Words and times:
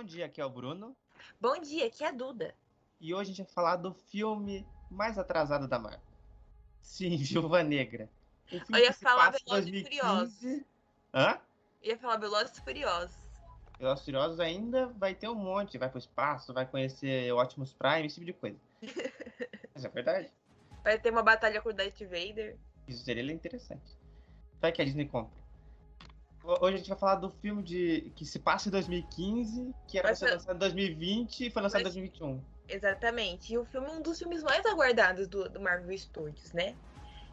Bom 0.00 0.04
dia, 0.04 0.24
aqui 0.24 0.40
é 0.40 0.44
o 0.46 0.48
Bruno. 0.48 0.96
Bom 1.38 1.60
dia, 1.60 1.86
aqui 1.86 2.02
é 2.02 2.08
a 2.08 2.10
Duda. 2.10 2.54
E 2.98 3.12
hoje 3.12 3.32
a 3.32 3.34
gente 3.34 3.44
vai 3.44 3.52
falar 3.52 3.76
do 3.76 3.92
filme 3.92 4.66
mais 4.90 5.18
atrasado 5.18 5.68
da 5.68 5.78
Marvel. 5.78 6.00
Sim, 6.80 7.18
Viúva 7.22 7.62
Negra. 7.62 8.08
Eu 8.50 8.78
ia 8.78 8.94
falar 8.94 9.30
Velozes 9.30 9.74
e 9.74 9.82
Furiosos. 9.82 10.62
Hã? 11.12 11.38
Eu 11.82 11.90
ia 11.90 11.98
falar 11.98 12.16
Velozes 12.16 12.56
e 12.56 12.62
Furiosos. 12.62 13.14
Velozes 13.78 14.00
e 14.00 14.04
Furiosos 14.06 14.40
ainda 14.40 14.86
vai 14.86 15.14
ter 15.14 15.28
um 15.28 15.34
monte. 15.34 15.76
Vai 15.76 15.90
pro 15.90 15.98
espaço, 15.98 16.54
vai 16.54 16.64
conhecer 16.64 17.30
Optimus 17.34 17.74
Prime, 17.74 18.06
esse 18.06 18.14
tipo 18.14 18.24
de 18.24 18.32
coisa. 18.32 18.58
Mas 19.74 19.84
é 19.84 19.88
verdade. 19.90 20.30
Vai 20.82 20.98
ter 20.98 21.10
uma 21.10 21.22
batalha 21.22 21.60
com 21.60 21.68
o 21.68 21.74
Darth 21.74 22.00
Vader. 22.00 22.56
Isso 22.88 23.04
seria 23.04 23.30
interessante. 23.30 23.98
Vai 24.62 24.72
que 24.72 24.80
a 24.80 24.84
Disney 24.86 25.06
compra. 25.06 25.39
Hoje 26.42 26.74
a 26.74 26.78
gente 26.78 26.88
vai 26.88 26.98
falar 26.98 27.16
do 27.16 27.30
filme 27.30 27.62
de 27.62 28.12
que 28.16 28.24
se 28.24 28.38
passa 28.38 28.68
em 28.68 28.72
2015, 28.72 29.74
que 29.86 29.98
era 29.98 30.14
ser 30.14 30.30
lançado 30.30 30.56
em 30.56 30.58
2020 30.58 31.46
e 31.46 31.50
foi 31.50 31.62
lançado 31.62 31.80
em 31.80 31.84
2021. 31.84 32.40
Exatamente. 32.68 33.52
E 33.52 33.58
o 33.58 33.64
filme 33.64 33.88
é 33.88 33.90
um 33.90 34.00
dos 34.00 34.18
filmes 34.18 34.42
mais 34.42 34.64
aguardados 34.64 35.28
do, 35.28 35.48
do 35.48 35.60
Marvel 35.60 35.96
Studios, 35.96 36.52
né? 36.52 36.74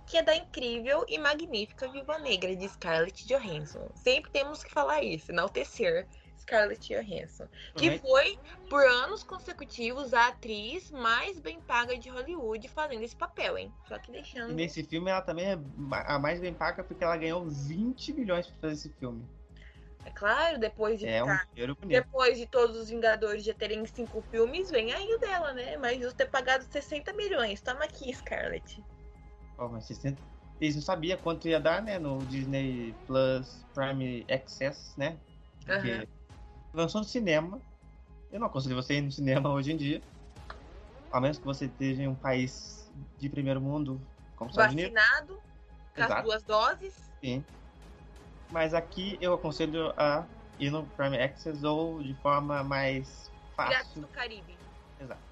Que 0.06 0.18
é 0.18 0.24
da 0.24 0.36
incrível 0.36 1.06
e 1.08 1.18
magnífica 1.18 1.88
Viva 1.88 2.18
Negra 2.20 2.56
de 2.56 2.68
Scarlett 2.68 3.26
Johansson. 3.26 3.90
Sempre 3.96 4.32
temos 4.32 4.64
que 4.64 4.72
falar 4.72 5.04
isso, 5.04 5.32
enaltecer 5.32 6.08
Scarlett 6.38 6.94
Johansson, 6.94 7.48
que 7.76 7.90
uhum. 7.90 8.00
foi 8.00 8.40
por 8.70 8.86
anos 8.86 9.24
consecutivos 9.24 10.14
a 10.14 10.28
atriz 10.28 10.92
mais 10.92 11.40
bem 11.40 11.60
paga 11.62 11.98
de 11.98 12.10
Hollywood 12.10 12.68
fazendo 12.70 13.04
esse 13.04 13.16
papel, 13.16 13.58
hein? 13.58 13.74
Só 13.88 13.98
que 13.98 14.12
deixando. 14.12 14.52
E 14.52 14.54
nesse 14.54 14.84
filme 14.84 15.10
ela 15.12 15.22
também 15.22 15.46
é 15.46 15.60
a 16.06 16.20
mais 16.20 16.40
bem 16.40 16.54
paga 16.54 16.84
porque 16.84 17.04
ela 17.04 17.18
ganhou 17.18 17.46
20 17.46 18.14
milhões 18.14 18.48
para 18.48 18.56
fazer 18.62 18.74
esse 18.74 18.90
filme. 19.00 19.26
É 20.06 20.10
claro, 20.12 20.58
depois 20.58 21.00
de 21.00 21.06
é 21.06 21.20
ficar, 21.20 21.48
um 21.84 21.88
depois 21.88 22.38
de 22.38 22.46
todos 22.46 22.78
os 22.78 22.90
Vingadores 22.90 23.44
já 23.44 23.54
terem 23.54 23.86
cinco 23.86 24.22
filmes, 24.32 24.72
vem 24.72 24.94
aí 24.94 25.14
o 25.14 25.20
dela, 25.20 25.52
né? 25.54 25.76
Mas 25.76 26.00
justo 26.00 26.16
ter 26.16 26.30
pagado 26.30 26.64
60 26.64 27.12
milhões. 27.12 27.60
Toma 27.60 27.84
aqui, 27.84 28.14
Scarlett. 28.14 28.82
Oh, 29.58 29.68
mas 29.68 29.86
60... 29.86 30.22
Eles 30.62 30.76
não 30.76 30.82
sabiam 30.82 31.20
quanto 31.20 31.48
ia 31.48 31.60
dar, 31.60 31.82
né? 31.82 32.00
No 32.00 32.20
Disney 32.26 32.96
Plus 33.06 33.66
Prime 33.74 34.26
Access, 34.32 34.98
né? 34.98 35.18
Porque 35.66 35.92
uhum 35.92 36.17
lançou 36.74 37.02
no 37.02 37.08
cinema. 37.08 37.60
Eu 38.32 38.40
não 38.40 38.48
aconselho 38.48 38.76
você 38.76 38.96
ir 38.96 39.02
no 39.02 39.12
cinema 39.12 39.50
hoje 39.54 39.72
em 39.72 39.78
dia. 39.78 40.02
A 41.12 41.22
menos 41.22 41.38
que 41.38 41.46
você 41.46 41.66
esteja 41.66 42.04
em 42.04 42.08
um 42.08 42.16
país 42.16 42.92
de 43.18 43.30
primeiro 43.30 43.62
mundo, 43.62 44.02
como. 44.36 44.52
Vacinado, 44.52 45.40
com 45.96 46.02
as 46.02 46.24
duas 46.24 46.44
doses. 46.44 46.94
Sim. 47.22 47.44
Mas 48.52 48.74
aqui 48.74 49.18
eu 49.20 49.34
aconselho 49.34 49.94
a 49.98 50.26
ir 50.60 50.70
no 50.72 50.86
Prime 50.86 51.18
Access 51.18 51.66
ou 51.66 52.02
de 52.02 52.14
forma 52.16 52.64
mais 52.64 53.32
fácil. 53.56 53.72
Piratas 53.72 54.02
do 54.02 54.08
Caribe. 54.08 54.58
Exato. 55.00 55.28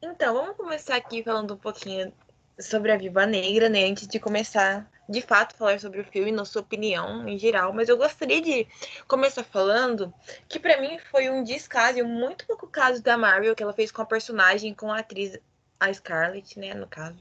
Então, 0.00 0.34
vamos 0.34 0.56
começar 0.56 0.96
aqui 0.96 1.24
falando 1.24 1.54
um 1.54 1.56
pouquinho 1.56 2.12
sobre 2.60 2.92
a 2.92 2.96
Viva 2.96 3.26
Negra, 3.26 3.68
né? 3.68 3.84
Antes 3.84 4.06
de 4.06 4.20
começar 4.20 4.88
de 5.08 5.22
fato 5.22 5.56
falar 5.56 5.80
sobre 5.80 6.00
o 6.00 6.04
filme, 6.04 6.30
na 6.30 6.44
sua 6.44 6.60
opinião 6.62 7.26
em 7.26 7.38
geral, 7.38 7.72
mas 7.72 7.88
eu 7.88 7.96
gostaria 7.96 8.40
de 8.40 8.68
começar 9.06 9.42
falando 9.42 10.12
que 10.48 10.58
para 10.58 10.80
mim 10.80 10.98
foi 11.10 11.30
um 11.30 11.42
descaso, 11.42 12.04
muito 12.04 12.46
pouco 12.46 12.66
caso 12.66 13.02
da 13.02 13.16
Marvel 13.16 13.56
que 13.56 13.62
ela 13.62 13.72
fez 13.72 13.90
com 13.90 14.02
a 14.02 14.06
personagem, 14.06 14.74
com 14.74 14.92
a 14.92 14.98
atriz, 14.98 15.38
a 15.80 15.92
Scarlett, 15.92 16.58
né, 16.58 16.74
no 16.74 16.86
caso. 16.86 17.18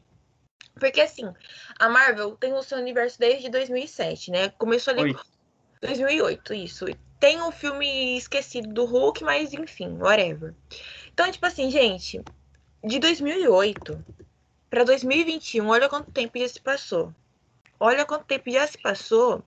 Porque 0.80 1.02
assim, 1.02 1.32
a 1.80 1.90
Marvel 1.90 2.36
tem 2.36 2.54
o 2.54 2.62
seu 2.62 2.78
universo 2.78 3.18
desde 3.18 3.50
2007, 3.50 4.32
né? 4.32 4.50
Começou 4.50 4.94
ali. 4.94 5.04
Oi. 5.04 5.16
2008, 5.82 6.54
isso. 6.54 6.86
Tem 7.20 7.42
o 7.42 7.48
um 7.48 7.52
filme 7.52 8.18
esquecido 8.18 8.74
do 8.74 8.86
Hulk, 8.86 9.24
mas 9.24 9.54
enfim, 9.54 9.98
whatever. 9.98 10.54
Então, 11.12 11.32
tipo 11.32 11.46
assim, 11.46 11.70
gente, 11.70 12.22
de 12.84 13.00
2008 13.00 14.06
para 14.70 14.84
2021, 14.84 15.68
olha 15.68 15.90
quanto 15.90 16.12
tempo 16.12 16.38
já 16.38 16.48
se 16.48 16.60
passou. 16.60 17.14
Olha 17.80 18.06
quanto 18.06 18.26
tempo 18.26 18.50
já 18.50 18.66
se 18.66 18.78
passou 18.78 19.44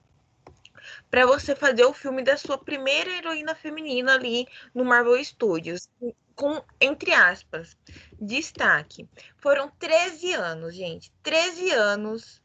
para 1.10 1.26
você 1.26 1.54
fazer 1.54 1.84
o 1.84 1.92
filme 1.92 2.22
da 2.22 2.36
sua 2.36 2.56
primeira 2.56 3.10
heroína 3.10 3.54
feminina 3.54 4.14
ali 4.14 4.46
no 4.74 4.84
Marvel 4.84 5.22
Studios. 5.24 5.88
Com, 6.34 6.62
entre 6.80 7.12
aspas, 7.12 7.76
destaque. 8.18 9.06
Foram 9.36 9.70
13 9.78 10.32
anos, 10.32 10.74
gente. 10.74 11.12
13 11.22 11.70
anos. 11.72 12.41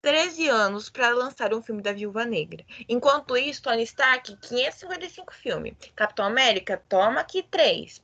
13 0.00 0.48
anos 0.48 0.90
para 0.90 1.08
lançar 1.10 1.54
um 1.54 1.62
filme 1.62 1.82
da 1.82 1.92
Viúva 1.92 2.24
Negra. 2.26 2.64
Enquanto 2.88 3.36
isso, 3.36 3.62
Tony 3.62 3.82
Stark, 3.84 4.36
555 4.36 5.34
filmes. 5.34 5.74
Capitão 5.96 6.26
América, 6.26 6.82
toma 6.88 7.20
aqui 7.20 7.42
3. 7.42 8.02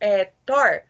É, 0.00 0.32
Thor, 0.46 0.82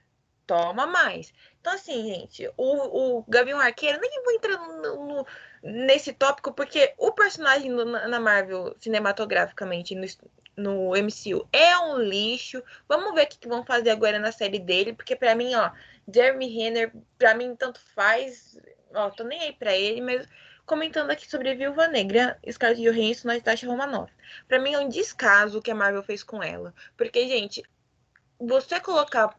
toma 0.47 0.86
mais. 0.86 1.32
Então, 1.66 1.75
assim, 1.75 2.15
gente, 2.15 2.49
o, 2.56 3.19
o 3.19 3.25
Gavião 3.27 3.59
Arqueiro, 3.59 3.99
nem 4.00 4.22
vou 4.22 4.32
entrar 4.32 4.56
no, 4.56 5.04
no, 5.04 5.27
nesse 5.65 6.12
tópico, 6.12 6.53
porque 6.53 6.94
o 6.97 7.10
personagem 7.10 7.72
no, 7.72 7.84
na 7.84 8.21
Marvel, 8.21 8.77
cinematograficamente, 8.78 9.93
no, 9.97 10.06
no 10.56 10.91
MCU, 10.91 11.44
é 11.53 11.77
um 11.78 11.99
lixo. 11.99 12.62
Vamos 12.88 13.12
ver 13.16 13.25
o 13.25 13.27
que, 13.27 13.38
que 13.38 13.49
vão 13.49 13.65
fazer 13.65 13.91
agora 13.91 14.21
na 14.21 14.31
série 14.31 14.60
dele, 14.60 14.93
porque 14.93 15.16
para 15.16 15.34
mim, 15.34 15.56
ó, 15.56 15.72
Jeremy 16.06 16.47
Renner, 16.47 16.93
para 17.19 17.34
mim, 17.34 17.56
tanto 17.56 17.81
faz. 17.97 18.56
Ó, 18.94 19.10
tô 19.10 19.25
nem 19.25 19.41
aí 19.41 19.53
pra 19.53 19.77
ele, 19.77 20.00
mas 20.00 20.25
comentando 20.66 21.10
aqui 21.10 21.28
sobre 21.28 21.53
Viúva 21.56 21.88
Negra, 21.88 22.38
Scarlett 22.48 22.81
Johansson, 22.81 23.27
Natasha 23.27 23.66
Romanoff. 23.66 24.12
Para 24.47 24.60
mim 24.60 24.72
é 24.72 24.78
um 24.78 24.88
descaso 24.88 25.59
o 25.59 25.62
que 25.62 25.72
a 25.72 25.75
Marvel 25.75 26.04
fez 26.04 26.22
com 26.22 26.41
ela. 26.41 26.72
Porque, 26.97 27.27
gente, 27.27 27.60
você 28.38 28.78
colocar 28.78 29.37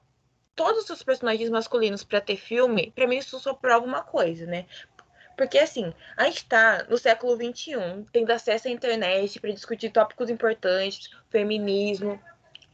todos 0.57 0.89
os 0.89 1.03
personagens 1.03 1.49
masculinos 1.51 2.03
para 2.03 2.19
ter 2.19 2.35
filme, 2.35 2.91
para 2.93 3.07
mim 3.07 3.17
isso 3.17 3.39
só 3.39 3.53
prova 3.53 3.85
uma 3.85 4.01
coisa, 4.01 4.45
né? 4.47 4.65
Porque 5.37 5.59
assim, 5.59 5.93
a 6.17 6.25
gente 6.25 6.45
tá 6.45 6.83
no 6.89 6.97
século 6.97 7.35
XXI, 7.35 8.03
tendo 8.11 8.31
acesso 8.31 8.67
à 8.67 8.71
internet 8.71 9.39
para 9.39 9.51
discutir 9.51 9.91
tópicos 9.91 10.31
importantes, 10.31 11.11
feminismo, 11.29 12.19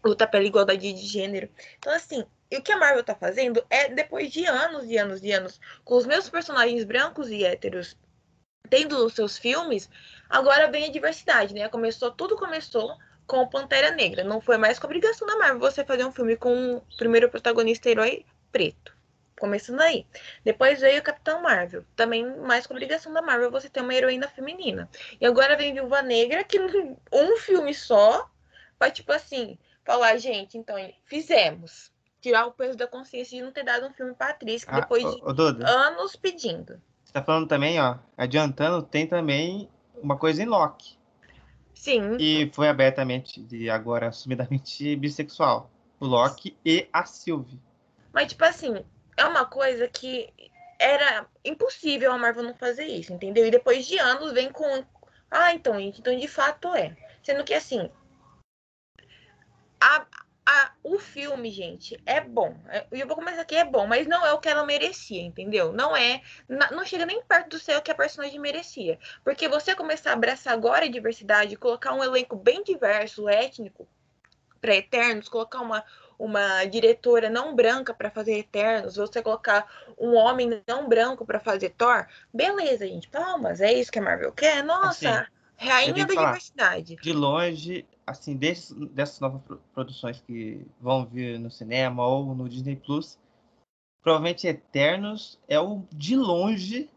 luta 0.01 0.25
pela 0.25 0.45
igualdade 0.45 0.93
de 0.93 1.05
gênero. 1.05 1.49
Então, 1.77 1.93
assim, 1.93 2.25
o 2.51 2.61
que 2.61 2.71
a 2.71 2.77
Marvel 2.77 3.03
tá 3.03 3.15
fazendo 3.15 3.63
é, 3.69 3.89
depois 3.89 4.31
de 4.31 4.45
anos 4.45 4.85
e 4.85 4.97
anos 4.97 5.21
e 5.21 5.33
anos, 5.33 5.59
com 5.83 5.95
os 5.95 6.05
meus 6.05 6.29
personagens 6.29 6.85
brancos 6.85 7.29
e 7.29 7.43
héteros 7.43 7.97
tendo 8.69 9.05
os 9.05 9.13
seus 9.13 9.37
filmes, 9.37 9.89
agora 10.29 10.71
vem 10.71 10.85
a 10.85 10.91
diversidade, 10.91 11.53
né? 11.53 11.67
Começou, 11.67 12.11
tudo 12.11 12.37
começou 12.37 12.97
com 13.27 13.47
Pantera 13.47 13.91
Negra. 13.91 14.23
Não 14.23 14.41
foi 14.41 14.57
mais 14.57 14.79
com 14.79 14.87
obrigação 14.87 15.27
da 15.27 15.37
Marvel 15.37 15.59
você 15.59 15.83
fazer 15.83 16.05
um 16.05 16.11
filme 16.11 16.35
com 16.35 16.77
o 16.77 16.81
primeiro 16.97 17.29
protagonista 17.29 17.89
herói 17.89 18.25
preto. 18.51 18.95
Começando 19.39 19.81
aí. 19.81 20.05
Depois 20.43 20.79
veio 20.79 20.99
o 20.99 21.03
Capitão 21.03 21.41
Marvel. 21.41 21.83
Também 21.95 22.25
mais 22.39 22.65
com 22.65 22.73
obrigação 22.73 23.11
da 23.11 23.21
Marvel 23.21 23.51
você 23.51 23.69
ter 23.69 23.81
uma 23.81 23.93
heroína 23.93 24.27
feminina. 24.27 24.89
E 25.19 25.25
agora 25.25 25.57
vem 25.57 25.73
Viúva 25.73 26.01
Negra, 26.01 26.43
que 26.43 26.59
um 27.11 27.37
filme 27.37 27.73
só 27.73 28.29
vai, 28.79 28.91
tipo 28.91 29.11
assim, 29.11 29.57
falar, 29.83 30.17
gente, 30.17 30.57
então, 30.57 30.75
fizemos. 31.05 31.91
Tirar 32.21 32.45
o 32.45 32.53
peso 32.53 32.77
da 32.77 32.87
consciência 32.87 33.37
de 33.37 33.43
não 33.43 33.51
ter 33.51 33.63
dado 33.63 33.85
um 33.85 33.93
filme 33.93 34.13
pra 34.13 34.29
atriz, 34.29 34.63
que 34.63 34.71
ah, 34.71 34.79
depois 34.79 35.03
de 35.03 35.21
anos 35.65 36.15
pedindo. 36.15 36.81
Você 37.03 37.11
tá 37.11 37.21
falando 37.21 37.47
também, 37.47 37.81
ó, 37.81 37.97
adiantando, 38.17 38.81
tem 38.81 39.05
também 39.05 39.69
uma 40.01 40.17
coisa 40.17 40.41
em 40.41 40.45
Loki. 40.45 40.97
Sim. 41.73 42.17
E 42.19 42.49
foi 42.53 42.67
abertamente, 42.67 43.45
e 43.51 43.69
agora 43.69 44.07
assumidamente 44.07 44.95
bissexual. 44.97 45.69
O 45.99 46.05
Loki 46.05 46.57
e 46.65 46.87
a 46.91 47.05
Sylvie. 47.05 47.59
Mas, 48.11 48.27
tipo 48.27 48.43
assim, 48.43 48.83
é 49.17 49.25
uma 49.25 49.45
coisa 49.45 49.87
que 49.87 50.31
era 50.79 51.25
impossível 51.45 52.11
a 52.11 52.17
Marvel 52.17 52.43
não 52.43 52.53
fazer 52.53 52.85
isso, 52.85 53.13
entendeu? 53.13 53.45
E 53.45 53.51
depois 53.51 53.85
de 53.85 53.97
anos 53.97 54.33
vem 54.33 54.51
com. 54.51 54.83
Ah, 55.31 55.53
então, 55.53 55.79
então 55.79 56.17
de 56.17 56.27
fato 56.27 56.75
é. 56.75 56.95
Sendo 57.23 57.43
que 57.43 57.53
assim. 57.53 57.89
A, 59.79 60.05
a, 60.45 60.71
o 60.83 60.99
filme, 60.99 61.49
gente, 61.49 61.97
é 62.05 62.19
bom. 62.19 62.57
É, 62.67 62.85
eu 62.91 63.07
vou 63.07 63.15
começar 63.15 63.41
aqui, 63.41 63.55
é 63.55 63.63
bom, 63.63 63.87
mas 63.87 64.05
não 64.05 64.25
é 64.25 64.33
o 64.33 64.39
que 64.39 64.49
ela 64.49 64.65
merecia, 64.65 65.21
entendeu? 65.21 65.71
Não 65.71 65.95
é. 65.95 66.21
Não 66.47 66.85
chega 66.85 67.05
nem 67.05 67.23
perto 67.23 67.51
do 67.51 67.59
seu 67.59 67.81
que 67.81 67.91
a 67.91 67.95
personagem 67.95 68.39
merecia. 68.39 68.99
Porque 69.23 69.47
você 69.47 69.73
começar 69.73 70.11
a 70.11 70.13
abraçar 70.13 70.53
agora 70.53 70.85
a 70.85 70.89
diversidade, 70.89 71.55
colocar 71.55 71.93
um 71.93 72.03
elenco 72.03 72.35
bem 72.35 72.63
diverso, 72.63 73.29
étnico, 73.29 73.87
para 74.59 74.75
Eternos, 74.75 75.27
colocar 75.27 75.59
uma, 75.59 75.83
uma 76.17 76.63
diretora 76.65 77.29
não 77.29 77.53
branca 77.53 77.93
para 77.93 78.09
fazer 78.09 78.39
Eternos, 78.39 78.95
você 78.95 79.21
colocar 79.21 79.67
um 79.97 80.13
homem 80.15 80.61
não 80.65 80.87
branco 80.87 81.25
para 81.25 81.39
fazer 81.39 81.71
Thor, 81.71 82.07
beleza, 82.33 82.87
gente, 82.87 83.09
palmas, 83.09 83.59
é 83.59 83.73
isso 83.73 83.91
que 83.91 83.99
a 83.99 84.01
Marvel 84.01 84.31
quer? 84.31 84.63
Nossa, 84.63 85.09
assim, 85.09 85.67
rainha 85.67 86.05
da 86.05 86.13
falar, 86.13 86.27
diversidade. 86.27 86.95
De 86.95 87.11
longe, 87.11 87.85
assim, 88.05 88.35
desses, 88.35 88.71
dessas 88.89 89.19
novas 89.19 89.41
produções 89.73 90.21
que 90.21 90.65
vão 90.79 91.05
vir 91.05 91.39
no 91.39 91.49
cinema 91.49 92.05
ou 92.05 92.35
no 92.35 92.49
Disney 92.49 92.75
Plus, 92.75 93.17
provavelmente 94.01 94.47
Eternos 94.47 95.39
é 95.47 95.59
o 95.59 95.83
de 95.91 96.15
longe 96.15 96.89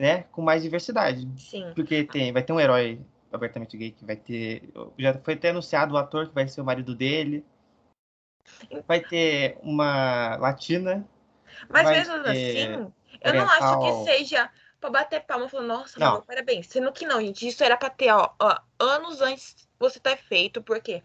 né, 0.00 0.24
com 0.24 0.42
mais 0.42 0.62
diversidade. 0.62 1.28
Sim. 1.40 1.72
Porque 1.74 2.04
tem, 2.04 2.32
vai 2.32 2.42
ter 2.42 2.52
um 2.52 2.60
herói 2.60 3.00
abertamente 3.32 3.76
gay 3.76 3.90
que 3.90 4.04
vai 4.04 4.16
ter. 4.16 4.62
Já 4.98 5.14
foi 5.18 5.34
até 5.34 5.50
anunciado 5.50 5.94
o 5.94 5.98
ator 5.98 6.28
que 6.28 6.34
vai 6.34 6.48
ser 6.48 6.60
o 6.60 6.64
marido 6.64 6.94
dele. 6.94 7.44
Vai 8.86 9.00
ter 9.00 9.58
uma 9.62 10.36
latina. 10.36 11.06
Mas 11.68 11.88
mesmo 11.88 12.14
assim, 12.14 12.92
eu 13.20 13.34
não 13.34 13.44
acho 13.44 13.80
que 13.80 14.10
seja 14.10 14.50
pra 14.80 14.90
bater 14.90 15.20
palma 15.20 15.48
falando, 15.48 15.66
nossa, 15.66 15.98
não. 15.98 16.22
parabéns. 16.22 16.68
Sendo 16.68 16.92
que 16.92 17.04
não, 17.04 17.20
gente, 17.20 17.46
isso 17.46 17.62
era 17.64 17.76
pra 17.76 17.90
ter, 17.90 18.10
ó, 18.12 18.32
ó, 18.40 18.58
anos 18.78 19.20
antes 19.20 19.67
você 19.78 20.00
ter 20.00 20.16
feito, 20.16 20.62
porque 20.62 21.02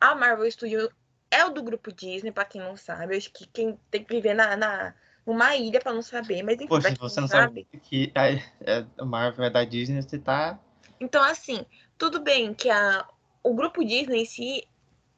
a 0.00 0.14
Marvel 0.14 0.50
Studios 0.50 0.88
é 1.30 1.44
o 1.44 1.50
do 1.50 1.62
grupo 1.62 1.92
Disney, 1.92 2.32
pra 2.32 2.44
quem 2.44 2.60
não 2.60 2.76
sabe. 2.76 3.14
Eu 3.14 3.18
acho 3.18 3.32
que 3.32 3.46
quem 3.46 3.78
tem 3.90 4.02
que 4.02 4.14
viver 4.14 4.34
na, 4.34 4.56
na 4.56 4.94
numa 5.24 5.54
ilha 5.54 5.80
pra 5.80 5.92
não 5.92 6.02
saber, 6.02 6.42
mas 6.42 6.56
enfim, 6.56 6.66
Poxa, 6.66 6.94
você 6.98 7.20
não 7.20 7.28
sabe, 7.28 7.66
sabe 7.70 7.80
que 7.82 8.12
a, 8.14 8.30
é, 8.30 8.86
a 8.98 9.04
Marvel 9.04 9.44
é 9.44 9.50
da 9.50 9.64
Disney, 9.64 10.02
você 10.02 10.18
tá. 10.18 10.58
Então, 10.98 11.22
assim, 11.22 11.64
tudo 11.96 12.20
bem 12.20 12.52
que 12.52 12.68
a, 12.68 13.06
o 13.42 13.54
grupo 13.54 13.84
Disney 13.84 14.22
em 14.22 14.24
si 14.24 14.68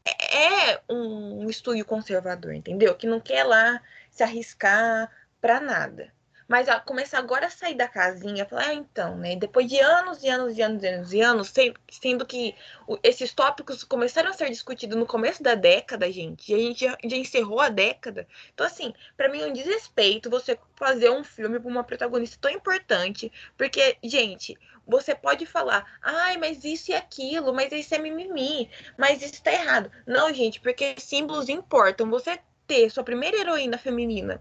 é, 0.05 0.73
é 0.73 0.83
um 0.89 1.49
estúdio 1.49 1.85
conservador, 1.85 2.53
entendeu? 2.53 2.94
Que 2.94 3.06
não 3.06 3.21
quer 3.21 3.44
lá 3.44 3.81
se 4.11 4.23
arriscar 4.23 5.11
pra 5.41 5.61
nada. 5.61 6.12
Mas 6.53 6.69
ó, 6.69 6.79
começar 6.81 7.19
agora 7.19 7.47
a 7.47 7.51
sair 7.51 7.75
da 7.75 7.89
casinha, 7.89 8.45
falar, 8.45 8.67
ah, 8.67 8.75
então, 8.75 9.17
né? 9.17 9.35
Depois 9.37 9.67
de 9.67 9.81
anos 9.81 10.23
e 10.23 10.29
anos 10.29 10.59
e 10.59 10.61
anos 10.61 10.83
e 10.83 10.87
anos 10.87 11.13
e 11.15 11.21
anos, 11.23 11.55
sendo 11.91 12.27
que 12.27 12.55
esses 13.03 13.33
tópicos 13.33 13.83
começaram 13.83 14.29
a 14.29 14.35
ser 14.35 14.51
discutidos 14.51 14.99
no 14.99 15.07
começo 15.07 15.43
da 15.43 15.55
década, 15.55 16.13
gente, 16.13 16.53
e 16.53 16.55
a 16.55 16.59
gente 16.59 16.81
já, 16.85 16.99
já 17.03 17.17
encerrou 17.17 17.59
a 17.59 17.71
década. 17.71 18.29
Então, 18.53 18.67
assim, 18.67 18.93
para 19.17 19.31
mim 19.31 19.41
é 19.41 19.47
um 19.47 19.53
desrespeito 19.55 20.29
você 20.29 20.59
fazer 20.77 21.09
um 21.09 21.25
filme 21.25 21.59
com 21.59 21.71
uma 21.71 21.85
protagonista 21.85 22.37
tão 22.39 22.51
importante, 22.51 23.33
porque, 23.57 23.97
gente, 24.05 24.55
você 24.87 25.15
pode 25.15 25.47
falar, 25.47 25.87
ai, 26.03 26.37
mas 26.37 26.67
isso 26.67 26.91
e 26.91 26.95
aquilo, 26.95 27.55
mas 27.55 27.73
isso 27.73 27.95
é 27.95 27.99
mimimi, 27.99 28.69
mas 28.99 29.23
isso 29.23 29.43
tá 29.43 29.55
errado. 29.55 29.91
Não, 30.07 30.31
gente, 30.35 30.61
porque 30.61 30.97
símbolos 30.99 31.49
importam. 31.49 32.11
Você 32.11 32.39
ter 32.67 32.91
sua 32.91 33.03
primeira 33.03 33.39
heroína 33.39 33.79
feminina 33.79 34.39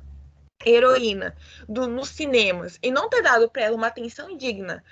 heroína 0.65 1.35
do, 1.67 1.87
nos 1.87 2.09
cinemas 2.09 2.79
e 2.81 2.91
não 2.91 3.09
ter 3.09 3.21
dado 3.21 3.49
para 3.49 3.63
ela 3.63 3.75
uma 3.75 3.87
atenção 3.87 4.35
digna 4.37 4.83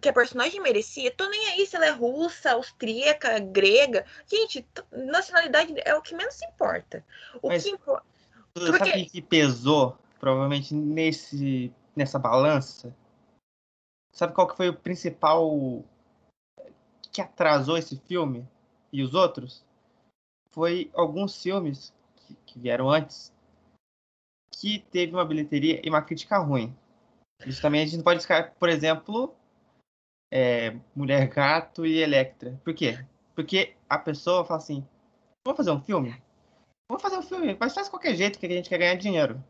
que 0.00 0.08
a 0.08 0.12
personagem 0.12 0.60
merecia, 0.60 1.10
tô 1.10 1.28
nem 1.28 1.48
aí 1.48 1.66
se 1.66 1.74
ela 1.74 1.86
é 1.86 1.90
russa, 1.90 2.52
austríaca, 2.52 3.38
grega. 3.40 4.04
Gente, 4.26 4.66
nacionalidade 4.92 5.74
é 5.84 5.94
o 5.94 6.02
que 6.02 6.14
menos 6.14 6.40
importa. 6.42 7.04
O 7.42 7.48
Mas, 7.48 7.64
que 7.64 7.70
importa. 7.70 8.06
Porque... 8.54 8.78
Sabe 8.78 9.06
que 9.06 9.22
pesou, 9.22 9.96
provavelmente, 10.20 10.74
nesse, 10.74 11.72
nessa 11.96 12.18
balança? 12.18 12.94
Sabe 14.12 14.32
qual 14.32 14.46
que 14.46 14.56
foi 14.56 14.68
o 14.68 14.76
principal 14.76 15.84
que 17.10 17.20
atrasou 17.20 17.76
esse 17.76 17.96
filme 17.96 18.46
e 18.92 19.02
os 19.02 19.14
outros? 19.14 19.64
Foi 20.52 20.90
alguns 20.94 21.42
filmes 21.42 21.92
que, 22.16 22.36
que 22.46 22.58
vieram 22.58 22.90
antes 22.90 23.32
que 24.50 24.80
teve 24.90 25.12
uma 25.12 25.24
bilheteria 25.24 25.80
e 25.84 25.88
uma 25.88 26.02
crítica 26.02 26.38
ruim. 26.38 26.76
Isso 27.46 27.62
também 27.62 27.82
a 27.82 27.84
gente 27.84 27.96
não 27.96 28.04
pode 28.04 28.18
descartar, 28.18 28.54
por 28.58 28.68
exemplo, 28.68 29.34
é, 30.30 30.76
Mulher 30.94 31.28
Gato 31.28 31.86
e 31.86 31.98
Electra. 31.98 32.60
Por 32.64 32.74
quê? 32.74 33.04
Porque 33.34 33.74
a 33.88 33.98
pessoa 33.98 34.44
fala 34.44 34.58
assim: 34.58 34.86
vamos 35.44 35.56
fazer 35.56 35.70
um 35.70 35.80
filme? 35.80 36.20
Vamos 36.88 37.02
fazer 37.02 37.16
um 37.16 37.22
filme, 37.22 37.56
mas 37.58 37.72
faz 37.72 37.86
de 37.86 37.90
qualquer 37.90 38.14
jeito 38.14 38.38
que 38.38 38.46
a 38.46 38.50
gente 38.50 38.68
quer 38.68 38.78
ganhar 38.78 38.94
dinheiro. 38.96 39.42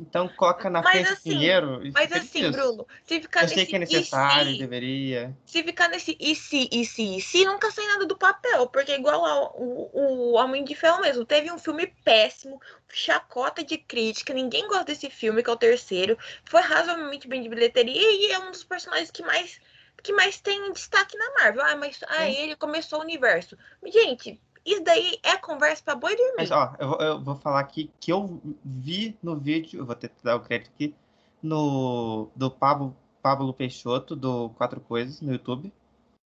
Então 0.00 0.28
coloca 0.28 0.70
na 0.70 0.80
mas 0.80 0.92
frente 0.92 1.12
assim, 1.12 1.30
dinheiro. 1.30 1.80
Mas 1.92 2.10
assim, 2.12 2.50
Bruno, 2.50 2.86
se 3.04 3.20
ficar 3.20 3.40
Eu 3.40 3.42
nesse. 3.44 3.54
sei 3.54 3.66
que 3.66 3.76
é 3.76 3.78
necessário, 3.78 4.52
se, 4.52 4.58
deveria. 4.58 5.36
Se 5.44 5.62
ficar 5.62 5.88
nesse 5.88 6.16
e 6.18 6.34
se, 6.34 6.68
e 6.72 6.84
se, 6.84 7.16
e 7.16 7.20
se, 7.20 7.44
nunca 7.44 7.70
sai 7.70 7.86
nada 7.86 8.06
do 8.06 8.16
papel. 8.16 8.66
Porque 8.68 8.94
igual 8.94 9.24
ao, 9.24 9.54
o, 9.56 9.90
o 9.92 10.32
Homem 10.32 10.64
de 10.64 10.74
Ferro 10.74 11.00
mesmo. 11.00 11.24
Teve 11.24 11.52
um 11.52 11.58
filme 11.58 11.86
péssimo, 12.04 12.60
chacota 12.88 13.62
de 13.62 13.76
crítica. 13.76 14.32
Ninguém 14.32 14.66
gosta 14.66 14.84
desse 14.84 15.10
filme, 15.10 15.42
que 15.42 15.50
é 15.50 15.52
o 15.52 15.56
terceiro. 15.56 16.16
Foi 16.44 16.60
razoavelmente 16.60 17.28
bem 17.28 17.42
de 17.42 17.48
bilheteria 17.48 18.12
e 18.12 18.32
é 18.32 18.38
um 18.38 18.50
dos 18.50 18.64
personagens 18.64 19.10
que 19.10 19.22
mais. 19.22 19.60
Que 20.02 20.14
mais 20.14 20.40
tem 20.40 20.72
destaque 20.72 21.14
na 21.18 21.30
Marvel. 21.34 21.62
Ah, 21.62 21.76
mas 21.76 22.00
ah, 22.08 22.26
ele 22.26 22.56
começou 22.56 23.00
o 23.00 23.02
universo. 23.02 23.54
Gente, 23.84 24.40
isso 24.64 24.84
daí 24.84 25.18
é 25.22 25.36
conversa 25.36 25.82
pra 25.82 25.94
boi 25.94 26.14
dormir. 26.14 26.34
Mas, 26.36 26.50
ó, 26.50 26.74
eu 26.78 26.92
eu 27.00 27.20
vou 27.22 27.36
falar 27.36 27.60
aqui 27.60 27.90
que 27.98 28.12
eu 28.12 28.40
vi 28.64 29.16
no 29.22 29.36
vídeo, 29.36 29.80
eu 29.80 29.86
vou 29.86 29.94
tentar 29.94 30.14
dar 30.22 30.36
o 30.36 30.40
crédito 30.40 30.70
aqui, 30.74 30.94
no, 31.42 32.30
do 32.36 32.50
Pablo, 32.50 32.94
Pablo 33.22 33.52
Peixoto, 33.54 34.14
do 34.14 34.50
Quatro 34.50 34.80
Coisas, 34.80 35.20
no 35.20 35.32
YouTube, 35.32 35.72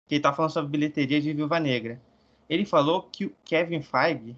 que 0.06 0.16
ele 0.16 0.22
tá 0.22 0.32
falando 0.32 0.52
sobre 0.52 0.70
bilheteria 0.70 1.20
de 1.20 1.32
Viúva 1.32 1.58
Negra. 1.58 2.00
Ele 2.48 2.66
falou 2.66 3.02
que 3.04 3.26
o 3.26 3.36
Kevin 3.44 3.82
Feige, 3.82 4.36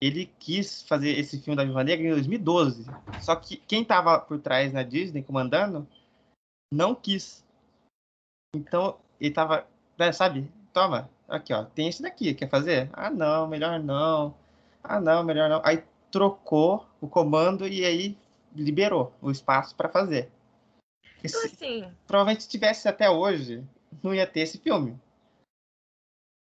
ele 0.00 0.26
quis 0.38 0.82
fazer 0.82 1.18
esse 1.18 1.38
filme 1.40 1.56
da 1.56 1.64
Viúva 1.64 1.84
Negra 1.84 2.06
em 2.06 2.10
2012. 2.10 2.86
Só 3.20 3.36
que 3.36 3.56
quem 3.56 3.84
tava 3.84 4.18
por 4.18 4.40
trás 4.40 4.72
na 4.72 4.82
Disney, 4.82 5.22
comandando, 5.22 5.86
não 6.72 6.94
quis. 6.94 7.44
Então, 8.54 8.98
ele 9.20 9.34
tava, 9.34 9.66
né, 9.98 10.12
sabe, 10.12 10.50
toma, 10.72 11.10
aqui, 11.30 11.52
ó, 11.52 11.64
tem 11.64 11.88
esse 11.88 12.02
daqui, 12.02 12.34
quer 12.34 12.48
fazer? 12.48 12.90
Ah, 12.92 13.10
não, 13.10 13.46
melhor 13.46 13.78
não. 13.80 14.34
Ah, 14.82 15.00
não, 15.00 15.22
melhor 15.22 15.48
não. 15.48 15.60
Aí 15.64 15.82
trocou 16.10 16.86
o 17.00 17.08
comando 17.08 17.66
e 17.66 17.84
aí 17.84 18.18
liberou 18.54 19.12
o 19.22 19.30
espaço 19.30 19.74
para 19.74 19.88
fazer. 19.88 20.30
Então, 21.22 21.44
assim, 21.44 21.90
provavelmente 22.06 22.44
se 22.44 22.48
tivesse 22.48 22.88
até 22.88 23.08
hoje, 23.08 23.64
não 24.02 24.14
ia 24.14 24.26
ter 24.26 24.40
esse 24.40 24.58
filme. 24.58 24.98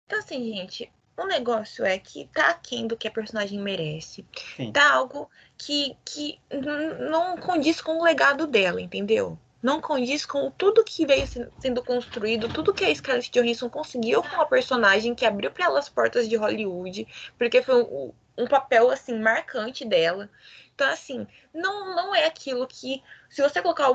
Então, 0.06 0.20
assim, 0.20 0.54
gente, 0.54 0.90
o 1.16 1.26
negócio 1.26 1.84
é 1.84 1.98
que 1.98 2.26
tá 2.28 2.50
aquém 2.50 2.86
do 2.86 2.96
que 2.96 3.08
a 3.08 3.10
personagem 3.10 3.60
merece. 3.60 4.24
Sim. 4.56 4.72
Tá 4.72 4.94
algo 4.94 5.28
que, 5.56 5.96
que 6.04 6.40
não 7.10 7.36
condiz 7.36 7.80
com 7.80 7.98
o 7.98 8.04
legado 8.04 8.46
dela, 8.46 8.80
entendeu? 8.80 9.38
Não 9.62 9.80
condiz 9.80 10.24
com 10.24 10.50
tudo 10.50 10.84
que 10.84 11.06
veio 11.06 11.26
sendo 11.58 11.82
construído, 11.82 12.48
tudo 12.48 12.72
que 12.72 12.84
a 12.84 12.94
Scarlett 12.94 13.30
Johansson 13.30 13.68
conseguiu 13.68 14.22
com 14.22 14.40
a 14.40 14.46
personagem 14.46 15.14
que 15.14 15.26
abriu 15.26 15.50
para 15.50 15.66
ela 15.66 15.78
as 15.78 15.88
portas 15.88 16.28
de 16.28 16.36
Hollywood, 16.36 17.06
porque 17.36 17.62
foi 17.62 17.82
um, 17.82 18.12
um, 18.36 18.46
papel 18.46 18.90
assim 18.90 19.18
marcante 19.18 19.84
dela. 19.84 20.30
Então 20.74 20.88
assim, 20.88 21.26
não 21.52 21.96
não 21.96 22.14
é 22.14 22.26
aquilo 22.26 22.66
que 22.66 23.02
se 23.28 23.42
você 23.42 23.60
colocar 23.60 23.92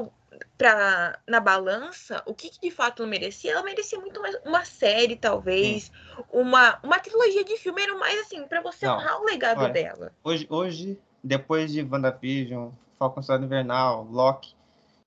pra, 0.57 1.19
na 1.27 1.39
balança, 1.39 2.21
o 2.25 2.33
que, 2.33 2.50
que 2.50 2.60
de 2.60 2.71
fato 2.71 3.01
ela 3.01 3.10
merecia? 3.10 3.51
Ela 3.51 3.63
merecia 3.63 4.00
muito 4.00 4.21
mais 4.21 4.36
uma 4.45 4.65
série, 4.65 5.15
talvez, 5.15 5.91
uma, 6.32 6.79
uma 6.84 7.00
trilogia 7.00 7.43
de 7.43 7.58
filme, 7.58 7.82
era 7.82 7.96
mais 7.98 8.20
assim, 8.22 8.46
para 8.48 8.62
você 8.62 8.86
não, 8.86 8.96
honrar 8.96 9.22
o 9.22 9.25
legado 9.25 9.62
olha, 9.62 9.74
dela. 9.74 10.12
Hoje, 10.24 10.48
hoje, 10.50 11.00
depois 11.24 11.72
de 11.72 11.82
WandaVision, 11.84 12.70
Falcon 12.98 13.22
Soldado 13.22 13.46
Invernal, 13.46 14.08
Loki, 14.10 14.55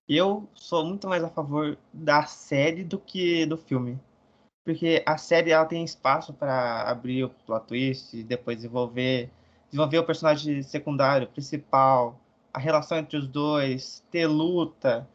eu 0.09 0.49
sou 0.55 0.85
muito 0.85 1.09
mais 1.09 1.25
a 1.25 1.29
favor 1.29 1.77
da 1.93 2.25
série 2.25 2.85
do 2.85 2.99
que 2.99 3.45
do 3.47 3.57
filme. 3.57 3.99
Porque 4.65 5.03
a 5.07 5.17
série 5.17 5.51
ela 5.53 5.65
tem 5.65 5.85
espaço 5.85 6.33
para 6.33 6.83
abrir 6.83 7.25
o 7.25 7.31
plot 7.31 7.67
twist, 7.67 8.23
depois 8.25 8.57
desenvolver, 8.59 9.31
desenvolver 9.71 9.99
o 9.99 10.05
personagem 10.05 10.63
secundário, 10.63 11.29
principal, 11.29 12.19
a 12.53 12.59
relação 12.59 12.99
entre 12.99 13.17
os 13.17 13.29
dois, 13.29 14.05
ter 14.11 14.27
luta. 14.27 15.09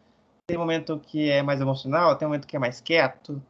Tem 0.47 0.57
momento 0.57 0.99
que 0.99 1.29
é 1.29 1.41
mais 1.41 1.59
emocional, 1.59 2.15
tem 2.15 2.27
momento 2.27 2.47
que 2.47 2.55
é 2.55 2.59
mais 2.59 2.79
quieto, 2.79 3.41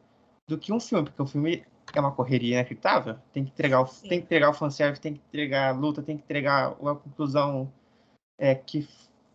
do 0.48 0.58
que 0.58 0.72
um 0.72 0.80
filme, 0.80 1.04
porque 1.04 1.22
o 1.22 1.26
filme 1.26 1.64
é 1.94 2.00
uma 2.00 2.12
correria 2.12 2.56
inacreditável. 2.56 3.16
Tem 3.32 3.44
que 3.44 3.50
entregar 3.50 3.80
o, 3.80 3.84
tem 3.84 4.18
que 4.18 4.24
entregar 4.24 4.50
o 4.50 4.54
fanservice, 4.54 5.00
tem 5.00 5.14
que 5.14 5.20
entregar 5.28 5.68
a 5.68 5.72
luta, 5.72 6.02
tem 6.02 6.16
que 6.16 6.24
entregar 6.24 6.74
uma 6.80 6.96
conclusão 6.96 7.72
é, 8.38 8.54
que 8.54 8.88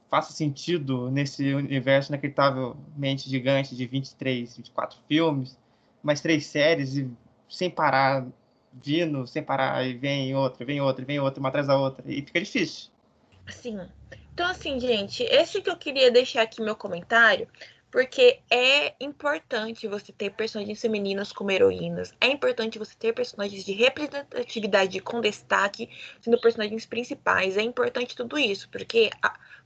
faça 0.09 0.31
sentido 0.33 1.11
nesse 1.11 1.53
universo 1.53 2.11
inacreditavelmente 2.11 3.29
gigante 3.29 3.75
de 3.75 3.85
23, 3.85 4.57
24 4.57 4.99
filmes, 5.07 5.57
mais 6.01 6.21
três 6.21 6.45
séries 6.45 6.95
e 6.95 7.09
sem 7.49 7.69
parar, 7.69 8.25
vindo, 8.73 9.25
sem 9.27 9.43
parar, 9.43 9.85
e 9.85 9.93
vem 9.93 10.35
outra, 10.35 10.65
vem 10.65 10.81
outra, 10.81 11.05
vem 11.05 11.19
outra, 11.19 11.39
uma 11.39 11.49
atrás 11.49 11.67
da 11.67 11.77
outra, 11.77 12.03
e 12.07 12.21
fica 12.21 12.39
difícil. 12.39 12.89
Sim. 13.47 13.79
Então, 14.33 14.45
assim, 14.47 14.79
gente, 14.79 15.23
esse 15.23 15.61
que 15.61 15.69
eu 15.69 15.77
queria 15.77 16.11
deixar 16.11 16.43
aqui 16.43 16.61
meu 16.61 16.75
comentário, 16.75 17.47
porque 17.89 18.39
é 18.51 18.93
importante 18.99 19.87
você 19.87 20.11
ter 20.11 20.31
personagens 20.31 20.79
femininas 20.79 21.31
como 21.31 21.51
heroínas. 21.51 22.13
É 22.19 22.27
importante 22.27 22.77
você 22.77 22.93
ter 22.95 23.13
personagens 23.13 23.63
de 23.63 23.71
representatividade 23.71 24.99
com 24.99 25.21
destaque, 25.21 25.89
sendo 26.21 26.39
personagens 26.39 26.85
principais. 26.85 27.57
É 27.57 27.61
importante 27.61 28.15
tudo 28.15 28.37
isso, 28.37 28.69
porque 28.69 29.09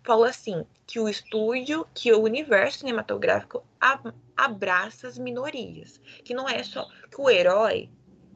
fala 0.03 0.29
assim 0.29 0.65
que 0.85 0.99
o 0.99 1.07
estúdio, 1.07 1.85
que 1.93 2.11
o 2.11 2.21
universo 2.21 2.79
cinematográfico 2.79 3.63
abraça 4.35 5.07
as 5.07 5.17
minorias, 5.17 5.99
que 6.23 6.33
não 6.33 6.47
é 6.47 6.63
só 6.63 6.87
que 7.09 7.21
o 7.21 7.29
herói 7.29 7.89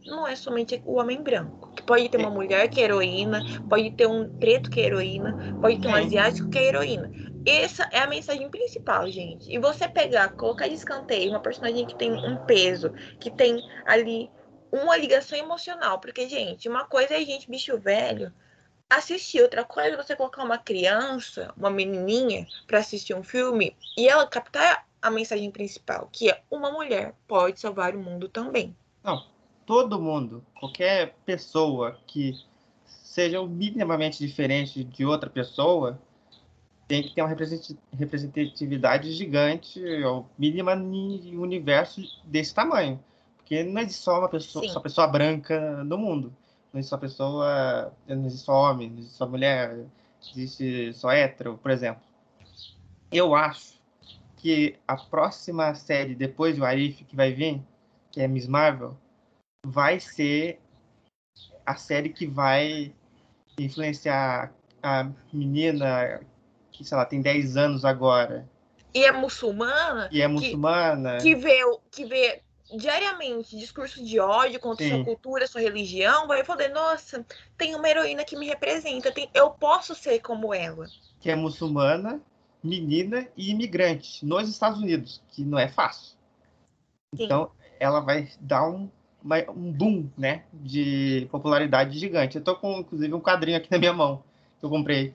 não 0.06 0.28
é 0.28 0.36
somente 0.36 0.82
o 0.86 1.00
homem 1.00 1.22
branco, 1.22 1.74
que 1.74 1.82
pode 1.82 2.08
ter 2.10 2.18
uma 2.18 2.30
mulher 2.30 2.70
que 2.70 2.80
é 2.80 2.84
heroína, 2.84 3.42
pode 3.68 3.92
ter 3.92 4.08
um 4.08 4.30
preto 4.38 4.70
que 4.70 4.80
é 4.80 4.86
heroína, 4.86 5.58
pode 5.60 5.82
ter 5.82 5.88
um 5.88 5.96
asiático 5.96 6.50
que 6.50 6.60
é 6.60 6.68
heroína. 6.68 7.12
essa 7.46 7.90
é 7.92 8.00
a 8.00 8.08
mensagem 8.08 8.50
principal, 8.50 9.10
gente. 9.10 9.52
E 9.52 9.58
você 9.58 9.88
pegar, 9.88 10.30
colocar 10.30 10.68
de 10.68 10.76
escanteio 10.76 11.32
uma 11.32 11.40
personagem 11.40 11.86
que 11.86 11.96
tem 11.96 12.12
um 12.12 12.38
peso, 12.46 12.92
que 13.20 13.32
tem 13.32 13.62
ali 13.86 14.30
uma 14.72 14.98
ligação 14.98 15.38
emocional. 15.38 16.00
Porque, 16.00 16.28
gente, 16.28 16.70
uma 16.70 16.86
coisa 16.86 17.14
é 17.14 17.18
a 17.18 17.26
gente, 17.26 17.50
bicho 17.50 17.78
velho, 17.78 18.32
assistir. 18.90 19.42
Outra 19.42 19.64
coisa 19.64 19.96
é 19.96 19.98
você 19.98 20.16
colocar 20.16 20.44
uma 20.44 20.58
criança, 20.58 21.54
uma 21.58 21.70
menininha, 21.70 22.48
para 22.68 22.80
assistir 22.80 23.14
um 23.14 23.24
filme 23.24 23.76
e 23.98 24.08
ela 24.08 24.28
captar 24.28 24.88
a 25.02 25.12
mensagem 25.12 25.52
principal, 25.52 26.10
que 26.12 26.30
é 26.30 26.42
uma 26.50 26.72
mulher 26.72 27.14
pode 27.28 27.60
salvar 27.60 27.96
o 27.96 28.00
mundo 28.00 28.28
também. 28.28 28.76
Não, 29.04 29.24
todo 29.66 30.02
mundo, 30.02 30.44
qualquer 30.60 31.16
pessoa 31.26 32.00
que 32.08 32.34
seja 32.86 33.46
minimamente 33.46 34.18
diferente 34.18 34.84
de 34.84 35.06
outra 35.06 35.30
pessoa, 35.30 36.02
tem 36.88 37.02
que 37.02 37.16
ter 37.16 37.22
uma 37.22 37.36
representatividade 37.94 39.12
gigante, 39.12 39.84
ou 40.04 40.30
mínima 40.38 40.74
em 40.74 41.38
um 41.38 41.42
universo 41.42 42.02
desse 42.24 42.54
tamanho. 42.54 43.00
Porque 43.38 43.64
não 43.64 43.82
existe 43.82 44.04
só 44.04 44.20
uma 44.20 44.30
pessoa, 44.30 44.68
só 44.68 44.80
pessoa 44.80 45.08
branca 45.08 45.84
no 45.84 45.98
mundo. 45.98 46.36
Não 46.76 46.80
existe 46.80 46.90
só 46.90 46.98
pessoa, 46.98 47.94
não 48.06 48.26
existe 48.26 48.46
só 48.46 48.54
homem, 48.54 48.90
não 48.90 48.98
existe 48.98 49.16
só 49.16 49.26
mulher, 49.26 49.78
não 49.78 49.90
existe 50.30 50.92
só 50.92 51.10
hétero, 51.10 51.58
por 51.58 51.72
exemplo. 51.72 52.04
Eu 53.10 53.34
acho 53.34 53.80
que 54.36 54.76
a 54.86 54.98
próxima 54.98 55.74
série 55.74 56.14
depois 56.14 56.58
do 56.58 56.66
Arif 56.66 57.06
que 57.06 57.16
vai 57.16 57.32
vir, 57.32 57.64
que 58.12 58.20
é 58.20 58.28
Miss 58.28 58.46
Marvel, 58.46 58.94
vai 59.66 60.02
ser 60.02 60.60
a 61.66 61.78
série 61.78 62.10
que 62.10 62.28
vai 62.28 62.94
influenciar 63.58 64.54
a 64.84 65.10
menina 65.32 66.20
que, 66.74 66.84
sei 66.84 66.98
lá, 66.98 67.06
tem 67.06 67.22
10 67.22 67.56
anos 67.56 67.86
agora. 67.86 68.46
E 68.94 69.06
é 69.06 69.14
muçulmana. 69.14 70.10
E 70.12 70.22
é 70.22 70.28
muçulmana. 70.28 71.20
Que, 71.20 71.24
que 71.24 71.36
vê, 71.36 71.60
que 71.90 72.06
vê 72.06 72.42
diariamente 72.74 73.58
discurso 73.58 74.04
de 74.04 74.20
ódio 74.20 74.60
contra 74.60 74.86
Sim. 74.86 74.96
sua 74.96 75.06
cultura, 75.06 75.48
sua 75.48 75.62
religião, 75.62 76.28
vai 76.28 76.44
falar, 76.44 76.70
nossa, 76.70 77.26
tem 77.58 77.76
uma 77.76 77.88
heroína 77.88 78.26
que 78.26 78.38
me 78.38 78.48
representa, 78.48 79.12
tem, 79.12 79.30
eu 79.34 79.52
posso 79.52 79.94
ser 79.94 80.20
como 80.20 80.54
ela. 80.54 80.88
Que 81.20 81.30
é 81.30 81.36
muçulmana, 81.36 82.22
menina 82.64 83.28
e 83.38 83.52
imigrante 83.52 84.26
nos 84.26 84.50
Estados 84.50 84.80
Unidos, 84.80 85.22
que 85.30 85.44
não 85.44 85.60
é 85.60 85.68
fácil. 85.68 86.16
Sim. 87.16 87.26
Então, 87.26 87.52
ela 87.80 88.00
vai 88.00 88.30
dar 88.40 88.68
um, 88.68 88.90
um 89.50 89.72
boom, 89.72 90.10
né, 90.18 90.44
de 90.52 91.28
popularidade 91.32 91.98
gigante. 91.98 92.38
Eu 92.38 92.44
tô 92.44 92.56
com, 92.56 92.80
inclusive, 92.80 93.14
um 93.14 93.22
quadrinho 93.22 93.58
aqui 93.58 93.70
na 93.72 93.78
minha 93.78 93.94
mão, 93.94 94.24
que 94.60 94.66
eu 94.66 94.70
comprei. 94.70 95.14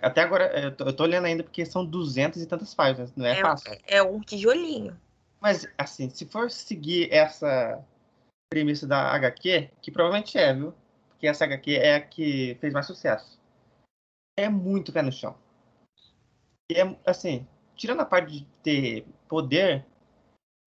Até 0.00 0.20
agora, 0.20 0.46
eu 0.58 0.74
tô, 0.74 0.84
eu 0.84 0.92
tô 0.92 1.04
lendo 1.04 1.24
ainda 1.26 1.42
porque 1.44 1.64
são 1.64 1.84
duzentas 1.84 2.42
e 2.42 2.46
tantas 2.46 2.74
páginas, 2.74 3.14
não 3.16 3.24
é, 3.24 3.38
é 3.38 3.40
fácil. 3.40 3.78
É 3.86 4.02
um 4.02 4.20
tijolinho. 4.20 4.98
Mas, 5.42 5.66
assim, 5.76 6.08
se 6.08 6.24
for 6.24 6.48
seguir 6.52 7.12
essa 7.12 7.84
premissa 8.48 8.86
da 8.86 9.10
HQ, 9.12 9.70
que 9.82 9.90
provavelmente 9.90 10.38
é, 10.38 10.54
viu? 10.54 10.72
Porque 11.08 11.26
essa 11.26 11.44
HQ 11.44 11.74
é 11.74 11.96
a 11.96 12.00
que 12.00 12.56
fez 12.60 12.72
mais 12.72 12.86
sucesso. 12.86 13.40
É 14.38 14.48
muito 14.48 14.92
pé 14.92 15.02
no 15.02 15.10
chão. 15.10 15.34
E 16.70 16.74
é, 16.74 16.96
assim, 17.04 17.44
tirando 17.74 18.00
a 18.02 18.06
parte 18.06 18.30
de 18.30 18.46
ter 18.62 19.04
poder, 19.28 19.84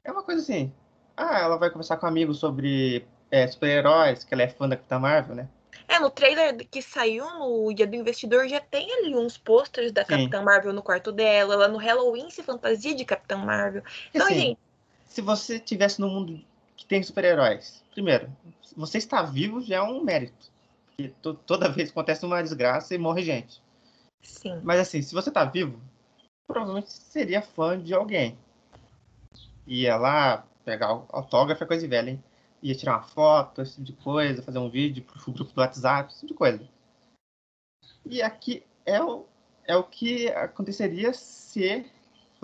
é 0.04 0.12
uma 0.12 0.24
coisa 0.24 0.42
assim. 0.42 0.74
Ah, 1.16 1.40
ela 1.40 1.58
vai 1.58 1.70
conversar 1.70 1.96
com 1.96 2.06
um 2.06 2.10
amigo 2.10 2.34
sobre 2.34 3.08
é, 3.32 3.48
super-heróis, 3.48 4.26
que 4.26 4.34
ela 4.34 4.44
é 4.44 4.50
fã 4.50 4.68
da 4.68 4.76
Capitã 4.76 5.00
Marvel, 5.00 5.36
né? 5.36 5.50
É, 5.88 6.00
no 6.00 6.10
trailer 6.10 6.68
que 6.70 6.82
saiu 6.82 7.26
no 7.40 7.74
Dia 7.74 7.86
do 7.86 7.96
Investidor 7.96 8.48
já 8.48 8.60
tem 8.60 8.92
ali 8.92 9.16
uns 9.16 9.38
posters 9.38 9.92
da 9.92 10.04
Sim. 10.04 10.10
Capitã 10.10 10.42
Marvel 10.42 10.74
no 10.74 10.82
quarto 10.82 11.12
dela. 11.12 11.54
Ela 11.54 11.68
no 11.68 11.78
Halloween 11.78 12.30
se 12.30 12.42
fantasia 12.44 12.96
de 12.96 13.06
Capitã 13.06 13.38
Marvel. 13.38 13.84
Então, 14.14 14.26
assim, 14.26 14.40
gente, 14.40 14.60
se 15.06 15.22
você 15.22 15.60
tivesse 15.60 16.00
no 16.02 16.10
mundo 16.10 16.44
que 16.76 16.86
tem 16.86 17.02
super-heróis, 17.02 17.84
primeiro, 17.92 18.30
você 18.76 18.98
está 18.98 19.22
vivo 19.24 19.62
já 19.62 19.78
é 19.78 19.82
um 19.82 20.04
mérito. 20.04 20.52
Porque 20.88 21.14
toda 21.46 21.70
vez 21.70 21.90
acontece 21.90 22.26
uma 22.26 22.42
desgraça 22.42 22.94
e 22.94 22.98
morre 22.98 23.22
gente. 23.22 23.62
Sim. 24.22 24.60
Mas 24.64 24.80
assim, 24.80 25.02
se 25.02 25.14
você 25.14 25.30
está 25.30 25.46
vivo, 25.46 25.80
provavelmente 26.48 26.92
seria 26.92 27.42
fã 27.42 27.80
de 27.80 27.94
alguém. 27.94 28.38
Ia 29.68 29.98
lá 29.98 30.46
pegar 30.64 30.88
autógrafo, 30.88 31.66
coisa 31.66 31.84
de 31.84 31.88
velha, 31.88 32.12
hein? 32.12 32.24
Ia 32.62 32.76
tirar 32.76 32.94
uma 32.94 33.04
foto, 33.04 33.62
esse 33.62 33.74
tipo 33.74 33.86
de 33.86 33.94
coisa, 33.94 34.42
fazer 34.42 34.60
um 34.60 34.70
vídeo 34.70 35.04
pro 35.04 35.32
grupo 35.32 35.52
do 35.52 35.62
WhatsApp, 35.62 36.12
esse 36.12 36.22
tipo 36.22 36.34
de 36.34 36.38
coisa. 36.38 36.70
E 38.06 38.22
aqui 38.22 38.64
é 38.86 39.02
o, 39.02 39.26
é 39.66 39.76
o 39.76 39.84
que 39.84 40.28
aconteceria 40.30 41.14
se 41.14 41.86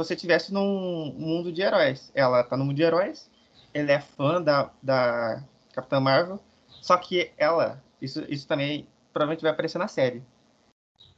você 0.04 0.16
tivesse 0.16 0.54
num 0.54 1.14
mundo 1.14 1.52
de 1.52 1.62
heróis. 1.62 2.12
Ela 2.16 2.44
tá 2.44 2.58
no 2.58 2.66
mundo 2.66 2.76
de 2.76 2.84
heróis, 2.84 3.30
ela 3.74 3.92
é 3.92 4.00
fã 4.00 4.42
da, 4.42 4.72
da 4.82 5.44
Capitã 5.74 6.00
Marvel, 6.00 6.40
só 6.82 6.98
que 6.98 7.32
ela, 7.38 7.82
isso, 8.02 8.26
isso 8.28 8.48
também 8.48 8.88
provavelmente 9.14 9.42
vai 9.42 9.52
aparecer 9.52 9.78
na 9.78 9.88
série. 9.88 10.24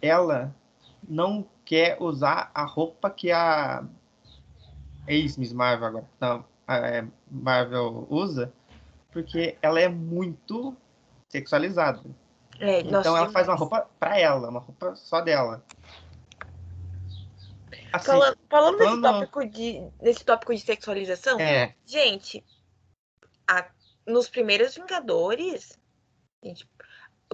Ela 0.02 0.54
não 1.08 1.46
quer 1.66 1.98
usar 2.00 2.52
a 2.54 2.64
roupa 2.64 3.10
que 3.10 3.32
a 3.32 3.84
ex-Miss 5.08 5.54
Marvel 5.54 5.88
agora, 5.88 6.10
não, 6.20 6.46
é, 6.68 7.06
Marvel 7.30 8.08
usa, 8.10 8.52
porque 9.12 9.58
ela 9.62 9.80
é 9.80 9.88
muito 9.88 10.76
sexualizada. 11.30 12.02
É, 12.60 12.82
então 12.82 13.18
ela 13.18 13.30
faz 13.30 13.48
uma 13.48 13.56
roupa 13.56 13.88
para 14.00 14.20
ela, 14.20 14.50
uma 14.50 14.60
roupa 14.60 14.96
só 14.96 15.22
dela. 15.22 15.64
Assim, 17.94 18.06
falando, 18.08 18.38
falando, 18.50 18.78
Desse, 18.80 19.02
tópico 19.02 19.46
de, 19.46 19.88
desse 20.02 20.26
tópico 20.26 20.56
de 20.56 20.62
sexualização, 20.62 21.40
é. 21.40 21.76
gente, 21.86 22.44
a, 23.48 23.70
nos 24.08 24.28
primeiros 24.28 24.74
Vingadores, 24.74 25.80
gente, 26.44 26.68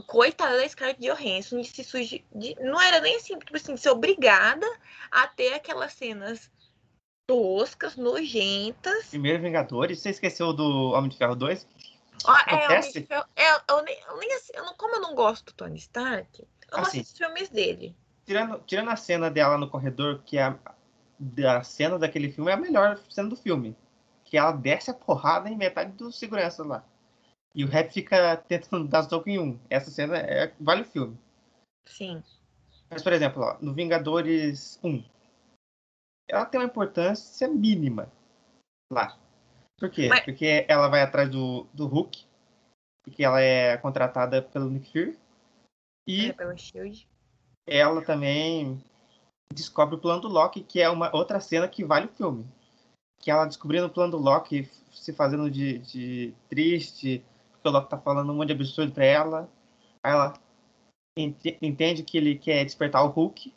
coitada 0.05 0.57
da 0.57 0.67
Scarlett 0.67 0.99
Johansson 0.99 1.61
de 1.61 1.69
se 1.69 1.81
suje, 1.81 2.25
de, 2.35 2.55
não 2.59 2.79
era 2.81 2.99
nem 2.99 3.15
assim, 3.15 3.39
tipo 3.39 3.55
assim, 3.55 3.77
ser 3.77 3.91
obrigada 3.91 4.67
a 5.09 5.27
ter 5.27 5.53
aquelas 5.53 5.93
cenas 5.93 6.51
toscas, 7.25 7.95
nojentas. 7.95 9.05
Primeiro 9.05 9.41
Vingadores, 9.41 9.99
você 9.99 10.09
esqueceu 10.09 10.51
do 10.51 10.91
Homem 10.91 11.09
de 11.09 11.17
Ferro 11.17 11.37
2? 11.37 11.65
Ah, 12.25 12.43
é, 12.49 12.65
Homem 12.65 12.91
Ferro, 12.91 13.25
é, 13.33 13.71
eu, 13.71 13.81
nem, 13.83 13.97
eu 14.09 14.17
nem, 14.17 14.29
eu 14.55 14.65
não, 14.65 14.73
como 14.75 14.95
eu 14.95 15.01
não 15.01 15.15
gosto 15.15 15.45
do 15.45 15.53
Tony 15.53 15.77
Stark, 15.77 16.41
eu 16.41 16.77
assim, 16.79 16.97
gosto 16.97 17.11
dos 17.11 17.17
filmes 17.17 17.47
dele 17.47 17.95
tirando, 18.29 18.59
tirando 18.63 18.89
a 18.89 18.95
cena 18.95 19.31
dela 19.31 19.57
no 19.57 19.67
corredor, 19.67 20.21
que 20.23 20.37
é 20.37 20.43
a, 20.43 20.59
a 21.57 21.63
cena 21.63 21.97
daquele 21.97 22.31
filme 22.31 22.51
é 22.51 22.53
a 22.53 22.57
melhor 22.57 22.99
cena 23.09 23.27
do 23.27 23.35
filme. 23.35 23.75
Que 24.23 24.37
ela 24.37 24.51
desce 24.51 24.91
a 24.91 24.93
porrada 24.93 25.49
em 25.49 25.57
metade 25.57 25.91
dos 25.93 26.19
seguranças 26.19 26.63
lá. 26.63 26.85
E 27.55 27.65
o 27.65 27.67
rap 27.67 27.91
fica 27.91 28.37
tentando 28.37 28.87
dar 28.87 29.01
soco 29.01 29.27
em 29.27 29.39
um. 29.39 29.59
Essa 29.67 29.89
cena 29.89 30.15
é, 30.17 30.53
vale 30.59 30.83
o 30.83 30.85
filme. 30.85 31.17
Sim. 31.87 32.23
Mas, 32.87 33.01
por 33.01 33.11
exemplo, 33.11 33.41
ó, 33.41 33.57
no 33.59 33.73
Vingadores 33.73 34.79
1, 34.83 35.03
ela 36.27 36.45
tem 36.45 36.59
uma 36.59 36.67
importância 36.67 37.47
mínima 37.47 38.11
lá. 38.91 39.17
Por 39.79 39.89
quê? 39.89 40.07
Mas... 40.07 40.19
Porque 40.19 40.65
ela 40.67 40.87
vai 40.87 41.01
atrás 41.01 41.27
do, 41.29 41.65
do 41.73 41.87
Hulk, 41.87 42.27
porque 43.03 43.23
ela 43.23 43.41
é 43.41 43.75
contratada 43.77 44.43
pelo 44.43 44.69
Nick 44.69 44.91
Fury. 44.91 45.17
E 46.05 46.29
é, 46.29 46.33
pela 46.33 46.55
Shield 46.55 47.07
ela 47.69 48.01
também 48.01 48.83
descobre 49.53 49.95
o 49.95 49.99
plano 49.99 50.21
do 50.21 50.27
Loki, 50.27 50.61
que 50.61 50.81
é 50.81 50.89
uma 50.89 51.15
outra 51.15 51.39
cena 51.39 51.67
que 51.67 51.83
vale 51.83 52.05
o 52.05 52.13
filme. 52.15 52.45
Que 53.19 53.31
ela 53.31 53.45
descobrindo 53.45 53.87
o 53.87 53.89
plano 53.89 54.11
do 54.11 54.17
Loki, 54.17 54.69
se 54.91 55.13
fazendo 55.13 55.49
de, 55.49 55.79
de 55.79 56.33
triste, 56.49 57.23
porque 57.51 57.67
o 57.67 57.71
Loki 57.71 57.89
tá 57.89 57.97
falando 57.97 58.31
um 58.31 58.35
monte 58.35 58.47
de 58.47 58.53
absurdo 58.53 58.91
pra 58.91 59.05
ela. 59.05 59.49
Aí 60.03 60.13
ela 60.13 60.33
entende 61.61 62.03
que 62.03 62.17
ele 62.17 62.37
quer 62.37 62.63
despertar 62.63 63.03
o 63.03 63.09
Hulk. 63.09 63.53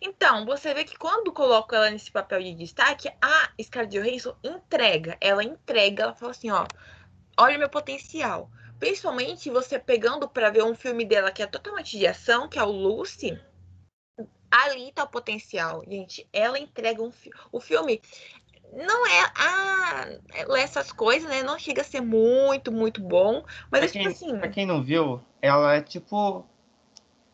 Então, 0.00 0.44
você 0.44 0.74
vê 0.74 0.84
que 0.84 0.96
quando 0.96 1.32
coloca 1.32 1.76
ela 1.76 1.90
nesse 1.90 2.10
papel 2.10 2.42
de 2.42 2.54
destaque, 2.54 3.08
a 3.20 3.50
Scarlett 3.62 3.98
Johansson 3.98 4.36
entrega. 4.42 5.16
Ela 5.20 5.42
entrega, 5.42 6.04
ela 6.04 6.14
fala 6.14 6.32
assim, 6.32 6.50
ó, 6.50 6.66
olha 7.38 7.56
o 7.56 7.58
meu 7.58 7.68
potencial. 7.68 8.50
Principalmente 8.78 9.50
você 9.50 9.78
pegando 9.78 10.28
para 10.28 10.50
ver 10.50 10.62
um 10.62 10.74
filme 10.74 11.04
dela 11.04 11.32
que 11.32 11.42
é 11.42 11.46
totalmente 11.46 11.98
de 11.98 12.06
ação, 12.06 12.48
que 12.48 12.58
é 12.58 12.62
o 12.62 12.70
Lucy. 12.70 13.38
Ali 14.50 14.92
tá 14.92 15.04
o 15.04 15.08
potencial, 15.08 15.82
gente. 15.86 16.26
Ela 16.32 16.58
entrega 16.58 17.02
um 17.02 17.10
fi 17.10 17.30
o 17.52 17.60
filme 17.60 18.00
não 18.72 19.06
é 19.06 19.32
ah, 19.34 20.06
essas 20.58 20.92
coisas, 20.92 21.28
né? 21.28 21.42
Não 21.42 21.58
chega 21.58 21.82
a 21.82 21.84
ser 21.84 22.00
muito, 22.00 22.70
muito 22.70 23.00
bom, 23.00 23.42
mas 23.70 23.80
pra 23.80 23.84
é 23.84 23.86
tipo 23.86 23.98
quem, 23.98 24.06
assim. 24.08 24.38
Pra 24.38 24.48
quem 24.48 24.66
não 24.66 24.82
viu, 24.82 25.20
ela 25.40 25.74
é 25.74 25.80
tipo 25.80 26.44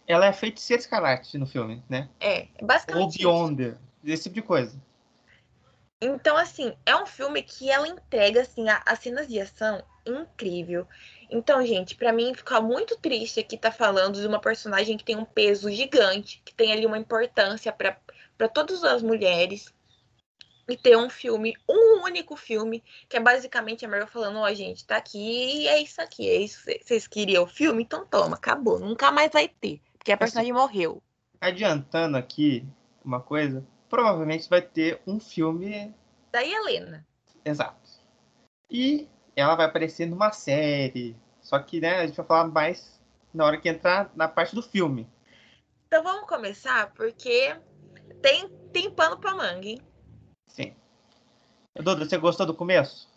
ela 0.06 0.26
é 0.26 0.32
feiticeira 0.32 0.80
escarlate 0.80 1.38
no 1.38 1.46
filme, 1.46 1.82
né? 1.88 2.08
É, 2.20 2.48
basicamente. 2.62 3.24
Ou 3.24 3.32
Beyonder, 3.32 3.78
esse 4.04 4.24
tipo 4.24 4.34
de 4.34 4.42
coisa. 4.42 4.80
Então, 6.00 6.36
assim, 6.36 6.76
é 6.84 6.94
um 6.94 7.06
filme 7.06 7.42
que 7.42 7.70
ela 7.70 7.88
entrega, 7.88 8.42
assim, 8.42 8.66
as 8.68 8.98
cenas 8.98 9.26
de 9.26 9.40
ação 9.40 9.82
incrível. 10.04 10.86
Então, 11.34 11.66
gente, 11.66 11.96
para 11.96 12.12
mim 12.12 12.32
fica 12.32 12.60
muito 12.60 12.96
triste 12.96 13.40
aqui 13.40 13.58
tá 13.58 13.72
falando 13.72 14.20
de 14.20 14.26
uma 14.26 14.38
personagem 14.38 14.96
que 14.96 15.02
tem 15.02 15.16
um 15.16 15.24
peso 15.24 15.68
gigante, 15.68 16.40
que 16.44 16.54
tem 16.54 16.72
ali 16.72 16.86
uma 16.86 16.96
importância 16.96 17.72
para 17.72 18.48
todas 18.48 18.84
as 18.84 19.02
mulheres. 19.02 19.74
E 20.68 20.76
ter 20.76 20.96
um 20.96 21.10
filme, 21.10 21.52
um 21.68 22.04
único 22.04 22.36
filme, 22.36 22.84
que 23.08 23.16
é 23.16 23.20
basicamente 23.20 23.84
a 23.84 23.88
Marvel 23.88 24.06
falando, 24.06 24.38
ó, 24.38 24.44
oh, 24.48 24.54
gente, 24.54 24.86
tá 24.86 24.96
aqui 24.96 25.18
e 25.18 25.66
é 25.66 25.82
isso 25.82 26.00
aqui, 26.00 26.30
é 26.30 26.36
isso. 26.36 26.64
Vocês 26.80 27.08
queriam 27.08 27.42
o 27.42 27.48
filme? 27.48 27.82
Então 27.82 28.06
toma, 28.06 28.36
acabou. 28.36 28.78
Nunca 28.78 29.10
mais 29.10 29.32
vai 29.32 29.48
ter. 29.48 29.82
Porque 29.98 30.12
a 30.12 30.16
personagem 30.16 30.52
assim, 30.52 30.60
morreu. 30.60 31.02
Adiantando 31.40 32.16
aqui 32.16 32.64
uma 33.04 33.20
coisa, 33.20 33.66
provavelmente 33.90 34.48
vai 34.48 34.62
ter 34.62 35.02
um 35.04 35.18
filme. 35.18 35.92
Da 36.30 36.42
Helena. 36.42 37.04
Exato. 37.44 37.90
E 38.70 39.08
ela 39.36 39.56
vai 39.56 39.66
aparecer 39.66 40.06
numa 40.06 40.30
série. 40.32 41.16
Só 41.54 41.60
que, 41.60 41.80
né, 41.80 42.00
a 42.00 42.06
gente 42.06 42.16
vai 42.16 42.26
falar 42.26 42.48
mais 42.48 43.00
na 43.32 43.44
hora 43.44 43.56
que 43.56 43.68
entrar 43.68 44.10
na 44.16 44.26
parte 44.26 44.56
do 44.56 44.62
filme. 44.62 45.08
Então 45.86 46.02
vamos 46.02 46.28
começar, 46.28 46.90
porque 46.94 47.56
tem, 48.20 48.48
tem 48.72 48.90
pano 48.90 49.20
pra 49.20 49.36
manga, 49.36 49.64
hein? 49.64 49.80
Sim. 50.48 50.74
Duda, 51.76 52.04
você 52.04 52.18
gostou 52.18 52.44
do 52.44 52.54
começo? 52.54 53.08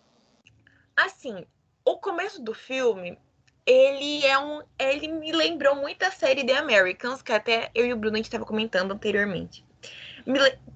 Assim, 0.95 1.47
o 1.83 1.97
começo 1.97 2.39
do 2.39 2.53
filme, 2.53 3.17
ele 3.65 4.23
é 4.23 4.37
um. 4.37 4.61
Ele 4.77 5.07
me 5.07 5.31
lembrou 5.31 5.75
muito 5.75 6.03
a 6.03 6.11
série 6.11 6.45
The 6.45 6.57
Americans, 6.57 7.23
que 7.23 7.33
até 7.33 7.71
eu 7.73 7.87
e 7.87 7.93
o 7.93 7.97
Bruno 7.97 8.17
a 8.17 8.17
gente 8.17 8.25
estava 8.25 8.45
comentando 8.45 8.91
anteriormente. 8.91 9.65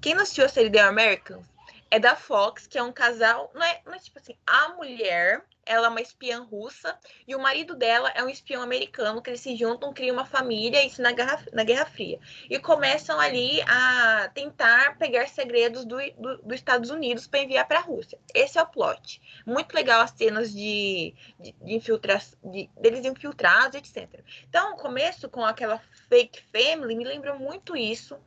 Quem 0.00 0.16
não 0.16 0.22
assistiu 0.22 0.46
a 0.46 0.48
série 0.48 0.68
The 0.68 0.80
Americans 0.80 1.46
é 1.92 2.00
da 2.00 2.16
Fox, 2.16 2.66
que 2.66 2.76
é 2.76 2.82
um 2.82 2.92
casal. 2.92 3.52
Não 3.54 3.62
é, 3.62 3.80
não 3.86 3.94
é 3.94 4.00
tipo 4.00 4.18
assim, 4.18 4.34
a 4.44 4.70
mulher, 4.70 5.44
ela 5.64 5.86
é 5.86 5.90
uma 5.90 6.00
espiã 6.00 6.40
russa, 6.40 6.98
e 7.26 7.34
o 7.34 7.40
marido 7.40 7.74
dela 7.74 8.10
é 8.14 8.22
um 8.22 8.28
espião 8.28 8.62
americano, 8.62 9.22
que 9.22 9.30
eles 9.30 9.40
se 9.40 9.56
juntam, 9.56 9.92
criam 9.92 10.14
uma 10.14 10.24
família, 10.24 10.84
isso 10.84 11.00
na 11.00 11.12
Guerra, 11.12 11.44
na 11.52 11.64
Guerra 11.64 11.86
Fria. 11.86 12.18
E 12.50 12.58
começam 12.58 13.18
ali 13.18 13.60
a 13.62 14.30
tentar 14.34 14.98
pegar 14.98 15.28
segredos 15.28 15.84
dos 15.84 16.12
do, 16.18 16.38
do 16.38 16.54
Estados 16.54 16.90
Unidos 16.90 17.26
para 17.26 17.40
enviar 17.40 17.66
para 17.66 17.78
a 17.78 17.82
Rússia. 17.82 18.18
Esse 18.34 18.58
é 18.58 18.62
o 18.62 18.66
plot. 18.66 19.20
Muito 19.46 19.72
legal 19.74 20.00
as 20.00 20.10
cenas 20.10 20.52
de, 20.52 21.14
de, 21.38 21.52
de 21.52 21.74
infiltração, 21.74 22.38
de, 22.44 22.68
deles 22.80 23.04
infiltrados, 23.04 23.76
etc. 23.78 24.20
Então, 24.48 24.74
o 24.74 24.76
começo 24.76 25.28
com 25.28 25.44
aquela 25.44 25.80
fake 26.08 26.42
family 26.52 26.94
me 26.94 27.04
lembrou 27.04 27.38
muito 27.38 27.76
isso 27.76 28.18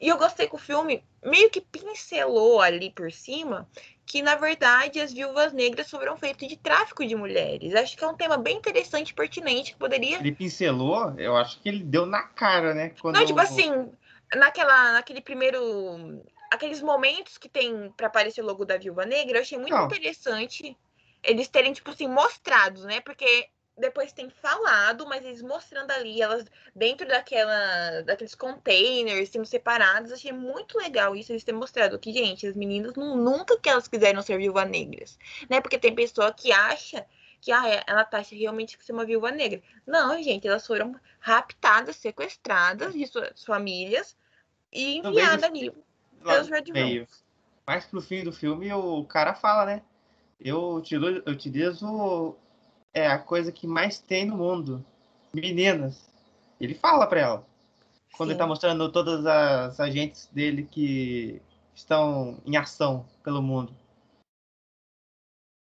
e 0.00 0.08
eu 0.08 0.18
gostei 0.18 0.48
que 0.48 0.54
o 0.54 0.58
filme 0.58 1.04
meio 1.22 1.50
que 1.50 1.60
pincelou 1.60 2.60
ali 2.60 2.90
por 2.90 3.10
cima 3.12 3.68
que, 4.06 4.22
na 4.22 4.34
verdade, 4.34 5.00
as 5.00 5.12
viúvas 5.12 5.52
negras 5.52 5.90
foram 5.90 6.16
feitas 6.16 6.48
de 6.48 6.56
tráfico 6.56 7.06
de 7.06 7.16
mulheres. 7.16 7.74
Acho 7.74 7.96
que 7.96 8.04
é 8.04 8.08
um 8.08 8.16
tema 8.16 8.36
bem 8.36 8.56
interessante 8.56 9.10
e 9.10 9.14
pertinente 9.14 9.72
que 9.72 9.78
poderia. 9.78 10.18
Ele 10.18 10.32
pincelou, 10.32 11.14
eu 11.18 11.36
acho 11.36 11.60
que 11.60 11.68
ele 11.68 11.82
deu 11.82 12.04
na 12.06 12.22
cara, 12.22 12.74
né? 12.74 12.92
Quando... 13.00 13.16
Não, 13.16 13.24
tipo 13.24 13.40
assim, 13.40 13.90
naquela, 14.34 14.92
naquele 14.92 15.20
primeiro. 15.20 16.22
Aqueles 16.50 16.80
momentos 16.80 17.36
que 17.36 17.48
tem 17.48 17.92
para 17.96 18.06
aparecer 18.06 18.40
o 18.40 18.46
logo 18.46 18.64
da 18.64 18.76
viúva 18.76 19.04
negra, 19.04 19.38
eu 19.38 19.42
achei 19.42 19.58
muito 19.58 19.74
Não. 19.74 19.86
interessante 19.86 20.76
eles 21.24 21.48
terem, 21.48 21.72
tipo 21.72 21.90
assim, 21.90 22.06
mostrados, 22.06 22.84
né? 22.84 23.00
Porque 23.00 23.48
depois 23.76 24.12
tem 24.12 24.30
falado, 24.30 25.06
mas 25.06 25.24
eles 25.24 25.42
mostrando 25.42 25.90
ali 25.90 26.22
elas 26.22 26.46
dentro 26.74 27.06
daquela, 27.06 28.02
daqueles 28.02 28.34
containers, 28.34 29.30
sendo 29.30 29.44
separadas. 29.44 30.12
Achei 30.12 30.32
muito 30.32 30.78
legal 30.78 31.16
isso, 31.16 31.32
eles 31.32 31.42
terem 31.42 31.58
mostrado 31.58 31.98
que, 31.98 32.12
gente, 32.12 32.46
as 32.46 32.56
meninas 32.56 32.94
não, 32.94 33.16
nunca 33.16 33.58
que 33.58 33.68
elas 33.68 33.88
quiseram 33.88 34.22
ser 34.22 34.38
viúvas 34.38 34.68
negras, 34.68 35.18
né? 35.50 35.60
Porque 35.60 35.78
tem 35.78 35.94
pessoa 35.94 36.32
que 36.32 36.52
acha 36.52 37.04
que 37.40 37.52
ah, 37.52 37.68
é, 37.68 37.82
ela 37.86 38.04
tá 38.04 38.20
realmente 38.20 38.78
ser 38.80 38.92
uma 38.92 39.04
viúva 39.04 39.30
negra. 39.30 39.60
Não, 39.86 40.22
gente, 40.22 40.48
elas 40.48 40.66
foram 40.66 40.98
raptadas, 41.20 41.96
sequestradas 41.96 42.94
de 42.94 43.06
suas 43.06 43.44
famílias 43.44 44.16
e 44.72 44.98
enviadas 44.98 45.42
ali 45.42 45.70
pelos 46.22 46.48
Red 46.48 46.64
Mas 47.66 47.84
pro 47.84 48.00
fim 48.00 48.24
do 48.24 48.32
filme 48.32 48.72
o 48.72 49.04
cara 49.04 49.34
fala, 49.34 49.66
né? 49.66 49.82
Eu 50.40 50.74
utilizo, 50.74 51.22
eu 51.26 51.32
utilizo 51.32 52.36
é 52.94 53.06
a 53.08 53.18
coisa 53.18 53.50
que 53.50 53.66
mais 53.66 53.98
tem 53.98 54.24
no 54.24 54.36
mundo. 54.36 54.84
Meninas. 55.34 56.08
Ele 56.60 56.74
fala 56.74 57.06
para 57.06 57.20
ela. 57.20 57.46
Quando 58.16 58.28
Sim. 58.28 58.34
ele 58.34 58.38
tá 58.38 58.46
mostrando 58.46 58.92
todas 58.92 59.26
as 59.26 59.80
agentes 59.80 60.28
dele 60.32 60.68
que 60.70 61.42
estão 61.74 62.40
em 62.46 62.56
ação 62.56 63.04
pelo 63.24 63.42
mundo. 63.42 63.74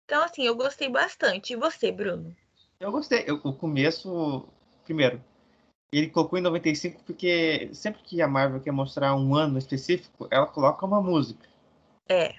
Então, 0.06 0.24
assim, 0.24 0.42
eu 0.42 0.56
gostei 0.56 0.89
bastante. 0.89 1.54
E 1.54 1.56
você, 1.56 1.92
Bruno? 1.92 2.36
Eu 2.80 2.92
gostei. 2.92 3.24
Eu, 3.28 3.36
o 3.44 3.54
começo, 3.54 4.50
primeiro, 4.84 5.24
ele 5.92 6.10
colocou 6.10 6.39
em 6.39 6.42
95 6.42 7.04
porque 7.04 7.70
sempre 7.74 8.02
que 8.02 8.20
a 8.20 8.28
Marvel 8.28 8.60
quer 8.60 8.72
mostrar 8.72 9.15
um 9.15 9.36
ano 9.36 9.60
específico, 9.60 10.28
ela 10.32 10.48
coloca 10.48 10.84
uma 10.86 11.00
música. 11.00 11.48
É. 12.08 12.36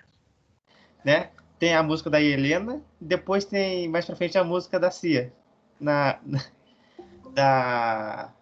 Né? 1.05 1.31
Tem 1.61 1.77
a 1.77 1.83
música 1.83 2.09
da 2.09 2.21
Helena, 2.21 2.83
depois 2.99 3.45
tem 3.45 3.87
mais 3.87 4.07
pra 4.07 4.17
frente 4.17 4.39
a 4.39 4.43
música 4.43 4.81
da 4.81 4.91
Cia, 4.91 5.31
na, 5.79 6.19
na 6.25 6.41
da 7.35 8.33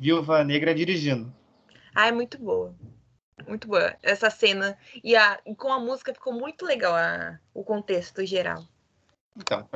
Viúva 0.00 0.44
Negra 0.44 0.74
dirigindo. 0.74 1.34
Ah, 1.94 2.08
é 2.08 2.12
muito 2.12 2.38
boa. 2.38 2.74
Muito 3.46 3.66
boa 3.66 3.96
essa 4.02 4.28
cena. 4.28 4.76
E, 5.02 5.16
a, 5.16 5.40
e 5.46 5.54
com 5.54 5.72
a 5.72 5.80
música 5.80 6.12
ficou 6.12 6.32
muito 6.32 6.66
legal 6.66 6.94
a, 6.94 7.40
o 7.54 7.64
contexto 7.64 8.24
geral. 8.26 8.62
Então, 9.34 9.66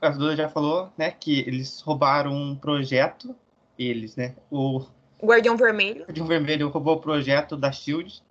a 0.00 0.08
Duda 0.10 0.36
já 0.36 0.48
falou, 0.50 0.92
né, 0.98 1.12
que 1.12 1.40
eles 1.40 1.80
roubaram 1.80 2.32
um 2.32 2.54
projeto, 2.54 3.34
eles, 3.78 4.16
né, 4.16 4.36
o... 4.50 4.84
Guardião 5.24 5.56
Vermelho. 5.56 6.04
Guardião 6.04 6.26
Vermelho 6.26 6.68
roubou 6.68 6.96
o 6.96 7.00
projeto 7.00 7.56
da 7.56 7.72
SHIELD. 7.72 8.22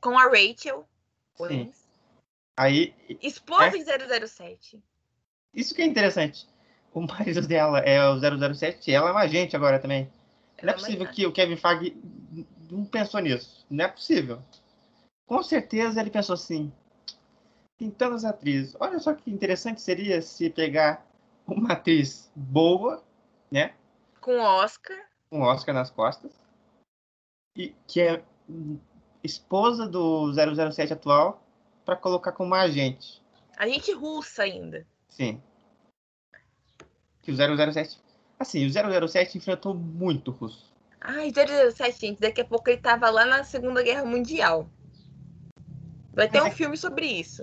Com 0.00 0.18
a 0.18 0.24
Rachel. 0.24 0.86
Sim. 1.36 1.72
Aí. 2.60 2.94
Esposa 3.22 3.74
é... 3.74 4.26
007. 4.26 4.84
Isso 5.54 5.74
que 5.74 5.80
é 5.80 5.86
interessante. 5.86 6.46
O 6.92 7.00
marido 7.00 7.40
dela 7.48 7.78
é 7.78 8.06
o 8.06 8.20
007 8.54 8.90
e 8.90 8.94
ela 8.94 9.08
é 9.08 9.12
uma 9.12 9.22
agente 9.22 9.56
agora 9.56 9.78
também. 9.78 10.12
Ela 10.58 10.66
não 10.66 10.68
é, 10.72 10.76
é 10.76 10.78
possível 10.78 11.06
que 11.10 11.26
o 11.26 11.32
Kevin 11.32 11.56
Feige 11.56 11.96
não 12.70 12.84
pensou 12.84 13.18
nisso. 13.20 13.64
Não 13.70 13.86
é 13.86 13.88
possível. 13.88 14.42
Com 15.26 15.42
certeza 15.42 15.98
ele 15.98 16.10
pensou 16.10 16.34
assim. 16.34 16.70
Tem 17.78 17.90
tantas 17.90 18.26
atrizes. 18.26 18.76
Olha 18.78 18.98
só 18.98 19.14
que 19.14 19.30
interessante 19.30 19.80
seria 19.80 20.20
se 20.20 20.50
pegar 20.50 21.06
uma 21.46 21.72
atriz 21.72 22.30
boa, 22.36 23.02
né? 23.50 23.72
Com 24.20 24.38
Oscar. 24.38 24.98
Com 25.30 25.40
Oscar 25.40 25.74
nas 25.74 25.90
costas. 25.90 26.38
E 27.56 27.74
que 27.86 28.02
é 28.02 28.22
esposa 29.24 29.88
do 29.88 30.30
007 30.34 30.92
atual 30.92 31.42
para 31.90 31.96
colocar 31.96 32.30
como 32.30 32.54
agente. 32.54 33.20
Agente 33.56 33.92
russa 33.92 34.44
ainda. 34.44 34.86
Sim. 35.08 35.42
Que 37.20 37.32
o 37.32 37.34
007. 37.34 37.98
Assim, 38.38 38.64
o 38.64 39.08
007 39.08 39.38
enfrentou 39.38 39.74
muito 39.74 40.30
russo. 40.30 40.72
Ai, 41.00 41.32
007, 41.32 42.00
gente, 42.00 42.20
daqui 42.20 42.42
a 42.42 42.44
pouco 42.44 42.70
ele 42.70 42.80
tava 42.80 43.10
lá 43.10 43.26
na 43.26 43.42
Segunda 43.42 43.82
Guerra 43.82 44.04
Mundial. 44.04 44.70
Vai 46.12 46.28
ter 46.28 46.38
Mas 46.38 46.50
um 46.50 46.52
é... 46.52 46.54
filme 46.54 46.76
sobre 46.76 47.06
isso. 47.06 47.42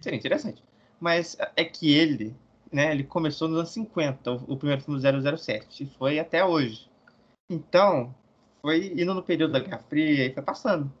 Seria 0.00 0.20
interessante. 0.20 0.62
Mas 1.00 1.36
é 1.56 1.64
que 1.64 1.92
ele, 1.92 2.36
né, 2.70 2.92
ele 2.92 3.02
começou 3.02 3.48
nos 3.48 3.58
anos 3.58 3.72
50, 3.72 4.30
o, 4.30 4.52
o 4.52 4.56
primeiro 4.56 4.82
filme 4.82 5.00
do 5.00 5.36
007, 5.36 5.82
e 5.82 5.86
foi 5.98 6.20
até 6.20 6.44
hoje. 6.44 6.88
Então, 7.50 8.14
foi 8.60 8.92
indo 8.92 9.12
no 9.12 9.22
período 9.22 9.54
da 9.54 9.58
Guerra 9.58 9.82
Fria 9.88 10.26
e 10.26 10.32
foi 10.32 10.44
passando. 10.44 10.92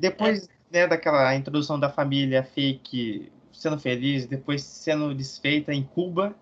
Depois, 0.00 0.48
é 0.48 0.61
né, 0.72 0.86
daquela 0.86 1.34
introdução 1.36 1.78
da 1.78 1.90
família 1.90 2.42
fake 2.42 3.30
sendo 3.52 3.78
feliz, 3.78 4.26
depois 4.26 4.64
sendo 4.64 5.14
desfeita 5.14 5.72
em 5.72 5.84
Cuba. 5.84 6.34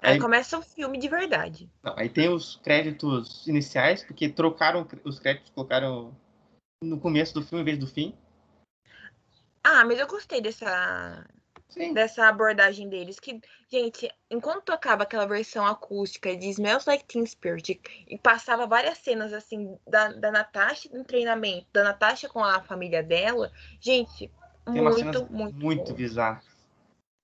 Aí, 0.00 0.14
aí 0.14 0.18
começa 0.18 0.58
o 0.58 0.62
filme 0.62 0.98
de 0.98 1.08
verdade. 1.08 1.70
Não, 1.82 1.96
aí 1.96 2.08
tem 2.08 2.28
os 2.28 2.56
créditos 2.56 3.46
iniciais, 3.46 4.02
porque 4.02 4.28
trocaram 4.28 4.86
os 5.04 5.20
créditos, 5.20 5.50
colocaram 5.50 6.14
no 6.82 6.98
começo 6.98 7.32
do 7.32 7.42
filme 7.42 7.62
em 7.62 7.64
vez 7.64 7.78
do 7.78 7.86
fim. 7.86 8.12
Ah, 9.62 9.84
mas 9.84 10.00
eu 10.00 10.08
gostei 10.08 10.40
dessa 10.40 11.24
Sim. 11.72 11.94
dessa 11.94 12.28
abordagem 12.28 12.88
deles. 12.88 13.18
Que, 13.18 13.40
gente, 13.70 14.10
enquanto 14.30 14.64
tocava 14.64 15.02
aquela 15.02 15.26
versão 15.26 15.66
acústica 15.66 16.36
de 16.36 16.48
Smells 16.50 16.88
Like 16.88 17.04
Teen 17.04 17.24
Spirit 17.26 17.80
e 18.06 18.18
passava 18.18 18.66
várias 18.66 18.98
cenas 18.98 19.32
assim 19.32 19.76
da, 19.86 20.12
da 20.12 20.30
Natasha 20.30 20.88
no 20.92 21.02
treinamento, 21.04 21.66
da 21.72 21.82
Natasha 21.82 22.28
com 22.28 22.44
a 22.44 22.60
família 22.60 23.02
dela, 23.02 23.50
gente, 23.80 24.30
Tem 24.66 24.82
muito, 24.82 25.32
muito, 25.32 25.56
muito 25.56 25.94
bizarro. 25.94 26.40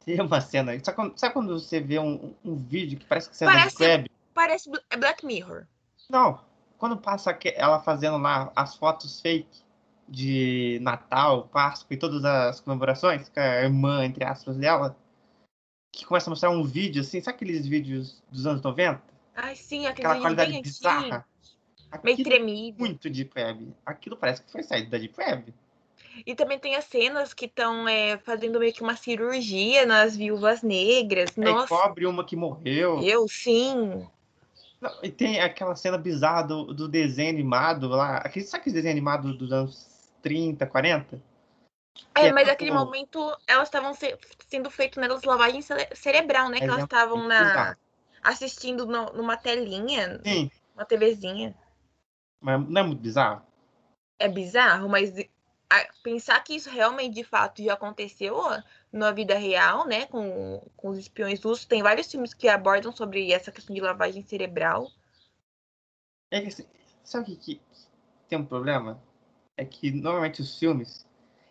Tem 0.05 0.21
uma 0.21 0.41
cena. 0.41 0.73
Sabe 0.83 0.97
quando, 0.97 1.19
sabe 1.19 1.35
quando 1.35 1.61
você 1.61 1.81
vê 1.81 1.99
um, 1.99 2.35
um 2.43 2.57
vídeo 2.57 2.99
que 2.99 3.05
parece 3.05 3.29
que 3.29 3.37
você 3.37 3.45
parece, 3.45 3.83
web? 3.83 4.11
Parece 4.33 4.71
Black 4.99 5.27
Mirror. 5.27 5.67
Não. 6.09 6.41
Quando 6.79 6.97
passa 6.97 7.37
ela 7.55 7.81
fazendo 7.81 8.17
lá 8.19 8.51
as 8.55 8.77
fotos 8.77 9.21
fake 9.21 9.68
de 10.09 10.79
Natal, 10.83 11.49
Páscoa 11.49 11.95
e 11.95 11.97
todas 11.97 12.25
as 12.25 12.61
comemorações, 12.61 13.29
com 13.29 13.41
a 13.41 13.63
irmã, 13.63 14.05
entre 14.05 14.25
aspas, 14.25 14.57
dela, 14.57 14.97
que 15.93 16.05
começa 16.05 16.29
a 16.29 16.33
mostrar 16.33 16.51
um 16.51 16.65
vídeo, 16.65 17.03
assim, 17.03 17.21
sabe 17.21 17.37
aqueles 17.37 17.67
vídeos 17.67 18.23
dos 18.31 18.47
anos 18.47 18.63
90? 18.63 19.03
Ai, 19.37 19.55
sim, 19.55 19.87
aquela 19.87 20.19
qualidade 20.19 20.61
bizarra. 20.61 21.27
Meio 22.03 22.23
tremido. 22.23 22.81
Muito 22.81 23.09
Deep 23.09 23.33
Web. 23.35 23.73
Aquilo 23.87 24.17
parece 24.17 24.43
que 24.43 24.51
foi 24.51 24.63
saído 24.63 24.91
da 24.91 24.99
Deep 24.99 25.15
Web. 25.19 25.55
E 26.27 26.35
também 26.35 26.59
tem 26.59 26.75
as 26.75 26.85
cenas 26.85 27.33
que 27.33 27.47
estão 27.47 27.89
é, 27.89 28.19
fazendo 28.19 28.59
meio 28.59 28.73
que 28.73 28.83
uma 28.83 28.97
cirurgia 28.97 29.87
nas 29.87 30.17
viúvas 30.17 30.63
negras. 30.63 31.37
É, 31.37 31.41
Nossa. 31.41 31.69
cobre 31.69 32.07
uma 32.07 32.25
que 32.25 32.37
morreu. 32.37 33.01
Eu, 33.03 33.27
sim. 33.29 34.07
Não, 34.81 34.93
e 35.03 35.11
tem 35.11 35.41
aquela 35.41 35.75
cena 35.75 35.99
bizarra 35.99 36.43
do, 36.43 36.75
do 36.75 36.89
desenho 36.89 37.31
animado 37.31 37.89
lá. 37.89 38.19
Aquele, 38.19 38.45
sabe 38.45 38.63
aquele 38.63 38.75
desenho 38.75 38.93
animado 38.93 39.33
dos 39.37 39.53
anos 39.53 39.88
30, 40.23 40.67
40? 40.67 41.23
É, 42.15 42.27
é, 42.27 42.33
mas 42.33 42.47
naquele 42.47 42.71
momento 42.71 43.19
elas 43.47 43.69
estavam 43.69 43.95
se, 43.95 44.17
sendo 44.47 44.71
feitas 44.71 45.01
nelas 45.01 45.23
lavagem 45.23 45.63
cere 45.63 45.89
cerebral, 45.95 46.49
né? 46.49 46.59
Que 46.59 46.65
elas 46.65 46.85
estavam 46.85 47.27
na 47.27 47.77
assistindo 48.23 48.87
no, 48.87 49.07
numa 49.13 49.37
telinha, 49.37 50.21
Sim. 50.25 50.51
uma 50.75 50.85
TVzinha. 50.85 51.57
Mas 52.41 52.69
não 52.69 52.81
é 52.81 52.85
muito 52.85 53.01
bizarro? 53.01 53.43
É 54.19 54.29
bizarro, 54.29 54.89
mas 54.89 55.13
pensar 56.03 56.43
que 56.43 56.55
isso 56.55 56.71
realmente 56.71 57.15
de 57.15 57.25
fato 57.25 57.63
já 57.63 57.75
aconteceu 57.75 58.37
na 58.93 59.13
vida 59.13 59.37
real, 59.37 59.87
né, 59.87 60.07
com, 60.07 60.67
com 60.77 60.89
os 60.89 60.99
espiões 60.99 61.43
russos, 61.43 61.67
tem 61.67 61.83
vários 61.83 62.11
filmes 62.11 62.33
que 62.33 62.49
abordam 62.49 62.91
sobre 62.91 63.33
essa 63.33 63.53
questão 63.53 63.75
de 63.75 63.81
lavagem 63.81 64.23
cerebral. 64.23 64.91
É 66.31 66.41
que, 66.41 66.49
assim, 66.49 66.67
sabe 67.05 67.33
o 67.33 67.37
que, 67.37 67.57
que 67.57 67.61
tem 68.29 68.39
um 68.39 68.47
problema? 68.47 69.01
É 69.59 69.65
que 69.65 69.91
normalmente 69.91 70.41
os 70.41 70.57
filmes 70.57 71.05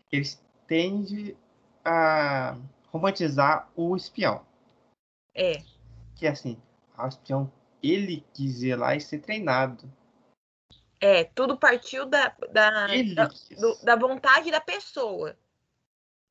eles 0.09 0.41
tendem 0.65 1.35
a 1.83 2.57
romantizar 2.89 3.69
o 3.75 3.97
espião. 3.97 4.45
É. 5.35 5.61
Que 6.15 6.25
é 6.25 6.29
assim, 6.29 6.57
ah, 6.95 7.05
o 7.05 7.09
espião, 7.09 7.51
ele 7.83 8.25
quis 8.33 8.63
ir 8.63 8.77
lá 8.77 8.95
e 8.95 9.01
ser 9.01 9.19
treinado. 9.19 9.91
É, 11.01 11.25
tudo 11.25 11.57
partiu 11.57 12.05
da, 12.05 12.33
da, 12.49 12.87
da, 13.13 13.27
do, 13.59 13.77
da, 13.83 13.95
vontade 13.97 14.49
da 14.49 14.61
pessoa. 14.61 15.37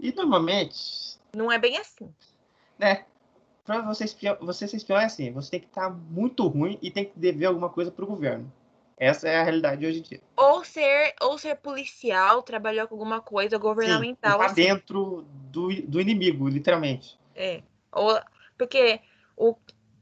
E 0.01 0.11
normalmente. 0.13 1.19
Não 1.37 1.53
é 1.53 1.59
bem 1.59 1.77
assim. 1.77 2.13
Né? 2.79 3.05
Pra 3.65 3.83
você, 3.83 4.05
espião, 4.05 4.39
você 4.41 4.67
ser 4.67 4.79
espião 4.79 4.99
é 4.99 5.05
assim: 5.05 5.31
você 5.31 5.51
tem 5.51 5.61
que 5.61 5.67
estar 5.67 5.91
muito 5.91 6.49
ruim 6.49 6.79
e 6.81 6.91
tem 6.91 7.05
que 7.05 7.19
dever 7.19 7.47
alguma 7.47 7.69
coisa 7.69 7.91
pro 7.91 8.07
governo. 8.07 8.51
Essa 8.97 9.29
é 9.29 9.39
a 9.39 9.43
realidade 9.43 9.85
hoje 9.85 9.99
em 9.99 10.03
dia. 10.03 10.21
Ou 10.37 10.65
ser, 10.65 11.15
ou 11.21 11.37
ser 11.37 11.57
policial, 11.57 12.43
trabalhar 12.43 12.87
com 12.87 12.95
alguma 12.95 13.21
coisa 13.21 13.59
governamental. 13.59 14.41
Sim, 14.41 14.47
assim. 14.47 14.55
dentro 14.55 15.27
do, 15.51 15.69
do 15.83 16.01
inimigo, 16.01 16.49
literalmente. 16.49 17.19
É. 17.35 17.63
Ou, 17.93 18.19
porque 18.57 19.01
o, 19.37 19.55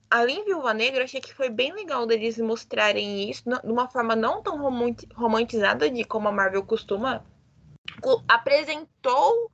ali 0.08 0.34
em 0.34 0.44
Viúva 0.44 0.72
Negra, 0.72 1.00
eu 1.00 1.04
achei 1.04 1.20
que 1.20 1.34
foi 1.34 1.50
bem 1.50 1.72
legal 1.72 2.06
deles 2.06 2.38
mostrarem 2.38 3.28
isso 3.28 3.42
de 3.44 3.72
uma 3.72 3.88
forma 3.88 4.14
não 4.14 4.40
tão 4.40 4.56
romantizada 5.14 5.90
de 5.90 6.04
como 6.04 6.28
a 6.28 6.32
Marvel 6.32 6.64
costuma. 6.64 7.24
Apresentou 8.28 9.50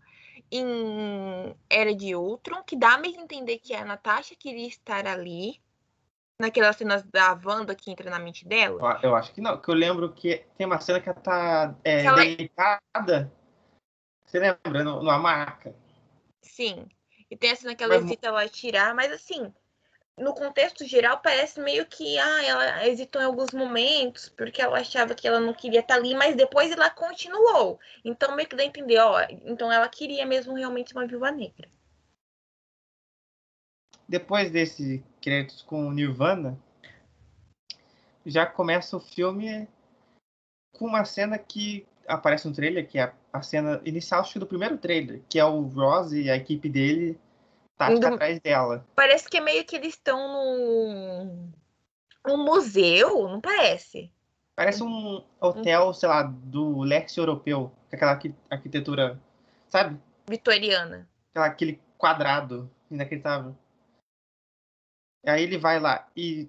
em 0.53 1.57
Era 1.69 1.95
de 1.95 2.15
Ultron, 2.15 2.63
que 2.63 2.77
dá 2.77 2.97
a 2.97 3.07
entender 3.07 3.59
que 3.59 3.75
a 3.75 3.85
Natasha 3.85 4.35
queria 4.37 4.69
estar 4.69 5.07
ali. 5.07 5.61
Naquelas 6.41 6.77
cenas 6.77 7.03
da 7.03 7.39
Wanda 7.45 7.75
que 7.75 7.91
entra 7.91 8.09
na 8.09 8.19
mente 8.19 8.49
dela? 8.49 8.99
Eu 9.03 9.15
acho 9.15 9.31
que 9.31 9.43
não, 9.43 9.61
que 9.61 9.71
eu 9.71 9.75
lembro 9.75 10.11
que 10.11 10.43
tem 10.57 10.67
uma 10.67 10.81
cena 10.81 10.99
que 10.99 11.07
ela 11.07 11.21
tá 11.21 11.75
é, 11.85 12.03
ela... 12.03 12.17
deitada. 12.17 13.31
Você 14.25 14.39
lembra? 14.39 14.83
No, 14.83 15.03
numa 15.03 15.19
maca. 15.19 15.75
Sim. 16.41 16.89
E 17.31 17.37
tem 17.37 17.51
a 17.51 17.57
cena 17.57 17.75
que 17.75 17.85
ela 17.85 17.97
mas... 17.97 18.07
hesita 18.07 18.29
ela 18.29 18.49
tirar, 18.49 18.95
mas 18.95 19.13
assim, 19.13 19.53
no 20.17 20.33
contexto 20.33 20.83
geral, 20.87 21.19
parece 21.19 21.61
meio 21.61 21.85
que 21.85 22.19
ah, 22.19 22.43
ela 22.43 22.87
hesitou 22.87 23.21
em 23.21 23.27
alguns 23.27 23.51
momentos, 23.51 24.31
porque 24.31 24.63
ela 24.63 24.79
achava 24.79 25.15
que 25.15 25.29
ela 25.29 25.41
não 25.41 25.53
queria 25.53 25.81
estar 25.81 25.97
ali, 25.97 26.15
mas 26.15 26.35
depois 26.35 26.71
ela 26.71 26.89
continuou. 26.89 27.79
Então, 28.03 28.35
meio 28.35 28.49
que 28.49 28.57
dá 28.57 28.63
a 28.63 28.67
entender, 28.67 28.99
ó, 28.99 29.21
então 29.45 29.71
ela 29.71 29.89
queria 29.91 30.25
mesmo 30.25 30.55
realmente 30.55 30.95
uma 30.95 31.07
viúva 31.07 31.31
negra. 31.31 31.69
Depois 34.11 34.51
desse 34.51 35.05
créditos 35.23 35.63
com 35.63 35.93
Nirvana, 35.93 36.59
já 38.27 38.45
começa 38.45 38.97
o 38.97 39.01
filme 39.01 39.69
com 40.77 40.87
uma 40.87 41.05
cena 41.05 41.39
que 41.39 41.87
aparece 42.09 42.49
no 42.49 42.53
trailer, 42.53 42.89
que 42.89 42.99
é 42.99 43.13
a 43.33 43.41
cena 43.41 43.81
inicial 43.85 44.23
acho 44.23 44.41
do 44.41 44.49
primeiro 44.49 44.77
trailer, 44.79 45.23
que 45.29 45.39
é 45.39 45.45
o 45.45 45.61
Ross 45.61 46.11
e 46.11 46.29
a 46.29 46.35
equipe 46.35 46.69
dele 46.69 47.21
tá 47.79 47.93
Indo... 47.93 48.05
atrás 48.05 48.41
dela. 48.41 48.85
Parece 48.97 49.29
que 49.29 49.37
é 49.37 49.41
meio 49.41 49.65
que 49.65 49.77
eles 49.77 49.95
estão 49.95 50.19
num... 50.19 51.53
num 52.27 52.45
museu, 52.45 53.29
não 53.29 53.41
parece? 53.41 54.11
Parece 54.57 54.83
um 54.83 55.23
hotel, 55.41 55.91
um... 55.91 55.93
sei 55.93 56.09
lá, 56.09 56.25
do 56.25 56.81
leste 56.81 57.19
europeu, 57.19 57.71
com 57.89 57.95
aquela 57.95 58.19
arquitetura, 58.51 59.21
sabe? 59.69 59.97
Vitoriana. 60.29 61.09
Aquela, 61.31 61.47
aquele 61.47 61.81
quadrado 61.97 62.69
inacreditável. 62.91 63.55
Aí 65.27 65.43
ele 65.43 65.59
vai 65.59 65.79
lá 65.79 66.09
e 66.17 66.49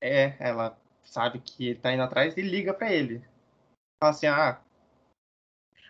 é, 0.00 0.36
ela 0.38 0.78
sabe 1.02 1.38
que 1.40 1.68
ele 1.68 1.78
tá 1.78 1.92
indo 1.92 2.02
atrás 2.02 2.36
e 2.36 2.42
liga 2.42 2.74
para 2.74 2.92
ele. 2.92 3.24
Fala 4.02 4.12
assim, 4.12 4.26
ah. 4.26 4.60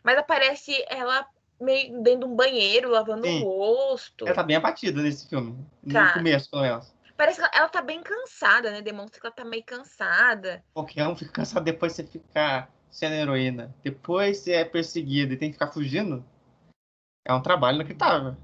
Mas 0.03 0.19
aparece 0.19 0.85
ela 0.89 1.27
meio 1.61 2.03
dentro 2.03 2.27
de 2.27 2.33
um 2.33 2.37
banheiro, 2.37 2.91
lavando 2.91 3.27
Sim. 3.27 3.43
o 3.43 3.49
rosto. 3.49 4.27
Ela 4.27 4.35
tá 4.35 4.43
bem 4.43 4.57
abatida 4.57 5.03
nesse 5.03 5.29
filme. 5.29 5.57
Tá. 5.93 6.09
No 6.09 6.13
começo, 6.15 6.51
pelo 6.51 6.63
menos. 6.63 6.95
Parece 7.17 7.41
que 7.41 7.57
ela 7.57 7.69
tá 7.69 7.81
bem 7.81 8.03
cansada, 8.03 8.71
né? 8.71 8.83
Demonstra 8.83 9.21
que 9.21 9.27
ela 9.27 9.35
tá 9.35 9.45
meio 9.45 9.65
cansada. 9.65 10.65
Qualquer 10.75 11.07
um 11.07 11.17
fica 11.17 11.33
cansado 11.33 11.65
depois 11.65 11.93
você 11.93 12.05
ficar 12.05 12.73
sendo 12.91 13.15
heroína. 13.15 13.75
Depois 13.83 14.39
você 14.39 14.53
é 14.53 14.65
perseguido 14.65 15.33
e 15.33 15.37
tem 15.37 15.49
que 15.49 15.55
ficar 15.55 15.73
fugindo. 15.73 16.25
É 17.25 17.33
um 17.33 17.43
trabalho 17.43 17.77
inacreditável. 17.77 18.37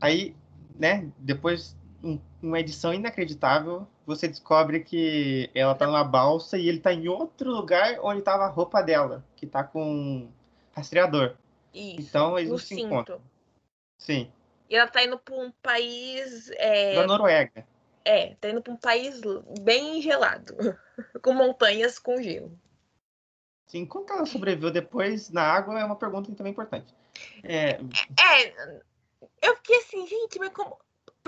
Aí, 0.00 0.34
né, 0.74 1.10
depois 1.18 1.77
um, 2.02 2.18
uma 2.42 2.60
edição 2.60 2.92
inacreditável, 2.92 3.86
você 4.06 4.28
descobre 4.28 4.80
que 4.80 5.50
ela 5.54 5.74
tá 5.74 5.86
numa 5.86 6.04
balsa 6.04 6.58
e 6.58 6.68
ele 6.68 6.80
tá 6.80 6.92
em 6.92 7.08
outro 7.08 7.50
lugar 7.50 7.98
onde 8.02 8.22
tava 8.22 8.44
a 8.44 8.48
roupa 8.48 8.82
dela, 8.82 9.24
que 9.36 9.46
tá 9.46 9.64
com 9.64 10.28
rastreador. 10.72 11.36
Isso. 11.74 12.00
Então 12.00 12.38
eles 12.38 12.50
não 12.50 12.58
se 12.58 12.80
encontram. 12.80 13.20
Sim. 13.98 14.30
E 14.70 14.76
ela 14.76 14.88
tá 14.88 15.02
indo 15.02 15.18
para 15.18 15.34
um 15.34 15.50
país. 15.62 16.50
É... 16.52 16.94
Da 16.94 17.06
Noruega. 17.06 17.66
É, 18.04 18.34
tá 18.40 18.48
indo 18.48 18.62
para 18.62 18.72
um 18.72 18.76
país 18.76 19.20
bem 19.60 20.00
gelado, 20.00 20.56
com 21.22 21.34
montanhas 21.34 21.98
com 21.98 22.22
gelo. 22.22 22.58
Sim, 23.66 23.84
como 23.84 24.06
que 24.06 24.12
ela 24.12 24.24
sobreviveu 24.24 24.70
depois 24.70 25.28
na 25.28 25.42
água 25.42 25.78
é 25.78 25.84
uma 25.84 25.96
pergunta 25.96 26.32
também 26.34 26.52
importante. 26.52 26.94
É, 27.42 27.78
é 28.18 28.82
eu 29.42 29.56
fiquei 29.56 29.76
assim, 29.78 30.06
gente, 30.06 30.38
mas 30.38 30.50
como. 30.50 30.78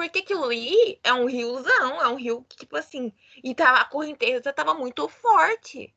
Porque 0.09 0.21
aquilo 0.21 0.45
ali 0.45 0.99
é 1.03 1.13
um 1.13 1.27
riozão, 1.27 2.01
é 2.01 2.09
um 2.09 2.17
rio 2.17 2.45
que, 2.49 2.57
tipo 2.57 2.77
assim, 2.77 3.13
e 3.43 3.55
tava, 3.55 3.79
a 3.79 3.85
correnteza 3.85 4.53
tava 4.53 4.75
muito 4.75 5.09
forte 5.09 5.95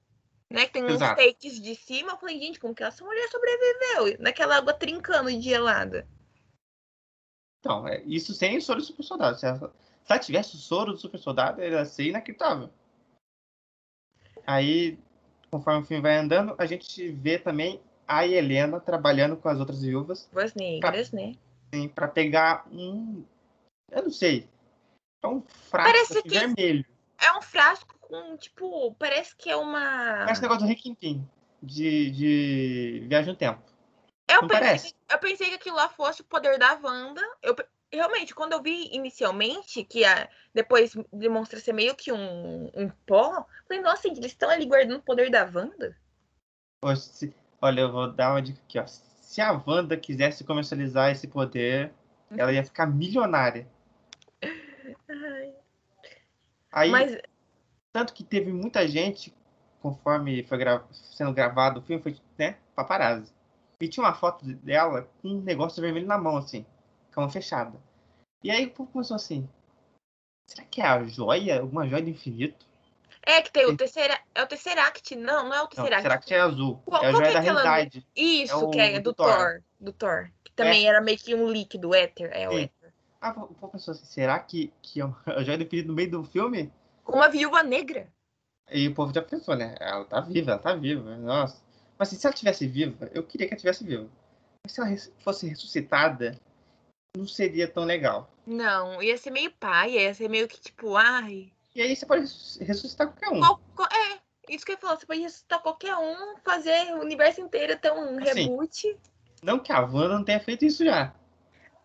né? 0.54 0.68
Que 0.68 0.74
tem 0.74 0.84
uns 0.86 0.92
Exato. 0.92 1.20
takes 1.20 1.60
de 1.60 1.76
cima. 1.76 2.12
Eu 2.12 2.18
falei, 2.18 2.40
gente, 2.40 2.60
como 2.60 2.76
que 2.76 2.84
essa 2.84 3.04
mulher 3.04 3.28
sobreviveu? 3.30 4.22
Naquela 4.22 4.58
água 4.58 4.72
trincando 4.72 5.32
de 5.32 5.42
gelada. 5.42 6.08
Então, 7.60 7.88
é, 7.88 8.04
isso 8.04 8.34
sem 8.34 8.62
soro 8.62 8.80
do 8.80 8.86
super 8.86 9.04
soldado. 9.04 9.40
Se 9.40 9.48
ela, 9.48 9.58
se 9.58 10.12
ela 10.12 10.20
tivesse 10.20 10.56
o 10.56 10.60
soro 10.60 10.92
do 10.92 10.98
super 11.00 11.18
soldado, 11.18 11.60
ela 11.60 11.80
ia 11.80 11.86
ser 11.86 12.10
inacreditável. 12.10 12.70
Aí, 14.46 15.00
conforme 15.50 15.82
o 15.82 15.86
filme 15.86 16.04
vai 16.04 16.18
andando, 16.18 16.54
a 16.58 16.66
gente 16.68 17.10
vê 17.10 17.40
também 17.40 17.82
a 18.08 18.28
Helena 18.28 18.80
trabalhando 18.80 19.38
com 19.38 19.50
as 19.50 19.60
outras 19.60 19.82
viúvas. 19.82 20.30
As 20.36 20.54
negras, 20.54 21.10
pra, 21.10 21.20
né? 21.20 21.36
Sim, 21.74 21.88
pra 21.88 22.08
pegar 22.08 22.68
um. 22.72 23.24
Eu 23.96 24.04
não 24.04 24.12
sei. 24.12 24.50
É 25.22 25.28
um 25.28 25.42
frasco 25.42 25.92
Parece 25.92 26.22
que 26.22 26.30
vermelho. 26.30 26.86
É 27.20 27.32
um 27.38 27.42
frasco 27.42 27.96
com, 28.02 28.36
tipo, 28.38 28.94
parece 28.96 29.36
que 29.36 29.50
é 29.50 29.56
uma. 29.56 30.26
Parece 30.26 30.42
negócio 30.42 30.64
do 30.64 30.68
Rick 30.68 30.96
de, 31.62 32.12
de 32.12 33.06
Viagem 33.08 33.32
no 33.32 33.38
Tempo. 33.38 33.62
Eu 34.28 34.42
Não 34.42 34.48
pensei, 34.48 34.62
parece? 34.62 34.96
eu 35.12 35.20
pensei 35.20 35.48
que 35.50 35.56
aquilo 35.56 35.76
lá 35.76 35.90
fosse 35.90 36.22
o 36.22 36.26
poder 36.26 36.58
da 36.58 36.80
Wanda. 36.82 37.22
Eu, 37.42 37.56
realmente, 37.92 38.34
quando 38.34 38.54
eu 38.54 38.62
vi 38.62 38.90
inicialmente, 38.94 39.84
que 39.84 40.04
a, 40.04 40.28
depois 40.54 40.96
demonstra 41.12 41.60
ser 41.60 41.74
meio 41.74 41.96
que 41.96 42.12
um, 42.12 42.70
um 42.76 42.90
pó, 43.06 43.46
falei, 43.68 43.82
nossa, 43.82 44.08
eles 44.08 44.26
estão 44.26 44.50
ali 44.50 44.66
guardando 44.66 44.98
o 44.98 45.04
poder 45.04 45.30
da 45.30 45.44
Wanda? 45.44 45.96
olha, 47.62 47.82
eu 47.82 47.92
vou 47.92 48.12
dar 48.12 48.32
uma 48.32 48.42
dica 48.42 48.60
aqui, 48.66 48.80
ó. 48.80 48.86
Se 48.86 49.40
a 49.40 49.52
Wanda 49.66 49.96
quisesse 49.96 50.44
comercializar 50.44 51.12
esse 51.12 51.28
poder, 51.28 51.94
ela 52.38 52.52
ia 52.52 52.64
ficar 52.64 52.86
milionária. 52.86 53.68
Ai. 55.10 55.54
Aí, 56.74 56.90
Mas... 56.90 57.18
Tanto 57.94 58.12
que 58.12 58.24
teve 58.24 58.52
muita 58.52 58.88
gente 58.88 59.32
conforme 59.80 60.44
foi 60.44 60.58
gra 60.58 60.84
sendo 60.94 61.34
gravado 61.34 61.80
o 61.80 61.84
filme, 61.84 62.02
foi, 62.02 62.18
né, 62.38 62.58
paparazzi. 62.74 63.32
E 63.80 63.88
tinha 63.88 64.04
uma 64.04 64.16
foto 64.16 64.46
dela 64.46 65.10
com 65.22 65.28
um 65.28 65.42
negócio 65.42 65.82
vermelho 65.82 66.08
na 66.08 66.18
mão, 66.18 66.38
assim, 66.38 66.66
com 67.14 67.20
a 67.20 67.24
mão 67.24 67.30
fechada. 67.30 67.78
E 68.42 68.50
aí 68.50 68.66
o 68.66 68.72
povo 68.72 68.90
começou 68.92 69.16
assim, 69.16 69.48
será 70.50 70.66
que 70.66 70.82
é 70.82 70.86
a 70.86 71.04
joia? 71.04 71.60
Alguma 71.60 71.88
joia 71.88 72.02
do 72.02 72.10
infinito? 72.10 72.66
É, 73.26 73.42
que 73.42 73.52
tem 73.52 73.66
o 73.66 73.78
terceira, 73.78 74.20
é 74.34 74.42
o 74.42 74.48
Tesseract, 74.48 75.16
não, 75.16 75.50
não 75.50 75.54
é 75.54 75.62
o 75.62 75.68
Tesseract. 75.68 76.08
Não, 76.08 76.16
o 76.16 76.20
Tesseract 76.20 76.34
é 76.34 76.40
azul, 76.40 76.82
qual, 76.86 77.04
é 77.04 77.08
a 77.08 77.12
joia 77.12 77.28
é 77.28 77.34
da 77.34 77.40
realidade. 77.40 78.08
Isso, 78.16 78.70
é 78.70 78.72
que 78.72 78.80
é 78.80 79.00
do, 79.00 79.12
do 79.12 79.14
Thor. 79.14 79.36
Thor. 79.36 79.64
do 79.80 79.94
Thor. 79.94 80.32
Que 80.44 80.52
também 80.54 80.86
é. 80.86 80.90
era 80.90 81.02
meio 81.02 81.18
que 81.18 81.36
um 81.36 81.48
líquido, 81.48 81.94
éter, 81.94 82.30
é 82.34 82.50
o 82.50 82.58
éter. 82.58 82.83
Ah, 83.24 83.32
o 83.38 83.54
povo 83.54 83.72
pensou 83.72 83.94
assim, 83.94 84.04
será 84.04 84.38
que, 84.38 84.74
que 84.82 85.02
a 85.02 85.44
joia 85.44 85.58
do 85.58 85.64
infinito 85.64 85.88
no 85.88 85.94
meio 85.94 86.12
do 86.12 86.26
filme? 86.26 86.70
Uma 87.08 87.30
viúva 87.30 87.64
negra. 87.64 88.12
E 88.70 88.86
o 88.86 88.94
povo 88.94 89.14
já 89.14 89.22
pensou, 89.22 89.56
né? 89.56 89.76
Ela 89.80 90.04
tá 90.04 90.20
viva, 90.20 90.52
ela 90.52 90.60
tá 90.60 90.76
viva. 90.76 91.16
Nossa. 91.16 91.64
Mas 91.98 92.10
assim, 92.10 92.18
se 92.18 92.28
ela 92.28 92.36
tivesse 92.36 92.68
viva, 92.68 93.10
eu 93.14 93.24
queria 93.24 93.48
que 93.48 93.54
ela 93.54 93.60
tivesse 93.60 93.86
viva. 93.86 94.10
Mas 94.62 94.74
se 94.74 94.82
ela 94.82 94.94
fosse 95.20 95.48
ressuscitada, 95.48 96.38
não 97.16 97.26
seria 97.26 97.66
tão 97.66 97.86
legal. 97.86 98.30
Não, 98.46 99.02
ia 99.02 99.18
ser 99.18 99.32
meio 99.32 99.52
pai, 99.52 99.92
ia 99.92 100.14
ser 100.14 100.28
meio 100.28 100.46
que 100.46 100.60
tipo, 100.60 100.98
ai. 100.98 101.50
E 101.74 101.82
aí 101.82 101.96
você 101.96 102.06
pode 102.06 102.24
ressuscitar 102.60 103.08
qualquer 103.08 103.30
um. 103.30 103.40
Qual, 103.40 103.88
é, 103.90 104.20
isso 104.50 104.66
que 104.66 104.74
eu 104.74 104.76
ia 104.76 104.82
falar, 104.82 104.98
você 104.98 105.06
pode 105.06 105.22
ressuscitar 105.22 105.62
qualquer 105.62 105.96
um, 105.96 106.36
fazer 106.44 106.94
o 106.96 107.00
universo 107.00 107.40
inteiro 107.40 107.80
ter 107.80 107.94
um 107.94 108.22
assim, 108.22 108.42
reboot. 108.42 108.98
Não 109.42 109.60
que 109.60 109.72
a 109.72 109.80
Wanda 109.80 110.18
não 110.18 110.26
tenha 110.26 110.42
feito 110.42 110.66
isso 110.66 110.84
já. 110.84 111.16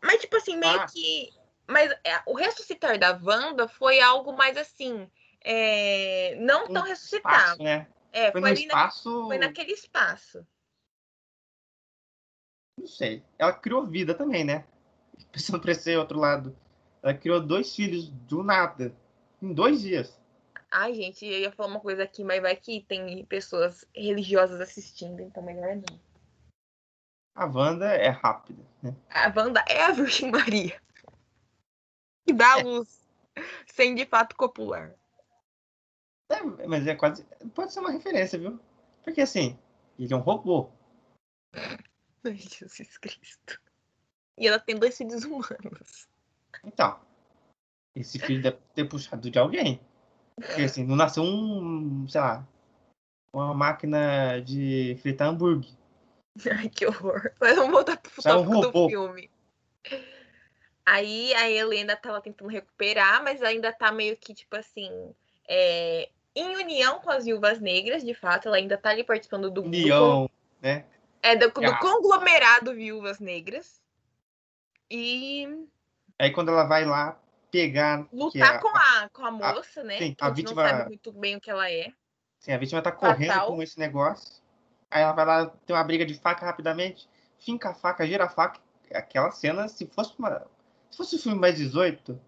Mas, 0.03 0.21
tipo 0.21 0.37
assim, 0.37 0.57
meio 0.57 0.81
ah. 0.81 0.87
que. 0.87 1.31
Mas 1.67 1.91
é, 2.05 2.23
o 2.27 2.35
ressuscitar 2.35 2.99
da 2.99 3.19
Wanda 3.23 3.69
foi 3.69 4.01
algo 4.01 4.33
mais 4.33 4.57
assim. 4.57 5.11
É, 5.43 6.37
não 6.41 6.67
tão 6.67 6.83
ressuscitar. 6.83 7.59
né? 7.59 7.87
É, 8.13 8.33
foi, 8.33 8.41
foi, 8.41 8.53
espaço... 8.53 9.21
na, 9.21 9.27
foi 9.27 9.39
naquele 9.39 9.73
espaço. 9.73 10.47
Não 12.79 12.87
sei. 12.87 13.23
Ela 13.39 13.53
criou 13.53 13.87
vida 13.87 14.15
também, 14.15 14.45
né? 14.45 14.65
Pensando 15.31 15.61
pra 15.61 15.73
esse 15.73 15.95
outro 15.97 16.19
lado. 16.19 16.57
Ela 17.03 17.15
criou 17.15 17.41
dois 17.41 17.75
filhos 17.75 18.09
do 18.09 18.43
nada. 18.43 18.95
Em 19.43 19.53
dois 19.53 19.83
dias. 19.83 20.19
Ai, 20.71 20.95
gente, 20.95 21.25
eu 21.25 21.39
ia 21.39 21.53
falar 21.53 21.71
uma 21.71 21.81
coisa 21.81 22.03
aqui, 22.03 22.23
mas 22.23 22.43
vai 22.43 22.55
que 22.55 22.85
tem 22.87 23.25
pessoas 23.25 23.87
religiosas 23.95 24.61
assistindo, 24.61 25.21
então 25.23 25.43
melhor 25.43 25.77
não. 25.77 26.01
A 27.39 27.47
Wanda 27.47 27.87
é 27.87 28.09
rápida, 28.09 28.61
né? 28.83 28.97
A 29.09 29.33
Wanda 29.35 29.65
é 29.69 29.85
a 29.85 29.93
Virgem 29.93 30.29
Maria. 30.29 30.83
Que 32.27 32.33
dá 32.33 32.59
é. 32.59 32.63
luz. 32.65 33.09
Sem 33.65 33.95
de 33.95 34.05
fato 34.05 34.35
copular. 34.35 34.93
É, 36.29 36.43
mas 36.67 36.85
é 36.85 36.97
quase. 36.97 37.25
Pode 37.55 37.73
ser 37.73 37.79
uma 37.79 37.93
referência, 37.93 38.41
viu? 38.41 38.59
Porque 39.05 39.21
assim, 39.21 39.57
ele 39.97 40.13
é 40.13 40.17
um 40.17 40.21
robô. 40.21 40.69
Ai, 41.55 42.35
Jesus 42.35 42.99
Cristo. 42.99 43.61
E 44.37 44.49
ela 44.49 44.59
tem 44.59 44.77
dois 44.77 44.97
filhos 44.97 45.23
humanos. 45.23 46.09
Então, 46.65 46.99
esse 47.95 48.19
filho 48.19 48.43
deve 48.43 48.59
ter 48.75 48.85
puxado 48.85 49.31
de 49.31 49.39
alguém. 49.39 49.81
Porque 50.35 50.63
assim, 50.63 50.85
não 50.85 50.97
nasceu 50.97 51.23
um, 51.23 52.05
sei 52.09 52.21
lá, 52.21 52.45
uma 53.33 53.55
máquina 53.55 54.41
de 54.41 54.99
fritar 55.01 55.29
hambúrguer. 55.29 55.78
Ai, 56.59 56.69
que 56.69 56.87
horror. 56.87 57.33
Mas 57.41 57.57
vamos 57.57 57.73
voltar 57.73 57.97
pro 57.97 58.23
tópico 58.23 58.57
um 58.57 58.61
do 58.61 58.89
filme. 58.89 59.31
Aí 60.87 61.35
a 61.35 61.51
Helena 61.51 61.97
tava 61.97 62.21
tentando 62.21 62.51
recuperar, 62.51 63.23
mas 63.23 63.43
ainda 63.43 63.73
tá 63.73 63.93
meio 63.93 64.17
que, 64.17 64.33
tipo 64.33 64.57
assim, 64.57 64.91
é, 65.47 66.09
em 66.35 66.57
união 66.57 67.01
com 67.01 67.11
as 67.11 67.25
viúvas 67.25 67.61
negras, 67.61 68.05
de 68.05 68.15
fato, 68.15 68.49
ela 68.49 68.57
ainda 68.57 68.79
tá 68.79 68.91
ali 68.91 69.05
participando 69.05 69.51
do. 69.51 69.63
União, 69.63 70.27
do, 70.27 70.31
né? 70.63 70.85
É, 71.23 71.37
do, 71.37 71.49
do 71.51 71.79
conglomerado 71.79 72.75
Viúvas 72.75 73.19
Negras. 73.19 73.83
E. 74.91 75.67
Aí 76.19 76.31
quando 76.31 76.51
ela 76.51 76.65
vai 76.65 76.85
lá 76.85 77.21
pegar. 77.51 78.07
Lutar 78.13 78.57
é, 78.57 78.59
com, 78.59 78.69
a, 78.69 79.09
com 79.13 79.25
a 79.25 79.31
moça, 79.31 79.81
a, 79.81 79.85
né? 79.85 79.99
Sim, 79.99 80.17
a, 80.21 80.27
a 80.27 80.31
vítima. 80.31 80.63
não 80.63 80.71
sabe 80.71 80.89
muito 80.89 81.13
bem 81.13 81.37
o 81.37 81.41
que 81.41 81.51
ela 81.51 81.71
é. 81.71 81.93
Sim, 82.39 82.53
a 82.53 82.59
vítima 82.59 82.81
tá 82.81 82.93
correndo 82.93 83.33
Fatal. 83.33 83.49
com 83.49 83.63
esse 83.63 83.79
negócio. 83.79 84.41
Aí 84.91 85.03
ela 85.03 85.13
vai 85.13 85.25
lá, 85.25 85.47
tem 85.67 85.77
uma 85.77 85.85
briga 85.85 86.05
de 86.05 86.15
faca 86.15 86.47
rapidamente, 86.47 87.09
finca 87.39 87.71
a 87.71 87.75
faca, 87.75 88.07
gira 88.07 88.25
a 88.25 88.29
faca. 88.29 88.61
Aquela 88.93 89.31
cena, 89.31 89.69
se 89.69 89.87
fosse 89.87 90.15
uma. 90.19 90.47
Se 90.91 90.97
fosse 90.97 91.17
um 91.17 91.19
filme 91.19 91.39
mais 91.39 91.57
18, 91.57 92.19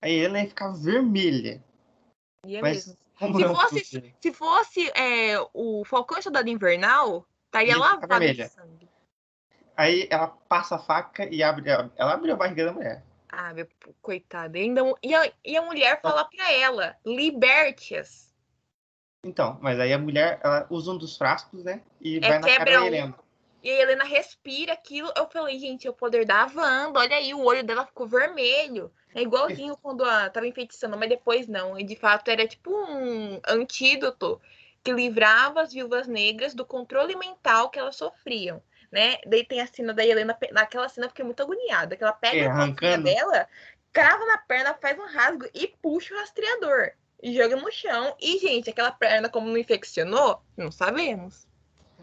aí 0.00 0.24
ela 0.24 0.40
ia 0.40 0.48
ficar 0.48 0.72
vermelha. 0.72 1.62
Mas, 2.62 2.86
mesmo. 2.86 3.04
Se 3.14 3.44
fosse, 3.54 4.14
se 4.20 4.32
fosse 4.32 4.90
é, 4.90 5.36
o 5.54 5.84
Falcão 5.84 6.20
Soldado 6.20 6.50
Invernal, 6.50 7.24
estaria 7.46 7.78
lavado 7.78 8.34
de 8.34 8.48
sangue. 8.48 8.88
Aí 9.76 10.08
ela 10.10 10.26
passa 10.26 10.74
a 10.74 10.78
faca 10.80 11.24
e 11.32 11.40
abre. 11.42 11.70
Ela 11.70 12.12
abre 12.12 12.32
a 12.32 12.36
barriga 12.36 12.66
da 12.66 12.72
mulher. 12.72 13.04
Ah, 13.28 13.54
meu 13.54 13.68
coitada. 14.02 14.58
E, 14.58 14.62
ainda, 14.62 14.82
e, 15.02 15.14
a, 15.14 15.32
e 15.44 15.56
a 15.56 15.62
mulher 15.62 16.00
fala 16.00 16.24
pra 16.24 16.52
ela: 16.52 16.96
liberte-as. 17.04 18.33
Então, 19.24 19.58
mas 19.60 19.80
aí 19.80 19.92
a 19.92 19.98
mulher 19.98 20.38
ela 20.42 20.66
usa 20.70 20.92
um 20.92 20.98
dos 20.98 21.16
frascos, 21.16 21.64
né? 21.64 21.80
E 22.00 22.18
é, 22.18 22.20
vai 22.20 22.38
na 22.38 22.46
cara 22.46 22.64
da 22.64 22.86
Helena. 22.86 23.14
E 23.62 23.70
a 23.70 23.80
Helena 23.80 24.04
respira 24.04 24.74
aquilo. 24.74 25.10
Eu 25.16 25.26
falei, 25.26 25.58
gente, 25.58 25.86
é 25.86 25.90
o 25.90 25.94
poder 25.94 26.26
da 26.26 26.44
Wanda. 26.54 27.00
Olha 27.00 27.16
aí, 27.16 27.32
o 27.32 27.42
olho 27.42 27.64
dela 27.64 27.86
ficou 27.86 28.06
vermelho. 28.06 28.92
É 29.14 29.22
igualzinho 29.22 29.76
quando 29.80 30.04
a, 30.04 30.28
tava 30.28 30.46
enfeitiçando, 30.46 30.98
mas 30.98 31.08
depois 31.08 31.48
não. 31.48 31.78
E 31.78 31.82
de 31.82 31.96
fato 31.96 32.28
era 32.28 32.46
tipo 32.46 32.70
um 32.70 33.40
antídoto 33.46 34.38
que 34.82 34.92
livrava 34.92 35.62
as 35.62 35.72
viúvas 35.72 36.06
negras 36.06 36.52
do 36.52 36.64
controle 36.64 37.16
mental 37.16 37.70
que 37.70 37.78
elas 37.78 37.96
sofriam. 37.96 38.62
Né? 38.92 39.16
Daí 39.26 39.44
tem 39.44 39.60
a 39.60 39.66
cena 39.66 39.94
da 39.94 40.04
Helena, 40.04 40.36
naquela 40.52 40.88
cena 40.88 41.06
eu 41.06 41.10
fiquei 41.10 41.24
muito 41.24 41.42
agoniada, 41.42 41.96
que 41.96 42.04
ela 42.04 42.12
pega 42.12 42.36
é, 42.36 42.46
a 42.46 42.72
perna 42.72 43.04
dela, 43.04 43.48
crava 43.92 44.24
na 44.26 44.38
perna, 44.38 44.74
faz 44.74 44.98
um 44.98 45.06
rasgo 45.06 45.46
e 45.54 45.68
puxa 45.80 46.14
o 46.14 46.18
rastreador. 46.18 46.92
E 47.24 47.34
joga 47.34 47.56
no 47.56 47.72
chão. 47.72 48.14
E, 48.20 48.38
gente, 48.38 48.68
aquela 48.68 48.92
perna 48.92 49.30
como 49.30 49.48
não 49.48 49.56
infeccionou, 49.56 50.42
não 50.54 50.70
sabemos. 50.70 51.48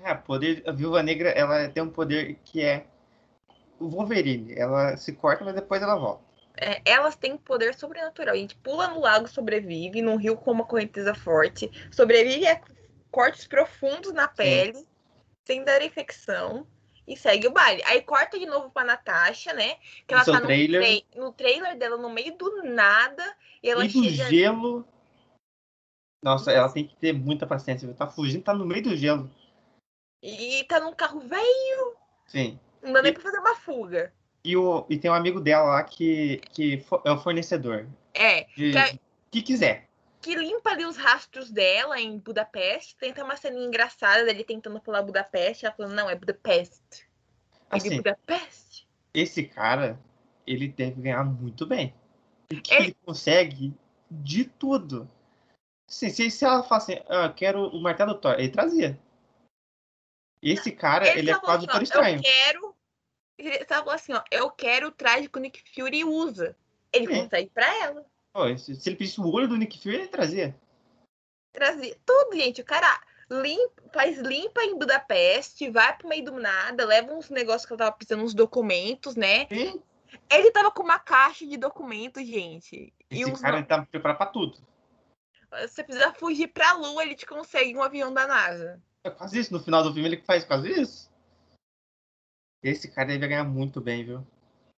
É, 0.03 0.15
poder, 0.15 0.63
a 0.65 0.71
viúva 0.71 1.03
negra, 1.03 1.29
ela 1.29 1.69
tem 1.69 1.83
um 1.83 1.91
poder 1.91 2.39
que 2.43 2.59
é 2.63 2.87
o 3.79 3.87
Wolverine. 3.87 4.55
Ela 4.57 4.97
se 4.97 5.13
corta, 5.13 5.45
mas 5.45 5.53
depois 5.53 5.79
ela 5.79 5.95
volta. 5.95 6.23
É, 6.57 6.81
elas 6.83 7.15
têm 7.15 7.37
poder 7.37 7.75
sobrenatural. 7.75 8.33
A 8.33 8.37
gente 8.37 8.55
pula 8.55 8.87
no 8.87 8.99
lago, 8.99 9.27
sobrevive, 9.27 10.01
num 10.01 10.15
rio 10.15 10.35
com 10.35 10.51
uma 10.53 10.65
correnteza 10.65 11.13
forte, 11.13 11.69
sobrevive 11.91 12.47
a 12.47 12.59
cortes 13.11 13.45
profundos 13.45 14.11
na 14.13 14.27
pele, 14.27 14.73
Sim. 14.73 14.87
sem 15.45 15.63
dar 15.63 15.83
infecção, 15.83 16.65
e 17.07 17.15
segue 17.15 17.47
o 17.47 17.51
baile. 17.51 17.83
Aí 17.85 18.01
corta 18.01 18.39
de 18.39 18.47
novo 18.47 18.71
pra 18.71 18.83
Natasha, 18.83 19.53
né? 19.53 19.75
Que 20.07 20.15
ela 20.15 20.25
tá 20.25 20.39
no 20.39 20.47
trailer. 20.47 21.03
no 21.15 21.31
trailer 21.31 21.77
dela, 21.77 21.97
no 21.97 22.09
meio 22.09 22.35
do 22.35 22.63
nada, 22.63 23.23
e 23.61 23.69
ela 23.69 23.85
e 23.85 23.87
do 23.87 24.03
chega... 24.03 24.27
gelo. 24.27 24.87
Nossa, 26.21 26.51
ela 26.51 26.69
tem 26.69 26.85
que 26.85 26.95
ter 26.95 27.13
muita 27.13 27.47
paciência. 27.47 27.91
Tá 27.93 28.07
fugindo, 28.07 28.43
tá 28.43 28.53
no 28.53 28.65
meio 28.65 28.83
do 28.83 28.95
gelo. 28.95 29.29
E 30.21 30.63
tá 30.65 30.79
num 30.79 30.93
carro 30.93 31.19
velho. 31.19 31.95
Sim. 32.27 32.59
Não 32.81 32.93
dá 32.93 32.99
e... 32.99 33.03
nem 33.03 33.13
pra 33.13 33.23
fazer 33.23 33.39
uma 33.39 33.55
fuga. 33.55 34.13
E, 34.43 34.55
o, 34.55 34.85
e 34.89 34.97
tem 34.97 35.09
um 35.09 35.15
amigo 35.15 35.39
dela 35.39 35.63
lá 35.63 35.83
que, 35.83 36.41
que 36.51 36.83
é 37.05 37.11
o 37.11 37.17
fornecedor. 37.17 37.87
É. 38.13 38.45
De, 38.55 38.71
que, 38.71 38.99
que 39.31 39.41
quiser. 39.41 39.87
Que 40.21 40.35
limpa 40.35 40.71
ali 40.71 40.85
os 40.85 40.97
rastros 40.97 41.49
dela 41.49 41.99
em 41.99 42.19
Budapeste. 42.19 42.95
Tenta 42.97 43.23
uma 43.23 43.35
cena 43.35 43.57
engraçada 43.57 44.23
dele 44.23 44.43
tentando 44.43 44.79
falar 44.81 45.01
Budapeste. 45.01 45.65
Ela 45.65 45.75
falando, 45.75 45.95
não, 45.95 46.09
é 46.09 46.15
Budapeste. 46.15 47.07
Assim, 47.69 47.97
Budapeste. 47.97 48.87
Esse 49.13 49.43
cara, 49.43 49.99
ele 50.45 50.67
deve 50.67 51.01
ganhar 51.01 51.23
muito 51.23 51.65
bem. 51.65 51.93
Porque 52.47 52.73
ele, 52.73 52.83
ele 52.83 52.97
consegue 53.03 53.73
de 54.09 54.45
tudo. 54.45 55.09
Assim, 55.91 56.09
se, 56.09 56.31
se 56.31 56.45
ela 56.45 56.63
fala 56.63 56.81
assim, 56.81 56.93
ah, 57.09 57.27
quero 57.33 57.67
o 57.67 57.81
martelo 57.81 58.15
Thor, 58.15 58.35
ele 58.39 58.47
trazia. 58.47 58.97
Esse 60.41 60.71
cara, 60.71 61.05
ele, 61.05 61.19
ele 61.19 61.31
é 61.31 61.37
quase 61.37 61.69
assim, 61.69 61.83
estranho. 61.83 62.17
Eu 62.17 62.23
quero. 62.23 62.75
Ele 63.37 63.65
tava 63.65 63.93
assim, 63.93 64.13
ó, 64.13 64.23
eu 64.31 64.49
quero 64.49 64.87
o 64.87 64.91
traje 64.91 65.27
que 65.27 65.37
o 65.37 65.41
Nick 65.41 65.61
Fury 65.75 66.05
usa. 66.05 66.55
Ele 66.93 67.07
Sim. 67.07 67.23
consegue 67.23 67.49
pra 67.49 67.67
ela. 67.83 68.05
Pô, 68.31 68.57
se, 68.57 68.73
se 68.73 68.87
ele 68.87 68.95
pedisse 68.95 69.19
o 69.19 69.29
olho 69.29 69.49
do 69.49 69.57
Nick 69.57 69.77
Fury, 69.77 69.95
ele 69.95 70.07
trazia. 70.07 70.55
Trazia. 71.51 71.97
Tudo, 72.05 72.37
gente. 72.37 72.61
O 72.61 72.65
cara 72.65 73.01
limpa, 73.29 73.83
faz 73.93 74.17
limpa 74.17 74.63
em 74.63 74.77
Budapeste, 74.77 75.69
vai 75.69 75.97
pro 75.97 76.07
meio 76.07 76.23
do 76.23 76.39
nada, 76.39 76.85
leva 76.85 77.13
uns 77.13 77.29
negócios 77.29 77.65
que 77.65 77.73
ela 77.73 77.79
tava 77.79 77.91
precisando, 77.91 78.23
uns 78.23 78.33
documentos, 78.33 79.17
né? 79.17 79.45
Sim. 79.47 79.83
Ele 80.29 80.51
tava 80.51 80.71
com 80.71 80.83
uma 80.83 80.99
caixa 80.99 81.45
de 81.45 81.57
documentos, 81.57 82.25
gente. 82.25 82.93
Esse 83.09 83.29
e 83.29 83.41
cara 83.41 83.61
tá 83.63 83.85
preparado 83.85 84.17
pra 84.17 84.27
tudo. 84.27 84.70
Você 85.51 85.83
precisa 85.83 86.13
fugir 86.13 86.47
pra 86.47 86.73
lua, 86.73 87.03
ele 87.03 87.15
te 87.15 87.25
consegue 87.25 87.75
um 87.75 87.83
avião 87.83 88.13
da 88.13 88.25
NASA. 88.25 88.81
É 89.03 89.09
quase 89.09 89.39
isso. 89.39 89.53
No 89.53 89.59
final 89.59 89.83
do 89.83 89.93
filme 89.93 90.07
ele 90.07 90.21
faz 90.21 90.43
quase 90.43 90.69
isso. 90.69 91.11
Esse 92.63 92.89
cara 92.89 93.07
deve 93.07 93.27
ganhar 93.27 93.43
muito 93.43 93.81
bem, 93.81 94.05
viu? 94.05 94.25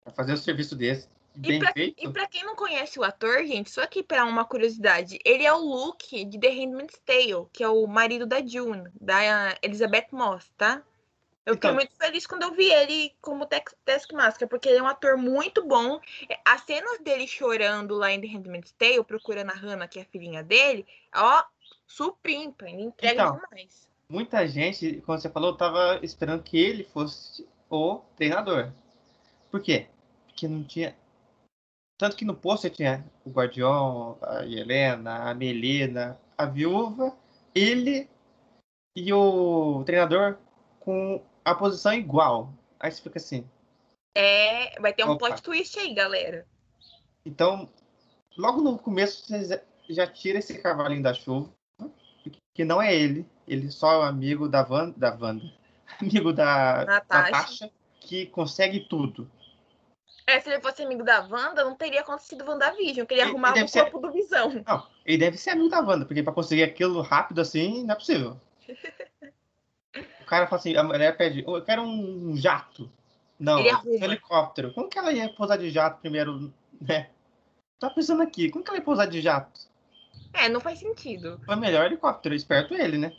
Vai 0.05 0.15
fazer 0.15 0.33
o 0.33 0.37
serviço 0.37 0.77
desse. 0.77 1.09
bem 1.37 1.57
e 1.57 1.59
pra, 1.59 1.73
feito. 1.73 2.05
E 2.05 2.13
pra 2.13 2.27
quem 2.29 2.45
não 2.45 2.55
conhece 2.55 2.99
o 2.99 3.05
ator, 3.05 3.45
gente, 3.45 3.71
só 3.71 3.83
aqui 3.83 4.03
pra 4.03 4.25
uma 4.25 4.45
curiosidade, 4.45 5.19
ele 5.25 5.45
é 5.45 5.53
o 5.53 5.59
Luke 5.59 6.25
de 6.25 6.39
The 6.39 6.49
Handmaid's 6.49 7.01
Tale, 7.05 7.47
que 7.53 7.63
é 7.63 7.69
o 7.69 7.87
marido 7.87 8.27
da 8.27 8.45
June, 8.45 8.89
da 9.01 9.19
Elizabeth 9.63 10.09
Moss, 10.13 10.49
tá? 10.57 10.83
Eu 11.45 11.55
fiquei 11.55 11.71
Então- 11.71 11.75
muito 11.75 11.97
feliz 11.97 12.27
quando 12.27 12.43
eu 12.43 12.53
vi 12.53 12.71
ele 12.71 13.13
como 13.21 13.49
Taskmaster, 13.85 14.47
porque 14.47 14.69
ele 14.69 14.79
é 14.79 14.83
um 14.83 14.87
ator 14.87 15.17
muito 15.17 15.67
bom. 15.67 16.01
É, 16.29 16.39
As 16.45 16.61
cenas 16.63 17.01
dele 17.01 17.27
chorando 17.27 17.95
lá 17.97 18.13
em 18.13 18.21
The 18.21 18.29
Handmaid's 18.29 18.73
Tale, 18.73 19.03
procurando 19.05 19.51
a 19.51 19.55
Hannah, 19.55 19.89
que 19.89 19.99
é 19.99 20.03
a 20.03 20.07
filhinha 20.07 20.43
dele, 20.43 20.87
ó, 21.15 21.43
supimpa, 21.87 22.69
ele 22.69 22.83
entrega 22.83 23.23
Então. 23.23 23.41
demais. 23.41 23.89
Muita 24.09 24.47
gente, 24.47 25.03
como 25.05 25.19
você 25.19 25.29
falou, 25.31 25.57
tava 25.57 25.99
esperando 26.03 26.43
que 26.43 26.57
ele 26.59 26.85
fosse 26.85 27.47
o 27.71 28.01
treinador. 28.15 28.71
Por 29.51 29.61
quê? 29.61 29.87
Porque 30.27 30.47
não 30.47 30.63
tinha. 30.63 30.95
Tanto 31.99 32.17
que 32.17 32.25
no 32.25 32.35
pôster 32.35 32.71
tinha 32.71 33.05
o 33.25 33.31
Guardião, 33.31 34.19
a 34.23 34.45
Helena, 34.45 35.31
a 35.31 35.35
Melina, 35.35 36.21
a 36.37 36.47
viúva, 36.47 37.17
ele 37.55 38.09
e 38.95 39.13
o 39.13 39.83
treinador 39.85 40.37
com 40.81 41.23
a 41.45 41.55
posição 41.55 41.93
igual. 41.93 42.53
Aí 42.79 42.91
você 42.91 43.03
fica 43.03 43.19
assim. 43.19 43.47
É, 44.17 44.79
vai 44.81 44.93
ter 44.93 45.05
um 45.05 45.13
Opa. 45.13 45.27
plot 45.29 45.43
twist 45.43 45.79
aí, 45.79 45.95
galera. 45.95 46.47
Então, 47.25 47.69
logo 48.37 48.61
no 48.61 48.79
começo, 48.79 49.25
você 49.27 49.63
já- 49.89 50.07
tira 50.07 50.39
esse 50.39 50.59
cavalinho 50.61 51.03
da 51.03 51.15
chuva, 51.15 51.51
que 52.55 52.65
não 52.65 52.81
é 52.83 52.95
ele, 52.95 53.27
ele 53.47 53.71
só 53.71 53.93
é 53.93 53.99
um 53.99 54.03
amigo 54.03 54.49
da 54.49 54.67
Wanda, 54.69 54.95
da 54.99 55.15
Wanda 55.19 55.45
amigo 56.01 56.33
da 56.33 56.85
Natasha. 56.85 57.31
Natasha, 57.31 57.71
que 58.01 58.27
consegue 58.27 58.81
tudo. 58.81 59.31
É, 60.27 60.39
se 60.41 60.49
ele 60.51 60.61
fosse 60.61 60.83
amigo 60.83 61.03
da 61.03 61.21
Wanda, 61.21 61.65
não 61.65 61.75
teria 61.75 62.01
acontecido 62.01 62.45
WandaVision, 62.45 63.07
que 63.07 63.15
ele 63.15 63.23
Ele 63.23 63.31
arrumava 63.31 63.55
deve 63.55 63.67
o 63.67 63.69
ser- 63.69 63.83
corpo 63.91 63.99
do 64.01 64.13
Visão. 64.13 64.63
Não, 64.67 64.87
ele 65.05 65.19
deve 65.19 65.37
ser 65.37 65.51
amigo 65.51 65.69
da 65.69 65.81
Wanda, 65.81 66.05
porque 66.07 66.23
pra 66.23 66.33
conseguir 66.33 66.63
aquilo 66.63 67.01
rápido 67.01 67.41
assim, 67.41 67.85
não 67.85 67.93
é 67.93 67.97
possível. 67.97 68.37
O 70.33 70.35
cara 70.35 70.47
fala 70.47 70.61
assim, 70.61 70.75
a 70.75 70.83
mulher 70.83 71.15
pede, 71.15 71.45
"Oh, 71.47 71.59
eu 71.59 71.63
quero 71.63 71.83
um 71.83 72.35
jato. 72.35 72.91
Não, 73.39 73.61
um 73.61 74.03
helicóptero. 74.03 74.73
Como 74.73 74.89
que 74.89 74.99
ela 74.99 75.13
ia 75.13 75.29
pousar 75.29 75.59
de 75.59 75.69
jato 75.71 76.01
primeiro, 76.01 76.51
né? 76.81 77.11
Tá 77.79 77.91
pensando 77.91 78.23
aqui, 78.23 78.49
como 78.51 78.65
que 78.65 78.71
ela 78.71 78.79
ia 78.79 78.85
pousar 78.85 79.07
de 79.07 79.21
jato? 79.21 79.61
É, 80.33 80.49
não 80.49 80.59
faz 80.59 80.79
sentido. 80.79 81.39
Foi 81.45 81.55
melhor 81.57 81.85
helicóptero, 81.85 82.35
esperto 82.35 82.73
ele, 82.73 82.97
né? 82.97 83.15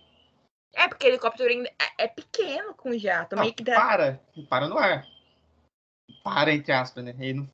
É, 0.73 0.87
porque 0.87 1.05
helicóptero 1.05 1.51
ainda 1.51 1.69
é- 1.79 2.05
é 2.05 2.07
pequeno 2.07 2.73
com 2.73 2.97
jato. 2.97 3.35
Não, 3.35 3.43
meio 3.43 3.53
que 3.53 3.63
dá... 3.63 3.75
para, 3.75 4.19
para 4.49 4.67
no 4.67 4.79
ar. 4.79 5.05
Para, 6.23 6.51
entre 6.51 6.71
aspas, 6.71 7.03
né? 7.03 7.13
Ele 7.19 7.33
não, 7.33 7.49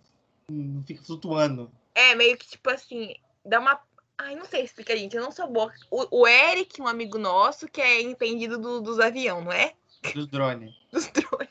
não 0.49 0.83
fica 0.85 1.03
flutuando. 1.03 1.69
É, 1.93 2.15
meio 2.15 2.37
que 2.37 2.47
tipo 2.47 2.69
assim, 2.69 3.13
dá 3.43 3.59
uma. 3.59 3.77
Ai, 4.21 4.35
não 4.35 4.43
sei 4.45 4.63
explicar, 4.63 4.95
gente. 4.97 5.15
Eu 5.15 5.23
não 5.23 5.31
sou 5.31 5.47
boa. 5.47 5.73
O, 5.89 6.21
o 6.21 6.27
Eric, 6.27 6.81
um 6.81 6.87
amigo 6.87 7.17
nosso, 7.17 7.67
que 7.67 7.81
é 7.81 8.01
entendido 8.01 8.57
do- 8.59 8.81
dos 8.81 8.99
aviões, 8.99 9.43
não 9.45 9.51
é? 9.51 9.73
Dos 10.13 10.27
drones. 10.27 10.75
Dos 10.91 11.07
drones. 11.07 11.49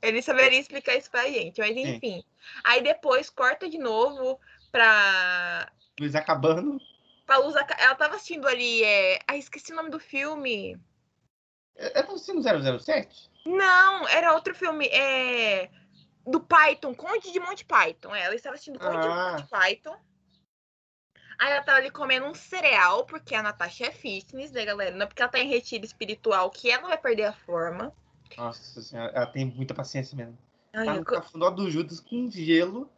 Ele 0.00 0.22
saberia 0.22 0.58
explicar 0.58 0.96
isso 0.96 1.10
pra 1.10 1.26
gente, 1.28 1.58
mas 1.60 1.74
Sim. 1.74 1.94
enfim. 1.96 2.24
Aí 2.64 2.82
depois 2.82 3.28
corta 3.30 3.68
de 3.68 3.78
novo 3.78 4.40
pra. 4.70 5.70
Luz 6.00 6.14
acabando. 6.14 6.78
pra 7.26 7.38
luz. 7.38 7.54
aca- 7.56 7.76
Ela 7.78 7.94
tava 7.94 8.16
assistindo 8.16 8.46
ali. 8.48 8.82
É... 8.82 9.18
Ai, 9.28 9.38
esqueci 9.38 9.72
o 9.72 9.76
nome 9.76 9.90
do 9.90 10.00
filme. 10.00 10.78
É 11.76 12.00
é 12.00 12.02
assistindo 12.02 12.42
007? 12.42 13.30
Não, 13.46 14.08
era 14.08 14.32
outro 14.34 14.54
filme. 14.54 14.86
É. 14.86 15.70
Do 16.26 16.40
Python, 16.40 16.94
Conde 16.94 17.32
de 17.32 17.40
Monte 17.40 17.64
Python. 17.64 18.14
É, 18.14 18.22
ela 18.22 18.34
estava 18.34 18.54
assistindo 18.54 18.78
Conde 18.78 18.96
Ah. 18.96 19.00
de 19.36 19.42
Monte 19.42 19.50
Python. 19.50 19.96
Aí 21.42 21.50
ela 21.50 21.62
tava 21.64 21.78
ali 21.78 21.90
comendo 21.90 22.24
um 22.26 22.34
cereal, 22.34 23.04
porque 23.04 23.34
a 23.34 23.42
Natasha 23.42 23.86
é 23.86 23.90
fitness, 23.90 24.52
né, 24.52 24.64
galera? 24.64 24.94
Não 24.94 25.02
é 25.02 25.06
porque 25.06 25.20
ela 25.20 25.30
tá 25.30 25.40
em 25.40 25.48
retiro 25.48 25.84
espiritual 25.84 26.48
que 26.50 26.70
ela 26.70 26.86
vai 26.86 26.96
perder 26.96 27.24
a 27.24 27.32
forma. 27.32 27.92
Nossa 28.36 28.80
senhora, 28.80 29.10
ela 29.12 29.26
tem 29.26 29.44
muita 29.46 29.74
paciência 29.74 30.16
mesmo. 30.16 30.38
Ai, 30.72 30.86
Tá 30.86 30.94
eu 30.94 31.04
cafundó 31.04 31.50
do 31.50 31.68
Judas 31.68 31.98
com 31.98 32.30
gelo, 32.30 32.88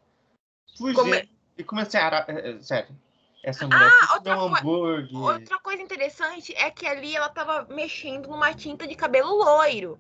fugindo. 0.77 0.95
Come- 0.97 1.29
E 1.57 1.65
comecei 1.65 1.99
a... 1.99 2.27
é, 2.29 2.51
é, 2.51 2.61
Sério. 2.61 2.95
Essa 3.43 3.67
mulher 3.67 3.91
Ah, 4.03 4.15
outra 4.15 4.37
um 4.37 4.55
hambúrguer. 4.57 5.17
Outra 5.17 5.59
coisa 5.61 5.83
interessante 5.83 6.55
é 6.55 6.71
que 6.71 6.87
ali 6.87 7.17
ela 7.17 7.31
tava 7.31 7.65
mexendo 7.75 8.29
numa 8.29 8.53
tinta 8.53 8.87
de 8.87 8.95
cabelo 8.95 9.35
loiro. 9.37 9.99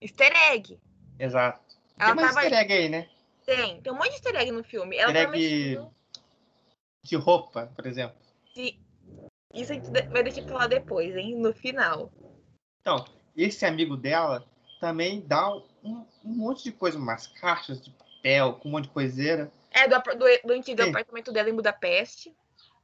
Easter 0.00 0.32
egg. 0.52 0.78
Exato. 1.18 1.60
Ela 1.98 2.14
Tem 2.14 2.14
mais 2.14 2.28
tava. 2.34 2.44
easter 2.46 2.58
egg 2.60 2.72
aí, 2.72 2.88
né? 2.88 3.10
Tem, 3.44 3.80
tem 3.80 3.92
um 3.92 3.96
monte 3.96 4.10
de 4.10 4.14
easter 4.14 4.36
egg 4.36 4.52
no 4.52 4.62
filme. 4.62 4.96
Ela 4.96 5.10
Easter 5.10 5.34
egg 5.34 5.72
mexendo. 5.72 5.97
De 7.02 7.16
roupa, 7.16 7.70
por 7.74 7.86
exemplo. 7.86 8.16
de- 8.54 8.78
Isso 9.54 9.72
a 9.72 9.74
gente 9.74 9.90
vai 9.90 10.22
deixar 10.22 10.42
pra 10.42 10.52
falar 10.52 10.66
depois, 10.66 11.16
hein? 11.16 11.36
No 11.36 11.52
final. 11.52 12.12
Então, 12.80 13.04
esse 13.36 13.64
amigo 13.64 13.96
dela 13.96 14.44
também 14.80 15.20
dá 15.26 15.50
um, 15.82 16.04
um 16.24 16.34
monte 16.34 16.64
de 16.64 16.72
coisa, 16.72 16.98
umas 16.98 17.26
caixas 17.26 17.80
de 17.80 17.90
papel, 17.90 18.54
com 18.54 18.68
um 18.68 18.72
monte 18.72 18.84
de 18.84 18.90
coiseira. 18.90 19.50
É, 19.70 19.88
do, 19.88 19.96
do, 19.98 20.26
do 20.44 20.52
antigo 20.52 20.82
Sim. 20.82 20.90
apartamento 20.90 21.32
dela 21.32 21.48
em 21.48 21.54
Budapeste. 21.54 22.34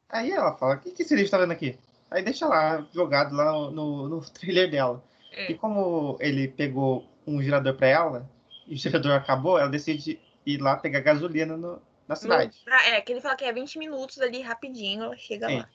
Aí 0.09 0.31
ela 0.31 0.57
fala, 0.57 0.77
o 0.77 0.79
que, 0.81 0.93
que 0.93 1.03
esse 1.03 1.15
livro 1.15 1.31
tá 1.31 1.39
vendo 1.39 1.53
aqui? 1.53 1.79
Aí 2.11 2.23
deixa 2.23 2.47
lá, 2.47 2.87
jogado 2.93 3.35
lá 3.35 3.53
no, 3.71 4.09
no, 4.09 4.21
trailer 4.31 4.71
dela. 4.71 5.03
É. 5.33 5.51
E 5.51 5.55
como 5.55 6.17
ele 6.21 6.49
pegou 6.49 7.05
um 7.27 7.43
gerador 7.43 7.75
pra 7.75 7.89
ela, 7.89 8.31
e 8.67 8.75
o 8.75 8.79
gerador 8.79 9.13
acabou, 9.13 9.59
ela 9.59 9.69
decide 9.69 10.19
ir 10.47 10.61
lá 10.61 10.77
pegar 10.77 11.01
gasolina 11.01 11.57
no- 11.57 11.81
na 12.09 12.17
cidade. 12.17 12.57
No- 12.67 12.73
é, 12.75 13.01
que 13.01 13.13
ele 13.13 13.21
fala 13.21 13.37
que 13.37 13.45
é 13.45 13.53
20 13.53 13.79
minutos 13.79 14.21
ali 14.21 14.41
rapidinho, 14.43 15.05
ela 15.05 15.17
chega 15.17 15.49
Sim. 15.49 15.59
lá. 15.59 15.69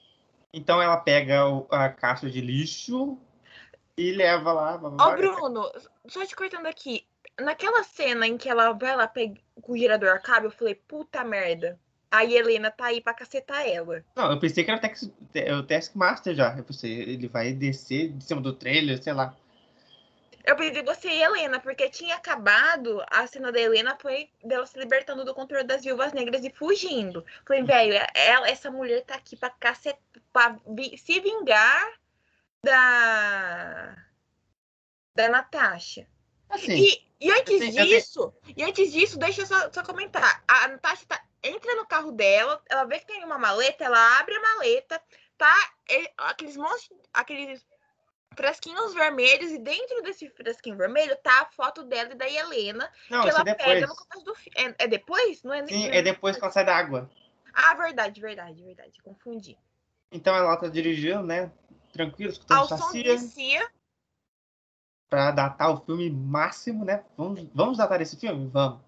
Então 0.52 0.82
ela 0.82 0.96
pega 0.96 1.46
o- 1.46 1.66
a 1.70 1.88
caixa 1.88 2.28
de 2.28 2.40
lixo 2.40 3.16
e 3.96 4.12
leva 4.12 4.52
lá. 4.52 4.74
Ó, 4.82 4.90
blá. 4.90 5.16
Bruno, 5.16 5.70
só 6.08 6.24
te 6.26 6.34
cortando 6.34 6.66
aqui. 6.66 7.06
Naquela 7.40 7.82
cena 7.84 8.26
em 8.26 8.36
que 8.36 8.48
ela 8.48 8.72
vai 8.72 8.96
lá 8.96 9.06
pegar 9.06 9.40
o 9.62 9.76
gerador 9.76 10.10
acaba, 10.10 10.46
eu 10.46 10.50
falei, 10.50 10.74
puta 10.74 11.22
merda. 11.22 11.78
Aí 12.10 12.36
a 12.36 12.40
Helena 12.40 12.70
tá 12.72 12.86
aí 12.86 13.00
pra 13.00 13.14
cacetar 13.14 13.64
ela. 13.68 14.04
Não, 14.16 14.32
eu 14.32 14.38
pensei 14.40 14.64
que 14.64 14.70
era 14.70 14.78
o, 14.78 14.82
Task, 14.82 15.04
o 15.58 15.62
Taskmaster 15.62 16.34
já. 16.34 16.56
Eu 16.56 16.64
pensei, 16.64 16.92
ele 16.92 17.28
vai 17.28 17.52
descer 17.52 18.08
de 18.08 18.24
cima 18.24 18.40
do 18.40 18.52
trailer, 18.52 19.00
sei 19.00 19.12
lá. 19.12 19.36
Eu 20.44 20.56
pensei 20.56 20.82
você 20.82 21.08
e 21.08 21.22
Helena, 21.22 21.60
porque 21.60 21.88
tinha 21.90 22.14
acabado 22.16 23.04
a 23.10 23.26
cena 23.26 23.52
da 23.52 23.60
Helena 23.60 23.96
foi 24.00 24.30
dela 24.42 24.66
se 24.66 24.78
libertando 24.78 25.24
do 25.24 25.34
controle 25.34 25.64
das 25.64 25.82
viúvas 25.84 26.12
negras 26.12 26.44
e 26.44 26.50
fugindo. 26.50 27.24
Falei, 27.46 27.62
velho, 27.62 27.94
essa 28.46 28.70
mulher 28.70 29.04
tá 29.04 29.14
aqui 29.14 29.36
pra 29.36 29.50
cacetar, 29.50 30.00
pra 30.32 30.56
vi- 30.66 30.96
se 30.98 31.20
vingar 31.20 31.92
da. 32.62 33.96
da 35.14 35.28
Natasha. 35.28 36.06
Assim, 36.48 36.72
E, 36.72 37.06
e 37.20 37.30
antes 37.30 37.58
tenho- 37.58 37.86
disso, 37.86 38.34
e 38.56 38.62
antes 38.64 38.92
disso, 38.92 39.18
deixa 39.18 39.42
eu 39.42 39.46
só, 39.46 39.70
só 39.72 39.82
comentar. 39.84 40.42
A 40.48 40.68
Natasha 40.68 41.04
tá- 41.06 41.22
entra 41.42 41.74
no 41.76 41.86
carro 41.86 42.12
dela, 42.12 42.60
ela 42.68 42.84
vê 42.84 42.98
que 42.98 43.06
tem 43.06 43.24
uma 43.24 43.38
maleta, 43.38 43.84
ela 43.84 44.18
abre 44.18 44.34
a 44.34 44.40
maleta, 44.40 45.00
tá? 45.38 45.54
aqueles 46.18 46.56
monstros, 46.56 46.98
aqueles 47.12 47.64
frasquinhos 48.34 48.94
vermelhos, 48.94 49.50
e 49.50 49.58
dentro 49.58 50.02
desse 50.02 50.28
frasquinho 50.30 50.76
vermelho 50.76 51.16
tá 51.22 51.42
a 51.42 51.46
foto 51.46 51.82
dela 51.84 52.12
e 52.12 52.16
da 52.16 52.28
Helena, 52.28 52.90
não, 53.10 53.22
que 53.22 53.28
isso 53.28 53.40
ela 53.40 53.50
é 53.50 53.54
pega 53.54 53.80
depois. 53.80 53.88
no 53.88 53.96
começo 53.96 54.24
do 54.24 54.34
filme. 54.34 54.74
É, 54.78 54.84
é 54.84 54.88
depois? 54.88 55.42
Não 55.42 55.52
é 55.52 55.62
nem. 55.62 55.68
Sim, 55.68 55.88
é 55.88 56.02
depois 56.02 56.36
que 56.36 56.42
ela 56.42 56.52
sai 56.52 56.64
da 56.64 56.76
água. 56.76 57.10
Ah, 57.52 57.74
verdade, 57.74 58.20
verdade, 58.20 58.62
verdade. 58.62 59.02
Confundi. 59.02 59.58
Então 60.12 60.34
ela 60.34 60.56
tá 60.56 60.68
dirigindo, 60.68 61.22
né? 61.22 61.52
Tranquilo, 61.92 62.32
escutando 62.32 62.58
Ao 62.58 62.68
som 62.68 62.92
de 62.92 63.18
Cia, 63.18 63.68
pra 65.08 65.32
datar 65.32 65.70
o 65.72 65.84
filme 65.84 66.08
máximo, 66.08 66.84
né? 66.84 67.04
Vamos, 67.16 67.48
vamos 67.52 67.78
datar 67.78 68.00
esse 68.00 68.16
filme? 68.16 68.48
Vamos. 68.48 68.80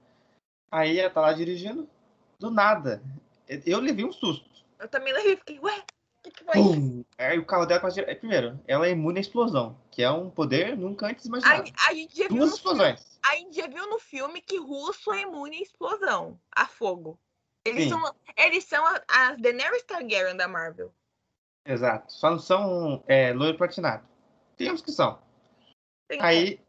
Aí 0.70 0.98
ela 0.98 1.10
tá 1.10 1.20
lá 1.20 1.32
dirigindo, 1.32 1.88
do 2.38 2.50
nada. 2.50 3.02
Eu 3.66 3.80
levei 3.80 4.04
um 4.04 4.12
susto. 4.12 4.48
eu 4.78 4.88
também 4.88 5.12
levei 5.12 5.36
fiquei, 5.36 5.58
ué, 5.58 5.78
o 5.78 5.84
que, 6.22 6.30
que 6.30 6.44
foi 6.44 6.60
isso? 6.60 6.72
Pum! 6.74 7.04
Aí 7.18 7.38
o 7.38 7.44
carro 7.44 7.66
dela 7.66 7.80
quase. 7.80 8.00
é, 8.00 8.14
Primeiro, 8.14 8.60
ela 8.66 8.86
é 8.86 8.90
imune 8.90 9.18
à 9.18 9.20
explosão, 9.20 9.78
que 9.90 10.02
é 10.02 10.10
um 10.10 10.30
poder 10.30 10.76
nunca 10.76 11.06
antes 11.06 11.24
A, 11.26 11.28
imaginado. 11.28 11.72
a 11.88 11.94
gente 11.94 12.16
já 12.16 12.28
viu 12.28 12.36
Duas 12.38 12.50
no 12.52 12.56
filme- 12.56 12.72
explosões. 12.84 13.20
a 13.24 13.36
gente 13.36 13.56
já 13.56 13.66
viu 13.66 13.88
no 13.90 13.98
filme 13.98 14.40
que 14.40 14.58
russo 14.58 15.12
é 15.12 15.22
imune 15.22 15.58
à 15.58 15.62
explosão, 15.62 16.38
a 16.54 16.66
fogo. 16.66 17.18
Eles 17.64 17.84
Sim. 17.84 17.90
são, 17.90 18.14
eles 18.36 18.64
são 18.64 18.84
a- 18.86 19.02
as 19.08 19.40
Daenerys 19.40 19.82
Targaryen 19.84 20.36
da 20.36 20.48
Marvel. 20.48 20.92
Exato. 21.64 22.12
Só 22.12 22.30
não 22.30 22.38
são 22.38 23.04
é, 23.06 23.32
loiro 23.32 23.56
platinado. 23.56 24.06
Tem 24.56 24.70
uns 24.72 24.82
que 24.82 24.90
são. 24.90 25.18
Tem- 26.08 26.20
Aí, 26.20 26.60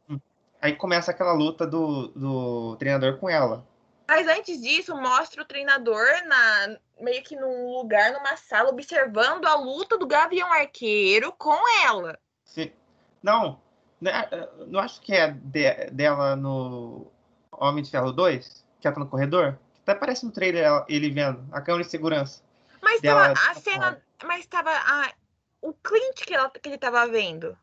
aí 0.61 0.75
começa 0.75 1.09
aquela 1.11 1.33
luta 1.33 1.65
do, 1.65 2.07
do 2.09 2.75
treinador 2.77 3.17
com 3.17 3.27
ela. 3.29 3.67
Mas 4.07 4.27
antes 4.27 4.61
disso, 4.61 4.95
mostra 4.95 5.41
o 5.41 5.45
treinador 5.45 6.05
na 6.27 6.77
meio 7.03 7.23
que 7.23 7.35
num 7.35 7.71
lugar, 7.73 8.11
numa 8.13 8.35
sala, 8.37 8.69
observando 8.69 9.45
a 9.45 9.55
luta 9.55 9.97
do 9.97 10.07
Gavião 10.07 10.51
Arqueiro 10.51 11.31
com 11.33 11.57
ela. 11.85 12.17
Se- 12.43 12.73
Não, 13.21 13.61
né, 14.01 14.29
não 14.67 14.79
acho 14.79 14.99
que 15.01 15.13
é 15.13 15.31
de- 15.31 15.89
dela 15.91 16.35
no, 16.35 17.11
Homem 17.51 17.83
de 17.83 17.89
Ferro 17.91 18.11
2, 18.11 18.65
que 18.81 18.87
ela 18.87 18.93
tá 18.93 18.99
no 18.99 19.07
corredor, 19.07 19.57
que 19.75 19.81
até 19.81 19.91
aparece 19.93 20.25
no 20.25 20.31
trailer 20.31 20.83
ele 20.89 21.09
vendo 21.09 21.45
a 21.51 21.61
câmera 21.61 21.83
de 21.83 21.89
segurança. 21.89 22.43
Mas 22.81 22.99
tava 23.01 23.31
a 23.31 23.53
cena. 23.55 24.03
Mas 24.23 24.45
tava 24.45 24.71
a, 24.71 25.13
o 25.61 25.73
Clint 25.73 26.25
que, 26.25 26.33
ela, 26.33 26.49
que 26.49 26.67
ele 26.69 26.77
tava 26.77 27.07
vendo. 27.07 27.57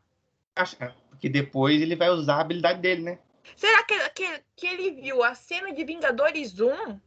Acho, 0.55 0.75
é, 0.83 0.93
porque 1.09 1.29
depois 1.29 1.79
ele 1.81 1.95
vai 1.95 2.09
usar 2.09 2.35
a 2.35 2.41
habilidade 2.41 2.79
dele, 2.81 3.03
né? 3.03 3.19
Será 3.55 3.83
que, 3.83 4.09
que, 4.09 4.43
que 4.55 4.67
ele 4.67 4.91
viu 5.01 5.23
a 5.23 5.35
cena 5.35 5.73
de 5.73 5.83
Vingadores 5.83 6.59
1? 6.59 6.99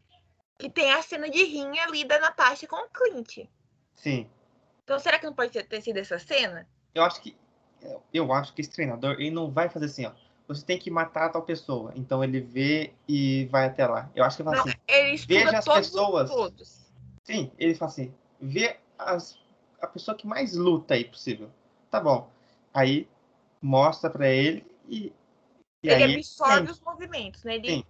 Que 0.58 0.70
tem 0.70 0.92
a 0.92 1.02
cena 1.02 1.28
de 1.28 1.42
rinha 1.44 1.84
ali 1.84 2.04
da 2.04 2.18
Natasha 2.20 2.66
com 2.66 2.76
o 2.76 2.88
Clint. 2.88 3.48
Sim. 3.94 4.30
Então 4.84 4.98
será 4.98 5.18
que 5.18 5.26
não 5.26 5.34
pode 5.34 5.50
ter 5.50 5.80
sido 5.80 5.96
essa 5.98 6.18
cena? 6.18 6.68
Eu 6.94 7.02
acho 7.02 7.20
que. 7.20 7.36
Eu 8.12 8.32
acho 8.32 8.54
que 8.54 8.60
esse 8.60 8.70
treinador 8.70 9.12
ele 9.12 9.30
não 9.30 9.50
vai 9.50 9.68
fazer 9.68 9.86
assim, 9.86 10.06
ó. 10.06 10.12
Você 10.46 10.64
tem 10.64 10.78
que 10.78 10.90
matar 10.90 11.26
a 11.26 11.28
tal 11.30 11.42
pessoa. 11.42 11.92
Então 11.96 12.22
ele 12.22 12.40
vê 12.40 12.92
e 13.08 13.46
vai 13.46 13.66
até 13.66 13.86
lá. 13.86 14.10
Eu 14.14 14.24
acho 14.24 14.36
que 14.36 14.42
ele 14.42 14.50
fala 14.50 14.58
não, 14.58 14.68
assim. 14.68 14.80
Ele 14.86 15.16
veja 15.16 15.58
as 15.58 15.64
pessoas. 15.64 16.30
Todos. 16.30 16.86
Sim, 17.24 17.50
ele 17.58 17.74
fala 17.74 17.90
assim. 17.90 18.14
Vê 18.40 18.78
as, 18.98 19.38
a 19.80 19.86
pessoa 19.86 20.16
que 20.16 20.26
mais 20.26 20.54
luta 20.54 20.94
aí 20.94 21.04
possível. 21.04 21.50
Tá 21.90 21.98
bom. 21.98 22.30
Aí 22.72 23.08
mostra 23.60 24.10
para 24.10 24.28
ele 24.28 24.66
e. 24.86 25.12
e 25.82 25.88
ele 25.88 26.16
absorve 26.16 26.70
os 26.70 26.80
movimentos, 26.80 27.42
né? 27.42 27.56
Ele... 27.56 27.68
Sim. 27.68 27.84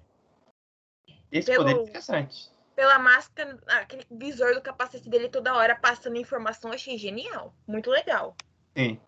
Esse 1.31 1.51
Pelo... 1.51 1.65
poder 1.65 1.77
é 1.77 1.83
interessante 1.83 2.54
pela 2.75 2.99
máscara, 2.99 3.59
aquele 3.67 4.07
visor 4.11 4.55
do 4.55 4.63
capacete 4.63 5.09
dele 5.09 5.29
toda 5.29 5.55
hora 5.55 5.77
passando 5.77 6.17
informação, 6.17 6.73
achei 6.73 6.99
genial. 6.99 7.55
Muito 7.67 7.91
legal. 7.91 8.37
Sim. 8.77 9.01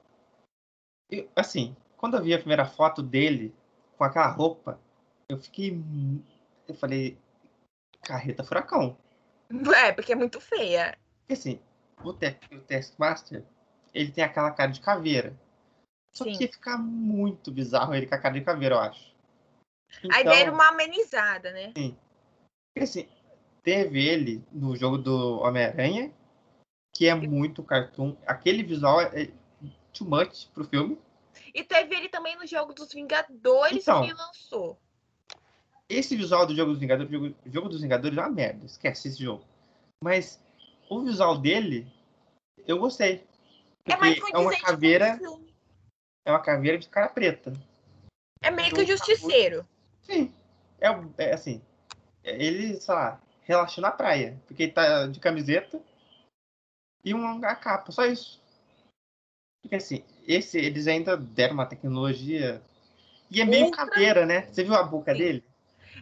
E, 1.10 1.28
assim, 1.34 1.76
quando 1.96 2.16
eu 2.16 2.22
vi 2.22 2.34
a 2.34 2.38
primeira 2.38 2.64
foto 2.64 3.02
dele 3.02 3.54
com 3.96 4.04
aquela 4.04 4.28
roupa, 4.28 4.80
eu 5.28 5.38
fiquei. 5.38 5.80
Eu 6.68 6.74
falei. 6.74 7.18
Carreta 8.02 8.44
furacão. 8.44 8.96
É, 9.76 9.92
porque 9.92 10.12
é 10.12 10.16
muito 10.16 10.40
feia. 10.40 10.96
Porque 11.20 11.32
assim, 11.32 11.60
o, 12.04 12.12
te 12.12 12.36
o 12.52 12.60
Taskmaster, 12.60 13.44
ele 13.92 14.12
tem 14.12 14.22
aquela 14.22 14.52
cara 14.52 14.70
de 14.70 14.80
caveira. 14.80 15.36
Só 16.12 16.24
Sim. 16.24 16.32
que 16.32 16.44
ia 16.44 16.52
ficar 16.52 16.78
muito 16.78 17.50
bizarro 17.50 17.94
ele 17.94 18.06
com 18.06 18.14
a 18.14 18.18
cara 18.18 18.34
de 18.34 18.44
caveira, 18.44 18.76
eu 18.76 18.80
acho. 18.80 19.14
Então, 19.98 20.16
a 20.16 20.20
ideia 20.20 20.42
era 20.42 20.52
uma 20.52 20.68
amenizada, 20.68 21.52
né? 21.52 21.72
Sim. 21.76 21.96
Porque 22.72 22.84
assim, 22.84 23.08
teve 23.66 24.00
ele 24.00 24.44
no 24.52 24.76
jogo 24.76 24.96
do 24.96 25.40
Homem-Aranha, 25.40 26.14
que 26.94 27.08
é 27.08 27.14
muito 27.16 27.64
cartoon. 27.64 28.16
Aquele 28.24 28.62
visual 28.62 29.00
é 29.00 29.28
too 29.92 30.08
much 30.08 30.46
pro 30.54 30.62
filme. 30.68 30.96
E 31.52 31.64
teve 31.64 31.96
ele 31.96 32.08
também 32.08 32.36
no 32.36 32.46
jogo 32.46 32.72
dos 32.72 32.92
Vingadores 32.92 33.82
então, 33.82 34.06
que 34.06 34.12
lançou. 34.12 34.78
Esse 35.88 36.16
visual 36.16 36.46
do 36.46 36.54
jogo 36.54 36.70
dos 36.70 36.78
Vingadores, 36.78 37.10
jogo, 37.10 37.34
jogo 37.44 37.68
dos 37.68 37.80
Vingadores 37.80 38.16
é 38.16 38.20
uma 38.20 38.30
merda, 38.30 38.64
esquece 38.64 39.08
esse 39.08 39.20
jogo. 39.20 39.44
Mas 40.00 40.40
o 40.88 41.02
visual 41.02 41.36
dele, 41.36 41.92
eu 42.68 42.78
gostei. 42.78 43.26
É 43.84 43.96
mais 43.96 44.16
é 44.32 44.38
uma 44.38 44.56
caveira. 44.60 45.18
É 46.24 46.30
uma 46.30 46.40
caveira 46.40 46.78
de 46.78 46.88
cara 46.88 47.08
preta. 47.08 47.52
É 48.40 48.50
meio 48.50 48.72
que 48.72 48.82
o 48.82 48.86
justiceiro. 48.86 49.66
Sim. 50.02 50.32
É, 50.80 50.86
é 51.18 51.34
assim. 51.34 51.60
Ele, 52.22 52.80
sei 52.80 52.94
lá, 52.94 53.20
relaxa 53.46 53.80
na 53.80 53.90
praia. 53.90 54.40
Porque 54.46 54.64
ele 54.64 54.72
tá 54.72 55.06
de 55.06 55.18
camiseta 55.18 55.80
e 57.04 57.14
uma 57.14 57.54
capa, 57.54 57.92
só 57.92 58.04
isso. 58.04 58.42
Porque 59.62 59.76
assim, 59.76 60.04
esse, 60.26 60.58
eles 60.58 60.86
ainda 60.86 61.16
deram 61.16 61.54
uma 61.54 61.66
tecnologia. 61.66 62.60
E 63.30 63.40
é 63.40 63.44
meio 63.44 63.66
Ultra... 63.66 63.86
caveira, 63.86 64.26
né? 64.26 64.42
Você 64.42 64.62
viu 64.62 64.74
a 64.74 64.82
boca 64.82 65.12
Sim. 65.12 65.18
dele? 65.18 65.44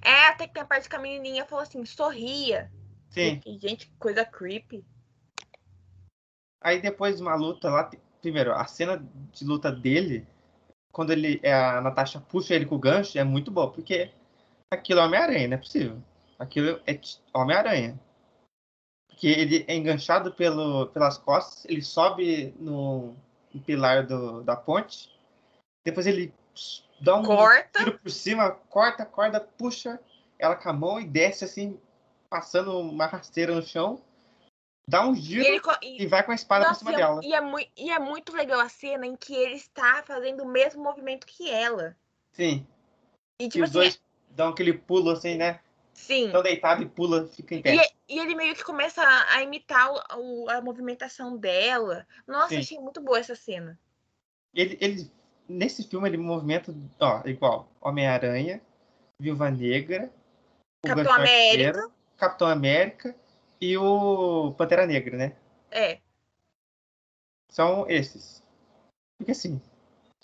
É, 0.03 0.29
até 0.29 0.47
que 0.47 0.55
tem 0.55 0.63
a 0.63 0.67
parte 0.67 0.89
que 0.89 0.97
a 0.97 0.99
menininha 0.99 1.45
falou 1.45 1.63
assim, 1.63 1.85
sorria. 1.85 2.71
Sim. 3.11 3.41
E, 3.47 3.59
gente, 3.59 3.91
coisa 3.99 4.25
creepy. 4.25 4.85
Aí 6.61 6.81
depois 6.81 7.17
de 7.17 7.23
uma 7.23 7.35
luta 7.35 7.71
lá, 7.71 7.91
primeiro, 8.21 8.53
a 8.53 8.67
cena 8.67 9.03
de 9.33 9.45
luta 9.45 9.71
dele, 9.71 10.27
quando 10.91 11.13
ele 11.13 11.41
a 11.47 11.81
Natasha 11.81 12.21
puxa 12.21 12.55
ele 12.55 12.65
com 12.65 12.77
o 12.77 12.79
gancho, 12.79 13.19
é 13.19 13.25
muito 13.25 13.51
boa, 13.51 13.71
porque 13.71 14.11
aquilo 14.71 15.01
é 15.01 15.05
Homem-Aranha, 15.05 15.49
não 15.49 15.55
é 15.55 15.59
possível. 15.59 16.03
Aquilo 16.45 16.81
é 16.87 17.01
Homem-Aranha. 17.33 17.99
Porque 19.09 19.29
ele 19.29 19.65
é 19.67 19.75
enganchado 19.75 20.33
pelo, 20.33 20.89
pelas 20.89 21.17
costas, 21.17 21.65
ele 21.67 21.83
sobe 21.83 22.55
no, 22.59 23.15
no 23.53 23.61
pilar 23.63 24.07
do, 24.07 24.43
da 24.43 24.57
ponte, 24.57 25.09
depois 25.85 26.07
ele 26.07 26.35
dá 27.01 27.17
um 27.17 27.23
corta. 27.23 27.79
tiro 27.79 27.99
por 27.99 28.11
cima, 28.11 28.51
corta, 28.51 29.07
corda, 29.07 29.41
puxa 29.41 30.01
ela 30.39 30.57
com 30.57 30.69
a 30.69 30.73
mão 30.73 31.01
e 31.01 31.07
desce 31.07 31.45
assim, 31.45 31.79
passando 32.29 32.79
uma 32.79 33.07
rasteira 33.07 33.55
no 33.55 33.63
chão, 33.63 34.03
dá 34.87 35.07
um 35.07 35.15
giro 35.15 35.45
e, 35.45 35.47
ele, 35.47 35.63
e, 35.81 36.03
e 36.03 36.07
vai 36.07 36.23
com 36.23 36.33
a 36.33 36.35
espada 36.35 36.67
nossa, 36.67 36.85
por 36.85 36.87
cima 36.87 36.91
e 36.91 36.95
é, 36.95 36.97
dela. 36.99 37.21
E 37.23 37.35
é, 37.35 37.41
muito, 37.41 37.71
e 37.77 37.91
é 37.91 37.99
muito 37.99 38.37
legal 38.37 38.61
a 38.61 38.69
cena 38.69 39.07
em 39.07 39.17
que 39.17 39.35
ele 39.35 39.55
está 39.55 40.03
fazendo 40.03 40.43
o 40.43 40.49
mesmo 40.49 40.83
movimento 40.83 41.27
que 41.27 41.49
ela. 41.49 41.97
Sim. 42.33 42.67
E, 43.41 43.49
tipo 43.49 43.59
e 43.59 43.63
os 43.63 43.71
assim, 43.71 43.79
dois 43.79 44.03
dão 44.31 44.49
aquele 44.49 44.73
pulo 44.73 45.11
assim, 45.11 45.37
né? 45.37 45.61
Sim. 45.95 46.27
Então 46.27 46.43
deitado 46.43 46.83
e 46.83 46.87
pula, 46.87 47.27
fica 47.29 47.55
em 47.55 47.63
pé. 47.63 47.77
E, 47.77 48.15
e 48.17 48.19
ele 48.19 48.35
meio 48.35 48.55
que 48.55 48.65
começa 48.65 49.01
a, 49.01 49.37
a 49.37 49.43
imitar 49.43 49.91
o, 50.19 50.51
a 50.51 50.61
movimentação 50.61 51.37
dela. 51.37 52.07
Nossa, 52.27 52.49
Sim. 52.49 52.59
achei 52.59 52.79
muito 52.79 53.01
boa 53.01 53.19
essa 53.19 53.37
cena. 53.37 53.79
Ele, 54.53 54.77
ele, 54.81 55.11
nesse 55.49 55.85
filme, 55.85 56.09
ele 56.09 56.17
movimenta, 56.17 56.75
ó, 57.01 57.23
igual 57.25 57.69
Homem-Aranha, 57.81 58.61
Viúva 59.19 59.51
Negra, 59.51 60.13
Capitão 60.85 61.13
América. 61.13 61.91
Capitão 62.17 62.49
América 62.49 63.17
e 63.61 63.77
o 63.77 64.53
Pantera 64.59 64.87
Negra, 64.87 65.17
né? 65.17 65.37
É. 65.71 66.01
São 67.51 67.89
esses. 67.89 68.43
Porque 69.17 69.33
assim, 69.33 69.61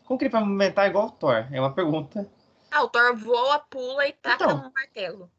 como 0.05 0.19
que 0.19 0.25
ele 0.25 0.33
vai 0.33 0.43
movimentar 0.43 0.89
igual 0.89 1.07
o 1.07 1.13
Thor? 1.13 1.47
É 1.53 1.61
uma 1.61 1.73
pergunta. 1.73 2.29
Ah, 2.71 2.83
o 2.83 2.89
Thor 2.89 3.17
voa, 3.17 3.59
pula 3.61 4.07
e 4.07 4.13
taca 4.13 4.45
então, 4.45 4.63
no 4.63 4.73
martelo. 4.73 5.31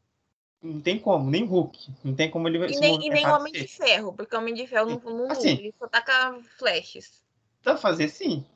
Não 0.62 0.80
tem 0.80 0.98
como, 0.98 1.28
nem 1.28 1.44
Hulk. 1.44 1.92
Não 2.04 2.14
tem 2.14 2.30
como 2.30 2.46
ele 2.46 2.58
e 2.72 2.78
nem, 2.78 3.04
e 3.04 3.10
nem 3.10 3.26
Homem 3.26 3.52
de 3.52 3.66
Ferro, 3.66 4.12
porque 4.12 4.34
o 4.34 4.38
Homem 4.38 4.54
de 4.54 4.66
Ferro 4.66 5.00
não, 5.04 5.18
não 5.18 5.30
assim, 5.30 5.48
ele 5.50 5.74
só 5.76 5.88
taca 5.88 6.38
flashes. 6.56 7.20
Dá 7.62 7.72
pra 7.72 7.80
fazer 7.80 8.08
sim. 8.08 8.46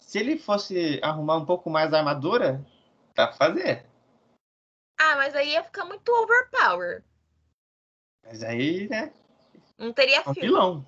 Se 0.00 0.18
ele 0.18 0.36
fosse 0.36 1.00
arrumar 1.02 1.36
um 1.36 1.46
pouco 1.46 1.70
mais 1.70 1.92
a 1.94 1.98
armadura, 1.98 2.64
dá 3.14 3.28
pra 3.28 3.36
fazer. 3.36 3.86
Ah, 4.98 5.16
mas 5.16 5.34
aí 5.36 5.50
ia 5.52 5.62
ficar 5.62 5.84
muito 5.84 6.10
overpower. 6.10 7.04
Mas 8.24 8.42
aí, 8.42 8.88
né? 8.88 9.12
Não 9.78 9.92
teria 9.92 10.18
é 10.18 10.28
um 10.28 10.34
filão. 10.34 10.86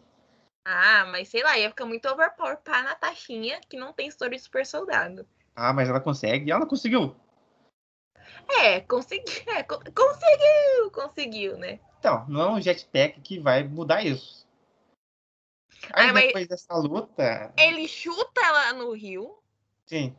Ah, 0.64 1.06
mas 1.06 1.28
sei 1.28 1.42
lá, 1.42 1.56
ia 1.58 1.68
ficar 1.68 1.84
muito 1.84 2.08
overpower 2.08 2.58
pra 2.58 2.82
Natashinha, 2.82 3.60
que 3.68 3.76
não 3.76 3.92
tem 3.92 4.08
história 4.08 4.36
de 4.36 4.42
super 4.42 4.66
soldado. 4.66 5.26
Ah, 5.54 5.72
mas 5.72 5.88
ela 5.88 6.00
consegue. 6.00 6.50
Ela 6.50 6.66
conseguiu. 6.66 7.14
É, 8.60 8.80
consegui, 8.80 9.44
é, 9.48 9.62
conseguiu, 9.62 10.90
conseguiu, 10.92 11.58
né? 11.58 11.80
Então, 11.98 12.24
não 12.28 12.40
é 12.42 12.50
um 12.50 12.60
jetpack 12.60 13.20
que 13.20 13.38
vai 13.38 13.64
mudar 13.64 14.04
isso. 14.04 14.46
Aí 15.92 16.10
ah, 16.10 16.12
depois 16.12 16.46
dessa 16.48 16.74
luta. 16.76 17.52
Ele 17.58 17.88
chuta 17.88 18.40
ela 18.40 18.72
no 18.74 18.92
rio. 18.92 19.38
Sim. 19.86 20.16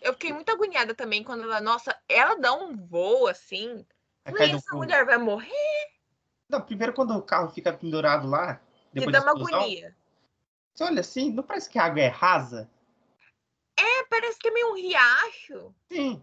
Eu 0.00 0.12
fiquei 0.12 0.32
muito 0.32 0.50
agoniada 0.50 0.94
também 0.94 1.22
quando 1.22 1.44
ela, 1.44 1.60
nossa, 1.60 1.98
ela 2.08 2.34
dá 2.36 2.52
um 2.52 2.76
voo 2.76 3.26
assim. 3.26 3.86
Falei, 4.24 4.52
essa 4.52 4.74
mulher 4.74 5.04
vai 5.04 5.18
morrer? 5.18 5.94
Não, 6.48 6.60
primeiro 6.60 6.92
quando 6.92 7.16
o 7.16 7.22
carro 7.22 7.50
fica 7.50 7.72
pendurado 7.72 8.28
lá. 8.28 8.60
Depois 8.92 9.12
dá 9.12 9.22
uma 9.22 9.32
agonia. 9.32 9.96
Você 10.74 10.84
olha 10.84 11.00
assim, 11.00 11.32
não 11.32 11.42
parece 11.42 11.70
que 11.70 11.78
a 11.78 11.84
água 11.84 12.00
é 12.00 12.08
rasa? 12.08 12.70
É, 13.76 14.04
parece 14.04 14.38
que 14.38 14.48
é 14.48 14.50
meio 14.50 14.72
um 14.72 14.76
riacho. 14.76 15.74
Sim. 15.90 16.22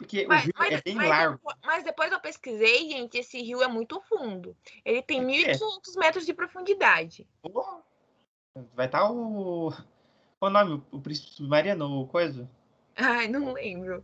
Porque 0.00 0.26
mas, 0.26 0.40
o 0.40 0.44
rio 0.46 0.54
mas, 0.56 0.72
é 0.72 0.80
bem 0.82 0.94
mas, 0.94 1.08
largo. 1.10 1.40
Mas 1.62 1.84
depois 1.84 2.10
eu 2.10 2.18
pesquisei, 2.18 2.88
gente, 2.88 3.18
esse 3.18 3.40
rio 3.42 3.62
é 3.62 3.68
muito 3.68 4.00
fundo. 4.00 4.56
Ele 4.82 5.02
tem 5.02 5.22
1.500 5.22 5.60
é. 5.94 6.00
metros 6.00 6.24
de 6.24 6.32
profundidade. 6.32 7.28
Oh, 7.42 7.82
vai 8.74 8.86
estar 8.86 9.00
tá 9.00 9.10
o. 9.10 9.70
Qual 10.38 10.50
o 10.50 10.54
nome? 10.54 10.82
O 10.90 11.00
príncipe 11.02 11.32
submarino, 11.32 12.00
o 12.00 12.06
coisa? 12.06 12.50
Ai, 12.96 13.28
não 13.28 13.52
lembro. 13.52 14.02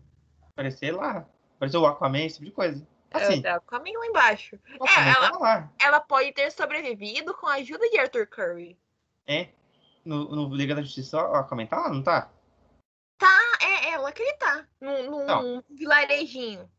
Aparecer 0.52 0.94
lá. 0.94 1.26
Apareceu 1.56 1.80
o 1.80 1.86
Aquaman, 1.86 2.26
esse 2.26 2.34
tipo 2.34 2.44
de 2.44 2.52
coisa. 2.52 2.86
Assim. 3.10 3.40
É, 3.42 3.54
o 3.54 3.56
Aquaman 3.56 3.98
lá 3.98 4.06
embaixo. 4.06 4.58
É, 4.66 5.10
ela, 5.16 5.38
lá. 5.38 5.72
ela 5.80 6.00
pode 6.00 6.30
ter 6.32 6.52
sobrevivido 6.52 7.32
com 7.32 7.46
a 7.46 7.54
ajuda 7.54 7.88
de 7.88 7.98
Arthur 7.98 8.26
Curry. 8.26 8.78
É? 9.26 9.48
No, 10.04 10.28
no 10.36 10.54
Liga 10.54 10.74
da 10.74 10.82
Justiça, 10.82 11.16
o 11.16 11.36
Aquaman 11.36 11.64
tá 11.64 11.78
lá, 11.78 11.88
não 11.88 12.02
tá? 12.02 12.30
Tá, 13.16 13.26
é 13.26 13.45
ela 13.96 14.12
tá. 14.38 14.66
Num, 14.80 15.26
num 15.26 15.62
vilarejinho. 15.70 16.70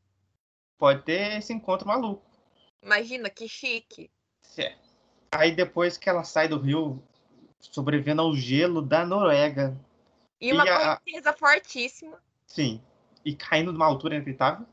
Pode 0.78 1.04
ter 1.04 1.38
esse 1.38 1.54
encontro 1.54 1.88
maluco. 1.88 2.24
Imagina, 2.82 3.30
que 3.30 3.48
chique. 3.48 4.12
É. 4.58 4.76
Aí 5.32 5.52
depois 5.52 5.98
que 5.98 6.10
ela 6.10 6.24
sai 6.24 6.48
do 6.48 6.60
rio, 6.60 7.04
sobrevivendo 7.60 8.22
ao 8.22 8.36
gelo 8.36 8.82
da 8.82 9.06
Noruega. 9.06 9.78
E 10.40 10.54
uma 10.54 10.66
e 10.66 10.70
a... 10.70 11.34
fortíssima. 11.34 12.22
Sim. 12.46 12.82
e 13.26 13.36
caindo 13.36 13.72
de 13.72 13.78
uma 13.78 13.86
altura 13.86 14.16
inacreditável. 14.16 14.66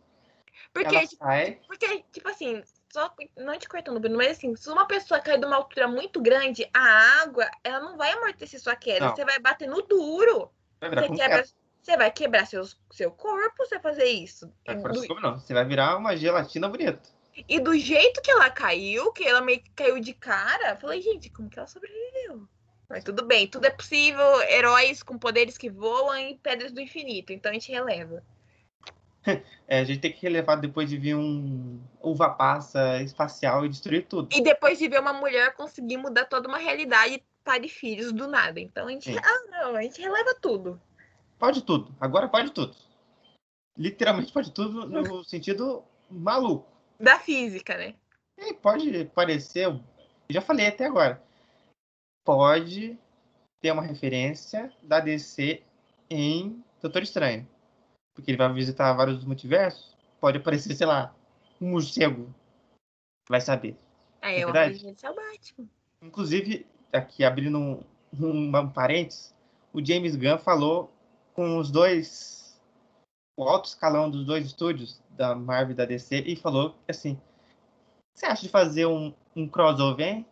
Porque, 0.72 0.94
ela 0.94 1.06
sai... 1.06 1.60
porque, 1.66 2.04
tipo 2.12 2.28
assim, 2.28 2.62
só 2.92 3.12
não 3.36 3.58
te 3.58 3.68
cortando, 3.68 3.98
Bruno, 3.98 4.16
mas 4.16 4.32
assim, 4.32 4.54
se 4.54 4.70
uma 4.70 4.86
pessoa 4.86 5.20
cair 5.20 5.40
de 5.40 5.46
uma 5.46 5.56
altura 5.56 5.88
muito 5.88 6.20
grande, 6.20 6.68
a 6.72 7.22
água, 7.22 7.50
ela 7.64 7.80
não 7.80 7.96
vai 7.96 8.12
amortecer 8.12 8.60
sua 8.60 8.76
queda. 8.76 9.06
Não. 9.06 9.16
Você 9.16 9.24
vai 9.24 9.38
bater 9.40 9.68
no 9.68 9.82
duro. 9.82 10.50
Vai 10.80 10.90
você, 10.90 11.14
quebra, 11.14 11.44
você 11.84 11.96
vai 11.96 12.10
quebrar 12.10 12.46
seus, 12.46 12.80
seu 12.90 13.10
corpo 13.10 13.58
você 13.58 13.78
fazer 13.78 14.06
isso. 14.06 14.50
É, 14.64 14.74
do... 14.74 15.20
não. 15.20 15.38
Você 15.38 15.52
vai 15.52 15.64
virar 15.64 15.96
uma 15.96 16.16
gelatina 16.16 16.68
bonita. 16.68 17.02
E 17.48 17.60
do 17.60 17.76
jeito 17.76 18.22
que 18.22 18.30
ela 18.30 18.48
caiu, 18.48 19.12
que 19.12 19.24
ela 19.24 19.42
meio 19.42 19.60
que 19.60 19.70
caiu 19.70 20.00
de 20.00 20.14
cara, 20.14 20.76
falei, 20.76 21.02
gente, 21.02 21.28
como 21.28 21.50
que 21.50 21.58
ela 21.58 21.68
sobreviveu? 21.68 22.48
Mas 22.88 23.04
tudo 23.04 23.24
bem, 23.24 23.46
tudo 23.46 23.66
é 23.66 23.70
possível. 23.70 24.24
Heróis 24.48 25.02
com 25.02 25.18
poderes 25.18 25.58
que 25.58 25.68
voam 25.68 26.16
e 26.16 26.38
pedras 26.38 26.72
do 26.72 26.80
infinito. 26.80 27.32
Então 27.32 27.50
a 27.50 27.54
gente 27.54 27.70
releva. 27.70 28.22
É, 29.66 29.80
a 29.80 29.84
gente 29.84 30.00
tem 30.00 30.12
que 30.12 30.20
relevar 30.20 30.56
depois 30.56 30.90
de 30.90 30.98
vir 30.98 31.16
um 31.16 31.80
uva 32.02 32.28
passa 32.28 33.00
espacial 33.00 33.64
e 33.64 33.70
destruir 33.70 34.04
tudo. 34.06 34.28
E 34.30 34.42
depois 34.42 34.78
de 34.78 34.86
ver 34.86 35.00
uma 35.00 35.14
mulher 35.14 35.54
conseguir 35.54 35.96
mudar 35.96 36.26
toda 36.26 36.46
uma 36.46 36.58
realidade 36.58 37.24
para 37.42 37.66
filhos 37.66 38.12
do 38.12 38.28
nada. 38.28 38.60
Então 38.60 38.86
a 38.86 38.90
gente, 38.90 39.16
ah, 39.16 39.42
não, 39.50 39.74
a 39.74 39.80
gente 39.80 40.02
releva 40.02 40.34
tudo. 40.34 40.78
Pode 41.44 41.62
tudo. 41.62 41.94
Agora 42.00 42.26
pode 42.26 42.52
tudo. 42.52 42.74
Literalmente 43.76 44.32
pode 44.32 44.50
tudo 44.50 44.88
no 44.88 45.22
sentido 45.28 45.84
maluco. 46.10 46.66
Da 46.98 47.18
física, 47.18 47.76
né? 47.76 47.94
E 48.38 48.54
pode 48.54 49.04
parecer, 49.14 49.68
já 50.30 50.40
falei 50.40 50.68
até 50.68 50.86
agora, 50.86 51.22
pode 52.24 52.98
ter 53.60 53.72
uma 53.72 53.82
referência 53.82 54.72
da 54.82 55.00
DC 55.00 55.62
em 56.08 56.64
Doutor 56.80 57.02
Estranho 57.02 57.46
porque 58.14 58.30
ele 58.30 58.38
vai 58.38 58.50
visitar 58.54 58.94
vários 58.94 59.22
multiversos, 59.22 59.94
pode 60.18 60.38
aparecer, 60.38 60.74
sei 60.74 60.86
lá, 60.86 61.14
um 61.60 61.72
morcego. 61.72 62.34
Vai 63.28 63.42
saber. 63.42 63.76
É, 64.22 64.36
é 64.36 64.40
é 64.40 64.46
o 64.46 64.52
Batman. 64.52 64.94
Inclusive, 66.00 66.66
aqui 66.90 67.22
abrindo 67.22 67.58
um, 67.58 67.84
um, 68.18 68.56
um 68.56 68.70
parênteses, 68.70 69.34
o 69.74 69.84
James 69.84 70.16
Gunn 70.16 70.38
falou 70.38 70.90
com 71.34 71.58
os 71.58 71.70
dois, 71.70 72.58
o 73.36 73.44
alto 73.44 73.66
escalão 73.66 74.10
dos 74.10 74.24
dois 74.24 74.46
estúdios, 74.46 75.02
da 75.10 75.34
Marvel 75.34 75.72
e 75.72 75.76
da 75.76 75.84
DC, 75.84 76.20
e 76.20 76.36
falou 76.36 76.74
assim: 76.88 77.20
você 78.14 78.26
acha 78.26 78.42
de 78.42 78.48
fazer 78.48 78.86
um, 78.86 79.12
um 79.34 79.48
crossover, 79.48 80.06
hein? 80.06 80.26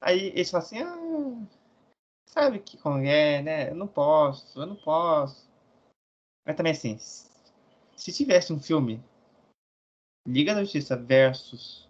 Aí 0.00 0.28
eles 0.28 0.50
falam 0.50 0.66
assim: 0.66 0.78
ah, 0.82 1.46
sabe 2.28 2.60
que 2.60 2.76
como 2.76 2.98
é, 2.98 3.42
né? 3.42 3.70
Eu 3.70 3.74
não 3.74 3.88
posso, 3.88 4.60
eu 4.60 4.66
não 4.66 4.76
posso. 4.76 5.50
Mas 6.46 6.56
também 6.56 6.72
assim, 6.72 6.98
se 6.98 8.12
tivesse 8.12 8.52
um 8.52 8.60
filme 8.60 9.02
Liga 10.26 10.54
da 10.54 10.62
Justiça 10.62 10.96
versus 10.96 11.88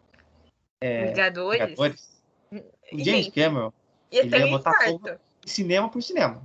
é, 0.80 1.06
Vingadores, 1.06 1.60
Vingadores 1.60 2.22
o 2.92 3.04
James 3.04 3.28
Cameron 3.28 3.72
ia 4.10 4.22
ele 4.22 4.38
ia 4.38 4.46
botar 4.46 4.72
fogo 4.84 5.08
cinema 5.44 5.90
por 5.90 6.02
cinema. 6.02 6.42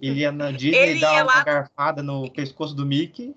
Ele 0.00 0.20
ia 0.20 0.30
na 0.30 0.50
Disney 0.50 0.76
ele 0.76 1.00
dar 1.00 1.24
uma 1.24 1.34
lá... 1.34 1.44
garfada 1.44 2.02
no 2.02 2.30
pescoço 2.30 2.74
do 2.74 2.86
Mickey 2.86 3.34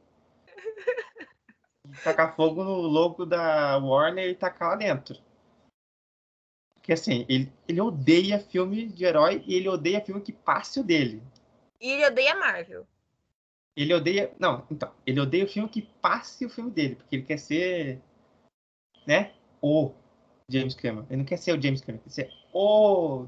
tacar 2.03 2.35
fogo 2.35 2.63
no 2.63 2.75
logo 2.81 3.25
da 3.25 3.77
Warner 3.77 4.29
e 4.29 4.35
tacar 4.35 4.69
lá 4.69 4.75
dentro. 4.75 5.17
Porque 6.75 6.93
assim, 6.93 7.25
ele, 7.29 7.51
ele 7.67 7.81
odeia 7.81 8.39
filme 8.39 8.87
de 8.87 9.05
herói 9.05 9.43
e 9.45 9.55
ele 9.55 9.69
odeia 9.69 10.03
filme 10.03 10.21
que 10.21 10.33
passe 10.33 10.79
o 10.79 10.83
dele. 10.83 11.21
E 11.79 11.91
ele 11.91 12.05
odeia 12.05 12.35
Marvel. 12.35 12.87
Ele 13.75 13.93
odeia. 13.93 14.33
Não, 14.39 14.65
então. 14.69 14.91
Ele 15.05 15.19
odeia 15.19 15.45
o 15.45 15.47
filme 15.47 15.69
que 15.69 15.81
passe 15.81 16.45
o 16.45 16.49
filme 16.49 16.71
dele, 16.71 16.95
porque 16.95 17.15
ele 17.15 17.23
quer 17.23 17.37
ser. 17.37 18.01
Né? 19.05 19.33
O 19.61 19.91
James 20.49 20.73
Cameron. 20.73 21.05
Ele 21.09 21.17
não 21.17 21.25
quer 21.25 21.37
ser 21.37 21.57
o 21.57 21.61
James 21.61 21.81
Cameron, 21.81 22.01
ele 22.03 22.03
quer 22.03 22.09
ser 22.09 22.33
o. 22.51 23.25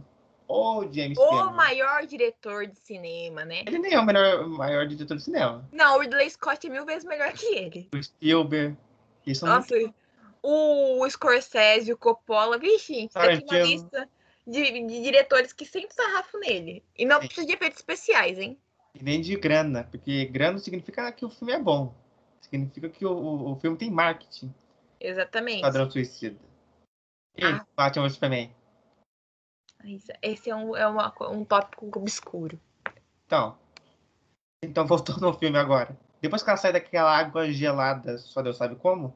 O 0.48 0.84
James 0.91 1.18
o 1.18 1.30
Cameron. 1.30 1.50
O 1.50 1.56
maior 1.56 2.06
diretor 2.06 2.68
de 2.68 2.78
cinema, 2.78 3.46
né? 3.46 3.64
Ele 3.66 3.80
nem 3.80 3.94
é 3.94 4.00
o 4.00 4.06
melhor, 4.06 4.48
maior 4.48 4.86
diretor 4.86 5.18
de 5.18 5.24
cinema. 5.24 5.68
Não, 5.72 5.98
o 5.98 6.02
Ridley 6.02 6.30
Scott 6.30 6.68
é 6.68 6.70
mil 6.70 6.86
vezes 6.86 7.06
melhor 7.06 7.32
que 7.34 7.46
ele. 7.46 7.89
O 7.94 8.04
Spielberg. 8.04 8.78
Isso 9.26 9.46
Nossa, 9.46 9.74
muito... 9.76 9.94
o 10.41 11.10
Scorsese, 11.10 11.94
o 11.94 11.98
Coppola. 11.98 12.58
Vixe, 12.58 12.94
gente, 12.94 13.14
tem 13.14 13.44
uma 13.50 13.60
lista 13.60 14.10
de, 14.46 14.86
de, 14.86 15.02
diretores 15.02 15.54
que 15.54 15.66
sempre 15.66 15.96
sarrafam 15.96 16.41
nele. 16.41 16.84
E 16.98 17.06
não 17.06 17.22
Sim. 17.22 17.28
precisa 17.28 17.48
de 17.48 17.54
efeitos 17.54 17.80
especiais, 17.80 18.38
hein? 18.38 18.58
E 18.94 19.02
nem 19.02 19.22
de 19.22 19.36
grana, 19.36 19.88
porque 19.89 20.26
grana 20.26 20.60
significa 20.60 21.12
que 21.12 21.26
o 21.26 21.30
filme 21.30 21.54
é 21.54 21.60
bom. 21.60 21.96
Significa 22.41 22.89
que 22.89 23.06
o, 23.06 23.12
o, 23.12 23.52
o 23.54 23.56
filme 23.56 23.78
tem 23.78 23.89
marketing. 23.89 24.54
Exatamente. 25.00 25.62
Padrão 25.62 25.89
Suicida. 25.89 26.38
E 27.36 27.44
ah. 27.44 27.66
Batman 27.76 28.04
vs 28.04 28.14
Superman? 28.14 28.52
Esse 30.21 30.49
é 30.49 30.55
um, 30.55 30.75
é 30.75 30.88
uma, 30.88 31.13
um 31.29 31.43
tópico 31.43 31.89
obscuro. 31.97 32.59
Então. 33.25 33.57
Então, 34.63 34.88
voltando 34.88 35.25
ao 35.25 35.38
filme 35.38 35.57
agora. 35.57 35.97
Depois 36.21 36.41
que 36.41 36.49
ela 36.49 36.57
sai 36.57 36.71
daquela 36.71 37.15
água 37.15 37.51
gelada, 37.51 38.17
só 38.17 38.41
Deus 38.41 38.55
sabe 38.55 38.75
como, 38.75 39.13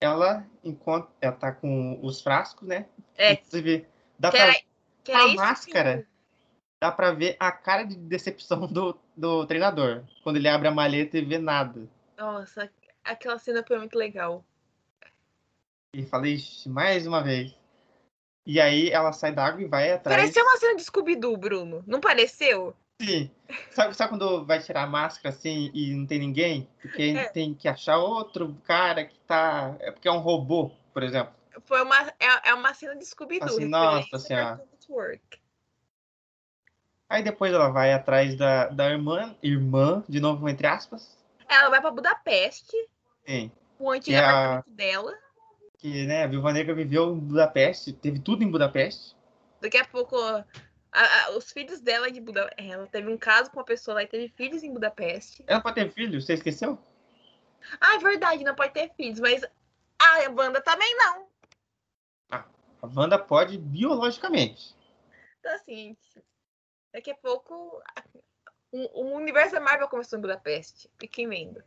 ela 0.00 0.46
encontra. 0.62 1.10
Ela 1.20 1.34
tá 1.34 1.52
com 1.52 1.98
os 2.02 2.20
frascos, 2.20 2.68
né? 2.68 2.86
É. 3.16 3.32
Inclusive, 3.32 3.86
dá 4.18 4.30
que 4.30 4.36
pra. 4.36 4.46
Era, 4.46 4.60
que 5.02 5.12
a 5.12 5.34
máscara 5.34 6.06
dá 6.80 6.92
pra 6.92 7.12
ver 7.12 7.36
a 7.40 7.50
cara 7.50 7.84
de 7.84 7.96
decepção 7.96 8.66
do, 8.66 8.98
do 9.16 9.46
treinador. 9.46 10.04
Quando 10.22 10.36
ele 10.36 10.48
abre 10.48 10.68
a 10.68 10.70
maleta 10.70 11.18
e 11.18 11.24
vê 11.24 11.38
nada. 11.38 11.88
Nossa, 12.16 12.70
aquela 13.04 13.38
cena 13.38 13.64
foi 13.66 13.78
muito 13.78 13.98
legal. 13.98 14.44
E 15.92 16.04
falei, 16.04 16.38
mais 16.66 17.06
uma 17.06 17.22
vez. 17.22 17.59
E 18.50 18.60
aí 18.60 18.90
ela 18.90 19.12
sai 19.12 19.30
da 19.30 19.46
água 19.46 19.62
e 19.62 19.64
vai 19.64 19.92
atrás. 19.92 20.20
Pareceu 20.20 20.44
uma 20.44 20.56
cena 20.56 20.74
de 20.74 20.82
Scooby-Doo, 20.82 21.36
Bruno. 21.36 21.84
Não 21.86 22.00
pareceu? 22.00 22.74
Sim. 23.00 23.30
Sabe, 23.70 23.94
sabe 23.94 24.10
quando 24.10 24.44
vai 24.44 24.60
tirar 24.60 24.82
a 24.82 24.86
máscara 24.88 25.28
assim 25.28 25.70
e 25.72 25.94
não 25.94 26.04
tem 26.04 26.18
ninguém? 26.18 26.68
Porque 26.82 27.14
é. 27.16 27.28
tem 27.28 27.54
que 27.54 27.68
achar 27.68 27.98
outro 27.98 28.60
cara 28.64 29.04
que 29.04 29.16
tá. 29.20 29.76
É 29.78 29.92
porque 29.92 30.08
é 30.08 30.10
um 30.10 30.18
robô, 30.18 30.72
por 30.92 31.04
exemplo. 31.04 31.32
Foi 31.64 31.80
uma, 31.80 31.96
é, 32.18 32.48
é 32.50 32.54
uma 32.54 32.74
cena 32.74 32.96
de 32.96 33.06
Scooby-Doo. 33.06 33.46
Assim, 33.46 33.66
nossa 33.66 34.18
senhora. 34.18 34.60
Aí 37.08 37.22
depois 37.22 37.52
ela 37.52 37.68
vai 37.68 37.92
atrás 37.92 38.34
da, 38.34 38.66
da 38.66 38.90
irmã, 38.90 39.32
irmã, 39.40 40.02
de 40.08 40.18
novo, 40.18 40.48
entre 40.48 40.66
aspas. 40.66 41.16
Ela 41.48 41.70
vai 41.70 41.80
para 41.80 41.92
Budapeste. 41.92 42.76
Sim. 43.24 43.52
O 43.78 43.88
antigo 43.88 44.16
é 44.16 44.18
apartamento 44.18 44.70
a... 44.70 44.74
dela. 44.74 45.29
Que, 45.80 46.06
né, 46.06 46.24
a 46.24 46.26
Viúva 46.26 46.52
Negra 46.52 46.74
viveu 46.74 47.14
em 47.14 47.18
Budapeste, 47.18 47.92
teve 47.92 48.18
tudo 48.18 48.44
em 48.44 48.50
Budapeste. 48.50 49.16
Daqui 49.60 49.78
a 49.78 49.84
pouco, 49.84 50.16
a, 50.16 50.44
a, 50.92 51.30
os 51.36 51.50
filhos 51.50 51.80
dela 51.80 52.10
de 52.10 52.20
Budapeste. 52.20 52.70
Ela 52.70 52.86
teve 52.86 53.10
um 53.10 53.16
caso 53.16 53.50
com 53.50 53.58
uma 53.58 53.64
pessoa 53.64 53.94
lá 53.94 54.02
e 54.02 54.06
teve 54.06 54.28
filhos 54.28 54.62
em 54.62 54.72
Budapeste. 54.72 55.42
Ela 55.46 55.60
pode 55.60 55.76
ter 55.76 55.90
filhos? 55.90 56.26
Você 56.26 56.34
esqueceu? 56.34 56.78
Ah, 57.80 57.96
é 57.96 57.98
verdade, 57.98 58.44
não 58.44 58.54
pode 58.54 58.72
ter 58.72 58.92
filhos, 58.94 59.20
mas 59.20 59.42
a 59.98 60.30
Wanda 60.30 60.60
também 60.60 60.94
não. 60.96 61.26
Ah, 62.30 62.44
a 62.82 62.86
Wanda 62.86 63.18
pode 63.18 63.56
biologicamente. 63.58 64.74
Então, 65.38 65.54
assim, 65.54 65.96
Daqui 66.92 67.10
a 67.10 67.16
pouco 67.16 67.82
o, 68.72 69.02
o 69.02 69.16
universo 69.16 69.54
da 69.54 69.60
Marvel 69.60 69.88
começou 69.88 70.18
em 70.18 70.22
Budapeste. 70.22 70.90
Fiquem 70.98 71.28
vendo. 71.28 71.62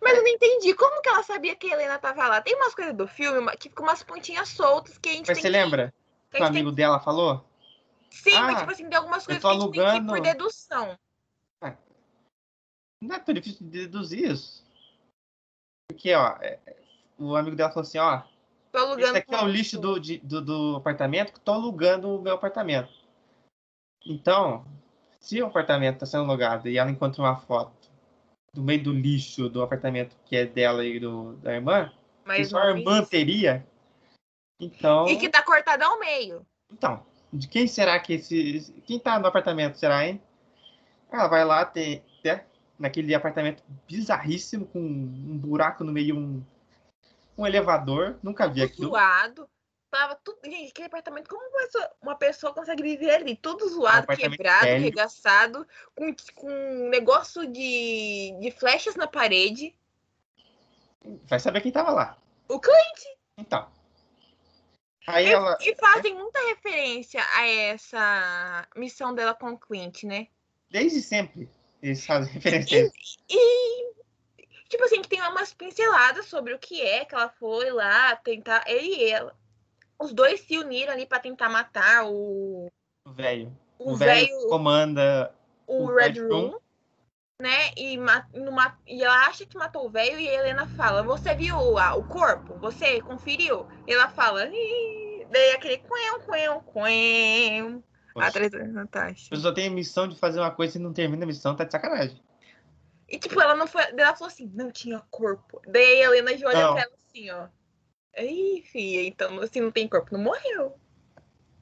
Mas 0.00 0.16
eu 0.16 0.22
não 0.22 0.28
entendi. 0.28 0.74
Como 0.74 1.00
que 1.02 1.08
ela 1.08 1.22
sabia 1.22 1.54
que 1.54 1.70
a 1.70 1.74
Helena 1.74 1.98
tava 1.98 2.26
lá? 2.28 2.40
Tem 2.40 2.54
umas 2.54 2.74
coisas 2.74 2.94
do 2.94 3.06
filme 3.06 3.50
que 3.56 3.68
ficam 3.68 3.84
umas 3.84 4.02
pontinhas 4.02 4.48
soltas 4.48 4.98
que 4.98 5.08
a 5.08 5.12
gente 5.12 5.28
Mas 5.28 5.40
você 5.40 5.48
lembra? 5.48 5.92
Que 6.30 6.42
o 6.42 6.44
amigo 6.44 6.72
dela 6.72 7.00
falou? 7.00 7.44
Sim, 8.10 8.34
ah, 8.34 8.42
mas 8.42 8.58
tipo 8.60 8.72
assim, 8.72 8.88
tem 8.88 8.98
algumas 8.98 9.24
coisas 9.24 9.42
que 9.42 9.46
a 9.46 9.52
gente 9.52 9.62
alugando... 9.62 9.90
tem 9.90 10.00
que 10.00 10.06
ir 10.06 10.08
por 10.08 10.20
dedução. 10.20 10.98
Ah, 11.62 11.76
não 13.00 13.16
é 13.16 13.18
tão 13.18 13.34
difícil 13.34 13.66
de 13.66 13.86
deduzir 13.86 14.30
isso. 14.30 14.66
Porque, 15.88 16.14
ó, 16.14 16.36
é, 16.40 16.58
o 17.18 17.36
amigo 17.36 17.56
dela 17.56 17.70
falou 17.70 17.82
assim, 17.82 17.98
ó. 17.98 18.22
Tô 18.72 18.78
alugando 18.78 19.08
esse 19.08 19.18
aqui 19.18 19.34
é 19.34 19.42
o 19.42 19.48
lixo 19.48 19.78
do, 19.78 19.98
de, 19.98 20.18
do, 20.18 20.42
do 20.42 20.76
apartamento 20.76 21.32
que 21.32 21.40
tô 21.40 21.52
alugando 21.52 22.14
o 22.14 22.22
meu 22.22 22.34
apartamento. 22.34 22.92
Então, 24.04 24.64
se 25.18 25.42
o 25.42 25.46
apartamento 25.46 25.94
está 25.94 26.06
sendo 26.06 26.24
alugado 26.24 26.68
e 26.68 26.78
ela 26.78 26.90
encontra 26.90 27.22
uma 27.22 27.36
foto 27.36 27.77
do 28.58 28.64
meio 28.64 28.82
do 28.82 28.92
lixo 28.92 29.48
do 29.48 29.62
apartamento 29.62 30.16
que 30.24 30.36
é 30.36 30.44
dela 30.44 30.84
e 30.84 30.98
do, 30.98 31.34
da 31.34 31.54
irmã, 31.54 31.92
Mas 32.24 32.38
que 32.38 32.44
só 32.46 32.58
a 32.58 32.70
irmã 32.70 33.04
teria, 33.04 33.64
então... 34.58 35.06
E 35.06 35.16
que 35.16 35.28
tá 35.28 35.42
cortado 35.42 35.84
ao 35.84 36.00
meio. 36.00 36.44
Então, 36.72 37.06
de 37.32 37.46
quem 37.46 37.68
será 37.68 37.98
que 38.00 38.14
esse... 38.14 38.74
Quem 38.84 38.98
tá 38.98 39.18
no 39.18 39.28
apartamento, 39.28 39.78
será, 39.78 40.06
hein? 40.06 40.20
Ela 41.10 41.28
vai 41.28 41.44
lá, 41.44 41.64
ter, 41.64 42.02
ter 42.20 42.44
naquele 42.76 43.14
apartamento 43.14 43.62
bizarríssimo, 43.86 44.66
com 44.66 44.80
um 44.80 45.38
buraco 45.38 45.84
no 45.84 45.92
meio, 45.92 46.16
um, 46.16 46.42
um 47.36 47.46
elevador. 47.46 48.18
Nunca 48.22 48.48
vi 48.48 48.62
aquilo. 48.62 48.88
Suado. 48.88 49.48
Tava 49.90 50.14
tudo. 50.16 50.38
Gente, 50.44 50.70
aquele 50.70 50.86
apartamento, 50.86 51.28
como 51.28 51.42
uma 51.42 51.60
pessoa, 51.60 51.90
uma 52.02 52.16
pessoa 52.16 52.54
consegue 52.54 52.82
viver 52.82 53.10
ali? 53.10 53.36
Tudo 53.36 53.68
zoado, 53.68 54.06
um 54.12 54.16
quebrado, 54.16 54.66
velho. 54.66 54.76
arregaçado, 54.76 55.66
com, 55.94 56.14
com 56.34 56.50
um 56.50 56.88
negócio 56.90 57.46
de, 57.46 58.36
de 58.38 58.50
flechas 58.50 58.94
na 58.96 59.06
parede. 59.06 59.74
Vai 61.26 61.40
saber 61.40 61.62
quem 61.62 61.72
tava 61.72 61.90
lá. 61.90 62.18
O 62.48 62.60
cliente. 62.60 63.18
Então. 63.38 63.66
Aí 65.06 65.26
e, 65.26 65.32
ela... 65.32 65.56
e 65.62 65.74
fazem 65.76 66.14
muita 66.14 66.38
referência 66.48 67.24
a 67.34 67.46
essa 67.46 68.68
missão 68.76 69.14
dela 69.14 69.34
com 69.34 69.52
o 69.52 69.58
Clint, 69.58 70.02
né? 70.04 70.28
Desde 70.70 71.00
sempre 71.00 71.50
eles 71.82 72.04
fazem 72.04 72.32
referência. 72.34 72.90
E, 73.30 73.34
e, 73.34 73.92
tipo 74.68 74.84
assim, 74.84 75.00
que 75.00 75.08
tem 75.08 75.22
umas 75.22 75.54
pinceladas 75.54 76.26
sobre 76.26 76.52
o 76.52 76.58
que 76.58 76.82
é 76.82 77.06
que 77.06 77.14
ela 77.14 77.30
foi 77.30 77.70
lá 77.70 78.16
tentar. 78.16 78.64
Ele 78.66 78.96
e 78.96 79.10
ela. 79.10 79.34
Os 79.98 80.12
dois 80.12 80.40
se 80.40 80.58
uniram 80.58 80.92
ali 80.92 81.06
para 81.06 81.20
tentar 81.20 81.48
matar 81.48 82.06
o. 82.06 82.68
O 83.06 83.12
velho. 83.12 83.52
O 83.78 83.96
velho 83.96 84.48
comanda 84.48 85.34
o, 85.66 85.84
o 85.84 85.94
Red 85.94 86.20
Room. 86.20 86.48
Room 86.48 86.58
né? 87.40 87.70
E, 87.76 87.96
numa, 87.96 88.76
e 88.86 89.02
ela 89.02 89.26
acha 89.26 89.46
que 89.46 89.56
matou 89.56 89.86
o 89.86 89.90
velho 89.90 90.18
e 90.18 90.28
a 90.28 90.34
Helena 90.34 90.66
fala: 90.66 91.02
Você 91.02 91.34
viu 91.34 91.78
a, 91.78 91.94
o 91.94 92.02
corpo? 92.02 92.54
Você 92.58 93.00
conferiu? 93.00 93.66
E 93.86 93.92
ela 93.92 94.08
fala: 94.08 94.46
Ih! 94.46 95.26
Daí 95.30 95.52
aquele 95.52 95.78
quen, 95.78 96.20
quen, 96.26 96.60
quen. 96.72 97.84
Atrás 98.16 98.50
da 98.50 98.64
Natasha. 98.64 99.32
Eu 99.32 99.38
só 99.38 99.52
tenho 99.52 99.70
a 99.70 99.74
missão 99.74 100.08
de 100.08 100.18
fazer 100.18 100.40
uma 100.40 100.50
coisa 100.50 100.78
e 100.78 100.80
não 100.80 100.92
termina 100.92 101.22
a 101.22 101.26
missão, 101.26 101.54
tá 101.54 101.62
de 101.62 101.70
sacanagem. 101.70 102.20
E 103.08 103.18
tipo, 103.18 103.40
ela 103.40 103.54
não 103.54 103.68
foi. 103.68 103.82
Ela 103.96 104.16
falou 104.16 104.32
assim: 104.32 104.50
Não 104.54 104.72
tinha 104.72 105.00
corpo. 105.10 105.62
Daí 105.68 106.02
a 106.02 106.06
Helena 106.06 106.36
já 106.36 106.48
olha 106.48 106.60
não. 106.60 106.72
pra 106.74 106.82
ela 106.82 106.92
assim: 107.06 107.30
Ó. 107.30 107.46
Ih, 108.20 108.62
filha, 108.62 109.06
então 109.06 109.40
assim 109.40 109.60
não 109.60 109.70
tem 109.70 109.88
corpo, 109.88 110.12
não 110.12 110.22
morreu. 110.22 110.78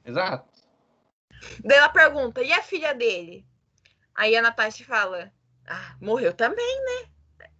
Exato. 0.05 0.47
Daí 1.63 1.77
ela 1.77 1.89
pergunta: 1.89 2.41
E 2.41 2.51
a 2.51 2.61
filha 2.61 2.93
dele? 2.93 3.45
Aí 4.15 4.35
a 4.35 4.41
Natasha 4.41 4.83
fala: 4.85 5.31
ah, 5.67 5.95
morreu 6.01 6.33
também, 6.33 6.83
né? 6.83 7.09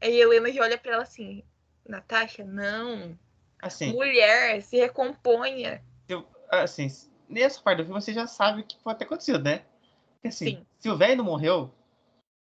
Aí 0.01 0.21
a 0.21 0.23
Helena 0.23 0.51
já 0.51 0.61
olha 0.63 0.77
pra 0.77 0.93
ela 0.93 1.03
assim, 1.03 1.43
Natasha, 1.87 2.43
não. 2.43 3.17
Assim. 3.59 3.91
Mulher, 3.91 4.61
se 4.61 4.77
recomponha. 4.77 5.83
Eu, 6.07 6.25
assim, 6.49 6.87
nessa 7.27 7.61
parte 7.61 7.79
do 7.79 7.85
filme 7.85 8.01
você 8.01 8.13
já 8.13 8.25
sabe 8.27 8.61
o 8.61 8.63
que 8.63 8.77
pode 8.79 8.99
ter 8.99 9.05
acontecido, 9.05 9.43
né? 9.43 9.65
Porque 10.13 10.29
assim, 10.29 10.45
Sim. 10.45 10.65
se 10.79 10.89
o 10.89 10.97
velho 10.97 11.17
não 11.17 11.25
morreu. 11.25 11.73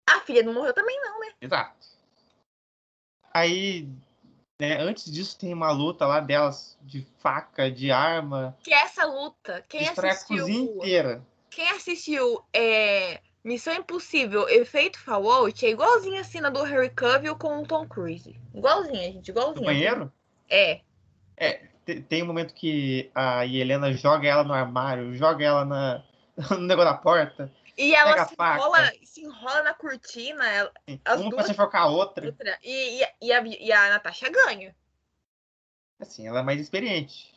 A 0.08 0.20
filha 0.20 0.42
não 0.42 0.54
morreu 0.54 0.72
também, 0.72 0.98
não, 1.00 1.20
né? 1.20 1.32
Exato. 1.40 1.86
Aí, 3.32 3.88
né, 4.60 4.78
antes 4.78 5.10
disso 5.10 5.38
tem 5.38 5.54
uma 5.54 5.70
luta 5.72 6.06
lá 6.06 6.20
delas 6.20 6.76
de 6.82 7.06
faca, 7.18 7.70
de 7.70 7.90
arma. 7.90 8.54
Que 8.62 8.72
é 8.72 8.82
essa 8.82 9.06
luta, 9.06 9.64
quem 9.66 9.88
assistiu. 9.88 10.36
a 10.36 10.40
cozinha 10.40 10.60
inteira. 10.60 11.22
Quem 11.48 11.68
assistiu 11.70 12.44
é, 12.52 13.20
Missão 13.42 13.74
Impossível, 13.74 14.46
efeito 14.50 15.00
Fallout 15.00 15.64
é 15.64 15.70
igualzinho 15.70 16.20
a 16.20 16.24
cena 16.24 16.50
do 16.50 16.62
Harry 16.62 16.90
Cavill 16.90 17.36
com 17.36 17.62
o 17.62 17.66
Tom 17.66 17.88
Cruise. 17.88 18.38
Igualzinha, 18.54 19.12
gente, 19.12 19.28
igualzinha. 19.28 19.60
No 19.60 19.66
banheiro? 19.66 20.12
É. 20.48 20.80
É, 21.38 21.62
tem 22.08 22.22
um 22.22 22.26
momento 22.26 22.52
que 22.52 23.10
a 23.14 23.46
Helena 23.46 23.92
joga 23.94 24.28
ela 24.28 24.44
no 24.44 24.52
armário, 24.52 25.14
joga 25.14 25.42
ela 25.42 25.64
na, 25.64 26.04
no 26.50 26.58
negócio 26.58 26.92
da 26.92 26.98
porta. 26.98 27.50
E 27.80 27.94
ela 27.94 28.26
se 28.26 28.34
enrola, 28.34 28.92
se 29.04 29.20
enrola, 29.22 29.62
na 29.62 29.72
cortina. 29.72 30.46
Ela, 30.46 30.72
as 31.02 31.18
uma 31.18 31.30
duas, 31.30 31.50
pra 31.50 31.68
a 31.72 31.86
outra. 31.86 32.26
outra. 32.26 32.58
E, 32.62 33.02
e, 33.02 33.06
e, 33.22 33.32
a, 33.32 33.42
e 33.42 33.72
a 33.72 33.88
Natasha 33.88 34.28
ganha. 34.28 34.76
Assim, 35.98 36.28
ela 36.28 36.40
é 36.40 36.42
mais 36.42 36.60
experiente. 36.60 37.34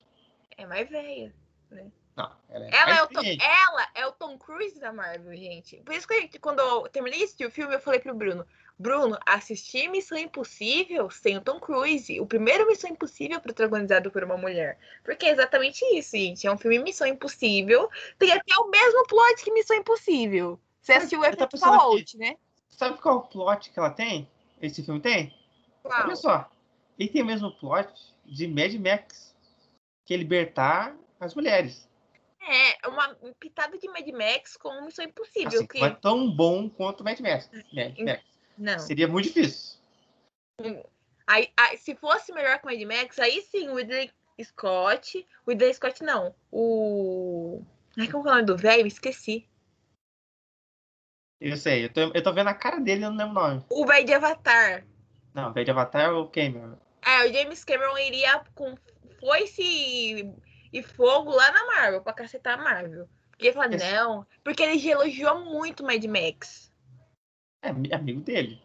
É 0.57 0.65
mais 0.65 0.89
velha, 0.89 1.33
né? 1.71 1.89
Não, 2.15 2.29
ela 2.49 2.65
é, 2.65 2.69
ela 2.75 2.97
é, 2.97 3.03
o 3.03 3.07
Tom, 3.07 3.21
ela 3.23 3.89
é 3.95 4.05
o 4.05 4.11
Tom 4.11 4.37
Cruise 4.37 4.79
da 4.79 4.91
Marvel, 4.91 5.35
gente. 5.35 5.77
Por 5.77 5.95
isso 5.95 6.07
que 6.07 6.21
gente, 6.21 6.39
quando 6.39 6.59
eu 6.59 6.89
terminei 6.89 7.19
de 7.19 7.25
assistir 7.25 7.45
o 7.45 7.51
filme, 7.51 7.73
eu 7.73 7.79
falei 7.79 8.01
pro 8.01 8.13
Bruno: 8.13 8.45
Bruno, 8.77 9.17
assistir 9.25 9.87
Missão 9.87 10.17
Impossível 10.17 11.09
sem 11.09 11.37
o 11.37 11.41
Tom 11.41 11.59
Cruise. 11.59 12.19
O 12.19 12.25
primeiro 12.25 12.67
Missão 12.67 12.89
Impossível 12.89 13.39
protagonizado 13.39 14.11
por 14.11 14.23
uma 14.23 14.35
mulher. 14.35 14.77
Porque 15.03 15.25
é 15.25 15.31
exatamente 15.31 15.85
isso, 15.95 16.17
gente. 16.17 16.47
É 16.47 16.51
um 16.51 16.57
filme 16.57 16.79
Missão 16.79 17.07
Impossível. 17.07 17.89
Tem 18.17 18.31
até 18.31 18.55
o 18.57 18.69
mesmo 18.69 19.05
plot 19.07 19.43
que 19.43 19.53
Missão 19.53 19.77
Impossível. 19.77 20.59
Você 20.81 20.93
assistiu 20.93 21.21
o 21.21 21.25
Efeito 21.25 21.57
Fallout, 21.57 22.17
né? 22.17 22.35
Sabe 22.69 22.99
qual 22.99 23.15
é 23.15 23.17
o 23.19 23.21
plot 23.21 23.69
que 23.69 23.79
ela 23.79 23.91
tem? 23.91 24.29
Esse 24.61 24.83
filme 24.83 24.99
tem? 24.99 25.33
Qual? 25.81 26.03
Olha 26.03 26.15
só. 26.15 26.49
Ele 26.97 27.09
tem 27.09 27.21
o 27.21 27.25
mesmo 27.25 27.51
plot 27.51 27.91
de 28.25 28.47
Mad 28.47 28.73
Max. 28.75 29.33
Que 30.05 30.15
é 30.15 30.17
libertar 30.17 30.95
as 31.19 31.33
mulheres. 31.35 31.87
É, 32.41 32.89
uma 32.89 33.15
pitada 33.39 33.77
de 33.77 33.87
Mad 33.87 34.07
Max 34.09 34.57
com 34.57 34.83
Missão 34.83 35.05
Impossível. 35.05 35.59
Assim, 35.59 35.67
que... 35.67 35.79
Não 35.79 35.87
é 35.87 35.91
tão 35.91 36.29
bom 36.29 36.69
quanto 36.69 37.03
Mad 37.03 37.19
Max. 37.21 37.49
Mad 37.71 37.97
Max. 37.99 38.32
Não. 38.57 38.79
Seria 38.79 39.07
muito 39.07 39.27
difícil. 39.27 39.79
Aí, 41.25 41.51
aí, 41.57 41.77
se 41.77 41.95
fosse 41.95 42.31
melhor 42.33 42.59
que 42.59 42.65
Mad 42.65 42.81
Max, 42.81 43.19
aí 43.19 43.41
sim, 43.41 43.69
o 43.69 43.75
Ridley 43.75 44.11
Scott. 44.41 45.25
O 45.45 45.51
Ridley 45.51 45.73
Scott 45.73 46.03
não. 46.03 46.35
O. 46.51 47.61
Ai, 47.97 48.07
como 48.07 48.27
é 48.27 48.31
o 48.31 48.35
nome 48.35 48.45
do 48.45 48.57
velho? 48.57 48.87
Esqueci. 48.87 49.47
Eu 51.39 51.57
sei, 51.57 51.85
eu 51.85 51.91
tô, 51.91 52.01
eu 52.13 52.23
tô 52.23 52.31
vendo 52.31 52.47
a 52.47 52.53
cara 52.53 52.79
dele, 52.79 53.03
eu 53.03 53.11
não 53.11 53.17
lembro 53.17 53.41
o 53.41 53.47
nome. 53.47 53.65
O 53.69 53.85
velho 53.85 54.05
de 54.05 54.13
Avatar. 54.13 54.85
Não, 55.33 55.49
o 55.49 55.53
velho 55.53 55.65
de 55.65 55.71
Avatar 55.71 56.05
é 56.05 56.09
o 56.09 56.27
Cameron. 56.27 56.77
É, 57.01 57.25
o 57.25 57.33
James 57.33 57.65
Cameron 57.65 57.97
iria 57.97 58.41
com 58.55 58.77
foice 59.19 60.33
e 60.71 60.83
fogo 60.83 61.31
lá 61.31 61.51
na 61.51 61.65
Marvel, 61.65 62.01
pra 62.01 62.13
cacetar 62.13 62.57
a 62.57 62.63
Marvel. 62.63 63.09
Porque 63.29 63.47
ele 63.47 63.53
fala, 63.53 63.67
não, 63.67 64.25
porque 64.43 64.63
ele 64.63 64.89
elogiou 64.89 65.43
muito 65.43 65.83
Mad 65.83 66.03
Max. 66.05 66.71
É, 67.63 67.95
amigo 67.95 68.19
dele. 68.21 68.61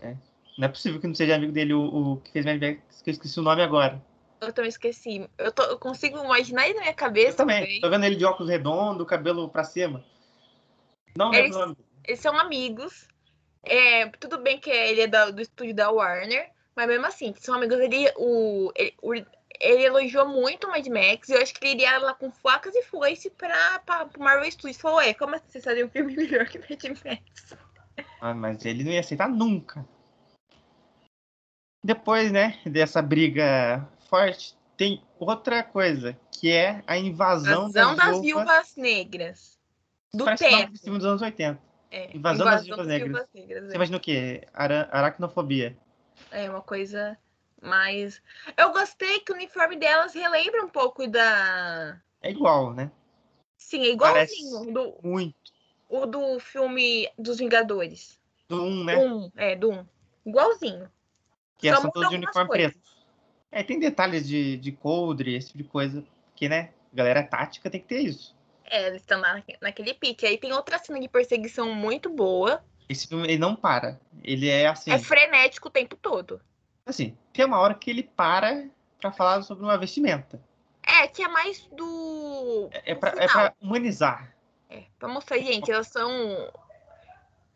É. 0.00 0.16
Não 0.56 0.66
é 0.66 0.68
possível 0.68 1.00
que 1.00 1.06
não 1.06 1.14
seja 1.14 1.34
amigo 1.34 1.52
dele 1.52 1.74
o, 1.74 1.82
o 1.82 2.16
que 2.18 2.32
fez 2.32 2.46
Mad 2.46 2.60
Max, 2.60 3.02
que 3.02 3.10
eu 3.10 3.12
esqueci 3.12 3.38
o 3.38 3.42
nome 3.42 3.62
agora. 3.62 4.00
Eu 4.40 4.52
também 4.52 4.68
esqueci. 4.68 5.28
Eu, 5.36 5.52
tô, 5.52 5.62
eu 5.64 5.78
consigo 5.78 6.18
imaginar 6.18 6.64
ele 6.64 6.74
na 6.74 6.82
minha 6.82 6.94
cabeça. 6.94 7.32
Eu 7.32 7.36
também. 7.36 7.60
também. 7.60 7.80
Tô 7.80 7.90
vendo 7.90 8.04
ele 8.04 8.16
de 8.16 8.24
óculos 8.24 8.50
redondos, 8.50 9.06
cabelo 9.06 9.48
pra 9.48 9.64
cima. 9.64 10.04
Não 11.16 11.34
eles, 11.34 11.54
nome. 11.54 11.76
Eles 12.04 12.20
são 12.20 12.38
amigos. 12.38 13.08
É, 13.62 14.06
tudo 14.18 14.38
bem 14.38 14.58
que 14.58 14.70
ele 14.70 15.02
é 15.02 15.06
da, 15.06 15.30
do 15.30 15.42
estúdio 15.42 15.74
da 15.74 15.90
Warner, 15.90 16.50
mas 16.74 16.86
mesmo 16.86 17.06
assim, 17.06 17.34
são 17.38 17.54
amigos. 17.54 17.78
Ele, 17.78 18.10
o, 18.16 18.72
ele, 18.74 18.94
o, 19.02 19.14
ele 19.14 19.84
elogiou 19.84 20.26
muito 20.26 20.66
o 20.66 20.70
Mad 20.70 20.86
Max 20.86 21.28
e 21.28 21.32
eu 21.32 21.42
acho 21.42 21.52
que 21.52 21.66
ele 21.66 21.82
iria 21.82 21.98
lá 21.98 22.14
com 22.14 22.30
facas 22.30 22.74
e 22.74 22.82
foice 22.82 23.28
pra, 23.28 23.78
pra, 23.80 24.06
pro 24.06 24.22
Marvel 24.22 24.50
Studios. 24.50 24.80
Falou, 24.80 25.00
é, 25.00 25.12
como 25.12 25.34
assim 25.34 25.44
vocês 25.48 25.64
fazem 25.64 25.84
um 25.84 25.90
filme 25.90 26.16
melhor 26.16 26.46
que 26.46 26.58
Mad 26.58 26.84
Max? 27.04 27.54
Ah, 28.20 28.34
mas 28.34 28.64
ele 28.64 28.84
não 28.84 28.92
ia 28.92 29.00
aceitar 29.00 29.28
nunca. 29.28 29.86
Depois, 31.82 32.30
né, 32.30 32.60
dessa 32.66 33.00
briga 33.00 33.88
forte, 34.08 34.56
tem 34.76 35.02
outra 35.18 35.62
coisa, 35.62 36.18
que 36.30 36.50
é 36.50 36.82
a 36.86 36.98
invasão, 36.98 37.68
invasão 37.68 37.96
das, 37.96 38.06
das 38.06 38.20
viúvas 38.20 38.76
negras. 38.76 39.58
Do 40.12 40.24
Parece 40.24 40.48
teto. 40.48 40.78
filme 40.80 40.98
dos 40.98 41.06
anos 41.06 41.22
80. 41.22 41.60
É, 41.90 42.16
invasão, 42.16 42.46
invasão 42.46 42.46
das 42.46 42.64
viúvas 42.64 42.86
negras. 42.86 43.26
negras. 43.34 43.64
Você 43.64 43.72
é. 43.72 43.76
imagina 43.76 43.96
o 43.96 44.00
quê? 44.00 44.46
Ara 44.52 44.88
aracnofobia. 44.92 45.76
É 46.30 46.50
uma 46.50 46.60
coisa 46.60 47.16
mas 47.60 48.22
eu 48.56 48.72
gostei 48.72 49.20
que 49.20 49.32
o 49.32 49.34
uniforme 49.34 49.76
delas 49.76 50.14
relembra 50.14 50.64
um 50.64 50.68
pouco 50.68 51.06
da. 51.06 52.00
É 52.22 52.30
igual, 52.30 52.72
né? 52.72 52.90
Sim, 53.56 53.82
é 53.82 53.90
igualzinho. 53.90 54.72
do, 54.72 54.98
muito. 55.02 55.34
O 55.90 56.06
do 56.06 56.38
filme 56.38 57.10
dos 57.18 57.38
Vingadores. 57.38 58.18
Do 58.48 58.62
1, 58.62 58.84
né? 58.84 58.96
Um, 58.96 59.30
é, 59.36 59.56
do 59.56 59.70
1. 59.70 59.86
Igualzinho. 60.24 60.88
Que 61.58 61.68
Só 61.74 61.80
são 61.80 61.90
todos 61.90 62.08
de 62.08 62.14
uniforme 62.14 62.48
preto. 62.48 62.78
É, 63.50 63.64
tem 63.64 63.80
detalhes 63.80 64.26
de, 64.26 64.56
de 64.56 64.70
coldre, 64.70 65.34
esse 65.34 65.48
tipo 65.48 65.58
de 65.58 65.64
coisa. 65.64 66.04
Que, 66.36 66.48
né? 66.48 66.70
Galera 66.92 67.22
tática 67.24 67.68
tem 67.68 67.80
que 67.80 67.88
ter 67.88 68.00
isso. 68.00 68.36
É, 68.64 68.86
eles 68.86 69.02
estão 69.02 69.20
na, 69.20 69.42
naquele 69.60 69.92
pique. 69.92 70.24
Aí 70.24 70.38
tem 70.38 70.52
outra 70.52 70.78
cena 70.78 71.00
de 71.00 71.08
perseguição 71.08 71.74
muito 71.74 72.08
boa. 72.08 72.64
Esse 72.88 73.08
filme, 73.08 73.24
ele 73.24 73.38
não 73.38 73.56
para. 73.56 74.00
Ele 74.22 74.48
é 74.48 74.68
assim. 74.68 74.92
É 74.92 74.98
frenético 74.98 75.66
o 75.66 75.72
tempo 75.72 75.96
todo. 75.96 76.40
Assim, 76.86 77.16
tem 77.32 77.44
uma 77.44 77.58
hora 77.58 77.74
que 77.74 77.90
ele 77.90 78.04
para 78.04 78.68
para 79.00 79.10
falar 79.10 79.42
sobre 79.42 79.64
uma 79.64 79.78
vestimenta. 79.78 80.40
É, 80.82 81.08
que 81.08 81.22
é 81.22 81.28
mais 81.28 81.66
do. 81.72 82.68
É, 82.72 82.92
é, 82.92 82.94
pra, 82.94 83.10
é 83.10 83.26
pra 83.26 83.54
humanizar. 83.60 84.34
É, 84.70 84.84
pra 84.98 85.08
mostrar, 85.08 85.38
gente, 85.38 85.70
elas 85.70 85.88
são 85.88 86.08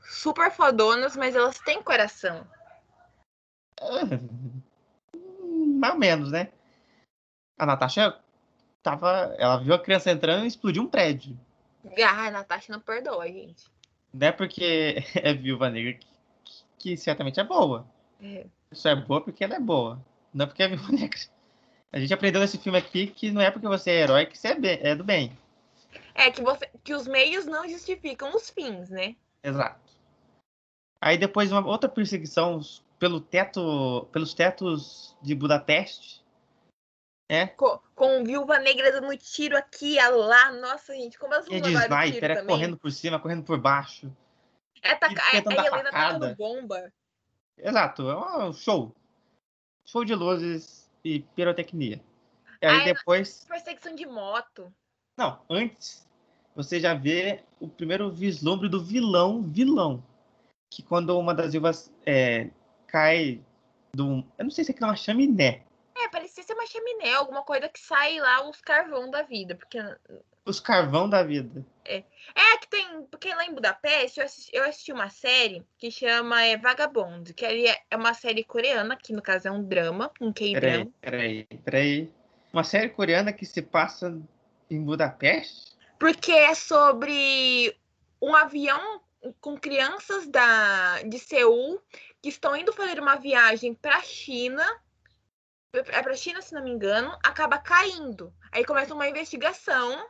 super 0.00 0.50
fodonas, 0.50 1.16
mas 1.16 1.34
elas 1.36 1.58
têm 1.60 1.82
coração. 1.82 2.46
mais 5.84 5.92
ou 5.92 5.98
menos, 5.98 6.30
né? 6.30 6.48
A 7.58 7.66
Natasha 7.66 8.18
tava. 8.82 9.34
Ela 9.38 9.58
viu 9.58 9.74
a 9.74 9.78
criança 9.78 10.10
entrando 10.10 10.44
e 10.44 10.48
explodiu 10.48 10.82
um 10.82 10.88
prédio. 10.88 11.38
Ah, 12.02 12.26
a 12.26 12.30
Natasha 12.30 12.72
não 12.72 12.80
perdoa, 12.80 13.26
gente. 13.26 13.64
Não 14.12 14.26
é 14.26 14.32
porque 14.32 15.04
é 15.14 15.34
viúva 15.34 15.70
negra 15.70 15.92
que, 15.94 16.06
que 16.78 16.96
certamente 16.96 17.38
é 17.38 17.44
boa. 17.44 17.86
É. 18.20 18.46
Isso 18.72 18.88
é 18.88 18.96
boa 18.96 19.20
porque 19.20 19.44
ela 19.44 19.54
é 19.54 19.60
boa. 19.60 20.00
Não 20.32 20.46
porque 20.46 20.62
é 20.62 20.68
viúva 20.68 20.90
negra. 20.92 21.20
A 21.92 22.00
gente 22.00 22.12
aprendeu 22.12 22.40
nesse 22.40 22.58
filme 22.58 22.78
aqui 22.78 23.06
que 23.06 23.30
não 23.30 23.40
é 23.40 23.50
porque 23.50 23.68
você 23.68 23.90
é 23.90 24.00
herói 24.00 24.26
que 24.26 24.36
você 24.36 24.48
é, 24.48 24.54
bem, 24.58 24.78
é 24.82 24.94
do 24.96 25.04
bem. 25.04 25.36
É, 26.14 26.30
que, 26.30 26.42
você, 26.42 26.70
que 26.84 26.94
os 26.94 27.06
meios 27.06 27.44
não 27.44 27.68
justificam 27.68 28.34
os 28.34 28.48
fins, 28.48 28.88
né? 28.88 29.16
Exato. 29.42 29.92
Aí 31.00 31.18
depois 31.18 31.50
uma 31.50 31.66
outra 31.66 31.88
perseguição 31.88 32.60
pelo 32.98 33.20
teto, 33.20 34.08
pelos 34.12 34.32
tetos 34.32 35.16
de 35.20 35.34
Budapeste. 35.34 36.24
É. 37.28 37.48
Com, 37.48 37.80
com 37.94 38.24
Viúva 38.24 38.58
Negra 38.58 38.92
dando 38.92 39.16
tiro 39.16 39.56
aqui 39.56 39.98
e 39.98 40.08
lá. 40.08 40.52
Nossa, 40.52 40.94
gente, 40.94 41.18
como 41.18 41.34
elas 41.34 41.48
não 41.48 41.60
de 41.60 41.72
sniper, 41.72 42.30
é 42.30 42.44
correndo 42.44 42.76
por 42.78 42.92
cima, 42.92 43.18
correndo 43.18 43.42
por 43.42 43.58
baixo. 43.58 44.14
É, 44.82 44.94
tá, 44.94 45.08
a, 45.08 45.36
a 45.36 45.66
Helena 45.66 45.90
tá 45.90 46.12
dando 46.12 46.36
bomba. 46.36 46.92
Exato, 47.58 48.08
é 48.08 48.44
um 48.44 48.52
show. 48.52 48.94
Show 49.84 50.04
de 50.04 50.14
luzes 50.14 50.90
e 51.02 51.20
pirotecnia. 51.20 52.00
E 52.60 52.66
aí 52.66 52.84
depois. 52.84 53.44
Perseguição 53.44 53.94
de 53.94 54.06
moto. 54.06 54.72
Não, 55.16 55.40
antes 55.48 56.04
você 56.54 56.78
já 56.78 56.94
vê 56.94 57.42
o 57.58 57.68
primeiro 57.68 58.10
vislumbre 58.10 58.68
do 58.68 58.82
vilão, 58.82 59.42
vilão. 59.42 60.02
Que 60.70 60.82
quando 60.82 61.18
uma 61.18 61.34
das 61.34 61.52
vivas 61.52 61.92
é, 62.06 62.50
cai 62.86 63.40
do. 63.92 64.24
Eu 64.38 64.44
não 64.44 64.50
sei 64.50 64.64
se 64.64 64.72
é 64.72 64.84
uma 64.84 64.96
chaminé. 64.96 65.62
É, 65.96 66.08
parecia 66.08 66.42
ser 66.42 66.54
uma 66.54 66.66
chaminé, 66.66 67.14
alguma 67.14 67.42
coisa 67.42 67.68
que 67.68 67.78
sai 67.78 68.18
lá 68.18 68.48
os 68.48 68.60
carvão 68.60 69.10
da 69.10 69.22
vida. 69.22 69.54
Porque 69.54 69.78
os 70.44 70.60
carvão 70.60 71.08
da 71.08 71.22
vida. 71.22 71.64
É. 71.84 72.02
É 72.34 72.58
que 72.58 72.68
tem. 72.68 73.04
Porque 73.10 73.32
lá 73.34 73.46
em 73.46 73.54
Budapeste 73.54 74.20
eu 74.20 74.26
assisti, 74.26 74.50
eu 74.54 74.64
assisti 74.64 74.92
uma 74.92 75.08
série 75.08 75.64
que 75.78 75.90
chama 75.90 76.42
é, 76.44 76.56
Vagabond, 76.56 77.32
que 77.34 77.44
é, 77.44 77.78
é 77.90 77.96
uma 77.96 78.14
série 78.14 78.44
coreana, 78.44 78.96
que 78.96 79.12
no 79.12 79.22
caso 79.22 79.48
é 79.48 79.50
um 79.50 79.62
drama, 79.62 80.10
um 80.20 80.32
K-drama. 80.32 80.90
Peraí, 81.00 81.44
peraí, 81.44 81.60
peraí. 81.64 82.12
Uma 82.52 82.64
série 82.64 82.88
coreana 82.88 83.32
que 83.32 83.44
se 83.44 83.62
passa 83.62 84.16
em 84.74 84.82
Budapeste? 84.82 85.76
Porque 85.98 86.32
é 86.32 86.54
sobre 86.54 87.76
um 88.20 88.34
avião 88.34 89.00
com 89.40 89.56
crianças 89.56 90.26
da, 90.26 91.02
de 91.02 91.18
Seul 91.18 91.80
que 92.20 92.28
estão 92.28 92.56
indo 92.56 92.72
fazer 92.72 92.98
uma 93.00 93.16
viagem 93.16 93.74
para 93.74 93.96
a 93.96 94.02
China. 94.02 94.64
É 95.72 96.02
para 96.02 96.12
a 96.12 96.16
China, 96.16 96.40
se 96.42 96.54
não 96.54 96.62
me 96.62 96.70
engano, 96.70 97.16
acaba 97.22 97.58
caindo. 97.58 98.32
Aí 98.52 98.64
começa 98.64 98.94
uma 98.94 99.08
investigação 99.08 100.06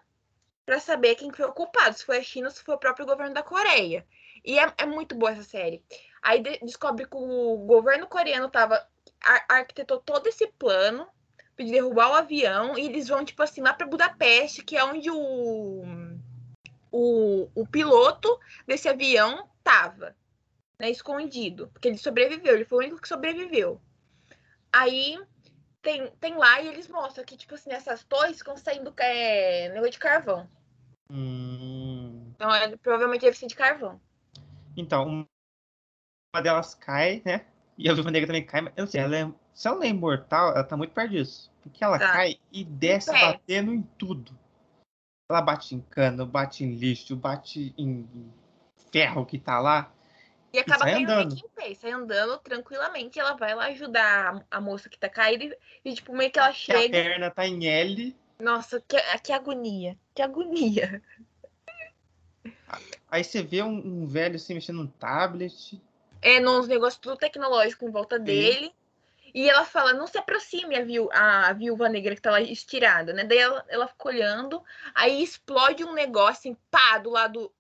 para 0.67 0.81
saber 0.81 1.15
quem 1.15 1.33
foi 1.33 1.45
o 1.45 1.53
culpado, 1.53 1.97
se 1.97 2.05
foi 2.05 2.19
a 2.19 2.23
China 2.23 2.49
ou 2.49 2.55
se 2.55 2.63
foi 2.63 2.75
o 2.75 2.79
próprio 2.79 3.07
governo 3.07 3.35
da 3.35 3.43
Coreia. 3.43 4.07
E 4.45 4.59
é, 4.59 4.73
é 4.79 4.87
muito 4.87 5.15
boa 5.15 5.33
essa 5.33 5.43
série. 5.43 5.83
Aí 6.23 6.43
de, 6.43 6.59
descobre 6.59 7.07
que 7.07 7.17
o 7.17 7.59
governo 7.59 8.07
coreano 8.07 8.49
tava 8.49 8.87
ar, 9.23 9.45
arquitetou 9.49 10.01
todo 10.01 10.27
esse 10.27 10.47
plano 10.47 11.09
de 11.59 11.71
derrubar 11.71 12.11
o 12.11 12.15
avião 12.15 12.77
e 12.77 12.87
eles 12.87 13.09
vão 13.09 13.25
tipo 13.25 13.43
assim 13.43 13.61
lá 13.61 13.73
para 13.73 13.87
Budapeste, 13.87 14.65
que 14.65 14.77
é 14.77 14.85
onde 14.85 15.11
o, 15.11 15.85
o, 16.91 17.49
o 17.55 17.67
piloto 17.67 18.39
desse 18.67 18.89
avião 18.89 19.49
tava, 19.63 20.17
né, 20.79 20.91
escondido, 20.91 21.69
porque 21.69 21.89
ele 21.89 21.99
sobreviveu, 21.99 22.55
ele 22.55 22.65
foi 22.65 22.79
o 22.79 22.87
único 22.87 23.01
que 23.01 23.09
sobreviveu. 23.09 23.81
Aí 24.73 25.19
tem, 25.81 26.11
tem 26.19 26.37
lá 26.37 26.61
e 26.61 26.69
eles 26.69 26.89
mostram 26.89 27.25
que, 27.25 27.37
tipo 27.37 27.55
assim, 27.55 27.71
essas 27.71 28.03
torres 28.03 28.39
ficam 28.39 28.57
saindo 28.57 28.93
é, 28.99 29.69
negócio 29.69 29.93
de 29.93 29.99
carvão. 29.99 30.49
Hum. 31.11 32.33
Então, 32.35 32.53
é, 32.53 32.77
provavelmente 32.77 33.21
deve 33.21 33.37
ser 33.37 33.47
de 33.47 33.55
carvão. 33.55 34.01
Então, 34.77 35.27
uma 36.35 36.43
delas 36.43 36.75
cai, 36.75 37.23
né? 37.25 37.47
E 37.77 37.89
a 37.89 37.95
Viúva 37.95 38.11
Negra 38.11 38.29
também 38.29 38.45
cai, 38.45 38.61
mas 38.61 38.73
eu 38.77 38.85
não 38.85 38.91
sei, 38.91 39.01
ela 39.01 39.17
é, 39.17 39.33
se 39.53 39.67
ela 39.67 39.85
é 39.85 39.89
imortal, 39.89 40.51
ela 40.51 40.65
tá 40.65 40.77
muito 40.77 40.93
perto 40.93 41.11
disso. 41.11 41.53
Porque 41.63 41.83
ela 41.83 41.99
tá. 41.99 42.13
cai 42.13 42.39
e 42.53 42.65
desce 42.65 43.11
batendo 43.11 43.73
em 43.73 43.83
tudo. 43.99 44.37
Ela 45.31 45.41
bate 45.41 45.75
em 45.75 45.81
cano, 45.81 46.27
bate 46.27 46.65
em 46.65 46.75
lixo, 46.75 47.17
bate 47.17 47.75
em 47.79 48.07
ferro 48.93 49.25
que 49.25 49.39
tá 49.39 49.59
lá. 49.59 49.93
E 50.53 50.59
acaba 50.61 50.85
caindo 50.85 51.11
andando. 51.11 51.29
meio 51.31 51.41
que 51.41 51.47
em 51.47 51.69
pé, 51.69 51.75
sai 51.75 51.91
andando 51.91 52.39
tranquilamente. 52.39 53.19
Ela 53.19 53.35
vai 53.35 53.55
lá 53.55 53.67
ajudar 53.67 54.45
a, 54.49 54.61
moça 54.61 54.89
que 54.89 54.99
tá 54.99 55.09
caída 55.09 55.45
e, 55.45 55.59
e, 55.85 55.95
tipo, 55.95 56.15
meio 56.15 56.31
que 56.31 56.39
ela 56.39 56.53
chega. 56.53 56.79
Que 56.79 56.87
a 56.87 56.91
perna 56.91 57.31
tá 57.31 57.45
em 57.45 57.67
L. 57.67 58.17
Nossa, 58.39 58.81
que, 58.87 58.97
que 59.19 59.33
agonia. 59.33 59.99
Que 60.15 60.23
agonia. 60.23 61.03
Aí 63.11 63.25
você 63.25 63.43
vê 63.43 63.63
um, 63.63 63.75
um 63.75 64.07
velho 64.07 64.37
assim 64.37 64.55
mexendo 64.55 64.83
no 64.83 64.89
tablet. 64.89 65.81
É, 66.25 66.41
nos 66.41 66.67
negócios 66.67 66.99
tudo 66.99 67.19
tecnológico 67.19 67.85
em 67.85 67.91
volta 67.91 68.17
Sim. 68.17 68.25
dele. 68.25 68.75
E 69.35 69.51
ela 69.51 69.65
fala, 69.65 69.93
não 69.93 70.07
se 70.07 70.17
aproxime 70.17 70.77
a, 70.77 70.85
viú 70.85 71.09
a 71.13 71.53
viúva 71.53 71.89
negra 71.89 72.15
que 72.15 72.23
tá 72.23 72.31
lá 72.31 72.41
estirada, 72.41 73.13
né? 73.13 73.25
Daí 73.25 73.39
ela, 73.39 73.65
ela 73.69 73.89
fica 73.89 74.09
olhando, 74.09 74.63
aí 74.95 75.23
explode 75.23 75.85
um 75.85 75.93
negócio 75.93 76.51
assim, 76.51 76.57
pá, 76.71 76.99
do 76.99 77.11
lado 77.11 77.53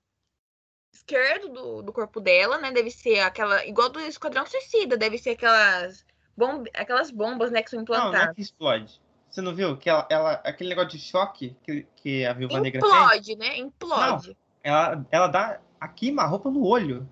esquerdo 0.93 1.49
do, 1.49 1.83
do 1.83 1.93
corpo 1.93 2.21
dela, 2.21 2.59
né? 2.59 2.71
Deve 2.71 2.93
ser 2.93 3.19
aquela. 3.21 3.67
Igual 3.67 3.91
do 3.91 4.01
Esquadrão 4.01 4.47
Suicida, 4.47 4.97
deve 4.97 5.19
ser 5.19 5.31
aquelas, 5.31 6.07
bomb, 6.37 6.69
aquelas 6.75 7.11
bombas, 7.11 7.51
né, 7.51 7.61
que 7.61 7.71
são 7.71 7.81
implantadas. 7.81 8.13
Não, 8.13 8.25
não 8.25 8.31
é 8.31 8.35
que 8.35 8.41
explode. 8.41 9.01
Você 9.29 9.41
não 9.41 9.53
viu? 9.53 9.77
Que 9.77 9.91
ela, 9.91 10.07
ela 10.09 10.33
aquele 10.45 10.71
negócio 10.71 10.91
de 10.91 11.01
choque 11.01 11.57
que, 11.65 11.85
que 11.97 12.25
a 12.25 12.33
Viúva 12.33 12.61
Negra 12.61 12.81
tem? 12.81 12.89
Implode, 12.89 13.37
né? 13.37 13.59
Implode. 13.59 14.29
Não, 14.29 14.37
ela, 14.63 15.07
ela 15.11 15.27
dá 15.27 15.61
a 15.81 15.89
queima-roupa 15.89 16.49
no 16.51 16.65
olho. 16.65 17.09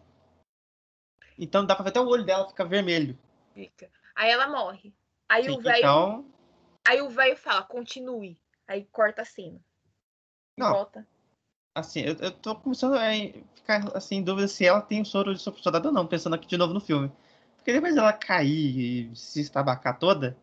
Então 1.38 1.64
dá 1.64 1.74
pra 1.74 1.84
ver 1.84 1.90
até 1.90 2.00
o 2.00 2.08
olho 2.08 2.24
dela 2.24 2.48
ficar 2.48 2.64
vermelho. 2.64 3.18
Fica. 3.54 3.90
Aí 4.14 4.30
ela 4.30 4.48
morre. 4.48 4.94
Aí 5.28 5.44
Sim, 5.44 5.50
o 5.50 5.60
velho. 5.60 5.78
Então... 5.78 6.32
Aí 6.84 7.00
o 7.00 7.08
velho 7.08 7.36
fala, 7.36 7.62
continue. 7.62 8.38
Aí 8.66 8.84
corta 8.86 9.22
a 9.22 9.24
cena. 9.24 9.60
Não. 10.56 10.72
Volta 10.72 11.06
assim, 11.74 12.00
eu, 12.00 12.14
eu 12.16 12.30
tô 12.30 12.54
começando 12.56 12.94
a 12.94 13.10
ficar 13.54 13.96
assim, 13.96 14.16
em 14.16 14.22
dúvida 14.22 14.48
se 14.48 14.64
ela 14.66 14.82
tem 14.82 15.00
o 15.00 15.06
soro 15.06 15.34
de 15.34 15.40
super 15.40 15.62
soldado 15.62 15.88
ou 15.88 15.94
não, 15.94 16.06
pensando 16.06 16.34
aqui 16.34 16.46
de 16.46 16.56
novo 16.56 16.74
no 16.74 16.80
filme. 16.80 17.10
Porque 17.56 17.72
depois 17.72 17.94
dela 17.94 18.12
cair 18.12 19.10
e 19.12 19.16
se 19.16 19.40
estabacar 19.40 19.98
toda, 19.98 20.36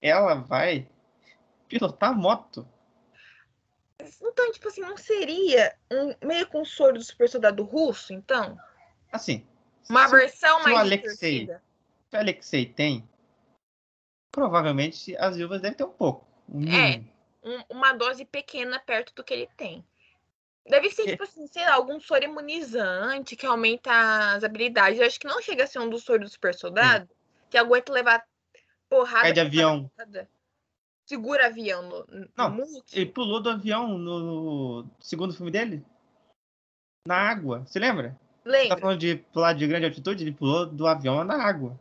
ela 0.00 0.34
vai 0.34 0.88
pilotar 1.68 2.16
moto. 2.16 2.66
Então, 4.20 4.50
tipo 4.50 4.66
assim, 4.66 4.80
não 4.80 4.96
seria 4.96 5.76
um, 5.90 6.26
meio 6.26 6.48
com 6.48 6.62
o 6.62 6.66
soro 6.66 6.98
do 6.98 7.04
super 7.04 7.28
soldado 7.28 7.62
russo, 7.62 8.12
então? 8.12 8.58
Assim. 9.12 9.46
Uma 9.88 10.08
se, 10.08 10.16
versão 10.16 10.58
se 10.58 10.64
mais 10.64 10.76
o 10.76 10.80
Alexei, 10.80 11.46
se 11.46 12.16
o 12.16 12.18
Alexei 12.18 12.66
tem, 12.66 13.08
provavelmente 14.32 15.16
as 15.16 15.36
viúvas 15.36 15.60
devem 15.60 15.76
ter 15.76 15.84
um 15.84 15.92
pouco. 15.92 16.26
Um 16.48 16.72
é 16.72 17.04
um, 17.42 17.76
uma 17.76 17.92
dose 17.92 18.24
pequena 18.24 18.78
perto 18.80 19.14
do 19.14 19.22
que 19.22 19.34
ele 19.34 19.48
tem. 19.56 19.84
Deve 20.66 20.90
ser, 20.90 21.06
tipo 21.06 21.24
assim, 21.24 21.46
sei 21.48 21.64
lá, 21.64 21.74
algum 21.74 21.98
soro 21.98 22.24
imunizante 22.24 23.34
que 23.34 23.44
aumenta 23.44 23.90
as 24.34 24.44
habilidades. 24.44 24.98
Eu 24.98 25.06
acho 25.06 25.18
que 25.18 25.26
não 25.26 25.42
chega 25.42 25.64
a 25.64 25.66
ser 25.66 25.80
um 25.80 25.90
dos 25.90 26.04
soros 26.04 26.28
do 26.28 26.32
super 26.32 26.54
soldado, 26.54 27.04
hum. 27.04 27.16
que 27.50 27.58
aguenta 27.58 27.92
levar 27.92 28.24
porrada. 28.88 29.28
É 29.28 29.32
de 29.32 29.40
avião. 29.40 29.88
Porrada. 29.88 30.28
Segura 31.04 31.46
avião 31.46 31.82
no, 31.82 32.06
no 32.06 32.28
Não, 32.36 32.82
ele 32.92 33.06
pulou 33.06 33.42
do 33.42 33.50
avião 33.50 33.98
no, 33.98 34.86
segundo 35.00 35.34
filme 35.34 35.50
dele? 35.50 35.84
Na 37.06 37.16
água, 37.16 37.64
você 37.66 37.80
lembra? 37.80 38.18
Lembro. 38.44 38.68
Você 38.68 38.74
tá 38.74 38.80
falando 38.80 38.98
de 38.98 39.16
pular 39.16 39.52
de 39.52 39.66
grande 39.66 39.86
altitude? 39.86 40.24
Ele 40.24 40.32
pulou 40.32 40.66
do 40.66 40.86
avião 40.86 41.22
na 41.24 41.42
água. 41.42 41.78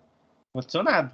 Nada. 0.83 1.13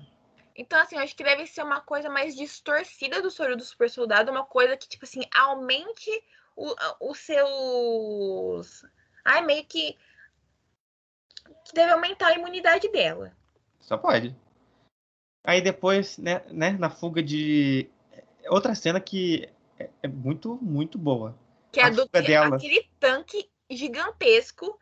Então, 0.56 0.80
assim, 0.80 0.96
eu 0.96 1.04
acho 1.04 1.16
que 1.16 1.24
deve 1.24 1.46
ser 1.46 1.62
uma 1.62 1.80
coisa 1.80 2.10
mais 2.10 2.36
distorcida 2.36 3.22
do 3.22 3.30
soro 3.30 3.56
do 3.56 3.64
super 3.64 3.90
soldado, 3.90 4.32
uma 4.32 4.44
coisa 4.44 4.76
que, 4.76 4.90
tipo 4.90 5.06
assim, 5.06 5.22
aumente 5.34 6.10
os 7.00 7.20
seus. 7.20 8.84
Ai, 9.24 9.46
meio 9.46 9.64
que. 9.66 9.96
que 11.66 11.74
deve 11.74 11.92
aumentar 11.92 12.28
a 12.28 12.36
imunidade 12.36 12.90
dela. 12.92 13.32
Só 13.80 13.98
pode. 13.98 14.36
Aí 15.44 15.62
depois, 15.62 16.18
né, 16.18 16.44
né 16.50 16.72
na 16.72 16.90
fuga 16.90 17.22
de. 17.22 17.88
Outra 18.50 18.74
cena 18.74 19.00
que 19.00 19.48
é, 19.78 19.90
é 20.02 20.08
muito, 20.08 20.58
muito 20.62 20.98
boa. 20.98 21.38
Que 21.72 21.80
é 21.80 21.92
do 21.92 22.08
dela. 22.08 22.56
aquele 22.56 22.90
tanque 23.00 23.50
gigantesco 23.70 24.78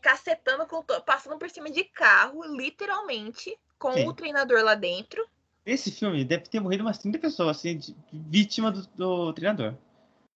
cacetando, 0.00 0.66
passando 1.04 1.38
por 1.38 1.50
cima 1.50 1.70
de 1.70 1.84
carro, 1.84 2.44
literalmente 2.44 3.56
com 3.78 3.92
Sim. 3.92 4.08
o 4.08 4.12
treinador 4.12 4.62
lá 4.62 4.74
dentro. 4.74 5.26
Esse 5.64 5.90
filme 5.90 6.24
deve 6.24 6.44
ter 6.44 6.60
morrido 6.60 6.82
umas 6.82 6.98
30 6.98 7.18
pessoas, 7.18 7.58
assim, 7.58 7.76
de, 7.76 7.94
vítima 8.12 8.70
do, 8.70 8.86
do, 8.88 9.32
treinador. 9.32 9.74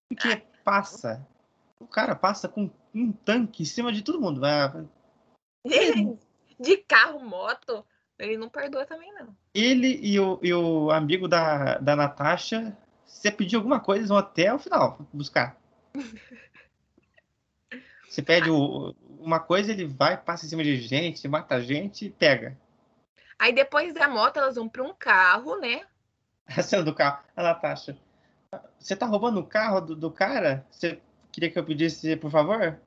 Porque 0.07 0.27
ah. 0.27 0.41
passa. 0.63 1.27
O 1.79 1.87
cara 1.87 2.15
passa 2.15 2.47
com 2.47 2.69
um 2.93 3.11
tanque 3.11 3.63
em 3.63 3.65
cima 3.65 3.91
de 3.91 4.03
todo 4.03 4.21
mundo. 4.21 4.39
Vai... 4.39 4.87
de 6.59 6.77
carro, 6.77 7.19
moto. 7.19 7.85
Ele 8.19 8.37
não 8.37 8.47
perdoa 8.47 8.85
também, 8.85 9.11
não. 9.13 9.35
Ele 9.53 9.99
e 10.01 10.19
o, 10.19 10.39
e 10.41 10.53
o 10.53 10.91
amigo 10.91 11.27
da, 11.27 11.79
da 11.79 11.95
Natasha, 11.95 12.77
se 13.05 13.21
você 13.21 13.31
pedir 13.31 13.55
alguma 13.55 13.79
coisa, 13.79 13.99
eles 13.99 14.09
vão 14.09 14.17
até 14.17 14.53
o 14.53 14.59
final 14.59 14.99
buscar. 15.11 15.57
Você 18.13 18.21
pede 18.21 18.51
o, 18.51 18.93
uma 19.23 19.39
coisa, 19.39 19.71
ele 19.71 19.85
vai, 19.85 20.17
passa 20.17 20.45
em 20.45 20.49
cima 20.49 20.63
de 20.63 20.77
gente, 20.77 21.27
mata 21.27 21.61
gente 21.61 22.05
e 22.05 22.09
pega. 22.09 22.57
Aí 23.39 23.53
depois 23.53 23.93
da 23.93 24.07
moto 24.07 24.37
elas 24.37 24.55
vão 24.55 24.69
para 24.69 24.83
um 24.83 24.93
carro, 24.93 25.59
né? 25.59 25.85
A 26.45 26.61
cena 26.61 26.83
do 26.83 26.93
carro. 26.93 27.23
A 27.35 27.43
Natasha. 27.43 27.97
Você 28.77 28.95
tá 28.95 29.05
roubando 29.05 29.39
o 29.39 29.47
carro 29.47 29.81
do, 29.81 29.95
do 29.95 30.11
cara? 30.11 30.65
Você 30.69 31.01
queria 31.31 31.49
que 31.49 31.57
eu 31.57 31.65
pedisse, 31.65 32.15
por 32.17 32.29
favor? 32.29 32.79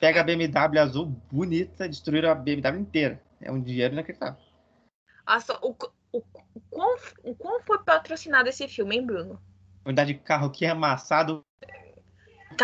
Pega 0.00 0.20
a 0.20 0.24
BMW 0.24 0.78
azul 0.78 1.06
bonita, 1.30 1.88
destruíram 1.88 2.30
a 2.30 2.34
BMW 2.34 2.80
inteira. 2.80 3.20
É 3.40 3.50
um 3.50 3.60
dinheiro 3.60 3.94
inacreditável. 3.94 4.40
Nossa, 5.26 5.58
o, 5.60 5.74
o, 6.12 6.22
o, 6.54 6.60
quão, 6.70 6.96
o 7.24 7.34
quão 7.34 7.60
foi 7.62 7.82
patrocinado 7.82 8.48
esse 8.48 8.66
filme, 8.68 8.96
hein, 8.96 9.04
Bruno? 9.04 9.42
Quantidade 9.82 10.14
de 10.14 10.20
carro 10.20 10.50
que 10.50 10.64
é 10.64 10.70
amassado. 10.70 11.44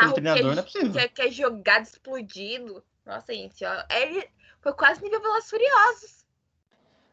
Carro 0.00 0.14
que 0.14 0.20
é, 0.20 0.22
não 0.22 0.52
é 0.52 1.08
que, 1.08 1.14
que 1.14 1.22
é 1.22 1.30
jogado, 1.30 1.84
explodido. 1.84 2.84
Nossa, 3.04 3.32
gente, 3.32 3.64
ó. 3.64 3.84
Ele 3.90 4.28
foi 4.60 4.72
quase 4.74 5.02
nível 5.02 5.20
Velozes 5.20 5.50
Furiosos. 5.50 6.26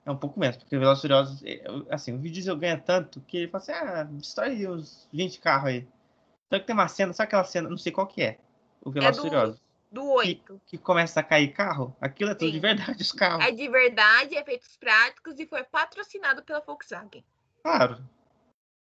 É 0.05 0.11
um 0.11 0.17
pouco 0.17 0.39
menos, 0.39 0.57
porque 0.57 0.75
o 0.75 0.79
Velozes 0.79 1.01
Furiosos, 1.01 1.43
é, 1.43 1.63
assim, 1.89 2.13
o 2.13 2.19
vídeo 2.19 2.55
ganha 2.55 2.77
tanto 2.77 3.21
que 3.21 3.37
ele 3.37 3.47
fala 3.47 3.63
assim, 3.63 3.71
ah, 3.71 4.03
destrói 4.03 4.67
uns 4.67 5.07
20 5.11 5.39
carros 5.39 5.69
aí. 5.69 5.87
Só 6.51 6.59
que 6.59 6.65
tem 6.65 6.73
uma 6.75 6.87
cena, 6.87 7.13
sabe 7.13 7.27
aquela 7.27 7.43
cena, 7.43 7.69
não 7.69 7.77
sei 7.77 7.91
qual 7.91 8.05
que 8.05 8.21
é, 8.21 8.37
o 8.81 8.91
Velozes 8.91 9.17
é 9.17 9.21
do, 9.21 9.27
Furiosos. 9.27 9.61
Do 9.91 10.05
8. 10.11 10.61
Que, 10.65 10.77
que, 10.77 10.83
começa 10.83 11.19
a 11.19 11.23
cair 11.23 11.53
carro, 11.53 11.95
aquilo 11.99 12.31
é 12.31 12.35
tudo 12.35 12.47
Sim. 12.47 12.53
de 12.53 12.59
verdade, 12.59 13.01
os 13.01 13.11
carros. 13.11 13.45
É 13.45 13.51
de 13.51 13.67
verdade, 13.67 14.35
efeitos 14.35 14.77
práticos 14.77 15.39
e 15.39 15.47
foi 15.47 15.63
patrocinado 15.63 16.43
pela 16.43 16.59
Volkswagen. 16.59 17.25
Claro. 17.63 17.97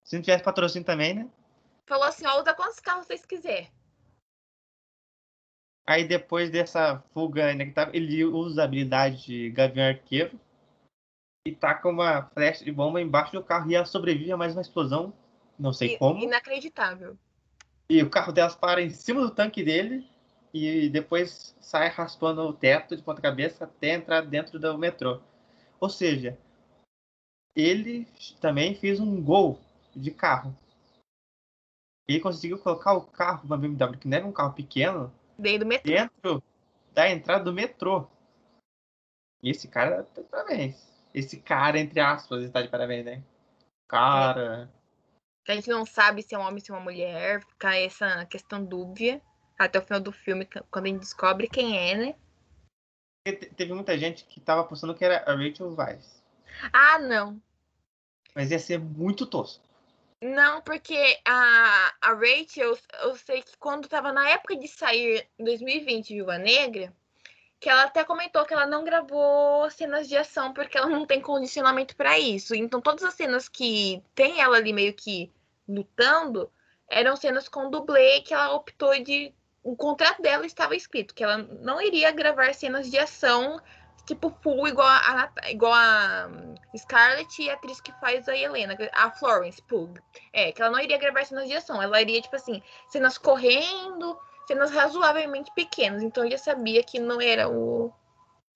Se 0.05 0.17
não 0.17 0.23
tivesse 0.23 0.43
patrocínio 0.43 0.87
também, 0.87 1.15
né? 1.15 1.29
Falou 1.87 2.05
assim, 2.05 2.25
ó, 2.27 2.41
usa 2.41 2.55
quantos 2.55 2.81
carros 2.81 3.07
vocês 3.07 3.27
quiserem. 3.27 3.71
Aí 5.93 6.05
depois 6.05 6.49
dessa 6.49 7.05
fuga 7.13 7.53
inacreditável, 7.53 7.95
ele 7.95 8.25
usa 8.25 8.63
a 8.63 8.65
habilidade 8.65 9.27
de 9.27 9.51
Gavião 9.51 9.87
Arqueiro 9.87 10.41
e 11.47 11.55
taca 11.55 11.87
uma 11.87 12.23
flecha 12.33 12.65
de 12.65 12.73
bomba 12.73 12.99
embaixo 12.99 13.33
do 13.33 13.45
carro 13.45 13.71
e 13.71 13.75
ela 13.75 13.85
sobrevive 13.85 14.33
a 14.33 14.37
mais 14.39 14.55
uma 14.55 14.63
explosão. 14.63 15.13
Não 15.59 15.71
sei 15.71 15.99
como. 15.99 16.19
Inacreditável. 16.19 17.15
E 17.91 18.03
o 18.03 18.09
carro 18.09 18.33
delas 18.33 18.55
para 18.55 18.81
em 18.81 18.89
cima 18.89 19.21
do 19.21 19.31
tanque 19.31 19.63
dele 19.63 20.09
e 20.55 20.89
depois 20.89 21.55
sai 21.61 21.91
raspando 21.91 22.41
o 22.41 22.55
teto 22.55 22.97
de 22.97 23.03
ponta 23.03 23.21
cabeça 23.21 23.65
até 23.65 23.93
entrar 23.93 24.23
dentro 24.23 24.59
do 24.59 24.79
metrô. 24.79 25.21
Ou 25.79 25.91
seja, 25.91 26.39
ele 27.55 28.09
também 28.41 28.75
fez 28.75 28.99
um 28.99 29.23
gol 29.23 29.61
de 29.95 30.11
carro. 30.11 30.57
Ele 32.09 32.19
conseguiu 32.19 32.59
colocar 32.59 32.95
o 32.95 33.03
carro, 33.03 33.45
uma 33.45 33.59
BMW, 33.59 33.99
que 33.99 34.09
não 34.09 34.17
era 34.17 34.27
um 34.27 34.33
carro 34.33 34.55
pequeno, 34.55 35.13
Dentro 35.43 35.61
do 35.61 35.67
metrô. 35.67 35.93
Dentro 35.93 36.43
da 36.95 37.11
entrada 37.11 37.45
do 37.45 37.53
metrô. 37.53 38.07
E 39.43 39.51
esse 39.51 39.67
cara 39.67 40.05
tá 40.05 40.23
de 40.23 40.29
parabéns. 40.29 40.89
Esse 41.13 41.37
cara, 41.41 41.79
entre 41.79 41.99
aspas, 42.01 42.45
está 42.45 42.63
de 42.63 42.69
parabéns, 42.69 43.05
né? 43.05 43.23
Cara. 43.89 44.71
A 45.49 45.55
gente 45.55 45.69
não 45.69 45.85
sabe 45.85 46.23
se 46.23 46.35
é 46.35 46.39
um 46.39 46.43
homem, 46.43 46.61
se 46.61 46.71
é 46.71 46.75
uma 46.75 46.81
mulher. 46.81 47.45
Fica 47.45 47.77
essa 47.77 48.25
questão 48.27 48.65
dúbia. 48.65 49.21
Até 49.59 49.79
o 49.79 49.83
final 49.83 50.01
do 50.01 50.13
filme, 50.13 50.49
quando 50.71 50.87
a 50.87 50.89
gente 50.89 51.01
descobre 51.01 51.49
quem 51.49 51.77
é, 51.77 51.97
né? 51.97 52.15
Teve 53.57 53.73
muita 53.73 53.99
gente 53.99 54.25
que 54.25 54.41
tava 54.41 54.65
pensando 54.65 54.95
que 54.95 55.05
era 55.05 55.19
a 55.31 55.35
Rachel 55.35 55.75
Weisz. 55.77 56.23
Ah, 56.73 56.99
não. 56.99 57.41
Mas 58.35 58.51
ia 58.51 58.59
ser 58.59 58.79
muito 58.79 59.27
tosco. 59.27 59.65
Não, 60.23 60.63
porque 60.63 61.19
a, 61.25 61.95
a 62.01 62.15
Rachel, 62.15 62.79
eu 63.03 63.17
sei 63.17 63.43
que 63.43 63.57
quando 63.59 63.89
tava 63.89 64.13
na 64.13 64.29
época 64.31 64.55
de 64.55 64.69
sair 64.69 65.27
em 65.37 65.45
2020 65.45 66.15
Viúva 66.15 66.39
Negra, 66.39 66.95
que 67.59 67.69
ela 67.69 67.83
até 67.83 68.05
comentou 68.05 68.45
que 68.45 68.55
ela 68.55 68.65
não 68.65 68.85
gravou 68.85 69.69
cenas 69.73 70.09
de 70.09 70.17
ação 70.17 70.53
porque 70.53 70.79
ela 70.79 70.87
não 70.87 71.05
tem 71.05 71.21
condicionamento 71.21 71.97
para 71.97 72.21
isso. 72.21 72.55
Então 72.55 72.81
todas 72.81 73.03
as 73.03 73.15
cenas 73.15 73.49
que 73.49 74.01
tem 74.15 74.41
ela 74.41 74.59
ali 74.59 74.73
meio 74.73 74.95
que 74.95 75.29
lutando 75.69 76.49
eram 76.89 77.17
cenas 77.17 77.49
com 77.49 77.69
dublê 77.69 78.21
que 78.21 78.33
ela 78.33 78.53
optou 78.55 78.97
de 79.03 79.35
o 79.61 79.75
contrato 79.75 80.23
dela 80.23 80.47
estava 80.47 80.77
escrito 80.77 81.15
que 81.17 81.25
ela 81.25 81.39
não 81.39 81.81
iria 81.81 82.13
gravar 82.13 82.55
cenas 82.55 82.89
de 82.89 82.97
ação 82.97 83.61
tipo, 84.07 84.31
full 84.43 84.67
igual 84.69 84.89
a, 84.89 85.31
igual 85.49 85.73
a 85.73 86.29
hum, 86.29 86.55
Scarlett 86.77 87.43
e 87.43 87.51
a 87.51 87.55
atriz 87.55 87.81
que 87.81 87.93
faz 88.01 88.29
a 88.29 88.37
Helena, 88.37 88.77
a 88.93 89.11
Florence 89.11 89.63
Pugh. 89.63 89.95
É, 90.33 90.53
que 90.53 90.61
ela 90.61 90.71
não 90.71 90.81
iria 90.81 90.99
gravar 90.99 91.25
cenas 91.25 91.49
de 91.49 91.55
ação, 91.55 91.81
ela 91.81 92.01
iria, 92.01 92.21
tipo 92.21 92.37
assim, 92.37 92.63
cenas 92.89 93.19
correndo, 93.19 94.19
cenas 94.47 94.71
razoavelmente 94.71 95.53
pequenas. 95.55 96.03
Então 96.03 96.25
eu 96.25 96.31
já 96.31 96.39
sabia 96.39 96.83
que 96.83 96.99
não 96.99 97.21
era 97.21 97.49
o 97.49 97.93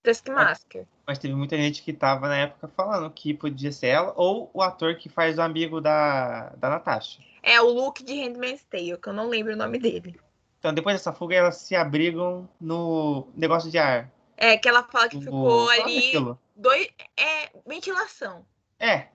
Taskmaster. 0.03 0.87
Mas 1.07 1.19
teve 1.19 1.35
muita 1.35 1.57
gente 1.57 1.83
que 1.83 1.93
tava 1.93 2.29
na 2.29 2.37
época 2.37 2.69
falando 2.69 3.11
que 3.11 3.35
podia 3.35 3.71
ser 3.73 3.89
ela 3.89 4.13
ou 4.17 4.51
o 4.53 4.63
ator 4.63 4.97
que 4.97 5.09
faz 5.09 5.39
o 5.39 5.43
amigo 5.43 5.81
da, 5.81 6.51
da 6.57 6.69
Natasha. 6.69 7.21
É, 7.43 7.61
o 7.61 7.69
Luke 7.69 8.03
de 8.03 8.15
Handmaid's 8.15 8.65
Tale, 8.65 8.97
que 8.97 9.09
eu 9.09 9.13
não 9.13 9.29
lembro 9.29 9.53
o 9.53 9.57
nome 9.57 9.79
dele. 9.79 10.19
Então, 10.59 10.75
depois 10.75 10.97
dessa 10.97 11.13
fuga, 11.13 11.37
elas 11.37 11.59
se 11.59 11.77
abrigam 11.77 12.49
no 12.61 13.29
negócio 13.37 13.71
de 13.71 13.79
ar. 13.79 14.11
É, 14.37 14.57
que 14.57 14.69
ela 14.69 14.83
fala 14.85 15.09
que 15.09 15.21
ficou 15.21 15.69
ali. 15.71 16.13
Dois, 16.55 16.89
é, 17.17 17.51
ventilação. 17.67 18.47
É, 18.79 19.09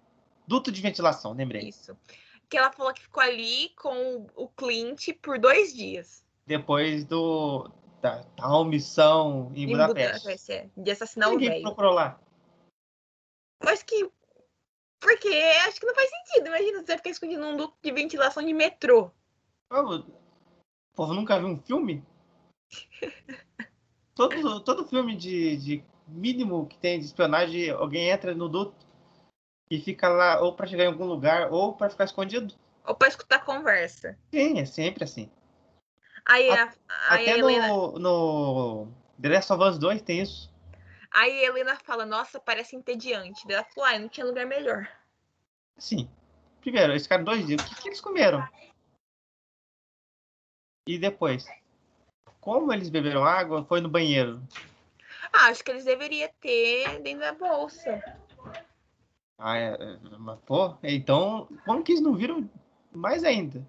duto 0.47 0.71
de 0.71 0.81
ventilação, 0.81 1.33
lembrei. 1.33 1.69
Isso. 1.69 1.97
Que 2.49 2.57
ela 2.57 2.71
falou 2.71 2.93
que 2.93 3.01
ficou 3.01 3.21
ali 3.21 3.69
com 3.69 4.27
o 4.35 4.47
Clint 4.49 5.09
por 5.21 5.39
dois 5.39 5.73
dias. 5.73 6.23
Depois 6.45 7.05
do 7.05 7.71
da 8.01 8.23
tal 8.35 8.65
missão 8.65 9.51
em, 9.53 9.63
em 9.63 9.67
Budapeste. 9.67 10.23
Budapeste 10.23 10.51
é, 10.51 10.69
de 10.75 10.91
assassinar 10.91 11.29
Ninguém 11.29 11.47
o 11.47 11.51
velho. 11.51 11.63
procurou 11.63 11.93
lá. 11.93 12.19
Acho 13.61 13.85
que. 13.85 14.11
Porque 14.99 15.29
acho 15.67 15.79
que 15.79 15.85
não 15.85 15.95
faz 15.95 16.09
sentido. 16.09 16.47
Imagina 16.47 16.83
você 16.83 16.97
ficar 16.97 17.09
escondido 17.09 17.41
num 17.41 17.55
duto 17.55 17.75
de 17.81 17.91
ventilação 17.91 18.43
de 18.43 18.53
metrô. 18.53 19.11
O 19.71 20.03
povo 20.93 21.13
nunca 21.13 21.39
viu 21.39 21.47
um 21.47 21.61
filme? 21.61 22.03
todo, 24.29 24.59
todo 24.61 24.87
filme 24.87 25.15
de, 25.15 25.57
de 25.57 25.83
mínimo 26.07 26.67
que 26.67 26.77
tem 26.77 26.99
de 26.99 27.05
espionagem, 27.05 27.69
alguém 27.69 28.09
entra 28.09 28.33
no 28.33 28.49
duto 28.49 28.85
e 29.69 29.79
fica 29.79 30.09
lá 30.09 30.41
ou 30.41 30.53
para 30.53 30.67
chegar 30.67 30.83
em 30.83 30.87
algum 30.87 31.05
lugar 31.05 31.51
ou 31.51 31.73
para 31.73 31.89
ficar 31.89 32.05
escondido. 32.05 32.53
Ou 32.85 32.95
para 32.95 33.07
escutar 33.07 33.45
conversa. 33.45 34.17
Sim, 34.33 34.59
é 34.59 34.65
sempre 34.65 35.03
assim. 35.03 35.29
Aí, 36.25 36.49
a, 36.49 36.65
a, 36.65 37.15
até 37.15 37.37
Helena... 37.37 37.67
no, 37.67 37.99
no 37.99 38.87
The 39.21 39.29
Last 39.29 39.53
of 39.53 39.63
Us 39.63 39.77
2 39.77 40.01
tem 40.01 40.21
isso. 40.21 40.51
Aí 41.09 41.43
a 41.43 41.47
Helena 41.47 41.77
fala, 41.83 42.05
nossa, 42.05 42.39
parece 42.39 42.75
entediante. 42.75 43.45
Daí 43.45 43.57
ela 43.57 43.65
falou, 43.65 43.89
ah, 43.89 43.99
não 43.99 44.07
tinha 44.07 44.25
lugar 44.25 44.45
melhor. 44.45 44.89
Sim. 45.77 46.09
Primeiro, 46.61 46.93
eles 46.93 47.03
ficaram 47.03 47.23
dois 47.23 47.45
dias. 47.45 47.61
O 47.61 47.65
que, 47.65 47.81
que 47.81 47.89
eles 47.89 47.99
comeram? 47.99 48.47
E 50.87 50.97
depois? 50.97 51.45
Como 52.41 52.73
eles 52.73 52.89
beberam 52.89 53.23
água? 53.23 53.63
Foi 53.63 53.79
no 53.79 53.87
banheiro? 53.87 54.41
Ah, 55.31 55.47
acho 55.47 55.63
que 55.63 55.69
eles 55.69 55.85
deveriam 55.85 56.29
ter 56.41 56.99
dentro 57.01 57.21
da 57.21 57.33
bolsa. 57.33 58.03
Ah, 59.37 59.57
é, 59.57 59.73
é 59.73 59.97
mas, 60.17 60.39
pô, 60.45 60.75
então, 60.83 61.47
como 61.65 61.83
que 61.83 61.93
eles 61.93 62.01
não 62.01 62.15
viram 62.15 62.49
mais 62.91 63.23
ainda? 63.23 63.65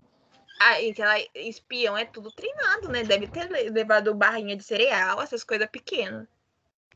Ah, 0.61 0.77
aquela 0.89 1.15
espião 1.35 1.97
é 1.97 2.05
tudo 2.05 2.31
treinado, 2.33 2.89
né? 2.89 3.03
Deve 3.03 3.27
ter 3.27 3.49
levado 3.71 4.15
barrinha 4.15 4.57
de 4.57 4.63
cereal, 4.63 5.21
essas 5.21 5.45
coisas 5.45 5.69
pequenas. 5.69 6.27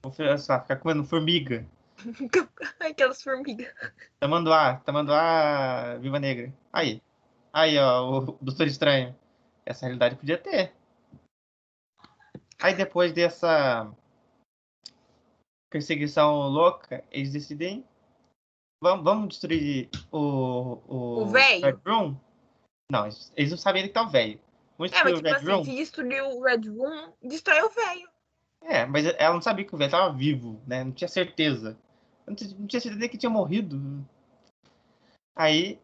Vou 0.03 0.13
ficar 0.13 0.77
comendo 0.77 1.05
formiga. 1.05 1.67
Aquelas 2.81 3.23
formigas. 3.23 3.73
Tamanduá, 4.21 4.77
Tamanduá, 4.85 5.97
Viva 6.01 6.21
Negra. 6.21 6.53
Aí. 6.73 7.03
Aí, 7.53 7.79
ó, 7.79 8.09
o 8.09 8.39
Doutor 8.41 8.67
Estranho. 8.67 9.15
Essa 9.65 9.87
realidade 9.87 10.17
podia 10.17 10.39
ter. 10.39 10.73
Aí 12.61 12.75
depois 12.75 13.13
dessa 13.13 13.91
perseguição 15.71 16.49
louca, 16.49 17.05
eles 17.11 17.33
decidem 17.33 17.85
vamos, 18.83 19.05
vamos 19.05 19.29
destruir 19.29 19.91
o 20.11 20.79
o, 20.87 21.23
o 21.23 21.31
Red 21.31 21.79
Room. 21.85 22.17
Não, 22.91 23.07
eles 23.37 23.51
não 23.51 23.59
sabem 23.59 23.83
onde 23.83 23.93
tá 23.93 24.03
o 24.03 24.09
velho. 24.09 24.41
Vamos 24.79 24.93
é, 24.93 25.03
mas 25.03 25.15
tipo 25.15 25.29
assim, 25.29 25.47
Room. 25.47 25.65
se 25.65 25.77
destruir 25.77 26.23
o 26.23 26.43
Red 26.43 26.69
Room, 26.69 27.13
destrói 27.23 27.63
o 27.63 27.71
velho. 27.71 28.09
É, 28.63 28.85
mas 28.87 29.07
ela 29.07 29.35
não 29.35 29.43
sabia 29.43 29.65
que 29.65 29.75
o 29.75 29.79
velho 29.79 29.91
tava 29.91 30.13
vivo, 30.13 30.61
né? 30.67 30.85
Não 30.85 30.93
tinha 30.93 31.09
certeza. 31.09 31.79
Não 32.27 32.35
tinha, 32.35 32.51
não 32.59 32.67
tinha 32.67 32.81
certeza 32.81 33.09
que 33.09 33.19
tinha 33.19 33.31
morrido. 33.31 34.05
Aí 35.35 35.79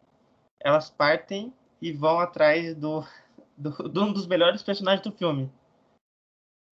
elas 0.59 0.89
partem 0.89 1.53
e 1.81 1.91
vão 1.91 2.19
atrás 2.19 2.75
do, 2.75 3.05
do, 3.57 3.89
de 3.89 3.99
um 3.99 4.11
dos 4.11 4.25
melhores 4.25 4.63
personagens 4.63 5.03
do 5.03 5.11
filme, 5.11 5.51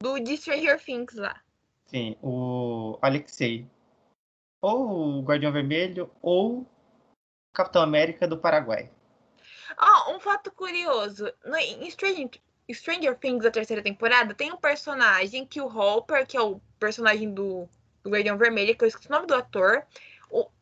do 0.01 0.19
de 0.19 0.35
Stranger 0.35 0.83
Things 0.83 1.13
lá. 1.15 1.39
Sim, 1.85 2.15
o 2.21 2.97
Alexei. 3.01 3.67
Ou 4.61 5.19
o 5.19 5.21
Guardião 5.21 5.51
Vermelho, 5.51 6.09
ou 6.21 6.65
Capitão 7.53 7.81
América 7.81 8.27
do 8.27 8.37
Paraguai. 8.37 8.89
Oh, 9.79 10.15
um 10.15 10.19
fato 10.19 10.51
curioso. 10.51 11.31
No, 11.45 11.57
em 11.57 11.89
Stranger, 11.89 12.29
Stranger 12.71 13.17
Things, 13.17 13.43
da 13.43 13.51
terceira 13.51 13.81
temporada, 13.81 14.33
tem 14.33 14.51
um 14.51 14.57
personagem 14.57 15.45
que 15.45 15.61
o 15.61 15.67
Hopper, 15.67 16.25
que 16.25 16.37
é 16.37 16.41
o 16.41 16.59
personagem 16.79 17.33
do, 17.33 17.67
do 18.03 18.09
Guardião 18.09 18.37
Vermelho, 18.37 18.75
que 18.75 18.83
eu 18.83 18.87
esqueci 18.87 19.07
o 19.07 19.11
nome 19.11 19.27
do 19.27 19.35
ator, 19.35 19.85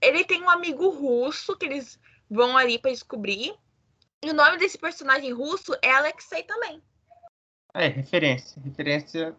ele 0.01 0.23
tem 0.23 0.41
um 0.41 0.49
amigo 0.49 0.89
russo 0.89 1.55
que 1.55 1.65
eles 1.65 1.99
vão 2.29 2.57
ali 2.57 2.79
para 2.79 2.91
descobrir. 2.91 3.53
E 4.21 4.31
o 4.31 4.33
nome 4.33 4.57
desse 4.57 4.77
personagem 4.77 5.31
russo 5.31 5.73
é 5.81 5.91
Alexei 5.91 6.43
também. 6.43 6.81
É, 7.74 7.88
referência. 7.88 8.61
Referência. 8.61 9.36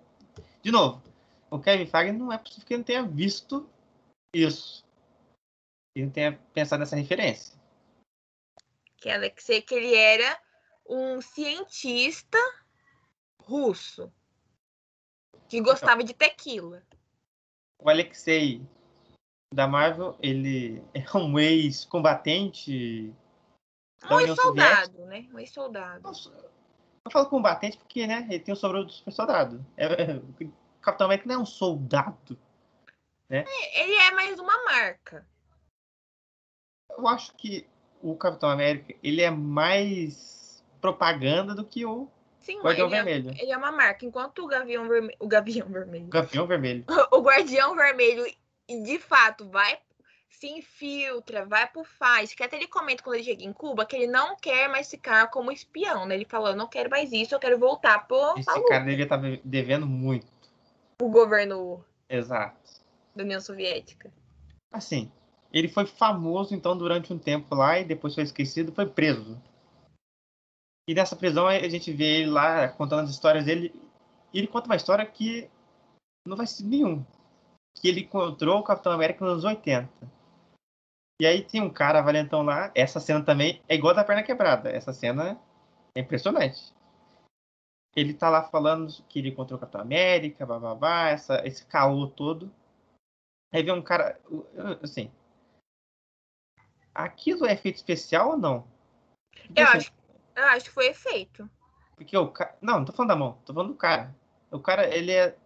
De 0.63 0.71
novo, 0.71 1.03
o 1.51 1.59
Kevin 1.59 1.87
Feige 1.87 2.13
não 2.13 2.33
é 2.33 2.39
possível 2.39 2.67
que 2.67 2.75
ele 2.75 2.79
não 2.79 2.85
tenha 2.85 3.03
visto 3.03 3.69
isso. 4.35 4.85
Ele 5.95 6.07
não 6.07 6.13
tenha 6.13 6.39
pensado 6.55 6.81
nessa 6.81 6.97
referência. 6.97 7.59
Que 8.97 9.11
Alexei, 9.11 9.63
que 9.63 9.75
ele 9.75 9.95
era 9.95 10.41
um 10.89 11.21
cientista 11.21 12.39
russo 13.43 14.13
que 15.49 15.61
gostava 15.61 16.05
de 16.05 16.15
tequila. 16.15 16.83
O 17.79 17.89
Alexei 17.89 18.63
da 19.53 19.67
Marvel, 19.67 20.17
ele 20.23 20.85
é 20.95 21.17
um 21.17 21.39
ex-combatente. 21.39 23.13
Um 24.09 24.21
ex-soldado, 24.21 25.07
né? 25.07 25.29
Um 25.33 25.39
ex-soldado. 25.39 26.09
Eu 27.05 27.11
falo 27.11 27.29
combatente 27.29 27.79
porque, 27.79 28.07
né, 28.07 28.27
ele 28.29 28.41
tem 28.41 28.53
o 28.53 28.57
sobrenome 28.57 28.87
do 28.87 28.93
super 28.93 29.13
soldado. 29.13 29.65
É, 29.77 29.85
é, 29.87 30.17
o 30.17 30.53
Capitão 30.81 31.07
América 31.07 31.29
não 31.29 31.35
é 31.37 31.39
um 31.39 31.47
soldado. 31.47 32.39
Né? 33.29 33.45
É, 33.47 33.85
ele 33.85 33.95
é 33.95 34.11
mais 34.13 34.39
uma 34.39 34.65
marca. 34.65 35.27
Eu 36.91 37.09
acho 37.09 37.35
que 37.35 37.67
o 38.03 38.15
Capitão 38.17 38.51
América, 38.51 38.95
ele 39.03 39.23
é 39.23 39.31
mais 39.31 40.65
propaganda 40.81 41.55
do 41.55 41.65
que 41.65 41.85
o 41.87 42.09
Sim, 42.41 42.61
Guardião 42.61 42.87
ele 42.87 42.97
Vermelho. 42.97 43.31
É, 43.31 43.43
ele 43.43 43.53
é 43.53 43.57
uma 43.57 43.73
marca. 43.73 44.05
Enquanto 44.05 44.45
o 44.45 44.47
Gavião 44.47 44.89
Vermelho. 44.89 45.17
O 45.21 45.29
Gavião 45.29 45.69
Vermelho. 45.69 46.09
Gavião 46.09 46.47
Vermelho. 46.47 46.85
o 47.13 47.21
Guardião 47.21 47.75
Vermelho, 47.75 48.25
de 48.69 48.99
fato, 48.99 49.49
vai. 49.49 49.79
Se 50.31 50.47
infiltra, 50.47 51.45
vai 51.45 51.67
pro 51.69 51.85
faz. 51.85 52.33
Que 52.33 52.43
até 52.43 52.57
ele 52.57 52.69
comenta 52.69 53.03
quando 53.03 53.17
ele 53.17 53.25
chega 53.25 53.45
em 53.45 53.53
Cuba 53.53 53.85
que 53.85 53.97
ele 53.97 54.07
não 54.07 54.37
quer 54.37 54.69
mais 54.69 54.89
ficar 54.89 55.29
como 55.29 55.53
espião, 55.53 56.07
né? 56.07 56.15
Ele 56.15 56.25
falou: 56.25 56.49
eu 56.49 56.57
não 56.57 56.69
quero 56.69 56.89
mais 56.89 57.13
isso, 57.13 57.35
eu 57.35 57.41
quero 57.41 57.59
voltar 57.59 58.07
pro. 58.07 58.39
Esse 58.39 58.69
cara 58.69 58.85
devia 58.85 59.05
estar 59.05 59.21
tá 59.21 59.29
devendo 59.45 59.87
muito. 59.87 60.27
O 61.03 61.11
governo. 61.11 61.85
Exato. 62.09 62.59
Da 63.15 63.23
União 63.23 63.41
Soviética. 63.41 64.13
Assim, 64.73 65.11
ele 65.53 65.69
foi 65.69 65.85
famoso, 65.85 66.55
então, 66.55 66.77
durante 66.77 67.13
um 67.13 67.19
tempo 67.19 67.55
lá 67.55 67.79
e 67.79 67.85
depois 67.85 68.15
foi 68.15 68.25
esquecido, 68.25 68.73
foi 68.73 68.87
preso. 68.87 69.41
E 70.89 70.95
nessa 70.95 71.17
prisão 71.17 71.47
a 71.47 71.69
gente 71.69 71.93
vê 71.93 72.21
ele 72.21 72.31
lá 72.31 72.69
contando 72.69 73.05
as 73.05 73.11
histórias 73.11 73.45
dele. 73.45 73.75
E 74.33 74.39
ele 74.39 74.47
conta 74.47 74.67
uma 74.67 74.77
história 74.77 75.05
que 75.05 75.49
não 76.27 76.37
vai 76.37 76.47
ser 76.47 76.65
nenhum. 76.65 77.05
Que 77.75 77.89
ele 77.89 78.01
encontrou 78.01 78.59
o 78.59 78.63
Capitão 78.63 78.93
América 78.93 79.25
nos 79.25 79.33
anos 79.33 79.45
80. 79.45 79.89
E 81.21 81.27
aí 81.27 81.45
tem 81.45 81.61
um 81.61 81.69
cara 81.69 82.01
valentão 82.01 82.43
lá. 82.43 82.73
Essa 82.75 82.99
cena 82.99 83.23
também 83.23 83.63
é 83.69 83.75
igual 83.75 83.95
da 83.95 84.03
perna 84.03 84.23
quebrada. 84.23 84.71
Essa 84.71 84.91
cena 84.91 85.39
é 85.95 86.01
impressionante. 86.01 86.75
Ele 87.95 88.15
tá 88.15 88.31
lá 88.31 88.43
falando 88.45 88.91
que 89.07 89.19
ele 89.19 89.29
encontrou 89.29 89.59
o 89.59 89.61
Capitão 89.61 89.83
América, 89.83 90.47
babá, 90.47 91.09
essa, 91.09 91.47
esse 91.47 91.67
caô 91.67 92.07
todo. 92.07 92.51
Aí 93.53 93.63
vem 93.63 93.75
um 93.75 93.83
cara. 93.83 94.19
Assim. 94.83 95.13
Aquilo 96.95 97.45
é 97.45 97.53
efeito 97.53 97.77
especial 97.77 98.31
ou 98.31 98.39
não? 98.39 98.67
Eu 99.55 99.65
assim, 99.65 99.77
acho 99.77 99.93
eu 100.35 100.45
acho 100.45 100.65
que 100.65 100.71
foi 100.71 100.87
efeito. 100.87 101.51
Porque 101.97 102.17
o 102.17 102.29
cara. 102.29 102.57
Não, 102.63 102.79
não 102.79 102.85
tô 102.87 102.93
falando 102.93 103.11
da 103.11 103.17
mão, 103.17 103.39
tô 103.45 103.53
falando 103.53 103.73
do 103.73 103.77
cara. 103.77 104.17
O 104.51 104.59
cara, 104.59 104.89
ele 104.89 105.13
é 105.13 105.37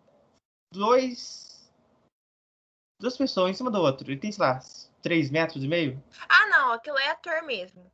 dois. 0.72 1.68
Duas 3.01 3.16
pessoas 3.16 3.51
em 3.51 3.55
cima 3.55 3.72
do 3.72 3.81
outro. 3.81 4.09
Ele 4.09 4.20
tem, 4.20 4.31
sei 4.31 4.45
lá, 4.45 4.61
três 5.05 5.30
metros 5.30 5.62
e 5.62 5.68
meio. 5.68 6.02
Ah, 6.26 6.48
não, 6.48 6.72
aquilo 6.72 6.98
é 6.98 7.11
ator 7.11 7.42
mesmo. 7.42 7.84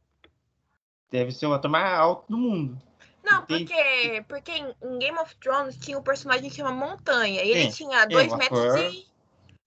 Deve 1.10 1.32
ser 1.32 1.46
o 1.46 1.52
ator 1.52 1.68
mais 1.68 1.92
alto 1.92 2.30
do 2.30 2.38
mundo. 2.38 2.80
Não, 3.24 3.44
porque, 3.44 4.24
porque 4.28 4.52
em 4.52 4.98
Game 4.98 5.18
of 5.18 5.34
Thrones 5.36 5.76
tinha 5.76 5.98
um 5.98 6.02
personagem 6.02 6.48
que 6.48 6.56
chama 6.56 6.70
Montanha. 6.70 7.42
E 7.42 7.50
ele 7.50 7.72
tinha 7.72 8.06
dois 8.06 8.32
metros 8.32 8.60
ator... 8.60 8.78
e. 8.78 9.06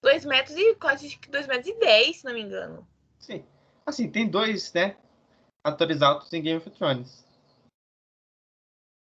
dois 0.02 0.24
metros 0.24 0.58
e 0.58 0.74
quase 0.76 1.20
dois 1.30 1.46
metros 1.46 1.68
e 1.68 1.80
dez, 1.80 2.18
se 2.18 2.26
não 2.26 2.34
me 2.34 2.42
engano. 2.42 2.88
Sim. 3.20 3.46
Assim, 3.86 4.10
tem 4.10 4.28
dois, 4.28 4.72
né? 4.72 4.96
atores 5.64 6.02
altos 6.02 6.32
em 6.34 6.42
Game 6.42 6.58
of 6.58 6.70
Thrones. 6.72 7.26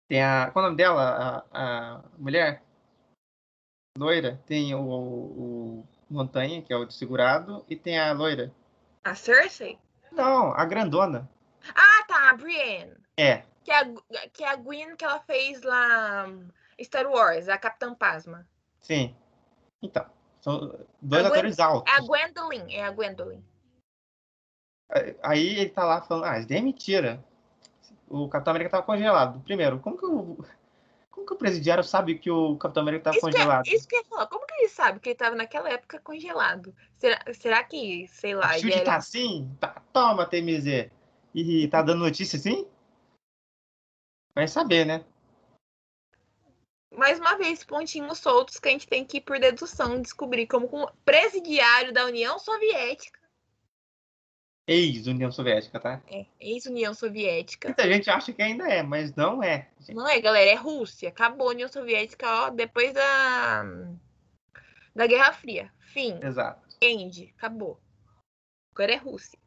Tem 0.08 0.22
a. 0.22 0.50
Qual 0.52 0.64
é 0.64 0.68
o 0.68 0.70
nome 0.70 0.76
dela? 0.76 1.44
A, 1.52 1.96
a 1.98 2.04
mulher? 2.16 2.62
Loira. 3.98 4.40
Tem 4.46 4.74
o, 4.74 4.80
o, 4.80 5.88
Montanha, 6.10 6.62
que 6.62 6.72
é 6.72 6.76
o 6.76 6.84
desfigurado, 6.84 7.64
e 7.68 7.76
tem 7.76 7.98
a 7.98 8.12
loira. 8.12 8.52
A 9.04 9.14
Cersei? 9.14 9.78
Não, 10.12 10.52
a 10.52 10.64
grandona. 10.64 11.28
Ah, 11.74 12.04
tá, 12.06 12.30
a 12.30 12.36
Brienne. 12.36 12.94
É. 13.16 13.42
Que 13.64 13.70
é 13.70 13.80
a, 13.80 14.28
que 14.32 14.44
é 14.44 14.48
a 14.48 14.56
Gwen 14.56 14.96
que 14.96 15.04
ela 15.04 15.20
fez 15.20 15.62
lá 15.62 16.26
Star 16.82 17.06
Wars, 17.06 17.48
a 17.48 17.58
Capitã 17.58 17.94
Pasma. 17.94 18.46
Sim. 18.80 19.14
Então, 19.82 20.06
são 20.40 20.78
dois 21.00 21.26
atores 21.26 21.58
altos. 21.58 21.92
É 21.92 21.96
a 21.96 22.00
Gwendolyn, 22.00 22.72
é 22.72 22.84
a 22.84 22.90
Gwendolyn. 22.90 23.42
Aí 25.22 25.58
ele 25.58 25.70
tá 25.70 25.84
lá 25.84 26.00
falando, 26.00 26.24
ah, 26.24 26.38
isso 26.38 26.48
daí 26.48 26.58
é 26.58 26.62
mentira. 26.62 27.24
O 28.08 28.28
Capitão 28.28 28.52
América 28.52 28.70
tava 28.70 28.86
congelado. 28.86 29.40
Primeiro, 29.40 29.78
como 29.80 29.96
que 29.96 30.06
como 30.06 30.46
que 31.28 31.34
o 31.34 31.36
presidiário 31.36 31.84
sabe 31.84 32.18
que 32.18 32.30
o 32.30 32.56
Capitão 32.56 32.82
América 32.82 33.04
tava 33.04 33.16
isso 33.16 33.26
congelado? 33.26 33.64
Que, 33.64 33.74
isso 33.76 33.86
que 33.86 33.94
eu 33.94 34.00
ia 34.00 34.04
falar. 34.06 34.26
Como 34.26 34.46
que 34.46 34.54
ele 34.54 34.68
sabe 34.68 34.98
que 34.98 35.10
ele 35.10 35.16
tava 35.16 35.36
naquela 35.36 35.68
época 35.68 36.00
congelado? 36.00 36.74
Será, 36.96 37.22
será 37.34 37.62
que, 37.62 38.06
sei 38.08 38.34
lá... 38.34 38.50
O 38.56 38.68
era... 38.68 38.84
tá 38.84 38.96
assim? 38.96 39.54
Tá, 39.60 39.82
toma, 39.92 40.26
TMZ. 40.26 40.90
E 41.34 41.68
tá 41.68 41.82
dando 41.82 42.00
notícia 42.00 42.38
assim? 42.38 42.66
Vai 44.34 44.48
saber, 44.48 44.86
né? 44.86 45.04
mais 46.90 47.20
uma 47.20 47.36
vez, 47.36 47.62
pontinhos 47.62 48.18
soltos 48.18 48.58
que 48.58 48.68
a 48.68 48.72
gente 48.72 48.88
tem 48.88 49.04
que 49.04 49.18
ir 49.18 49.20
por 49.20 49.38
dedução 49.38 50.02
descobrir 50.02 50.48
como 50.48 50.66
o 50.66 50.90
presidiário 51.04 51.92
da 51.92 52.04
União 52.04 52.38
Soviética 52.40 53.17
Ex-União 54.68 55.32
Soviética, 55.32 55.80
tá? 55.80 56.02
É, 56.10 56.26
ex-União 56.38 56.92
Soviética. 56.92 57.68
Muita 57.68 57.90
gente 57.90 58.10
acha 58.10 58.34
que 58.34 58.42
ainda 58.42 58.68
é, 58.68 58.82
mas 58.82 59.14
não 59.14 59.42
é. 59.42 59.70
Gente. 59.80 59.96
Não 59.96 60.06
é, 60.06 60.20
galera, 60.20 60.50
é 60.50 60.54
Rússia. 60.54 61.08
Acabou 61.08 61.48
a 61.48 61.52
União 61.52 61.68
Soviética, 61.68 62.26
ó, 62.28 62.50
depois 62.50 62.92
da 62.92 63.64
da 64.94 65.06
Guerra 65.06 65.32
Fria. 65.32 65.72
Fim. 65.78 66.20
Exato. 66.22 66.68
End, 66.82 67.32
acabou. 67.38 67.80
Agora 68.74 68.92
é 68.92 68.96
Rússia. 68.96 69.38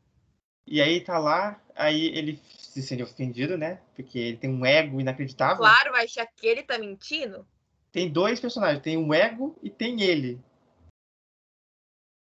E 0.65 0.81
aí 0.81 1.01
tá 1.01 1.19
lá, 1.19 1.61
aí 1.75 2.07
ele 2.17 2.41
se 2.57 2.81
sente 2.81 3.03
ofendido, 3.03 3.57
né? 3.57 3.79
Porque 3.95 4.17
ele 4.17 4.37
tem 4.37 4.49
um 4.49 4.65
ego 4.65 4.99
inacreditável. 4.99 5.57
Claro, 5.57 5.91
vai 5.91 6.05
achar 6.05 6.25
que 6.25 6.47
ele 6.47 6.63
tá 6.63 6.79
mentindo. 6.79 7.45
Tem 7.91 8.09
dois 8.09 8.39
personagens, 8.39 8.81
tem 8.81 8.97
um 8.97 9.13
ego 9.13 9.55
e 9.61 9.69
tem 9.69 10.01
ele. 10.01 10.39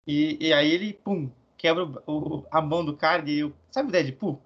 E, 0.07 0.37
e 0.47 0.53
aí 0.53 0.71
ele, 0.71 0.93
pum, 0.93 1.29
quebra 1.57 1.83
o, 2.05 2.45
a 2.51 2.61
mão 2.61 2.85
do 2.85 2.95
cara 2.95 3.27
e 3.29 3.51
sabe 3.71 3.89
o 3.89 3.91
Deadpool? 3.91 4.41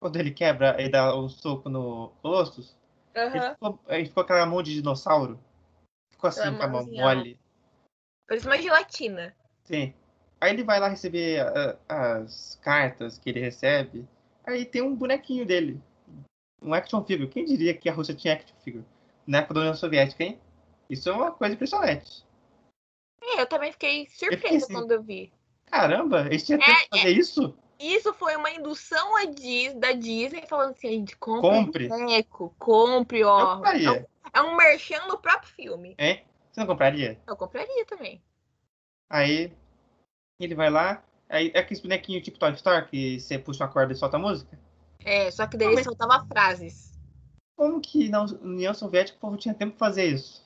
Quando 0.00 0.16
ele 0.16 0.30
quebra 0.30 0.80
e 0.80 0.88
dá 0.88 1.14
o 1.14 1.24
um 1.24 1.28
soco 1.28 1.68
no 1.68 2.10
Colossus? 2.20 2.76
Uhum. 3.16 3.22
Ele, 3.22 3.50
ficou, 3.50 3.80
ele 3.88 4.06
ficou 4.06 4.22
aquela 4.22 4.46
mão 4.46 4.62
de 4.62 4.74
dinossauro. 4.74 5.40
Ficou 6.10 6.28
assim 6.28 6.54
com 6.56 6.62
a 6.62 6.68
mão 6.68 6.86
mole. 6.86 7.38
Parece 8.28 8.46
uma 8.46 8.58
gelatina. 8.58 9.34
Sim. 9.64 9.94
Aí 10.40 10.50
ele 10.50 10.64
vai 10.64 10.78
lá 10.78 10.88
receber 10.88 11.44
uh, 11.44 11.78
as 11.88 12.58
cartas 12.62 13.18
que 13.18 13.30
ele 13.30 13.40
recebe. 13.40 14.06
Aí 14.46 14.66
tem 14.66 14.82
um 14.82 14.94
bonequinho 14.94 15.46
dele. 15.46 15.80
Um 16.60 16.74
action 16.74 17.02
figure. 17.04 17.28
Quem 17.28 17.44
diria 17.44 17.74
que 17.74 17.88
a 17.88 17.92
Rússia 17.92 18.14
tinha 18.14 18.34
action 18.34 18.56
figure? 18.62 18.84
Na 19.26 19.38
época 19.38 19.54
da 19.54 19.60
União 19.60 19.74
Soviética, 19.74 20.22
hein? 20.22 20.38
Isso 20.88 21.08
é 21.08 21.12
uma 21.12 21.32
coisa 21.32 21.54
impressionante. 21.54 22.24
É, 23.22 23.40
eu 23.40 23.46
também 23.46 23.72
fiquei 23.72 24.06
surpresa 24.06 24.34
eu 24.34 24.38
fiquei 24.38 24.56
assim, 24.58 24.72
quando 24.72 24.90
eu 24.92 25.02
vi. 25.02 25.32
Caramba, 25.74 26.26
eles 26.26 26.44
tinham 26.44 26.60
tempo 26.60 26.70
é, 26.70 26.96
fazer 26.96 27.08
é, 27.08 27.10
isso? 27.10 27.58
Isso 27.80 28.14
foi 28.14 28.36
uma 28.36 28.48
indução 28.48 29.12
da 29.80 29.90
Disney 29.90 30.46
falando 30.46 30.70
assim, 30.70 30.88
gente, 30.88 31.16
compre, 31.16 31.50
compre. 31.50 31.88
boneco, 31.88 32.54
compre, 32.60 33.24
ó. 33.24 33.60
É 33.64 33.90
um, 33.90 34.04
é 34.34 34.42
um 34.42 34.56
merchan 34.56 35.04
no 35.08 35.18
próprio 35.18 35.50
filme. 35.52 35.96
É? 35.98 36.22
Você 36.52 36.60
não 36.60 36.66
compraria? 36.68 37.20
Eu 37.26 37.36
compraria 37.36 37.84
também. 37.86 38.22
Aí 39.10 39.52
ele 40.38 40.54
vai 40.54 40.70
lá, 40.70 41.02
aí 41.28 41.50
é 41.52 41.58
aquele 41.58 41.80
bonequinho 41.80 42.22
tipo 42.22 42.38
Toy 42.38 42.52
Story 42.52 42.86
que 42.86 43.18
você 43.18 43.36
puxa 43.36 43.64
uma 43.64 43.72
corda 43.72 43.92
e 43.92 43.96
solta 43.96 44.16
a 44.16 44.20
música? 44.20 44.56
É, 45.04 45.28
só 45.32 45.44
que 45.44 45.56
daí 45.56 45.72
ele 45.72 45.82
soltava 45.82 46.24
frases. 46.26 46.92
Como 47.56 47.80
que 47.80 48.08
na 48.08 48.22
União 48.22 48.72
Soviética 48.72 49.18
o 49.18 49.20
povo 49.20 49.36
tinha 49.36 49.54
tempo 49.54 49.76
pra 49.76 49.88
fazer 49.88 50.04
isso? 50.04 50.40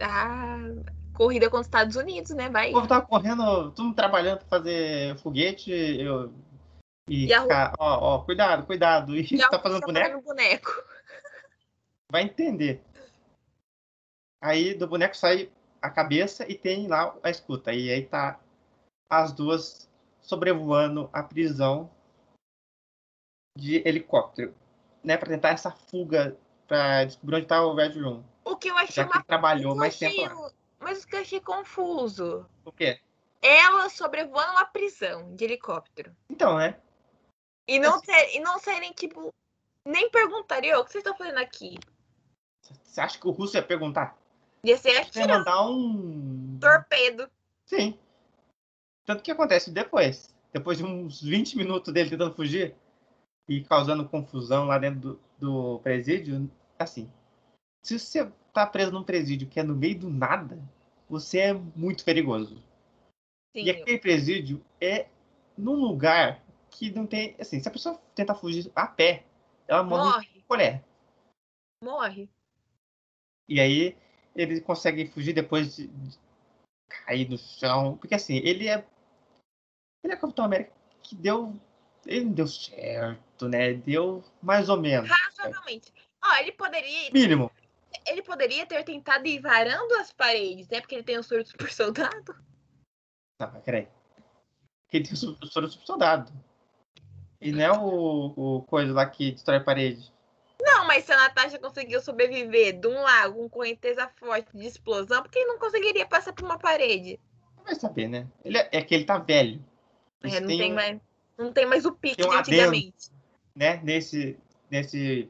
Ah, 0.00 0.58
corrida 1.14 1.46
contra 1.46 1.60
os 1.60 1.66
Estados 1.66 1.96
Unidos, 1.96 2.30
né? 2.32 2.48
Vai. 2.50 2.70
O 2.70 2.74
povo 2.74 2.88
tava 2.88 3.06
correndo, 3.06 3.70
tudo 3.70 3.94
trabalhando 3.94 4.38
pra 4.38 4.58
fazer 4.58 5.16
foguete 5.18 5.70
eu, 5.70 6.32
e, 7.08 7.24
e 7.24 7.28
ficar, 7.28 7.72
ó, 7.78 8.16
ó, 8.16 8.18
cuidado, 8.24 8.66
cuidado. 8.66 9.14
E, 9.16 9.22
e 9.22 9.38
tá 9.38 9.58
fazendo 9.58 9.80
boneco. 9.80 10.08
Fazendo 10.08 10.24
boneco. 10.24 10.84
Vai 12.10 12.22
entender. 12.22 12.82
Aí 14.42 14.74
do 14.74 14.86
boneco 14.86 15.16
sai 15.16 15.50
a 15.80 15.90
cabeça 15.90 16.50
e 16.50 16.54
tem 16.54 16.86
lá 16.86 17.16
a 17.22 17.30
escuta. 17.30 17.72
E 17.72 17.90
aí 17.90 18.04
tá 18.04 18.40
as 19.08 19.32
duas 19.32 19.90
sobrevoando 20.20 21.08
a 21.12 21.22
prisão 21.22 21.90
de 23.56 23.86
helicóptero, 23.86 24.54
né, 25.02 25.16
para 25.16 25.28
tentar 25.28 25.50
essa 25.50 25.70
fuga 25.70 26.36
para 26.66 27.04
descobrir 27.04 27.36
onde 27.36 27.46
tá 27.46 27.64
o 27.64 27.74
Red 27.74 28.00
Room. 28.00 28.24
O 28.44 28.56
que 28.56 28.68
eu 28.68 28.76
achei 28.76 29.04
uma 29.04 29.22
trabalhou 29.22 29.72
eu 29.72 29.76
mais 29.76 29.94
achei 29.94 30.10
tempo 30.10 30.40
lá. 30.40 30.50
Mas 30.84 31.04
que 31.04 31.16
eu 31.16 31.20
achei 31.20 31.40
confuso. 31.40 32.46
O 32.64 32.70
quê? 32.70 33.00
Ela 33.40 33.88
sobrevoando 33.88 34.52
uma 34.52 34.66
prisão 34.66 35.34
de 35.34 35.44
helicóptero. 35.44 36.14
Então, 36.28 36.58
né? 36.58 36.78
E 37.66 37.78
não, 37.78 37.98
ser, 37.98 38.36
e 38.36 38.40
não 38.40 38.58
serem, 38.58 38.92
tipo, 38.92 39.32
nem 39.84 40.10
perguntariam 40.10 40.80
o 40.80 40.84
que 40.84 40.92
vocês 40.92 41.02
estão 41.02 41.16
fazendo 41.16 41.38
aqui. 41.38 41.78
Você 42.82 43.00
acha 43.00 43.18
que 43.18 43.26
o 43.26 43.30
russo 43.30 43.56
ia 43.56 43.62
perguntar? 43.62 44.16
Ia 44.62 44.76
ser 44.76 45.04
Você 45.04 45.20
ia 45.20 45.26
mandar 45.28 45.66
um. 45.66 46.58
torpedo. 46.60 47.28
Sim. 47.66 47.98
Tanto 49.04 49.22
que 49.22 49.30
acontece 49.30 49.70
depois. 49.70 50.34
Depois 50.52 50.78
de 50.78 50.84
uns 50.84 51.20
20 51.20 51.56
minutos 51.56 51.92
dele 51.92 52.10
tentando 52.10 52.34
fugir 52.34 52.76
e 53.48 53.62
causando 53.64 54.08
confusão 54.08 54.66
lá 54.66 54.78
dentro 54.78 55.00
do, 55.00 55.20
do 55.38 55.80
presídio, 55.80 56.50
assim. 56.78 57.10
Se 57.82 57.98
você 57.98 58.30
tá 58.52 58.66
preso 58.66 58.92
num 58.92 59.02
presídio 59.02 59.48
que 59.48 59.60
é 59.60 59.62
no 59.62 59.74
meio 59.74 59.98
do 59.98 60.08
nada, 60.08 60.58
você 61.14 61.38
é 61.38 61.52
muito 61.52 62.04
perigoso. 62.04 62.56
Sim. 63.52 63.64
E 63.64 63.70
aquele 63.70 63.98
presídio 63.98 64.64
é 64.80 65.06
num 65.56 65.76
lugar 65.76 66.42
que 66.70 66.90
não 66.90 67.06
tem. 67.06 67.36
Assim, 67.38 67.60
se 67.60 67.68
a 67.68 67.70
pessoa 67.70 68.00
tentar 68.14 68.34
fugir 68.34 68.70
a 68.74 68.86
pé, 68.86 69.24
ela 69.68 69.84
morre 69.84 70.10
Morre. 70.10 70.44
colher. 70.48 70.84
Morre. 71.80 72.28
E 73.48 73.60
aí 73.60 73.96
ele 74.34 74.60
consegue 74.60 75.06
fugir 75.06 75.32
depois 75.32 75.76
de, 75.76 75.86
de 75.86 76.18
cair 76.88 77.28
no 77.28 77.38
chão. 77.38 77.96
Porque 77.96 78.14
assim, 78.14 78.38
ele 78.38 78.68
é. 78.68 78.84
Ele 80.02 80.12
é 80.12 80.16
Capitão 80.16 80.44
América 80.44 80.72
que 81.02 81.14
deu. 81.14 81.54
Ele 82.04 82.24
não 82.24 82.32
deu 82.32 82.48
certo, 82.48 83.48
né? 83.48 83.72
Deu 83.72 84.24
mais 84.42 84.68
ou 84.68 84.80
menos. 84.80 85.08
Razoavelmente. 85.08 85.92
Ó, 86.22 86.36
ele 86.38 86.52
poderia. 86.52 87.10
Mínimo. 87.12 87.50
Ele 88.06 88.22
poderia 88.22 88.66
ter 88.66 88.82
tentado 88.84 89.26
ir 89.26 89.40
varando 89.40 89.94
as 89.94 90.12
paredes, 90.12 90.68
né? 90.68 90.80
Porque 90.80 90.94
ele 90.94 91.04
tem 91.04 91.18
o 91.18 91.22
soro 91.22 91.42
de 91.42 91.50
super 91.50 91.72
soldado. 91.72 92.34
Não, 93.40 93.50
mas 93.52 93.62
peraí. 93.62 93.88
Ele 94.92 95.04
tem 95.04 95.12
o 95.14 95.16
su- 95.16 95.38
o 95.42 95.46
soro 95.46 95.68
super 95.68 95.86
soldado. 95.86 96.32
E 97.40 97.50
não 97.50 97.60
é 97.60 97.72
o, 97.72 98.32
o 98.36 98.62
coisa 98.62 98.92
lá 98.92 99.06
que 99.06 99.32
destrói 99.32 99.58
a 99.58 99.64
parede. 99.64 100.12
Não, 100.60 100.86
mas 100.86 101.04
se 101.04 101.12
a 101.12 101.16
Natasha 101.16 101.58
conseguiu 101.58 102.00
sobreviver 102.00 102.78
de 102.78 102.86
um 102.86 103.02
lago 103.02 103.34
com 103.42 103.48
correnteza 103.50 104.08
forte 104.16 104.56
de 104.56 104.66
explosão, 104.66 105.22
por 105.22 105.30
que 105.30 105.38
ele 105.38 105.48
não 105.48 105.58
conseguiria 105.58 106.06
passar 106.06 106.32
por 106.32 106.44
uma 106.44 106.58
parede? 106.58 107.18
Não 107.56 107.64
vai 107.64 107.74
saber, 107.74 108.08
né? 108.08 108.26
Ele 108.44 108.56
é, 108.56 108.68
é 108.72 108.82
que 108.82 108.94
ele 108.94 109.04
tá 109.04 109.18
velho. 109.18 109.62
É, 110.22 110.40
não, 110.40 110.46
tem 110.46 110.72
um- 110.72 110.74
mais, 110.74 111.00
não 111.36 111.52
tem 111.52 111.66
mais 111.66 111.84
o 111.84 111.92
pique 111.92 112.16
tem 112.16 112.26
um 112.26 112.30
de 112.30 112.36
antigamente. 112.38 113.10
né, 113.54 113.76
nesse, 113.82 114.38
nesse, 114.70 115.28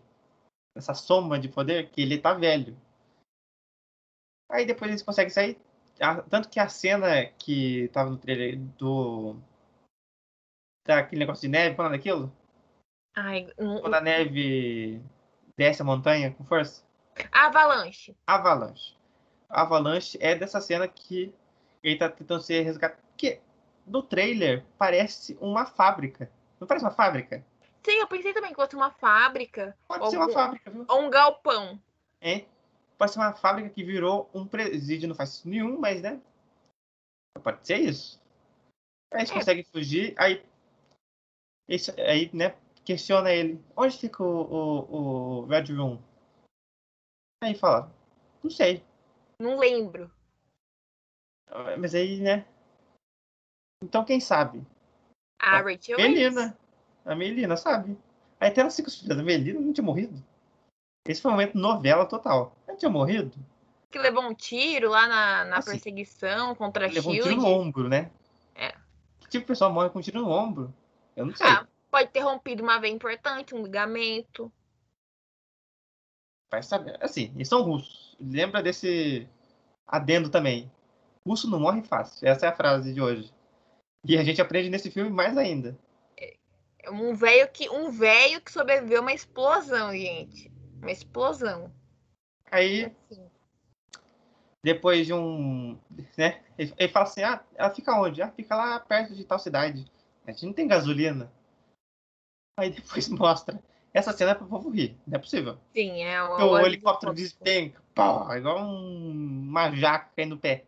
nessa 0.74 0.94
soma 0.94 1.38
de 1.38 1.48
poder 1.48 1.90
que 1.90 2.02
ele 2.02 2.18
tá 2.18 2.34
velho. 2.34 2.76
Aí 4.50 4.66
depois 4.66 4.90
eles 4.90 5.02
conseguem 5.02 5.30
sair. 5.30 5.60
Tanto 6.28 6.48
que 6.48 6.58
a 6.58 6.68
cena 6.68 7.24
que 7.38 7.88
tava 7.88 8.10
no 8.10 8.18
trailer 8.18 8.58
do. 8.58 9.36
Daquele 10.86 11.20
negócio 11.20 11.42
de 11.42 11.48
neve, 11.48 11.76
qual 11.76 11.88
é 11.88 11.92
daquilo? 11.92 12.32
Ai, 13.16 13.50
não- 13.58 13.80
Quando 13.80 13.94
a 13.94 14.00
neve 14.00 15.00
desce 15.56 15.80
a 15.80 15.84
montanha 15.84 16.32
com 16.32 16.44
força. 16.44 16.84
Avalanche. 17.32 18.14
Avalanche. 18.26 18.96
Avalanche 19.48 20.18
é 20.20 20.34
dessa 20.34 20.60
cena 20.60 20.86
que 20.88 21.32
ele 21.82 21.96
tá 21.96 22.08
tentando 22.08 22.42
ser 22.42 22.62
resgatado. 22.62 23.00
Porque 23.08 23.40
no 23.86 24.02
trailer 24.02 24.64
parece 24.76 25.38
uma 25.40 25.64
fábrica. 25.64 26.30
Não 26.60 26.66
parece 26.66 26.84
uma 26.84 26.90
fábrica? 26.90 27.44
Sim, 27.84 27.98
eu 27.98 28.08
pensei 28.08 28.32
também 28.32 28.50
que 28.50 28.56
fosse 28.56 28.74
uma 28.74 28.90
fábrica 28.90 29.76
Pode 29.86 30.08
ser 30.10 30.16
uma 30.16 30.30
fábrica, 30.30 30.70
viu? 30.70 30.86
ou 30.88 31.02
um 31.02 31.10
galpão. 31.10 31.78
hein? 32.20 32.48
Pode 32.96 33.12
ser 33.12 33.18
uma 33.18 33.34
fábrica 33.34 33.68
que 33.70 33.84
virou 33.84 34.30
um 34.32 34.46
presídio, 34.46 35.08
não 35.08 35.14
faz 35.14 35.44
nenhum, 35.44 35.78
mas 35.78 36.00
né? 36.00 36.20
Pode 37.42 37.66
ser 37.66 37.78
isso. 37.78 38.22
Aí 39.12 39.20
eles 39.20 39.30
É. 39.30 39.34
conseguem 39.34 39.64
fugir, 39.64 40.14
aí. 40.16 40.44
Isso, 41.68 41.90
aí, 42.00 42.30
né? 42.34 42.56
Questiona 42.84 43.30
ele. 43.30 43.62
Onde 43.76 43.98
fica 43.98 44.22
o, 44.22 44.26
o, 44.28 45.40
o 45.42 45.46
Red 45.46 45.72
Room? 45.74 46.00
Aí 47.42 47.54
fala, 47.54 47.92
não 48.42 48.50
sei. 48.50 48.82
Não 49.38 49.58
lembro. 49.58 50.10
Mas 51.78 51.94
aí, 51.94 52.20
né? 52.20 52.46
Então 53.82 54.04
quem 54.04 54.20
sabe? 54.20 54.64
A 55.38 55.58
Ah, 55.58 55.62
Rachel 55.62 55.98
Weisz. 55.98 56.34
A 57.04 57.14
Melina, 57.14 57.56
sabe? 57.56 57.96
Aí 58.40 58.48
até 58.48 58.60
ela 58.60 58.70
fica 58.70 58.90
surpresa. 58.90 59.20
A 59.20 59.24
Melina 59.24 59.60
não 59.60 59.72
tinha 59.72 59.84
morrido. 59.84 60.22
Esse 61.06 61.20
foi 61.20 61.30
um 61.30 61.34
momento 61.34 61.58
novela 61.58 62.06
total. 62.06 62.56
Ela 62.66 62.76
tinha 62.76 62.90
morrido? 62.90 63.36
Que 63.90 63.98
levou 63.98 64.22
um 64.24 64.34
tiro 64.34 64.90
lá 64.90 65.06
na, 65.06 65.44
na 65.44 65.58
Assim, 65.58 65.72
perseguição 65.72 66.54
contra 66.54 66.86
a 66.86 66.90
Levou 66.90 67.12
um 67.12 67.14
Shield. 67.14 67.28
tiro 67.30 67.42
no 67.42 67.46
ombro, 67.46 67.88
né? 67.88 68.10
É. 68.54 68.72
Que 69.20 69.28
tipo 69.28 69.44
de 69.44 69.48
pessoa 69.48 69.70
morre 69.70 69.90
com 69.90 69.98
um 69.98 70.02
tiro 70.02 70.20
no 70.20 70.30
ombro? 70.30 70.74
Eu 71.14 71.26
não 71.26 71.34
sei. 71.36 71.46
Ah, 71.46 71.66
pode 71.90 72.10
ter 72.10 72.20
rompido 72.20 72.62
uma 72.62 72.78
veia 72.80 72.92
importante, 72.92 73.54
um 73.54 73.62
ligamento. 73.62 74.50
Vai 76.50 76.62
saber. 76.62 76.96
Assim, 77.02 77.32
eles 77.34 77.48
são 77.48 77.62
russos. 77.62 78.16
Lembra 78.18 78.62
desse 78.62 79.28
adendo 79.86 80.30
também. 80.30 80.70
Russo 81.26 81.48
não 81.48 81.60
morre 81.60 81.82
fácil. 81.82 82.26
Essa 82.26 82.46
é 82.46 82.48
a 82.48 82.56
frase 82.56 82.92
de 82.92 83.00
hoje. 83.00 83.32
E 84.04 84.18
a 84.18 84.24
gente 84.24 84.40
aprende 84.40 84.68
nesse 84.70 84.90
filme 84.90 85.10
mais 85.10 85.36
ainda. 85.36 85.78
Um 86.90 87.14
velho 87.14 87.48
que 87.50 87.68
um 87.68 87.90
velho 87.90 88.40
que 88.40 88.52
sobreviveu 88.52 88.98
a 88.98 89.02
uma 89.02 89.12
explosão, 89.12 89.92
gente. 89.92 90.50
Uma 90.80 90.90
explosão. 90.90 91.72
Aí, 92.50 92.92
Assim. 93.10 93.30
depois 94.62 95.06
de 95.06 95.12
um. 95.12 95.78
Né? 96.16 96.42
Ele, 96.58 96.72
ele 96.76 96.92
fala 96.92 97.06
assim: 97.06 97.22
ah, 97.22 97.42
ela 97.54 97.70
fica 97.70 98.00
onde? 98.00 98.22
Ah, 98.22 98.30
fica 98.30 98.54
lá 98.54 98.78
perto 98.80 99.14
de 99.14 99.24
tal 99.24 99.38
cidade. 99.38 99.84
A 100.26 100.30
gente 100.32 100.46
não 100.46 100.52
tem 100.52 100.68
gasolina. 100.68 101.32
Aí 102.58 102.70
depois 102.70 103.08
mostra. 103.10 103.62
Essa 103.92 104.12
cena 104.12 104.32
é 104.32 104.34
pro 104.34 104.46
povo 104.46 104.70
rir. 104.70 104.98
Não 105.06 105.16
é 105.16 105.18
possível. 105.20 105.56
Sim, 105.72 106.02
é 106.02 106.20
o, 106.20 106.28
Porque 106.28 106.42
o 106.42 106.58
helicóptero 106.58 107.14
despenca. 107.14 107.80
Igual 108.36 108.64
um, 108.64 109.48
uma 109.48 109.70
jaca 109.70 110.10
caindo 110.16 110.34
no 110.34 110.40
pé. 110.40 110.64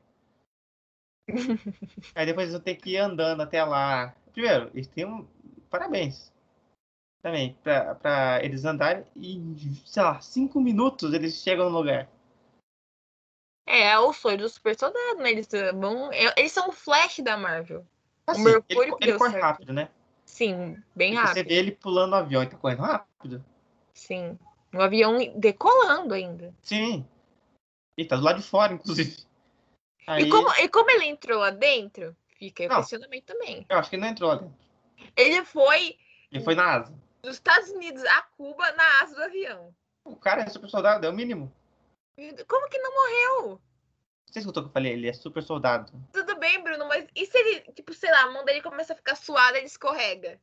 Aí 2.15 2.25
depois 2.25 2.53
vão 2.53 2.61
ter 2.61 2.77
que 2.77 2.91
ir 2.91 2.99
andando 2.99 3.43
até 3.43 3.65
lá. 3.65 4.15
Primeiro, 4.33 4.71
eles 4.73 4.87
têm 4.87 5.05
um. 5.05 5.27
Parabéns. 5.71 6.33
Também, 7.23 7.55
pra, 7.63 7.95
pra 7.97 8.45
eles 8.45 8.65
andarem 8.65 9.05
e, 9.17 9.37
em, 9.37 9.75
sei 9.85 10.03
lá, 10.03 10.21
cinco 10.21 10.61
minutos 10.61 11.13
eles 11.13 11.35
chegam 11.43 11.69
no 11.71 11.77
lugar. 11.79 12.09
É, 13.67 13.89
é 13.89 13.99
o 13.99 14.13
sonho 14.13 14.39
do 14.39 14.49
super 14.49 14.79
soldado, 14.79 15.19
né? 15.19 15.31
Eles 15.31 15.49
vão. 15.75 16.13
é- 16.13 16.33
Eles 16.37 16.53
são 16.53 16.69
o 16.69 16.73
Flash 16.73 17.19
da 17.19 17.37
Marvel. 17.37 17.85
Assim, 18.27 18.45
Mercúrio 18.45 18.97
ele, 19.01 19.11
ele 19.11 19.19
corre 19.19 19.33
certo. 19.33 19.43
rápido, 19.43 19.73
né? 19.73 19.89
Sim, 20.25 20.81
bem 20.95 21.15
E 21.15 21.17
Você 21.17 21.27
rápido. 21.27 21.49
vê 21.49 21.55
ele 21.55 21.73
pulando 21.73 22.13
o 22.13 22.17
avião 22.17 22.43
e 22.43 22.47
tá 22.49 22.57
correndo 22.57 22.83
rápido. 22.83 23.45
Sim. 23.95 24.39
O 24.73 24.81
avião 24.81 25.17
decolando 25.37 26.15
ainda. 26.15 26.55
Sim. 26.63 27.07
Ele 27.97 28.07
tá 28.09 28.17
do 28.17 28.23
lado 28.23 28.41
de 28.41 28.47
fora, 28.47 28.73
inclusive. 28.73 29.25
Aí, 30.07 30.25
E, 30.25 30.29
como, 30.29 30.49
e 30.59 30.69
como 30.69 30.91
ele 30.91 31.07
entrou 31.07 31.41
lá 31.41 31.51
dentro, 31.51 32.17
fica 32.39 32.67
o 32.67 32.77
questionamento 32.77 33.25
também. 33.25 33.65
Eu 33.69 33.79
acho 33.79 33.89
que 33.91 33.97
ele 33.97 34.03
não 34.03 34.11
entrou 34.11 34.29
lá 34.31 34.37
dentro. 34.37 34.66
Ele 35.17 35.45
foi 35.45 35.97
Ele 36.31 36.43
foi 36.45 36.55
na 36.55 36.75
asa. 36.75 36.95
dos 37.23 37.35
Estados 37.35 37.71
Unidos 37.71 38.05
a 38.05 38.23
Cuba 38.37 38.71
na 38.73 39.03
asa 39.03 39.15
do 39.15 39.23
avião. 39.23 39.75
O 40.05 40.17
cara 40.17 40.43
é 40.43 40.49
super 40.49 40.69
soldado, 40.69 41.05
é 41.07 41.11
o 41.11 41.13
mínimo. 41.13 41.53
Como 42.49 42.69
que 42.69 42.79
não 42.79 42.93
morreu? 42.95 43.61
Você 44.27 44.39
escutou 44.41 44.63
o 44.63 44.67
que 44.67 44.71
eu 44.71 44.73
falei? 44.73 44.93
Ele 44.93 45.09
é 45.09 45.13
super 45.13 45.43
soldado. 45.43 45.93
Tudo 46.13 46.39
bem, 46.39 46.63
Bruno, 46.63 46.87
mas 46.87 47.07
e 47.15 47.27
se 47.27 47.37
ele, 47.39 47.61
tipo, 47.73 47.93
sei 47.95 48.11
lá, 48.11 48.23
a 48.23 48.31
mão 48.31 48.45
dele 48.45 48.63
começa 48.63 48.93
a 48.93 48.97
ficar 48.97 49.15
suada, 49.17 49.57
ele 49.59 49.67
escorrega? 49.67 50.41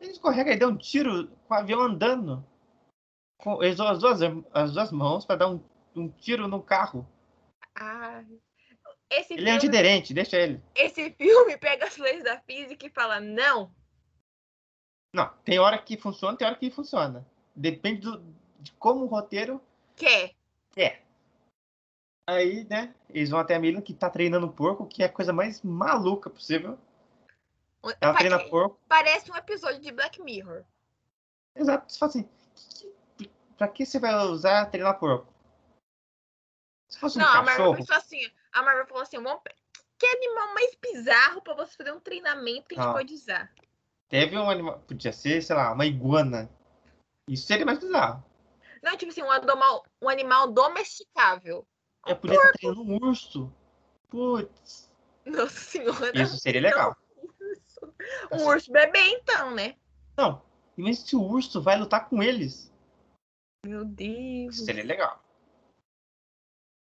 Ele 0.00 0.10
escorrega 0.12 0.52
e 0.52 0.56
deu 0.56 0.68
um 0.68 0.76
tiro 0.76 1.28
com 1.46 1.54
o 1.54 1.56
avião 1.56 1.80
andando. 1.80 2.44
Com, 3.38 3.62
ele 3.62 3.72
usou 3.74 3.86
as 3.88 3.98
duas, 3.98 4.20
as 4.52 4.72
duas 4.72 4.90
mãos 4.92 5.24
pra 5.24 5.36
dar 5.36 5.48
um, 5.48 5.62
um 5.94 6.08
tiro 6.08 6.48
no 6.48 6.62
carro. 6.62 7.06
Ah. 7.74 8.22
Esse 9.08 9.34
Ele 9.34 9.42
é 9.42 9.44
filme, 9.44 9.50
antiderente, 9.56 10.12
deixa 10.14 10.36
ele. 10.36 10.60
esse 10.74 11.10
filme 11.12 11.56
pega 11.58 11.86
as 11.86 11.96
leis 11.96 12.24
da 12.24 12.40
física 12.40 12.86
e 12.86 12.90
fala, 12.90 13.20
não, 13.20 13.72
Não, 15.16 15.32
tem 15.46 15.58
hora 15.58 15.78
que 15.78 15.96
funciona, 15.96 16.36
tem 16.36 16.46
hora 16.46 16.58
que 16.58 16.70
funciona. 16.70 17.26
Depende 17.54 18.02
do, 18.02 18.22
de 18.60 18.70
como 18.72 19.02
o 19.04 19.08
roteiro 19.08 19.62
quer. 19.96 20.34
é. 20.76 21.00
Aí, 22.28 22.64
né, 22.64 22.92
eles 23.08 23.30
vão 23.30 23.38
até 23.40 23.54
a 23.54 23.58
Mila 23.58 23.80
que 23.80 23.94
tá 23.94 24.10
treinando 24.10 24.52
porco, 24.52 24.84
que 24.86 25.02
é 25.02 25.06
a 25.06 25.12
coisa 25.12 25.32
mais 25.32 25.62
maluca 25.62 26.28
possível. 26.28 26.78
Ela 27.98 28.12
Pa- 28.12 28.18
treina 28.18 28.48
porco. 28.50 28.78
Parece 28.86 29.30
um 29.32 29.36
episódio 29.36 29.80
de 29.80 29.90
Black 29.90 30.20
Mirror. 30.20 30.64
Exato. 31.54 31.90
Você 31.90 31.98
fala 31.98 32.10
assim, 32.10 32.28
que, 33.16 33.30
pra 33.56 33.68
que 33.68 33.86
você 33.86 33.98
vai 33.98 34.14
usar 34.26 34.66
treinar 34.66 34.98
porco? 34.98 35.32
Se 36.90 36.98
fosse 36.98 37.16
um 37.16 37.22
não, 37.22 37.28
a 37.28 37.34
Marvel 37.36 37.52
cachorro, 37.54 37.76
pensou 37.76 37.96
assim, 37.96 38.30
a 38.52 38.62
Marvel 38.62 38.86
falou 38.86 39.02
assim, 39.04 39.22
vamos, 39.22 39.42
que 39.96 40.06
animal 40.06 40.52
mais 40.52 40.74
bizarro 40.74 41.40
pra 41.40 41.54
você 41.54 41.74
fazer 41.74 41.92
um 41.92 42.00
treinamento 42.00 42.68
que 42.68 42.74
a 42.74 42.78
gente 42.78 42.86
Não. 42.86 42.92
pode 42.92 43.14
usar? 43.14 43.50
Teve 44.08 44.36
um 44.36 44.48
animal. 44.48 44.78
Podia 44.80 45.12
ser, 45.12 45.42
sei 45.42 45.56
lá, 45.56 45.72
uma 45.72 45.86
iguana. 45.86 46.48
Isso 47.28 47.46
seria 47.46 47.66
mais 47.66 47.78
bizarro. 47.78 48.24
Não, 48.82 48.96
tipo 48.96 49.10
assim, 49.10 49.22
um 49.22 49.30
animal, 49.30 49.84
um 50.00 50.08
animal 50.08 50.52
domesticável. 50.52 51.66
Eu 52.06 52.16
podia 52.16 52.36
estar 52.36 52.52
treinando 52.52 52.82
um 52.82 52.96
urso. 53.02 53.52
Putz. 54.08 54.92
Nossa 55.24 55.58
senhora. 55.58 56.12
Isso 56.14 56.38
seria 56.38 56.60
legal. 56.60 56.96
Um 58.30 58.44
urso 58.46 58.70
bebê, 58.70 59.00
então, 59.08 59.54
né? 59.54 59.76
Não. 60.16 60.40
Imagina 60.76 61.06
se 61.06 61.16
o 61.16 61.22
urso 61.22 61.60
vai 61.60 61.76
lutar 61.78 62.08
com 62.08 62.22
eles. 62.22 62.72
Meu 63.64 63.84
Deus. 63.84 64.54
Isso 64.54 64.64
seria 64.64 64.84
legal. 64.84 65.20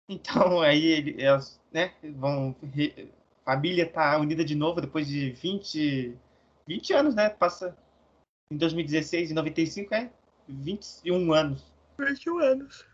Então, 0.08 0.62
aí 0.62 0.86
ele- 0.86 1.22
elas, 1.22 1.60
né, 1.72 1.96
vão. 2.16 2.56
família 3.44 3.92
tá 3.92 4.18
unida 4.20 4.46
de 4.46 4.54
novo 4.54 4.80
depois 4.82 5.08
de 5.08 5.32
20. 5.32 6.16
20 6.70 6.94
anos, 6.94 7.16
né? 7.16 7.30
Passa. 7.32 7.76
Em 8.54 8.58
2016 8.58 9.32
e 9.32 9.34
95 9.34 9.96
é 9.96 10.14
21 10.48 11.34
anos. 11.34 11.64
21 11.98 12.38
anos. 12.40 12.86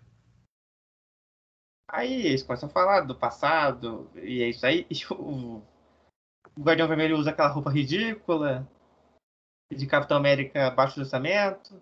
Aí 1.92 2.26
eles 2.26 2.42
começam 2.42 2.70
a 2.70 2.72
falar 2.72 3.02
do 3.02 3.14
passado, 3.14 4.10
e 4.16 4.42
é 4.42 4.50
isso 4.50 4.66
aí. 4.66 4.88
O, 5.12 5.58
o 6.58 6.62
Guardião 6.62 6.88
Vermelho 6.88 7.18
usa 7.18 7.32
aquela 7.32 7.50
roupa 7.50 7.70
ridícula 7.70 8.66
de 9.72 9.86
Capitão 9.86 10.18
América 10.18 10.72
baixo 10.72 10.96
do 10.96 11.02
orçamento. 11.02 11.82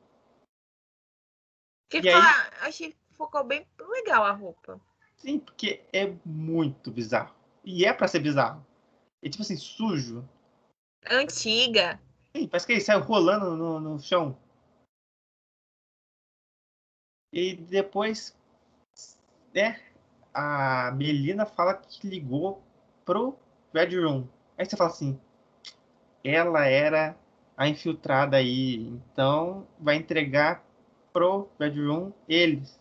Que 1.92 2.00
E 2.00 2.12
fa- 2.12 2.50
Achei 2.62 2.92
que 2.92 2.98
ficou 3.12 3.44
bem 3.44 3.68
legal 3.80 4.24
a 4.24 4.32
roupa. 4.32 4.82
Sim, 5.18 5.40
porque 5.40 5.86
é 5.94 6.08
muito 6.26 6.92
bizarro. 6.92 7.36
E 7.64 7.86
é 7.86 7.94
pra 7.94 8.08
ser 8.08 8.20
bizarro. 8.20 8.66
É 9.24 9.30
tipo 9.30 9.44
assim, 9.44 9.56
sujo. 9.56 10.28
Antiga. 11.10 12.00
Sim, 12.36 12.48
parece 12.48 12.66
que 12.66 12.74
ele 12.74 12.82
saiu 12.82 13.02
rolando 13.02 13.56
no, 13.56 13.80
no 13.80 14.00
chão. 14.00 14.38
E 17.32 17.56
depois, 17.56 18.38
né, 19.54 19.82
a 20.34 20.92
Melina 20.92 21.46
fala 21.46 21.76
que 21.76 22.08
ligou 22.08 22.64
pro 23.06 23.38
Red 23.74 24.00
Room. 24.00 24.28
Aí 24.58 24.66
você 24.66 24.78
fala 24.78 24.90
assim, 24.90 25.20
ela 26.24 26.66
era 26.66 27.18
a 27.58 27.68
infiltrada 27.68 28.38
aí, 28.38 28.76
então 28.88 29.68
vai 29.80 29.96
entregar 29.96 30.64
pro 31.12 31.50
Red 31.60 31.80
Room 31.86 32.12
eles. 32.28 32.80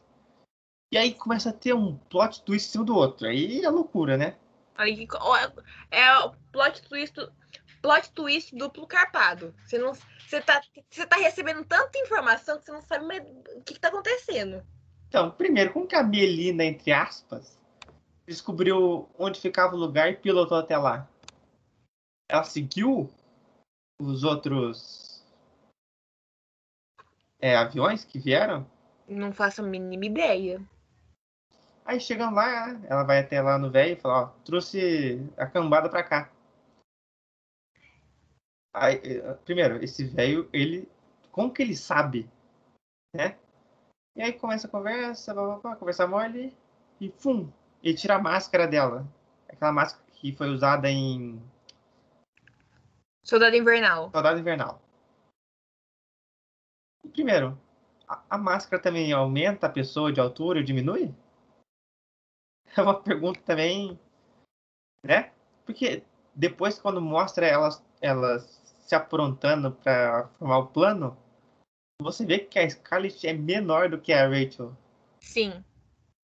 E 0.93 0.99
aí 0.99 1.15
começa 1.15 1.51
a 1.51 1.55
ter 1.55 1.75
um 1.75 1.97
plot 2.11 2.43
twist 2.43 2.69
em 2.69 2.73
cima 2.73 2.85
do 2.85 2.95
outro. 2.95 3.27
Aí 3.27 3.65
é 3.65 3.71
loucura, 3.71 4.17
né? 4.17 4.37
Aí, 4.75 5.07
é 5.91 6.19
o 6.19 6.33
plot 6.51 6.83
twist, 6.83 7.15
plot 7.83 8.13
twist 8.13 8.55
duplo 8.57 8.87
carpado. 8.87 9.55
Você 9.67 9.77
não, 9.77 9.93
você 9.93 10.41
tá, 10.41 10.63
você 10.89 11.07
tá 11.07 11.17
recebendo 11.17 11.65
tanta 11.65 11.99
informação 11.99 12.59
que 12.59 12.65
você 12.65 12.73
não 12.73 12.81
sabe 12.81 13.05
o 13.57 13.63
que, 13.63 13.75
que 13.75 13.81
tá 13.81 13.89
acontecendo. 13.89 14.65
Então, 15.09 15.31
primeiro, 15.31 15.73
como 15.73 15.87
que 15.87 15.97
a 15.97 16.03
Melina, 16.03 16.65
entre 16.65 16.93
aspas, 16.93 17.59
descobriu 18.27 19.11
onde 19.19 19.41
ficava 19.41 19.75
o 19.75 19.79
lugar 19.79 20.11
e 20.11 20.17
pilotou 20.17 20.57
até 20.57 20.79
lá? 20.79 21.07
Ela 22.31 22.45
seguiu 22.45 23.13
os 24.01 24.25
outros 24.25 25.23
é, 27.39 27.57
aviões 27.57 28.05
que 28.05 28.19
vieram? 28.19 28.65
Não 29.07 29.33
faço 29.33 29.61
a 29.61 29.65
mínima 29.65 30.07
ideia. 30.07 30.63
Aí 31.85 32.01
chegando 32.01 32.37
lá, 32.37 32.81
ela 32.89 33.03
vai 33.03 33.19
até 33.19 33.43
lá 33.43 33.59
no 33.59 33.71
velho 33.71 33.93
e 33.93 34.01
fala, 34.01 34.23
ó, 34.23 34.27
trouxe 34.45 35.21
a 35.37 35.45
cambada 35.47 35.91
pra 35.91 36.03
cá. 36.03 36.31
Aí, 38.75 39.01
eh, 39.05 39.35
primeiro, 39.45 39.83
esse 39.83 40.05
velho, 40.05 40.49
ele. 40.53 40.89
Como 41.31 41.53
que 41.53 41.63
ele 41.63 41.77
sabe? 41.77 42.29
Né? 43.15 43.39
E 44.17 44.23
aí 44.23 44.33
começa 44.33 44.67
a 44.67 44.71
conversa, 44.71 45.33
blá, 45.33 45.45
blá, 45.45 45.57
blá, 45.59 45.77
conversa 45.77 46.07
mole, 46.07 46.57
e 47.01 47.11
fum! 47.11 47.51
Ele 47.83 47.97
tira 47.97 48.17
a 48.17 48.23
máscara 48.23 48.67
dela. 48.67 49.07
Aquela 49.49 49.73
máscara 49.73 50.05
que 50.13 50.33
foi 50.33 50.49
usada 50.49 50.91
em 50.91 51.43
Soldado 53.25 53.57
Invernal. 53.57 54.11
Soldado 54.11 54.39
Invernal. 54.39 54.83
Primeiro, 57.13 57.59
a, 58.09 58.23
a 58.31 58.39
máscara 58.39 58.83
também 58.83 59.13
aumenta 59.13 59.67
a 59.67 59.71
pessoa 59.71 60.13
de 60.13 60.21
altura 60.21 60.59
ou 60.59 60.65
diminui? 60.65 61.15
É 62.75 62.81
uma 62.81 62.99
pergunta 62.99 63.39
também, 63.43 64.01
né? 65.05 65.31
Porque 65.67 66.03
depois 66.35 66.79
quando 66.79 67.03
mostra 67.03 67.47
elas, 67.47 67.85
elas 68.01 68.62
se 68.93 68.97
aprontando 68.97 69.73
para 69.73 70.29
formar 70.39 70.59
o 70.59 70.67
plano, 70.67 71.17
você 72.03 72.27
vê 72.27 72.41
que 72.41 72.59
a 72.59 72.69
Scarlett 72.69 73.27
é 73.27 73.33
menor 73.33 73.89
do 73.89 73.99
que 73.99 74.13
a 74.13 74.29
Rachel. 74.29 74.77
Sim. 75.19 75.65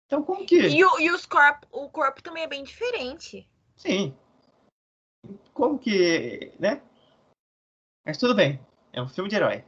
Então 0.05 0.23
como 0.23 0.45
que? 0.45 0.69
E, 0.69 0.85
o, 0.85 1.01
e 1.01 1.11
os 1.11 1.25
corpo, 1.25 1.67
o 1.73 1.89
corpo 1.89 2.23
também 2.23 2.43
é 2.43 2.47
bem 2.47 2.63
diferente. 2.63 3.49
Sim. 3.75 4.15
Como 5.55 5.79
que, 5.79 6.53
né? 6.59 6.83
Mas 8.05 8.19
tudo 8.19 8.35
bem. 8.35 8.61
É 8.93 9.01
um 9.01 9.09
filme 9.09 9.31
de 9.31 9.37
herói. 9.37 9.65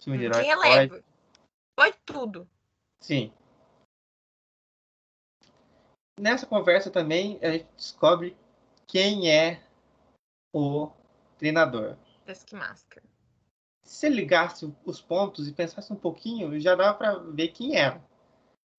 Filme 0.00 0.18
de 0.18 0.24
herói. 0.24 0.42
Quem 0.42 0.56
pode- 0.56 0.68
releva? 0.68 1.04
Pode 1.76 1.96
tudo. 2.04 2.50
Sim. 3.00 3.32
Nessa 6.18 6.46
conversa 6.46 6.90
também 6.90 7.38
a 7.42 7.52
gente 7.52 7.68
descobre 7.76 8.36
quem 8.88 9.30
é 9.30 9.62
o 10.52 10.90
treinador. 11.38 11.96
Task 12.24 12.52
Masker. 12.52 13.02
Se 13.82 14.06
ele 14.06 14.16
ligasse 14.16 14.72
os 14.84 15.00
pontos 15.00 15.46
e 15.46 15.52
pensasse 15.52 15.92
um 15.92 15.96
pouquinho, 15.96 16.58
já 16.58 16.74
dava 16.74 16.94
pra 16.94 17.14
ver 17.18 17.48
quem 17.48 17.76
era. 17.76 18.02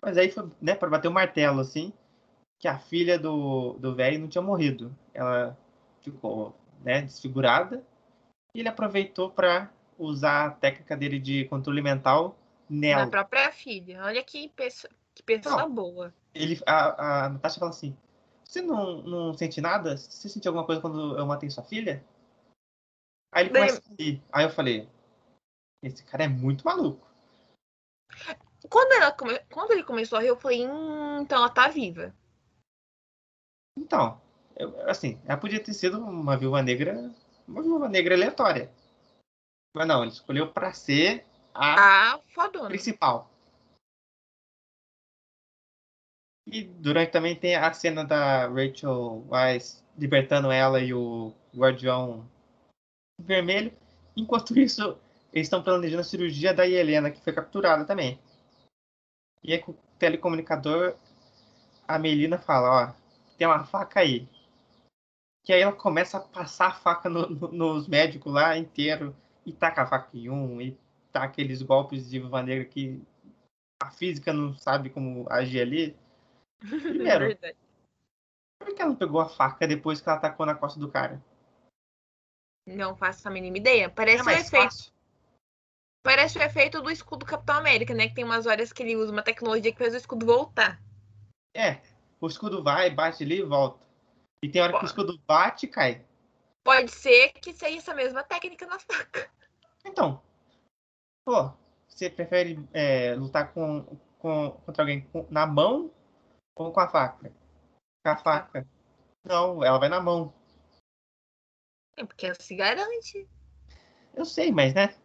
Mas 0.01 0.17
aí 0.17 0.31
foi, 0.31 0.49
né, 0.61 0.75
para 0.75 0.89
bater 0.89 1.07
o 1.07 1.13
martelo 1.13 1.59
assim, 1.59 1.93
que 2.59 2.67
a 2.67 2.77
filha 2.77 3.17
do 3.17 3.73
do 3.73 3.95
velho 3.95 4.19
não 4.19 4.27
tinha 4.27 4.41
morrido. 4.41 4.95
Ela 5.13 5.57
ficou, 6.01 6.55
né, 6.83 7.03
desfigurada. 7.03 7.83
E 8.53 8.59
ele 8.59 8.69
aproveitou 8.69 9.29
para 9.29 9.71
usar 9.97 10.45
a 10.45 10.51
técnica 10.51 10.95
dele 10.95 11.19
de 11.19 11.45
controle 11.45 11.81
mental 11.81 12.37
nela. 12.69 13.05
Na 13.05 13.11
própria 13.11 13.51
filha. 13.51 14.03
Olha 14.03 14.23
que 14.23 14.49
pessoa, 14.49 14.91
que 15.13 15.23
pessoa 15.23 15.57
Não. 15.57 15.71
boa. 15.71 16.13
ele, 16.33 16.59
a, 16.65 17.25
a 17.25 17.29
Natasha 17.29 17.59
fala 17.59 17.71
assim: 17.71 17.95
Você 18.43 18.61
não, 18.61 19.01
não 19.01 19.33
sente 19.33 19.61
nada? 19.61 19.97
Você 19.97 20.29
sentiu 20.29 20.49
alguma 20.49 20.65
coisa 20.65 20.81
quando 20.81 21.17
eu 21.17 21.25
matei 21.25 21.49
sua 21.49 21.63
filha? 21.63 22.03
Aí 23.35 23.43
ele 23.43 23.53
começa 23.53 23.81
a 23.81 23.95
rir. 24.01 24.23
Aí 24.31 24.45
eu 24.45 24.49
falei: 24.49 24.89
Esse 25.83 26.01
cara 26.05 26.23
é 26.23 26.27
muito 26.27 26.63
maluco. 26.63 27.05
Quando, 28.69 28.93
ela 28.93 29.11
come... 29.11 29.37
Quando 29.51 29.71
ele 29.71 29.83
começou 29.83 30.17
a 30.17 30.21
rir, 30.21 30.29
eu 30.29 30.39
falei, 30.39 30.65
hum, 30.65 31.19
então 31.21 31.37
ela 31.37 31.49
tá 31.49 31.67
viva. 31.67 32.15
Então, 33.77 34.19
eu- 34.55 34.89
assim, 34.89 35.21
ela 35.25 35.37
podia 35.37 35.61
ter 35.61 35.73
sido 35.73 35.99
uma 35.99 36.37
viúva 36.37 36.63
negra, 36.63 37.13
uma 37.45 37.61
viúva 37.61 37.89
negra 37.89 38.15
aleatória. 38.15 38.73
Mas 39.75 39.85
não, 39.85 40.01
ele 40.01 40.13
escolheu 40.13 40.51
pra 40.51 40.71
ser 40.73 41.27
a 41.53 42.13
Ah, 42.13 42.19
fodona. 42.33 42.69
principal. 42.69 43.29
E 46.47 46.63
durante 46.63 47.11
também 47.11 47.37
tem 47.37 47.55
a 47.55 47.73
cena 47.73 48.05
da 48.05 48.47
Rachel 48.47 49.25
Weisz 49.29 49.83
libertando 49.97 50.51
ela 50.51 50.79
e 50.79 50.93
o 50.93 51.33
Guardião 51.53 52.29
Vermelho. 53.19 53.71
Enquanto 54.15 54.57
isso, 54.59 54.97
eles 55.33 55.47
estão 55.47 55.63
planejando 55.63 56.01
a 56.01 56.05
cirurgia 56.05 56.53
da 56.53 56.67
Helena, 56.67 57.11
que 57.11 57.21
foi 57.21 57.33
capturada 57.33 57.85
também. 57.85 58.19
E 59.43 59.53
aí 59.53 59.59
com 59.59 59.71
o 59.73 59.77
telecomunicador, 59.99 60.95
a 61.87 61.99
Melina 61.99 62.37
fala, 62.39 62.89
ó, 62.89 62.93
tem 63.37 63.45
uma 63.47 63.63
faca 63.63 63.99
aí. 63.99 64.27
Que 65.43 65.53
aí 65.53 65.61
ela 65.61 65.73
começa 65.73 66.17
a 66.17 66.21
passar 66.21 66.67
a 66.67 66.73
faca 66.73 67.07
no- 67.09 67.29
no- 67.29 67.51
nos 67.51 67.87
médicos 67.87 68.33
lá 68.33 68.57
inteiro. 68.57 69.15
E 69.45 69.53
taca 69.53 69.83
a 69.83 69.87
faca 69.87 70.17
em 70.17 70.27
um, 70.27 70.59
e 70.59 70.75
tá 71.11 71.23
aqueles 71.23 71.61
golpes 71.61 72.09
de 72.09 72.17
viúva 72.19 72.41
negra 72.41 72.65
que 72.65 72.99
a 73.79 73.91
física 73.91 74.33
não 74.33 74.55
sabe 74.55 74.89
como 74.89 75.27
agir 75.29 75.61
ali. 75.61 75.95
Primeiro, 76.65 77.27
Verdade. 77.27 77.55
por 78.57 78.73
que 78.73 78.81
ela 78.81 78.89
não 78.89 78.97
pegou 78.97 79.21
a 79.21 79.29
faca 79.29 79.67
depois 79.67 80.01
que 80.01 80.09
ela 80.09 80.17
atacou 80.17 80.47
na 80.47 80.55
costa 80.55 80.79
do 80.79 80.89
cara? 80.89 81.21
Não 82.65 82.95
faço 82.95 83.27
a 83.27 83.31
mínima 83.31 83.57
ideia. 83.57 83.89
Parece 83.89 84.19
É 84.19 84.21
o 84.21 84.25
mais 84.25 84.47
efeito. 84.47 84.63
fácil. 84.63 84.91
Parece 86.03 86.37
o 86.37 86.41
efeito 86.41 86.81
do 86.81 86.91
escudo 86.91 87.25
Capitão 87.25 87.55
América, 87.55 87.93
né? 87.93 88.07
Que 88.07 88.15
tem 88.15 88.23
umas 88.23 88.45
horas 88.45 88.71
que 88.71 88.83
ele 88.83 88.95
usa 88.95 89.11
uma 89.11 89.23
tecnologia 89.23 89.71
que 89.71 89.77
faz 89.77 89.93
o 89.93 89.97
escudo 89.97 90.25
voltar. 90.25 90.79
É, 91.55 91.81
o 92.19 92.27
escudo 92.27 92.63
vai, 92.63 92.89
bate 92.89 93.23
ali 93.23 93.39
e 93.39 93.43
volta. 93.43 93.83
E 94.43 94.49
tem 94.49 94.61
hora 94.61 94.77
que 94.77 94.83
o 94.83 94.85
escudo 94.85 95.17
bate 95.25 95.65
e 95.65 95.69
cai. 95.69 96.05
Pode 96.63 96.91
ser 96.91 97.31
que 97.33 97.53
seja 97.53 97.77
essa 97.77 97.93
mesma 97.93 98.23
técnica 98.23 98.65
na 98.67 98.79
faca. 98.79 99.29
Então, 99.85 100.21
pô, 101.23 101.51
você 101.87 102.09
prefere 102.09 102.59
é, 102.73 103.15
lutar 103.15 103.53
com, 103.53 103.83
com, 104.19 104.51
contra 104.65 104.83
alguém 104.83 105.01
com- 105.07 105.27
na 105.29 105.45
mão 105.47 105.91
ou 106.55 106.71
com 106.71 106.79
a 106.79 106.87
faca? 106.87 107.31
Com 108.03 108.09
a 108.09 108.17
faca. 108.17 108.67
Não, 109.23 109.63
ela 109.63 109.79
vai 109.79 109.89
na 109.89 110.01
mão. 110.01 110.33
É 111.97 112.05
porque 112.05 112.25
ela 112.25 112.35
se 112.35 112.55
garante. 112.55 113.27
Eu 114.13 114.25
sei, 114.25 114.51
mas 114.51 114.73
né? 114.73 114.95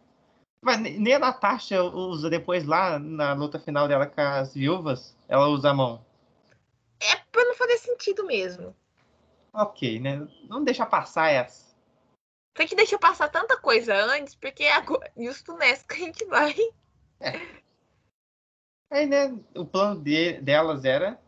Mas 0.63 0.79
nem 0.79 1.13
a 1.13 1.19
Natasha 1.19 1.83
usa 1.83 2.29
depois 2.29 2.65
lá 2.65 2.99
na 2.99 3.33
luta 3.33 3.59
final 3.59 3.87
dela 3.87 4.05
com 4.05 4.21
as 4.21 4.53
viúvas, 4.53 5.15
ela 5.27 5.47
usa 5.47 5.71
a 5.71 5.73
mão. 5.73 6.05
É 6.99 7.15
pra 7.31 7.43
não 7.45 7.55
fazer 7.55 7.77
sentido 7.77 8.25
mesmo. 8.25 8.75
Ok, 9.53 9.99
né? 9.99 10.27
Não 10.47 10.63
deixa 10.63 10.85
passar 10.85 11.29
essa. 11.29 11.71
Foi 12.55 12.67
que 12.67 12.75
deixou 12.75 12.99
passar 12.99 13.29
tanta 13.29 13.57
coisa 13.57 13.95
antes, 13.95 14.35
porque 14.35 14.63
é 14.63 14.83
justo 15.17 15.55
nessa 15.57 15.87
que 15.87 15.95
a 15.95 15.97
gente 15.97 16.25
vai. 16.25 16.55
É. 17.19 17.61
Aí, 18.91 19.05
né, 19.05 19.33
o 19.55 19.65
plano 19.65 20.01
de, 20.01 20.33
delas 20.41 20.83
era 20.83 21.19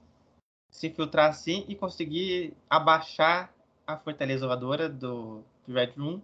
se 0.69 0.87
infiltrar 0.87 1.29
assim 1.29 1.65
e 1.67 1.75
conseguir 1.75 2.53
abaixar 2.69 3.53
a 3.87 3.97
fortaleza 3.97 4.45
voadora 4.45 4.89
do, 4.89 5.43
Room 5.67 6.21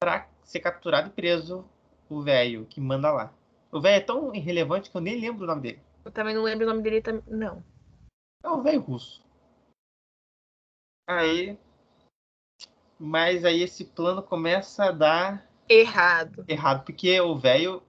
para 0.00 0.28
ser 0.42 0.60
capturado 0.60 1.08
e 1.08 1.12
preso 1.12 1.64
o 2.08 2.22
velho 2.22 2.66
que 2.66 2.80
manda 2.80 3.12
lá. 3.12 3.32
O 3.70 3.80
velho 3.80 3.96
é 3.96 4.00
tão 4.00 4.34
irrelevante 4.34 4.90
que 4.90 4.96
eu 4.96 5.00
nem 5.00 5.20
lembro 5.20 5.44
o 5.44 5.46
nome 5.46 5.62
dele. 5.62 5.82
Eu 6.04 6.10
também 6.10 6.34
não 6.34 6.42
lembro 6.42 6.66
o 6.66 6.70
nome 6.70 6.82
dele, 6.82 7.02
não. 7.28 7.62
É 8.42 8.48
o 8.48 8.62
velho 8.62 8.80
russo. 8.80 9.22
Aí. 11.06 11.56
Mas 12.98 13.44
aí 13.44 13.62
esse 13.62 13.84
plano 13.84 14.22
começa 14.22 14.86
a 14.86 14.92
dar. 14.92 15.46
Errado. 15.68 16.44
Errado, 16.48 16.84
porque 16.84 17.20
o 17.20 17.36
velho. 17.36 17.82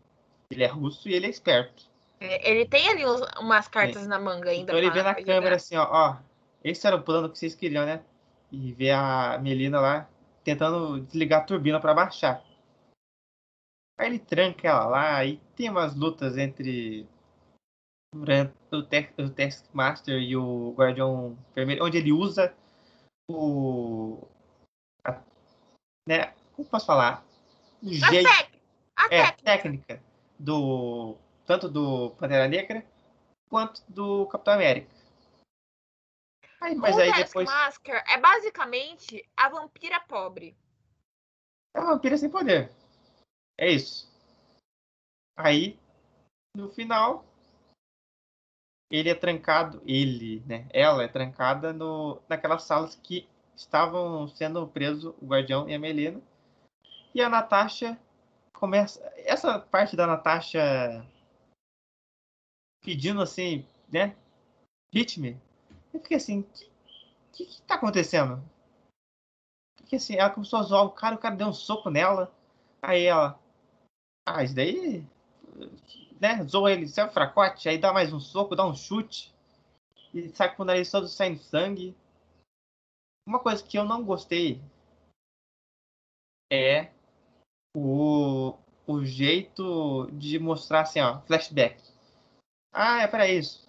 Ele 0.51 0.63
é 0.63 0.67
russo 0.67 1.07
e 1.07 1.13
ele 1.13 1.27
é 1.27 1.29
esperto. 1.29 1.89
É, 2.19 2.51
ele 2.51 2.65
tem 2.67 2.89
ali 2.89 3.03
umas 3.39 3.67
cartas 3.67 4.03
é. 4.03 4.07
na 4.07 4.19
manga 4.19 4.49
ainda. 4.49 4.63
Então 4.63 4.77
ele 4.77 4.91
vê 4.91 5.01
na 5.01 5.15
câmera 5.15 5.55
assim, 5.55 5.77
ó, 5.77 5.87
ó. 5.89 6.17
Esse 6.63 6.85
era 6.85 6.97
o 6.97 7.01
plano 7.01 7.29
que 7.29 7.39
vocês 7.39 7.55
queriam, 7.55 7.85
né? 7.85 8.03
E 8.51 8.73
vê 8.73 8.91
a 8.91 9.39
Melina 9.41 9.79
lá 9.79 10.09
tentando 10.43 11.01
desligar 11.01 11.41
a 11.41 11.45
turbina 11.45 11.79
para 11.79 11.93
baixar. 11.93 12.43
Aí 13.97 14.07
ele 14.07 14.19
tranca 14.19 14.67
ela 14.67 14.85
lá 14.85 15.25
e 15.25 15.37
tem 15.55 15.69
umas 15.69 15.95
lutas 15.95 16.37
entre 16.37 17.07
o, 18.13 19.29
Taskmaster 19.29 20.19
e 20.19 20.35
o 20.35 20.73
Guardião 20.73 21.37
Vermelho, 21.53 21.85
onde 21.85 21.97
ele 21.97 22.11
usa 22.11 22.53
o. 23.29 24.27
A, 25.05 25.21
né, 26.07 26.33
como 26.53 26.67
posso 26.67 26.85
falar? 26.85 27.23
O 27.81 27.93
jeito. 27.93 28.27
A, 28.95 29.05
é, 29.05 29.31
técnica. 29.31 29.43
técnica 29.43 30.03
do. 30.37 31.15
Tanto 31.45 31.69
do 31.69 32.11
Pantera 32.11 32.47
Negra 32.47 32.85
quanto 33.49 33.83
do 33.87 34.25
Capitão 34.27 34.53
América. 34.53 35.00
Aí, 36.61 36.75
mas 36.75 36.95
o 36.95 36.99
aí 36.99 37.11
depois. 37.11 37.49
Masker 37.49 38.03
é 38.07 38.19
basicamente 38.19 39.27
a 39.35 39.49
vampira 39.49 39.99
pobre. 40.01 40.55
É 41.73 41.79
a 41.79 41.85
vampira 41.85 42.15
sem 42.15 42.29
poder. 42.29 42.71
É 43.57 43.71
isso. 43.71 44.07
Aí, 45.35 45.79
no 46.55 46.69
final, 46.69 47.25
ele 48.91 49.09
é 49.09 49.15
trancado, 49.15 49.81
ele, 49.85 50.41
né? 50.45 50.67
Ela 50.71 51.03
é 51.03 51.07
trancada 51.07 51.73
no, 51.73 52.21
naquelas 52.29 52.63
salas 52.63 52.93
que 52.95 53.27
estavam 53.55 54.27
sendo 54.27 54.67
presos 54.67 55.15
o 55.19 55.25
Guardião 55.25 55.67
e 55.67 55.73
a 55.73 55.79
Melina. 55.79 56.21
E 57.15 57.21
a 57.21 57.29
Natasha 57.29 57.99
começa. 58.53 59.01
Essa 59.17 59.59
parte 59.59 59.95
da 59.95 60.05
Natasha 60.05 61.03
pedindo 62.83 63.21
assim, 63.21 63.65
né? 63.91 64.15
Hit 64.93 65.19
Eu 65.93 65.99
fiquei 65.99 66.17
assim, 66.17 66.41
o 66.41 66.43
que, 66.43 66.69
que, 67.33 67.45
que 67.45 67.61
tá 67.63 67.75
acontecendo? 67.75 68.41
Porque 69.77 69.95
assim, 69.95 70.15
ela 70.15 70.29
começou 70.29 70.59
a 70.59 70.63
zoar 70.63 70.85
o 70.85 70.91
cara, 70.91 71.15
o 71.15 71.19
cara 71.19 71.35
deu 71.35 71.47
um 71.47 71.53
soco 71.53 71.89
nela. 71.89 72.33
Aí 72.81 73.03
ela. 73.05 73.39
Ah, 74.25 74.43
isso 74.43 74.55
daí 74.55 75.05
né, 76.21 76.43
zoa 76.45 76.71
ele, 76.71 76.87
sai 76.87 77.07
o 77.07 77.11
fracote, 77.11 77.67
aí 77.67 77.79
dá 77.79 77.91
mais 77.91 78.13
um 78.13 78.19
soco, 78.19 78.55
dá 78.55 78.63
um 78.63 78.75
chute, 78.75 79.33
e 80.13 80.29
sai 80.29 80.55
com 80.55 80.61
o 80.61 80.65
nariz 80.65 80.91
todo 80.91 81.07
saindo 81.07 81.39
sangue. 81.39 81.97
Uma 83.27 83.39
coisa 83.39 83.63
que 83.63 83.77
eu 83.77 83.83
não 83.83 84.05
gostei 84.05 84.61
é 86.51 86.91
o, 87.75 88.55
o 88.85 89.03
jeito 89.03 90.07
de 90.11 90.37
mostrar 90.37 90.81
assim, 90.81 90.99
ó, 90.99 91.21
flashback. 91.21 91.81
Ah, 92.71 93.01
é 93.01 93.07
para 93.07 93.27
isso. 93.27 93.67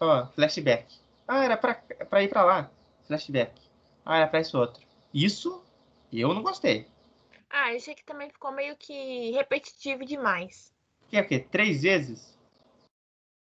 Ó, 0.00 0.26
flashback. 0.28 1.03
Ah, 1.26 1.44
era 1.44 1.56
pra, 1.56 1.74
pra 1.74 2.22
ir 2.22 2.28
pra 2.28 2.44
lá. 2.44 2.70
Flashback. 3.06 3.60
Ah, 4.04 4.18
era 4.18 4.28
pra 4.28 4.40
isso 4.40 4.58
outro. 4.58 4.86
Isso 5.12 5.64
eu 6.12 6.32
não 6.34 6.42
gostei. 6.42 6.86
Ah, 7.50 7.70
achei 7.74 7.94
que 7.94 8.04
também 8.04 8.30
ficou 8.30 8.52
meio 8.52 8.76
que 8.76 9.30
repetitivo 9.32 10.04
demais. 10.04 10.72
Que 11.08 11.16
é 11.16 11.20
o 11.20 11.26
quê? 11.26 11.38
Três 11.38 11.82
vezes? 11.82 12.38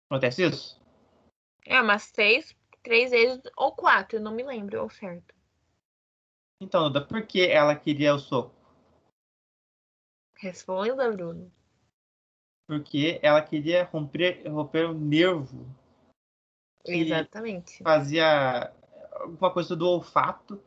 Acontece 0.09 0.43
isso? 0.43 0.81
É, 1.65 1.81
umas 1.81 2.11
três, 2.11 2.55
três 2.83 3.11
vezes 3.11 3.41
ou 3.57 3.73
quatro, 3.73 4.19
não 4.19 4.33
me 4.33 4.43
lembro 4.43 4.79
ao 4.79 4.89
certo. 4.89 5.33
Então, 6.61 6.83
Duda, 6.83 7.05
por 7.05 7.25
que 7.25 7.45
ela 7.47 7.75
queria 7.75 8.13
o 8.13 8.19
soco? 8.19 8.53
Responda, 10.35 11.11
Bruno. 11.11 11.51
Porque 12.67 13.19
ela 13.21 13.41
queria 13.41 13.85
romper, 13.85 14.47
romper 14.47 14.85
o 14.89 14.93
nervo. 14.93 15.65
Exatamente. 16.85 17.81
Fazia 17.83 18.71
alguma 19.11 19.51
coisa 19.51 19.75
do 19.75 19.87
olfato 19.87 20.61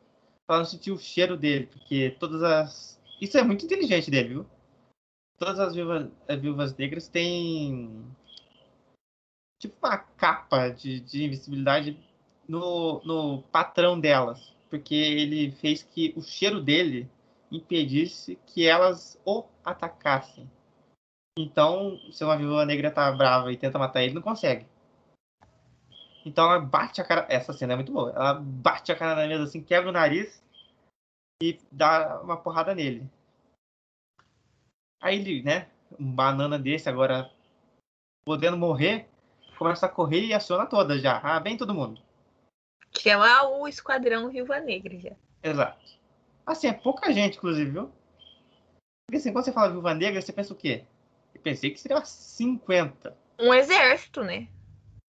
para 0.45 0.59
não 0.59 0.65
sentir 0.65 0.91
o 0.91 0.97
cheiro 0.97 1.37
dele. 1.37 1.67
Porque 1.67 2.15
todas 2.19 2.41
as. 2.43 3.01
Isso 3.21 3.37
é 3.37 3.43
muito 3.43 3.65
inteligente 3.65 4.11
dele, 4.11 4.29
viu? 4.29 4.45
todas 5.37 5.59
as 5.59 5.75
viúvas, 5.75 6.09
as 6.27 6.39
viúvas 6.39 6.75
negras 6.75 7.07
têm 7.07 8.03
tipo 9.59 9.75
uma 9.85 9.97
capa 9.97 10.69
de, 10.69 10.99
de 10.99 11.25
invisibilidade 11.25 11.97
no, 12.47 13.01
no 13.03 13.43
patrão 13.43 13.99
delas, 13.99 14.53
porque 14.69 14.95
ele 14.95 15.51
fez 15.51 15.83
que 15.83 16.13
o 16.15 16.21
cheiro 16.21 16.61
dele 16.61 17.09
impedisse 17.51 18.37
que 18.45 18.65
elas 18.65 19.19
o 19.25 19.45
atacassem. 19.63 20.49
Então, 21.39 21.99
se 22.11 22.23
uma 22.23 22.37
viúva 22.37 22.65
negra 22.65 22.91
tá 22.91 23.11
brava 23.11 23.51
e 23.51 23.57
tenta 23.57 23.77
matar 23.77 24.03
ele, 24.03 24.13
não 24.13 24.21
consegue. 24.21 24.65
Então 26.27 26.51
ela 26.51 26.59
bate 26.59 26.99
a 26.99 27.05
cara. 27.05 27.25
Essa 27.29 27.53
cena 27.53 27.71
é 27.71 27.75
muito 27.77 27.91
boa. 27.91 28.11
Ela 28.11 28.33
bate 28.33 28.91
a 28.91 28.95
cara 28.97 29.15
na 29.15 29.27
mesa 29.27 29.45
assim, 29.45 29.63
quebra 29.63 29.89
o 29.89 29.93
nariz 29.93 30.43
e 31.41 31.57
dá 31.71 32.21
uma 32.21 32.35
porrada 32.35 32.75
nele. 32.75 33.09
Aí 35.01 35.19
ele, 35.19 35.41
né, 35.41 35.69
um 35.97 36.11
banana 36.11 36.59
desse 36.59 36.89
agora 36.89 37.31
podendo 38.25 38.57
morrer, 38.57 39.07
começa 39.57 39.85
a 39.85 39.89
correr 39.89 40.25
e 40.25 40.33
aciona 40.33 40.65
toda 40.65 40.99
já. 40.99 41.17
Ah, 41.23 41.39
vem 41.39 41.55
todo 41.55 41.73
mundo. 41.73 42.01
Chama 42.97 43.47
o 43.47 43.65
Esquadrão 43.65 44.29
Viúva 44.29 44.59
Negra 44.59 44.99
já. 44.99 45.15
Exato. 45.41 45.79
Assim, 46.45 46.67
é 46.67 46.73
pouca 46.73 47.13
gente, 47.13 47.37
inclusive, 47.37 47.71
viu? 47.71 47.91
Porque 49.05 49.17
assim, 49.17 49.31
quando 49.31 49.45
você 49.45 49.53
fala 49.53 49.71
Viúva 49.71 49.93
Negra, 49.93 50.21
você 50.21 50.33
pensa 50.33 50.51
o 50.51 50.57
quê? 50.57 50.83
Eu 51.33 51.41
pensei 51.41 51.71
que 51.71 51.79
seria 51.79 51.95
umas 51.95 52.09
50. 52.09 53.15
Um 53.39 53.53
exército, 53.53 54.23
né? 54.23 54.49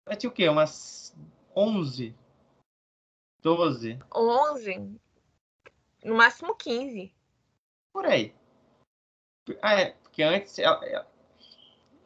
Mas 0.09 0.17
tinha 0.17 0.29
o 0.31 0.33
quê? 0.33 0.49
Umas 0.49 1.15
11? 1.55 2.15
12? 3.43 3.99
11? 4.11 4.99
No 6.03 6.15
máximo 6.15 6.55
15. 6.55 7.13
Por 7.93 8.07
aí. 8.07 8.33
Ah, 9.61 9.79
é, 9.79 9.91
porque 9.91 10.23
antes. 10.23 10.57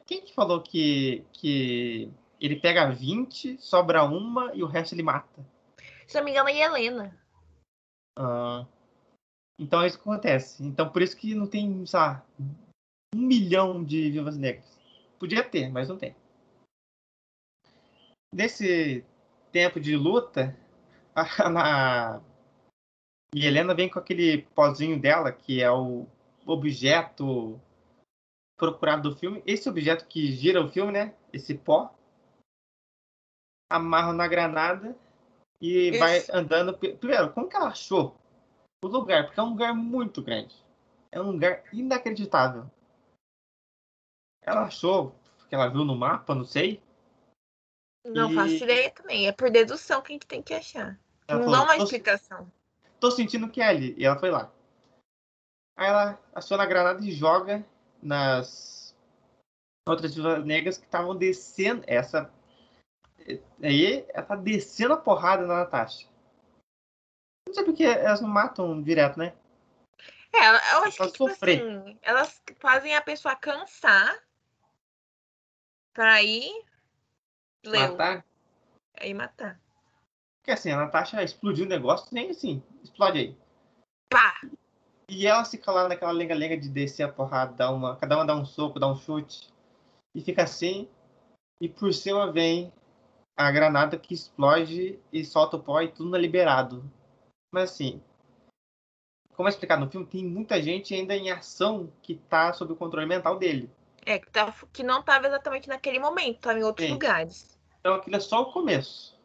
Quem 0.05 0.19
que 0.19 0.33
falou 0.33 0.61
que, 0.61 1.25
que 1.31 2.11
ele 2.41 2.59
pega 2.59 2.91
20, 2.91 3.57
sobra 3.57 4.03
uma 4.03 4.53
e 4.53 4.61
o 4.61 4.67
resto 4.67 4.93
ele 4.93 5.03
mata? 5.03 5.45
Se 6.05 6.17
não 6.17 6.25
me 6.25 6.31
engano, 6.31 6.49
é 6.49 6.59
Helena. 6.59 7.17
Ah, 8.19 8.67
então 9.57 9.81
é 9.81 9.87
isso 9.87 9.97
que 9.97 10.09
acontece. 10.09 10.61
Então 10.61 10.89
por 10.89 11.01
isso 11.01 11.15
que 11.15 11.33
não 11.33 11.47
tem, 11.47 11.85
sei 11.85 11.99
lá, 11.99 12.25
um 13.15 13.21
milhão 13.21 13.81
de 13.81 14.11
viúvas 14.11 14.37
negras. 14.37 14.77
Podia 15.17 15.41
ter, 15.41 15.71
mas 15.71 15.87
não 15.87 15.97
tem. 15.97 16.13
Nesse 18.33 19.05
tempo 19.51 19.79
de 19.79 19.95
luta, 19.95 20.57
a, 21.15 22.17
a 22.17 22.21
Helena 23.35 23.75
vem 23.75 23.89
com 23.89 23.99
aquele 23.99 24.41
pozinho 24.55 24.99
dela, 24.99 25.31
que 25.31 25.61
é 25.61 25.71
o 25.71 26.07
objeto 26.45 27.61
procurado 28.57 29.09
do 29.09 29.15
filme. 29.15 29.43
Esse 29.45 29.69
objeto 29.69 30.07
que 30.07 30.31
gira 30.31 30.63
o 30.63 30.69
filme, 30.69 30.91
né? 30.91 31.15
Esse 31.31 31.53
pó. 31.53 31.93
Amarra 33.69 34.13
na 34.13 34.27
granada 34.27 34.97
e 35.61 35.89
Isso. 35.89 35.99
vai 35.99 36.25
andando. 36.31 36.77
Primeiro, 36.77 37.31
como 37.33 37.47
que 37.47 37.55
ela 37.55 37.67
achou 37.67 38.15
o 38.83 38.87
lugar? 38.87 39.25
Porque 39.25 39.39
é 39.39 39.43
um 39.43 39.49
lugar 39.49 39.73
muito 39.73 40.21
grande. 40.21 40.55
É 41.11 41.21
um 41.21 41.31
lugar 41.31 41.63
inacreditável. 41.71 42.69
Ela 44.41 44.63
achou, 44.63 45.15
que 45.47 45.55
ela 45.55 45.69
viu 45.69 45.85
no 45.85 45.95
mapa, 45.95 46.35
não 46.35 46.43
sei. 46.43 46.82
Não 48.05 48.31
e... 48.31 48.35
faço 48.35 48.63
ideia 48.63 48.91
também. 48.91 49.27
É 49.27 49.31
por 49.31 49.49
dedução 49.49 50.01
que 50.01 50.11
a 50.11 50.15
gente 50.15 50.27
tem 50.27 50.41
que 50.41 50.53
achar. 50.53 50.99
Ela 51.27 51.39
não 51.39 51.51
falou, 51.51 51.65
dá 51.65 51.73
uma 51.73 51.83
explicação. 51.83 52.51
Tô 52.99 53.09
sentindo 53.11 53.49
que 53.49 53.61
é 53.61 53.67
ali. 53.67 53.95
E 53.97 54.05
ela 54.05 54.19
foi 54.19 54.29
lá. 54.29 54.51
Aí 55.77 55.87
ela 55.87 56.19
aciona 56.35 56.63
a 56.63 56.67
granada 56.67 57.03
e 57.03 57.11
joga 57.11 57.65
nas 58.01 58.95
outras 59.87 60.13
viúvas 60.15 60.45
negras 60.45 60.77
que 60.77 60.85
estavam 60.85 61.15
descendo. 61.15 61.83
Essa. 61.87 62.31
Aí 63.61 64.05
ela 64.09 64.25
tá 64.25 64.35
descendo 64.35 64.93
a 64.93 64.97
porrada 64.97 65.47
na 65.47 65.59
Natasha. 65.59 66.07
Não 67.47 67.53
sei 67.53 67.63
porque 67.63 67.83
elas 67.83 68.21
não 68.21 68.29
matam 68.29 68.81
direto, 68.81 69.17
né? 69.17 69.33
É, 70.33 70.49
eu 70.49 70.83
acho 70.83 70.97
que, 70.97 71.11
tipo 71.11 71.27
assim, 71.27 71.99
elas 72.01 72.41
fazem 72.59 72.95
a 72.95 73.01
pessoa 73.01 73.35
cansar 73.35 74.17
pra 75.93 76.23
ir... 76.23 76.51
Matar? 77.65 78.25
Aí 78.99 79.13
matar. 79.13 79.59
Porque 80.37 80.51
assim, 80.51 80.71
a 80.71 80.77
Natasha 80.77 81.23
explodiu 81.23 81.65
o 81.65 81.69
negócio, 81.69 82.07
nem 82.11 82.29
assim, 82.29 82.61
explode 82.83 83.17
aí. 83.17 83.37
Pá! 84.09 84.41
E 85.07 85.25
ela 85.25 85.45
fica 85.45 85.71
lá 85.71 85.87
naquela 85.87 86.11
lenga-lenga 86.11 86.57
de 86.57 86.69
descer 86.69 87.03
a 87.03 87.11
porrada, 87.11 87.53
dar 87.53 87.71
uma, 87.71 87.95
cada 87.95 88.15
uma 88.17 88.25
dá 88.25 88.35
um 88.35 88.45
soco, 88.45 88.79
dá 88.79 88.87
um 88.87 88.95
chute. 88.95 89.49
E 90.13 90.21
fica 90.21 90.43
assim. 90.43 90.89
E 91.61 91.69
por 91.69 91.93
cima 91.93 92.31
vem 92.31 92.73
a 93.37 93.51
granada 93.51 93.97
que 93.97 94.13
explode 94.13 94.99
e 95.11 95.23
solta 95.23 95.57
o 95.57 95.63
pó 95.63 95.81
e 95.81 95.91
tudo 95.91 96.15
é 96.15 96.19
liberado. 96.19 96.83
Mas 97.51 97.71
assim, 97.71 98.01
como 99.35 99.47
é 99.47 99.51
explicado 99.51 99.83
no 99.83 99.91
filme, 99.91 100.05
tem 100.05 100.25
muita 100.25 100.61
gente 100.61 100.93
ainda 100.93 101.15
em 101.15 101.31
ação 101.31 101.91
que 102.01 102.15
tá 102.15 102.53
sob 102.53 102.73
o 102.73 102.75
controle 102.75 103.07
mental 103.07 103.37
dele. 103.37 103.69
É, 104.05 104.19
que, 104.19 104.29
tá, 104.29 104.53
que 104.71 104.83
não 104.83 105.01
tava 105.01 105.27
exatamente 105.27 105.67
naquele 105.67 105.99
momento, 105.99 106.39
tava 106.39 106.59
em 106.59 106.63
outros 106.63 106.89
lugares. 106.89 107.52
Então 107.83 107.95
aquilo 107.95 108.15
é 108.15 108.19
só 108.21 108.41
o 108.43 108.53
começo. 108.53 109.19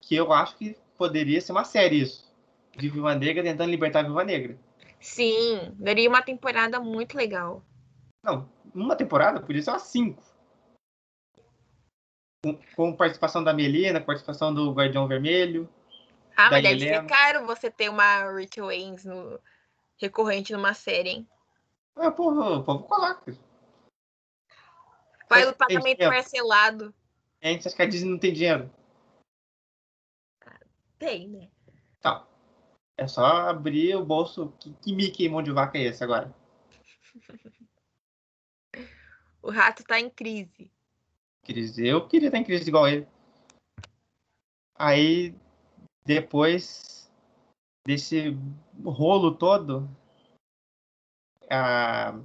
Que 0.00 0.16
eu 0.16 0.32
acho 0.32 0.56
que 0.56 0.74
poderia 0.96 1.38
ser 1.38 1.52
uma 1.52 1.64
série 1.64 2.00
isso. 2.00 2.34
De 2.74 2.88
Viva 2.88 3.14
Negra 3.14 3.42
tentando 3.42 3.70
libertar 3.70 4.00
a 4.00 4.08
Viva 4.08 4.24
Negra. 4.24 4.58
Sim, 4.98 5.74
daria 5.74 6.08
uma 6.08 6.22
temporada 6.22 6.80
muito 6.80 7.14
legal. 7.14 7.62
Não, 8.24 8.50
uma 8.74 8.96
temporada 8.96 9.38
podia 9.38 9.60
ser 9.60 9.70
umas 9.70 9.82
cinco. 9.82 10.22
Com, 12.42 12.58
com 12.74 12.96
participação 12.96 13.44
da 13.44 13.52
Melina, 13.52 14.00
participação 14.00 14.54
do 14.54 14.72
Guardião 14.72 15.06
Vermelho. 15.06 15.68
Ah, 16.34 16.50
mas 16.50 16.62
deve 16.62 16.80
ser 16.80 17.04
caro 17.04 17.46
você 17.46 17.70
ter 17.70 17.90
uma 17.90 18.22
Rachel 18.32 18.68
Ains 18.68 19.04
no... 19.04 19.38
recorrente 20.00 20.54
numa 20.54 20.72
série, 20.72 21.10
hein? 21.10 21.28
É, 21.98 22.10
porra, 22.10 22.60
o 22.60 22.64
povo 22.64 22.84
coloca. 22.84 23.36
Faz 25.28 25.48
o 25.48 25.54
pagamento 25.54 25.98
parcelado. 25.98 26.94
É, 27.40 27.56
você 27.56 27.68
acha 27.68 27.76
que 27.76 27.82
a 27.82 27.86
Disney 27.86 28.10
não 28.10 28.18
tem 28.18 28.32
dinheiro? 28.32 28.70
Tem, 30.98 31.28
né? 31.28 31.48
Tá. 32.00 32.26
É 32.96 33.06
só 33.06 33.24
abrir 33.24 33.94
o 33.94 34.04
bolso. 34.04 34.52
Que, 34.58 34.72
que 34.74 34.94
Mickey 34.94 35.28
mão 35.28 35.42
de 35.42 35.52
vaca 35.52 35.78
é 35.78 35.82
esse 35.82 36.02
agora? 36.02 36.34
o 39.42 39.50
rato 39.50 39.84
tá 39.84 40.00
em 40.00 40.10
crise. 40.10 40.72
Crise. 41.44 41.86
Eu 41.86 42.08
queria 42.08 42.28
estar 42.28 42.38
em 42.38 42.44
crise 42.44 42.68
igual 42.68 42.88
ele. 42.88 43.06
Aí 44.74 45.34
depois 46.04 47.10
desse 47.86 48.36
rolo 48.84 49.34
todo, 49.34 49.88
a 51.50 52.18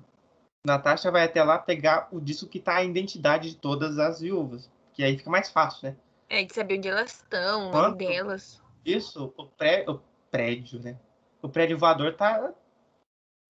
Natasha 0.66 1.12
vai 1.12 1.24
até 1.24 1.44
lá 1.44 1.60
pegar 1.60 2.08
o 2.12 2.22
disco 2.22 2.48
que 2.48 2.60
tá 2.60 2.78
a 2.78 2.84
identidade 2.84 3.50
de 3.50 3.56
todas 3.58 4.00
as 4.00 4.22
viúvas. 4.22 4.72
Que 4.94 5.04
aí 5.04 5.18
fica 5.18 5.30
mais 5.30 5.50
fácil, 5.50 5.90
né? 5.90 5.98
É, 6.30 6.44
de 6.44 6.54
saber 6.54 6.78
onde 6.78 6.88
elas 6.88 7.16
estão, 7.16 7.70
o 7.70 7.72
nome 7.72 7.98
delas. 7.98 8.62
Isso, 8.86 9.34
o, 9.38 9.46
pré, 9.46 9.86
o 9.88 10.00
prédio, 10.32 10.80
né? 10.80 10.98
O 11.42 11.50
prédio 11.50 11.78
voador 11.78 12.16
tá. 12.16 12.54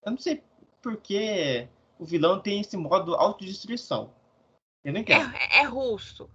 Eu 0.05 0.11
não 0.11 0.17
sei 0.17 0.43
por 0.81 0.97
que 0.97 1.67
o 1.99 2.05
vilão 2.05 2.39
tem 2.41 2.61
esse 2.61 2.75
modo 2.75 3.15
autodestruição. 3.15 4.13
Eu 4.83 4.93
não 4.93 4.99
entendo. 4.99 5.33
É, 5.35 5.61
é 5.61 5.63
russo. 5.63 6.29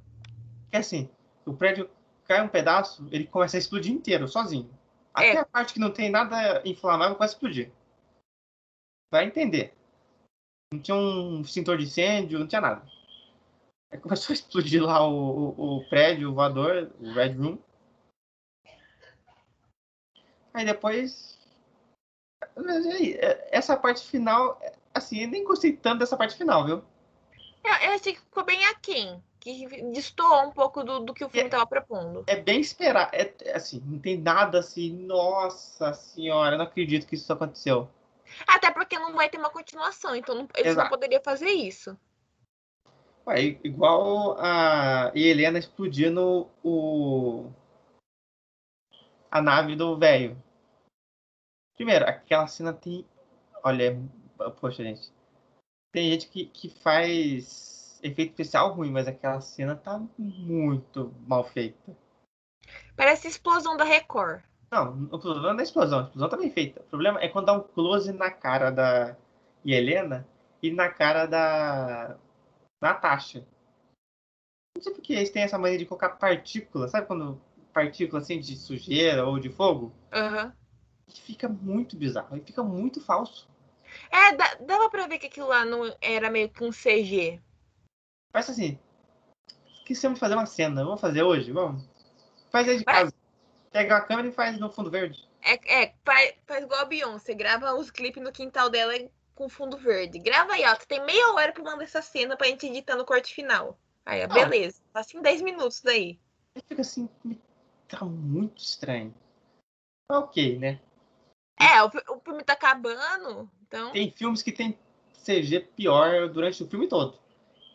É 0.70 0.78
assim, 0.78 1.10
o 1.44 1.52
prédio 1.52 1.90
cai 2.24 2.42
um 2.42 2.48
pedaço, 2.48 3.06
ele 3.10 3.26
começa 3.26 3.56
a 3.56 3.58
explodir 3.58 3.92
inteiro, 3.92 4.28
sozinho. 4.28 4.70
Até 5.12 5.34
é. 5.34 5.38
a 5.38 5.44
parte 5.44 5.74
que 5.74 5.80
não 5.80 5.90
tem 5.90 6.10
nada 6.10 6.62
inflamável 6.64 7.16
começa 7.16 7.34
a 7.34 7.36
explodir. 7.36 7.72
Vai 9.10 9.24
entender. 9.24 9.77
Não 10.72 10.80
tinha 10.80 10.96
um 10.96 11.40
extintor 11.40 11.78
de 11.78 11.84
incêndio, 11.84 12.38
não 12.38 12.46
tinha 12.46 12.60
nada. 12.60 12.82
Aí 13.90 13.98
começou 13.98 14.32
a 14.32 14.34
explodir 14.34 14.82
lá 14.82 15.06
o, 15.06 15.54
o, 15.56 15.76
o 15.78 15.88
prédio, 15.88 16.30
o 16.30 16.34
voador, 16.34 16.90
o 17.00 17.12
Red 17.12 17.32
Room. 17.32 17.58
Aí 20.52 20.64
depois. 20.64 21.38
Essa 23.50 23.76
parte 23.76 24.06
final, 24.06 24.60
assim, 24.92 25.22
eu 25.22 25.28
nem 25.28 25.44
gostei 25.44 25.72
tanto 25.72 26.00
dessa 26.00 26.16
parte 26.16 26.36
final, 26.36 26.66
viu? 26.66 26.84
Eu, 27.64 27.72
eu 27.72 27.92
achei 27.92 28.12
que 28.12 28.20
ficou 28.20 28.44
bem 28.44 28.64
aquém 28.66 29.22
que 29.40 29.66
destoou 29.92 30.48
um 30.48 30.50
pouco 30.50 30.82
do, 30.82 31.00
do 31.00 31.14
que 31.14 31.24
o 31.24 31.28
filme 31.28 31.46
estava 31.46 31.62
é, 31.62 31.66
propondo. 31.66 32.24
É 32.26 32.36
bem 32.36 32.60
esperar. 32.60 33.10
É, 33.12 33.32
assim, 33.54 33.82
não 33.86 33.98
tem 33.98 34.18
nada 34.18 34.58
assim, 34.58 34.92
nossa 34.92 35.94
senhora, 35.94 36.54
eu 36.54 36.58
não 36.58 36.64
acredito 36.66 37.06
que 37.06 37.14
isso 37.14 37.32
aconteceu. 37.32 37.88
Até 38.46 38.70
porque 38.70 38.98
não 38.98 39.14
vai 39.14 39.28
ter 39.28 39.38
uma 39.38 39.50
continuação, 39.50 40.14
então 40.14 40.34
não, 40.34 40.48
eles 40.54 40.72
Exato. 40.72 40.84
não 40.84 40.90
poderiam 40.90 41.22
fazer 41.22 41.50
isso. 41.50 41.96
Ué, 43.26 43.40
igual 43.62 44.38
a 44.38 45.12
Helena 45.14 45.58
explodindo 45.58 46.48
o 46.64 47.50
a 49.30 49.42
nave 49.42 49.76
do 49.76 49.98
velho. 49.98 50.42
Primeiro, 51.74 52.06
aquela 52.06 52.46
cena 52.46 52.72
tem. 52.72 53.06
Olha, 53.62 53.98
poxa, 54.60 54.82
gente. 54.82 55.12
Tem 55.92 56.10
gente 56.10 56.28
que, 56.28 56.46
que 56.46 56.70
faz 56.80 58.00
efeito 58.02 58.30
especial 58.30 58.72
ruim, 58.72 58.90
mas 58.90 59.06
aquela 59.06 59.40
cena 59.40 59.76
tá 59.76 59.98
muito 60.18 61.14
mal 61.26 61.44
feita. 61.44 61.96
Parece 62.96 63.28
explosão 63.28 63.76
da 63.76 63.84
Record. 63.84 64.42
Não, 64.70 65.04
o 65.04 65.18
problema 65.18 65.52
não 65.52 65.58
é 65.58 65.60
a 65.60 65.62
explosão, 65.62 66.00
a 66.00 66.02
explosão 66.02 66.28
tá 66.28 66.36
bem 66.36 66.50
feita. 66.50 66.80
O 66.80 66.84
problema 66.84 67.20
é 67.20 67.28
quando 67.28 67.46
dá 67.46 67.52
um 67.54 67.60
close 67.60 68.12
na 68.12 68.30
cara 68.30 68.70
da 68.70 69.16
Helena 69.64 70.26
e 70.62 70.70
na 70.70 70.88
cara 70.88 71.26
da 71.26 72.16
Natasha. 72.80 73.46
Não 74.76 74.82
sei 74.82 74.92
porque 74.92 75.14
eles 75.14 75.30
têm 75.30 75.42
essa 75.42 75.58
mania 75.58 75.78
de 75.78 75.86
colocar 75.86 76.10
partícula, 76.10 76.86
sabe 76.88 77.06
quando 77.06 77.40
partícula 77.72 78.20
assim 78.20 78.38
de 78.38 78.56
sujeira 78.56 79.26
ou 79.26 79.38
de 79.38 79.48
fogo? 79.48 79.92
Aham. 80.12 80.44
Uhum. 80.46 80.52
Fica 81.10 81.48
muito 81.48 81.96
bizarro, 81.96 82.36
e 82.36 82.40
fica 82.42 82.62
muito 82.62 83.00
falso. 83.00 83.48
É, 84.10 84.36
dava 84.62 84.90
pra 84.90 85.06
ver 85.06 85.18
que 85.18 85.26
aquilo 85.26 85.48
lá 85.48 85.64
não 85.64 85.90
era 86.02 86.30
meio 86.30 86.50
que 86.50 86.62
um 86.62 86.70
CG. 86.70 87.40
Faz 88.30 88.50
assim. 88.50 88.78
Esquecemos 89.78 90.16
de 90.16 90.20
fazer 90.20 90.34
uma 90.34 90.44
cena. 90.44 90.84
Vamos 90.84 91.00
fazer 91.00 91.22
hoje? 91.22 91.50
Vamos. 91.50 91.88
Faz 92.50 92.68
aí 92.68 92.76
de 92.76 92.84
casa. 92.84 93.14
Pega 93.70 93.96
a 93.96 94.00
câmera 94.00 94.28
e 94.28 94.32
faz 94.32 94.58
no 94.58 94.70
fundo 94.70 94.90
verde. 94.90 95.28
É, 95.42 95.82
é 95.82 95.94
faz, 96.04 96.34
faz 96.46 96.64
igual 96.64 96.80
a 96.80 96.84
Beyoncé. 96.84 97.34
Grava 97.34 97.74
os 97.74 97.90
clipes 97.90 98.22
no 98.22 98.32
quintal 98.32 98.70
dela 98.70 98.94
com 99.34 99.48
fundo 99.48 99.76
verde. 99.76 100.18
Grava 100.18 100.54
aí, 100.54 100.64
ó. 100.64 100.74
Tu 100.74 100.86
tem 100.86 101.04
meia 101.04 101.32
hora 101.32 101.52
pra 101.52 101.62
mandar 101.62 101.84
essa 101.84 102.02
cena 102.02 102.36
pra 102.36 102.48
gente 102.48 102.66
editar 102.66 102.96
no 102.96 103.04
corte 103.04 103.34
final. 103.34 103.78
Aí, 104.04 104.22
ó, 104.22 104.24
ah. 104.24 104.28
beleza. 104.28 104.80
Assim 104.94 105.20
10 105.20 105.42
minutos 105.42 105.80
daí. 105.80 106.18
Fica 106.66 106.80
assim, 106.80 107.08
tá 107.86 108.04
muito 108.04 108.62
estranho. 108.62 109.14
Ok, 110.10 110.58
né? 110.58 110.80
É, 111.60 111.82
o, 111.82 111.86
o 112.16 112.20
filme 112.20 112.42
tá 112.42 112.54
acabando, 112.54 113.50
então... 113.66 113.92
Tem 113.92 114.10
filmes 114.10 114.42
que 114.42 114.52
tem 114.52 114.78
CG 115.24 115.60
pior 115.76 116.28
durante 116.28 116.62
o 116.62 116.68
filme 116.68 116.88
todo. 116.88 117.18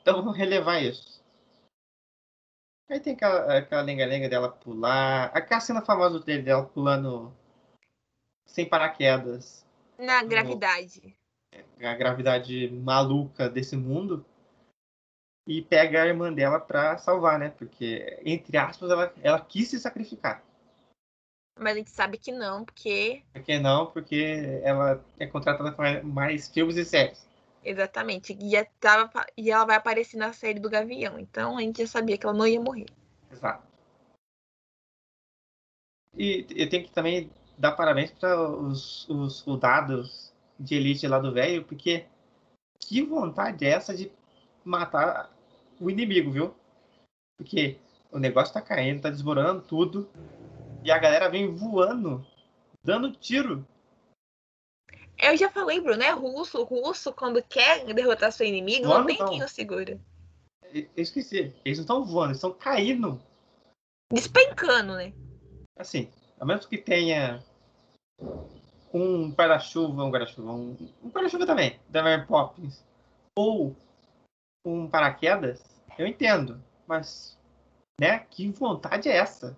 Então 0.01 0.15
vamos 0.15 0.37
relevar 0.37 0.81
isso. 0.81 1.22
Aí 2.89 2.99
tem 2.99 3.13
aquela, 3.13 3.57
aquela 3.57 3.81
lenga-lenga 3.81 4.29
dela 4.29 4.49
pular. 4.49 5.31
Aquela 5.33 5.59
cena 5.59 5.81
famosa 5.81 6.19
dele, 6.19 6.43
dela 6.43 6.65
pulando 6.65 7.33
sem 8.45 8.67
paraquedas. 8.67 9.65
Na 9.97 10.23
gravidade. 10.23 11.15
No, 11.79 11.87
a 11.87 11.93
gravidade 11.93 12.69
maluca 12.69 13.49
desse 13.49 13.75
mundo. 13.75 14.25
E 15.47 15.61
pega 15.61 16.03
a 16.03 16.07
irmã 16.07 16.31
dela 16.31 16.59
pra 16.59 16.97
salvar, 16.97 17.37
né? 17.37 17.49
Porque, 17.49 18.19
entre 18.25 18.57
aspas, 18.57 18.89
ela, 18.89 19.13
ela 19.21 19.39
quis 19.41 19.67
se 19.67 19.79
sacrificar. 19.79 20.43
Mas 21.59 21.73
a 21.73 21.77
gente 21.77 21.91
sabe 21.91 22.17
que 22.17 22.31
não, 22.31 22.63
porque. 22.65 23.23
Por 23.33 23.43
que 23.43 23.59
não? 23.59 23.85
Porque 23.87 24.61
ela 24.63 25.03
é 25.19 25.27
contratada 25.27 25.71
para 25.71 26.01
mais 26.03 26.47
filmes 26.49 26.77
e 26.77 26.85
séries. 26.85 27.27
Exatamente. 27.63 28.37
E, 28.39 28.55
é, 28.55 28.65
tava, 28.79 29.25
e 29.37 29.49
ela 29.49 29.65
vai 29.65 29.75
aparecer 29.75 30.17
na 30.17 30.33
série 30.33 30.59
do 30.59 30.69
Gavião. 30.69 31.19
Então 31.19 31.57
a 31.57 31.61
gente 31.61 31.81
já 31.81 31.87
sabia 31.87 32.17
que 32.17 32.25
ela 32.25 32.35
não 32.35 32.47
ia 32.47 32.59
morrer. 32.59 32.87
Exato. 33.31 33.65
E 36.15 36.45
eu 36.55 36.69
tenho 36.69 36.83
que 36.83 36.91
também 36.91 37.31
dar 37.57 37.71
parabéns 37.71 38.11
para 38.11 38.49
os, 38.49 39.07
os 39.09 39.37
soldados 39.37 40.33
de 40.59 40.75
elite 40.75 41.07
lá 41.07 41.19
do 41.19 41.33
velho, 41.33 41.63
porque 41.63 42.05
que 42.79 43.01
vontade 43.01 43.65
é 43.65 43.69
essa 43.69 43.95
de 43.95 44.11
matar 44.63 45.31
o 45.79 45.89
inimigo, 45.89 46.31
viu? 46.31 46.55
Porque 47.37 47.79
o 48.11 48.19
negócio 48.19 48.53
tá 48.53 48.61
caindo, 48.61 49.01
tá 49.01 49.09
desmoronando 49.09 49.61
tudo. 49.61 50.09
E 50.83 50.91
a 50.91 50.97
galera 50.97 51.29
vem 51.29 51.55
voando, 51.55 52.25
dando 52.83 53.11
tiro. 53.11 53.65
Eu 55.23 55.37
já 55.37 55.49
falei, 55.49 55.79
Bruno, 55.79 56.03
é 56.03 56.11
russo. 56.11 56.59
O 56.59 56.63
russo, 56.63 57.13
quando 57.13 57.41
quer 57.41 57.85
derrotar 57.93 58.31
seu 58.31 58.45
inimigo, 58.45 58.85
voando, 58.87 58.99
não 58.99 59.05
tem 59.07 59.17
não. 59.17 59.29
quem 59.29 59.43
o 59.43 59.47
segura. 59.47 59.99
Eu 60.73 60.87
esqueci. 60.97 61.53
Eles 61.63 61.77
não 61.77 61.83
estão 61.83 62.05
voando, 62.05 62.31
eles 62.31 62.37
estão 62.37 62.53
caindo. 62.53 63.21
Despencando, 64.11 64.95
né? 64.95 65.13
Assim, 65.77 66.11
a 66.39 66.45
menos 66.45 66.65
que 66.65 66.77
tenha 66.77 67.43
um 68.93 69.31
para-chuva, 69.31 70.03
um 70.03 70.11
guarda-chuva, 70.11 70.51
um, 70.51 70.77
um 71.03 71.09
para-chuva 71.09 71.45
também, 71.45 71.79
da 71.89 72.03
Mary 72.03 72.27
Poppins, 72.27 72.83
ou 73.35 73.75
um 74.65 74.87
paraquedas, 74.87 75.63
eu 75.97 76.05
entendo, 76.05 76.63
mas, 76.87 77.37
né, 77.99 78.19
que 78.29 78.49
vontade 78.51 79.09
é 79.09 79.17
essa? 79.17 79.57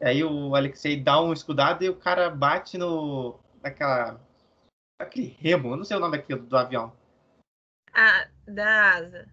Aí 0.00 0.22
o 0.24 0.54
Alexei 0.54 1.00
dá 1.00 1.20
um 1.20 1.32
escudado 1.32 1.84
e 1.84 1.88
o 1.88 1.96
cara 1.96 2.28
bate 2.28 2.76
no. 2.76 3.38
Naquela. 3.66 4.20
aquele 4.98 5.26
remo, 5.26 5.72
eu 5.72 5.76
não 5.76 5.84
sei 5.84 5.96
o 5.96 6.00
nome 6.00 6.16
daquilo 6.16 6.42
do 6.42 6.56
avião. 6.56 6.96
Ah, 7.92 8.28
da 8.46 8.94
asa. 8.94 9.28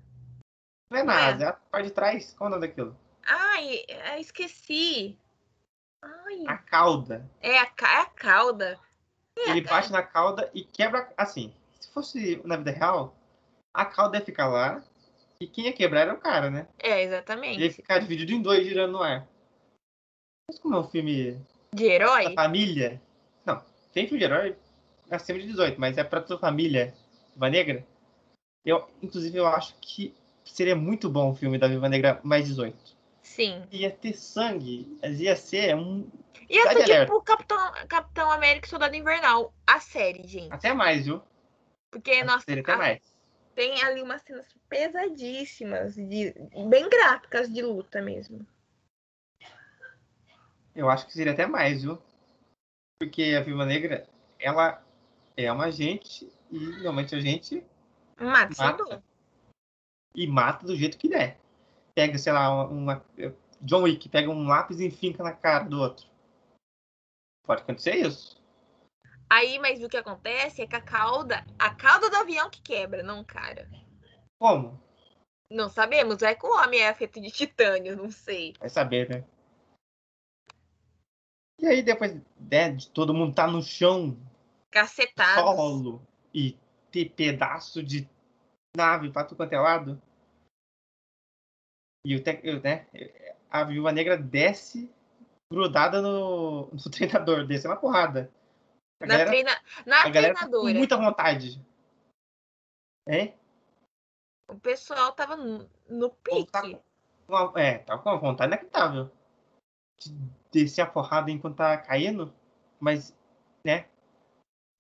Não 0.90 1.00
é 1.00 1.04
na 1.04 1.20
é. 1.20 1.26
asa, 1.26 1.44
é 1.44 1.48
a 1.48 1.54
parte 1.54 1.88
de 1.88 1.94
trás. 1.94 2.34
Qual 2.34 2.48
é 2.48 2.50
o 2.50 2.56
nome 2.56 2.68
daquilo? 2.68 2.98
Ai, 3.26 3.86
esqueci. 4.20 5.18
Ai. 6.02 6.44
A 6.48 6.58
cauda. 6.58 7.30
É 7.42 7.58
a, 7.58 7.64
é 7.64 8.02
a 8.02 8.06
cauda. 8.06 8.80
É, 9.38 9.50
Ele 9.50 9.62
bate 9.62 9.92
na 9.92 10.04
cauda 10.04 10.50
e 10.54 10.64
quebra. 10.64 11.12
Assim, 11.18 11.54
se 11.80 11.92
fosse 11.92 12.42
na 12.46 12.58
vida 12.58 12.72
real, 12.72 13.16
a 13.74 13.86
cauda 13.86 14.18
ia 14.18 14.26
ficar 14.26 14.48
lá 14.48 14.84
e 15.40 15.48
quem 15.48 15.66
ia 15.66 15.74
quebrar 15.74 16.02
era 16.02 16.14
o 16.14 16.20
cara, 16.20 16.50
né? 16.50 16.68
É, 16.80 17.02
exatamente. 17.02 17.60
Ia 17.60 17.72
ficar 17.72 18.00
dividido 18.00 18.32
em 18.32 18.42
dois 18.42 18.66
girando 18.66 18.94
no 18.94 19.04
ar. 19.04 19.28
Mas 20.48 20.60
como 20.60 20.76
é 20.76 20.80
um 20.80 20.90
filme. 20.90 21.42
De 21.74 21.86
herói? 21.86 22.30
Da 22.30 22.44
família. 22.44 23.02
Tem 23.94 24.08
filme 24.08 24.20
de 24.20 24.26
herói 24.26 24.56
acima 25.10 25.40
de 25.40 25.48
18, 25.48 25.80
mas 25.80 25.98
é 25.98 26.04
pra 26.04 26.22
tua 26.22 26.40
família 26.40 26.94
Viva 27.34 27.50
Negra. 27.50 27.86
Eu, 28.66 28.90
inclusive, 29.02 29.38
eu 29.38 29.46
acho 29.46 29.76
que 29.80 30.14
seria 30.44 30.76
muito 30.76 31.10
bom 31.10 31.32
o 31.32 31.36
filme 31.36 31.58
da 31.58 31.68
Viva 31.68 31.88
Negra 31.88 32.20
mais 32.24 32.48
18. 32.48 32.76
Sim. 33.22 33.64
Ia 33.72 33.92
ter 33.92 34.14
sangue. 34.14 34.98
Ia 35.04 35.36
ser 35.36 35.76
um. 35.76 36.10
Ia 36.50 36.74
ser 36.74 37.06
tipo 37.06 37.22
Capitão, 37.22 37.58
Capitão 37.88 38.32
América 38.32 38.68
e 38.68 38.70
Soldado 38.70 38.96
Invernal. 38.96 39.54
A 39.66 39.80
série, 39.80 40.28
gente. 40.28 40.52
Até 40.52 40.74
mais, 40.74 41.06
viu? 41.06 41.22
Porque, 41.92 42.24
nossa. 42.24 42.44
Seria 42.46 42.64
até 42.64 42.74
a... 42.74 42.78
mais. 42.78 43.14
Tem 43.56 43.84
ali 43.84 44.02
umas 44.02 44.24
cenas 44.24 44.48
pesadíssimas, 44.68 45.94
de, 45.94 46.34
bem 46.68 46.90
gráficas 46.90 47.54
de 47.54 47.62
luta 47.62 48.02
mesmo. 48.02 48.46
Eu 50.76 50.90
acho 50.90 51.06
que 51.06 51.14
seria 51.14 51.34
até 51.34 51.46
mais, 51.46 51.84
viu? 51.84 52.02
Porque 53.04 53.36
a 53.36 53.42
Viva 53.42 53.66
Negra, 53.66 54.08
ela 54.40 54.82
é 55.36 55.52
uma 55.52 55.66
agente 55.66 56.32
e 56.50 56.58
normalmente 56.58 57.14
a 57.16 57.20
gente 57.20 57.64
mata, 58.20 58.54
mata. 58.58 59.04
E 60.16 60.28
mata 60.28 60.66
do 60.66 60.76
jeito 60.76 60.98
que 60.98 61.10
der 61.10 61.38
pega, 61.94 62.18
sei 62.18 62.34
lá, 62.34 62.66
uma, 62.66 63.06
John 63.62 63.84
Wick 63.84 64.10
pega 64.10 64.30
um 64.30 64.48
lápis 64.48 64.80
e 64.80 64.90
finca 64.90 65.24
na 65.24 65.34
cara 65.34 65.66
do 65.66 65.80
outro. 65.80 66.08
Pode 67.46 67.62
acontecer 67.62 67.96
isso. 67.96 68.42
Aí, 69.30 69.60
mas 69.60 69.84
o 69.84 69.90
que 69.90 69.98
acontece 69.98 70.62
é 70.62 70.68
que 70.68 70.76
a 70.76 70.82
cauda, 70.82 71.46
a 71.58 71.74
cauda 71.74 72.10
do 72.10 72.16
avião 72.16 72.50
que 72.50 72.62
quebra, 72.62 73.04
não 73.04 73.24
cara. 73.24 73.70
Como? 74.40 74.82
Não 75.50 75.70
sabemos, 75.70 76.22
é 76.22 76.34
que 76.34 76.46
o 76.46 76.56
homem 76.56 76.82
é 76.82 76.94
feito 76.94 77.22
de 77.22 77.30
titânio, 77.32 77.96
não 77.96 78.10
sei. 78.10 78.54
Vai 78.60 78.70
saber, 78.70 79.10
né? 79.10 79.24
E 81.64 81.66
aí 81.66 81.82
depois 81.82 82.14
né, 82.38 82.72
de 82.72 82.90
todo 82.90 83.14
mundo 83.14 83.34
tá 83.34 83.48
no 83.48 83.62
chão, 83.62 84.18
cacetado, 84.70 85.40
solo 85.40 86.06
e 86.34 86.60
ter 86.92 87.10
pedaço 87.12 87.82
de 87.82 88.06
nave 88.76 89.10
pra 89.10 89.24
tudo 89.24 89.38
quanto 89.38 89.54
é 89.54 89.60
lado. 89.62 90.02
E 92.06 92.18
o, 92.18 92.22
né, 92.62 92.86
a 93.50 93.64
viúva 93.64 93.94
negra 93.94 94.18
desce 94.18 94.94
grudada 95.50 96.02
no, 96.02 96.68
no 96.68 96.92
treinador, 96.92 97.48
desce 97.48 97.66
uma 97.66 97.78
porrada. 97.78 98.30
A 99.02 99.06
na 99.06 99.14
galera, 99.14 99.30
treina, 99.30 99.62
na 99.86 100.04
a 100.04 100.10
galera 100.10 100.34
tá 100.34 100.50
com 100.50 100.64
muita 100.74 100.98
vontade. 100.98 101.66
Hein? 103.08 103.40
O 104.50 104.60
pessoal 104.60 105.14
tava 105.14 105.38
no, 105.38 105.70
no 105.88 106.10
pique. 106.10 106.52
Tá 106.52 106.62
é, 107.56 107.78
tava 107.78 108.04
com 108.04 108.10
uma 108.10 108.20
vontade 108.20 108.50
inacreditável 108.50 109.10
descer 110.54 110.82
a 110.82 110.86
porrada 110.86 111.32
enquanto 111.32 111.58
tá 111.58 111.78
caindo, 111.78 112.34
mas, 112.80 113.16
né? 113.64 113.86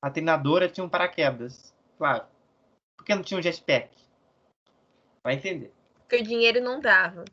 A 0.01 0.09
treinadora 0.09 0.69
tinha 0.69 0.83
um 0.83 0.89
paraquedas, 0.89 1.73
claro. 1.97 2.25
Porque 2.95 3.15
não 3.15 3.23
tinha 3.23 3.39
um 3.39 3.41
jetpack? 3.41 3.89
Vai 5.23 5.35
entender. 5.35 5.73
Porque 5.99 6.17
o 6.17 6.23
dinheiro 6.23 6.61
não 6.61 6.79
dava. 6.79 7.25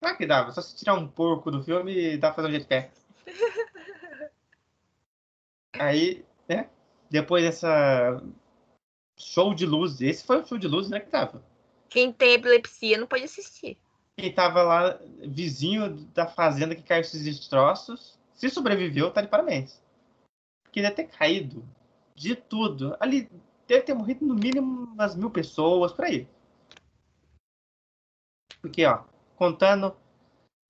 Claro 0.00 0.16
que 0.16 0.26
dava. 0.26 0.50
Só 0.50 0.60
se 0.60 0.76
tirar 0.76 0.94
um 0.94 1.06
porco 1.06 1.50
do 1.50 1.62
filme, 1.62 2.16
dá 2.16 2.28
pra 2.28 2.36
fazer 2.36 2.48
um 2.48 2.52
jetpack. 2.52 2.90
Aí, 5.78 6.24
né? 6.48 6.68
Depois 7.10 7.44
dessa 7.44 8.22
show 9.16 9.54
de 9.54 9.66
luz, 9.66 10.00
esse 10.00 10.24
foi 10.24 10.40
o 10.40 10.46
show 10.46 10.58
de 10.58 10.66
luz, 10.66 10.88
né, 10.88 11.00
que 11.00 11.10
tava. 11.10 11.42
Quem 11.88 12.12
tem 12.12 12.32
epilepsia 12.32 12.98
não 12.98 13.06
pode 13.06 13.24
assistir. 13.24 13.78
Quem 14.16 14.32
tava 14.32 14.62
lá, 14.62 14.98
vizinho 15.26 16.06
da 16.14 16.26
fazenda 16.26 16.74
que 16.74 16.82
caiu 16.82 17.00
esses 17.00 17.24
destroços, 17.24 18.18
se 18.32 18.48
sobreviveu, 18.48 19.10
tá 19.10 19.20
de 19.20 19.28
parabéns. 19.28 19.82
Deve 20.72 20.90
ter 20.90 21.04
caído 21.04 21.64
de 22.14 22.34
tudo. 22.34 22.96
Ali 23.00 23.28
deve 23.66 23.82
ter 23.82 23.94
morrido 23.94 24.26
no 24.26 24.34
mínimo 24.34 24.84
umas 24.92 25.14
mil 25.14 25.30
pessoas, 25.30 25.92
por 25.92 26.04
aí. 26.04 26.28
Porque, 28.60 28.84
ó, 28.84 29.04
contando 29.36 29.96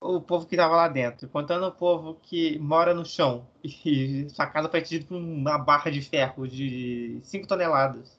o 0.01 0.21
povo 0.21 0.47
que 0.47 0.57
tava 0.57 0.77
lá 0.77 0.89
dentro, 0.89 1.29
contando 1.29 1.67
o 1.67 1.73
povo 1.73 2.17
que 2.23 2.59
mora 2.59 2.93
no 2.93 3.05
chão 3.05 3.49
e 3.65 4.29
sua 4.29 4.47
casa 4.47 4.69
foi 4.69 4.81
atingida 4.81 5.07
por 5.07 5.17
uma 5.17 5.59
barra 5.59 5.91
de 5.91 6.03
ferro 6.03 6.47
de 6.47 7.21
5 7.23 7.47
toneladas. 7.47 8.19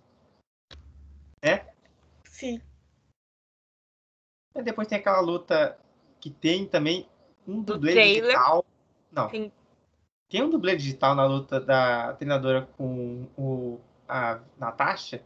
Né? 1.44 1.68
Sim. 2.24 2.60
E 4.56 4.62
depois 4.62 4.88
tem 4.88 4.98
aquela 4.98 5.20
luta 5.20 5.78
que 6.20 6.30
tem 6.30 6.66
também 6.66 7.08
um 7.48 7.62
dublê 7.62 7.94
digital. 7.94 8.66
Não. 9.12 9.30
Sim. 9.30 9.52
Tem 10.30 10.44
um 10.44 10.50
dublê 10.50 10.76
digital 10.76 11.14
na 11.14 11.26
luta 11.26 11.60
da 11.60 12.14
treinadora 12.14 12.68
com 12.78 13.28
o, 13.38 13.80
a 14.08 14.40
Natasha 14.58 15.24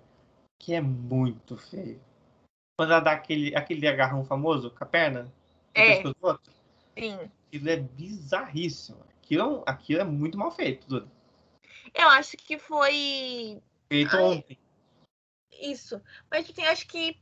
que 0.58 0.74
é 0.74 0.82
muito 0.82 1.56
feio. 1.56 2.02
Quando 2.78 2.92
ela 2.92 3.00
dá 3.00 3.14
aquele, 3.14 3.56
aquele 3.56 3.88
agarrão 3.88 4.26
famoso 4.26 4.70
com 4.72 4.84
a 4.84 4.88
perna, 4.88 5.32
é. 5.74 6.04
do 6.04 6.16
outro. 6.22 6.52
Sim. 6.98 7.18
Aquilo 7.48 7.70
é 7.70 7.78
bizarríssimo. 7.78 9.00
Aquilo, 9.22 9.64
aquilo 9.66 10.02
é 10.02 10.04
muito 10.04 10.38
mal 10.38 10.52
feito, 10.52 10.86
tudo. 10.86 11.10
Eu 11.94 12.08
acho 12.10 12.38
que 12.38 12.58
foi. 12.58 13.62
Feito 13.88 14.16
Ai, 14.16 14.22
ontem. 14.22 14.60
Isso. 15.62 16.02
Mas 16.30 16.50
assim, 16.50 16.64
acho 16.64 16.88
que. 16.88 17.18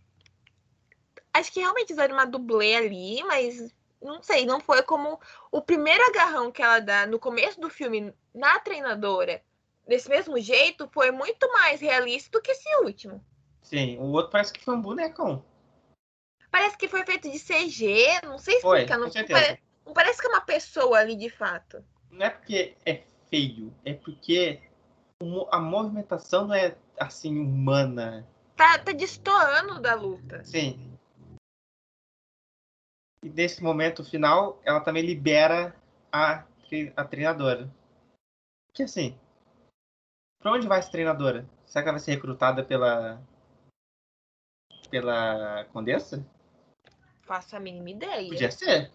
Acho 1.38 1.52
que 1.52 1.60
realmente 1.60 1.90
fizeram 1.90 2.16
uma 2.16 2.26
dublê 2.26 2.76
ali, 2.76 3.24
mas 3.24 3.72
não 4.02 4.24
sei, 4.24 4.46
não 4.46 4.60
foi 4.60 4.82
como 4.82 5.20
o 5.52 5.62
primeiro 5.62 6.04
agarrão 6.06 6.52
que 6.52 6.64
ela 6.64 6.80
dá 6.80 7.06
no 7.06 7.20
começo 7.20 7.62
do 7.62 7.70
filme 7.70 8.12
na 8.34 8.60
treinadora, 8.60 9.44
desse 9.88 10.10
mesmo 10.10 10.40
jeito, 10.40 10.90
foi 10.92 11.12
muito 11.12 11.48
mais 11.54 11.80
realista 11.80 12.32
do 12.32 12.42
que 12.42 12.52
esse 12.52 12.68
último. 12.84 13.24
Sim, 13.62 13.98
o 14.00 14.06
outro 14.14 14.32
parece 14.32 14.52
que 14.52 14.64
foi 14.64 14.76
um 14.76 14.82
bonecão. 14.82 15.44
Parece 16.50 16.76
que 16.78 16.88
foi 16.88 17.06
feito 17.06 17.30
de 17.30 17.40
CG, 17.40 18.22
não 18.24 18.40
sei 18.40 18.56
explicar. 18.56 18.98
Foi, 18.98 19.06
não, 19.06 19.12
parece, 19.12 19.62
não 19.86 19.94
parece 19.94 20.22
que 20.22 20.28
é 20.28 20.30
uma 20.30 20.42
pessoa 20.42 20.98
ali 20.98 21.16
de 21.16 21.30
fato. 21.30 21.84
Não 22.10 22.26
é 22.26 22.30
porque 22.32 22.76
é 22.84 23.04
feio, 23.30 23.72
é 23.86 23.94
porque 23.94 24.60
a 25.52 25.60
movimentação 25.60 26.48
não 26.48 26.56
é 26.56 26.76
assim 27.00 27.38
humana. 27.38 28.28
Tá, 28.56 28.80
tá 28.80 28.92
destoando 28.92 29.80
da 29.80 29.94
luta. 29.94 30.44
Sim. 30.44 30.97
E 33.28 33.30
nesse 33.30 33.62
momento 33.62 34.06
final, 34.06 34.62
ela 34.64 34.80
também 34.80 35.04
libera 35.04 35.76
a, 36.10 36.46
a 36.96 37.04
treinadora. 37.04 37.70
Que 38.74 38.84
assim, 38.84 39.20
pra 40.40 40.54
onde 40.54 40.66
vai 40.66 40.80
essa 40.80 40.92
treinadora? 40.92 41.46
Será 41.66 41.84
que 41.84 41.90
ela 41.90 41.98
vai 41.98 42.06
ser 42.06 42.12
recrutada 42.12 42.64
pela 42.64 43.22
pela 44.90 45.66
Condessa? 45.74 46.26
Faço 47.24 47.58
a 47.58 47.60
mínima 47.60 47.90
ideia. 47.90 48.30
Podia 48.30 48.50
ser. 48.50 48.94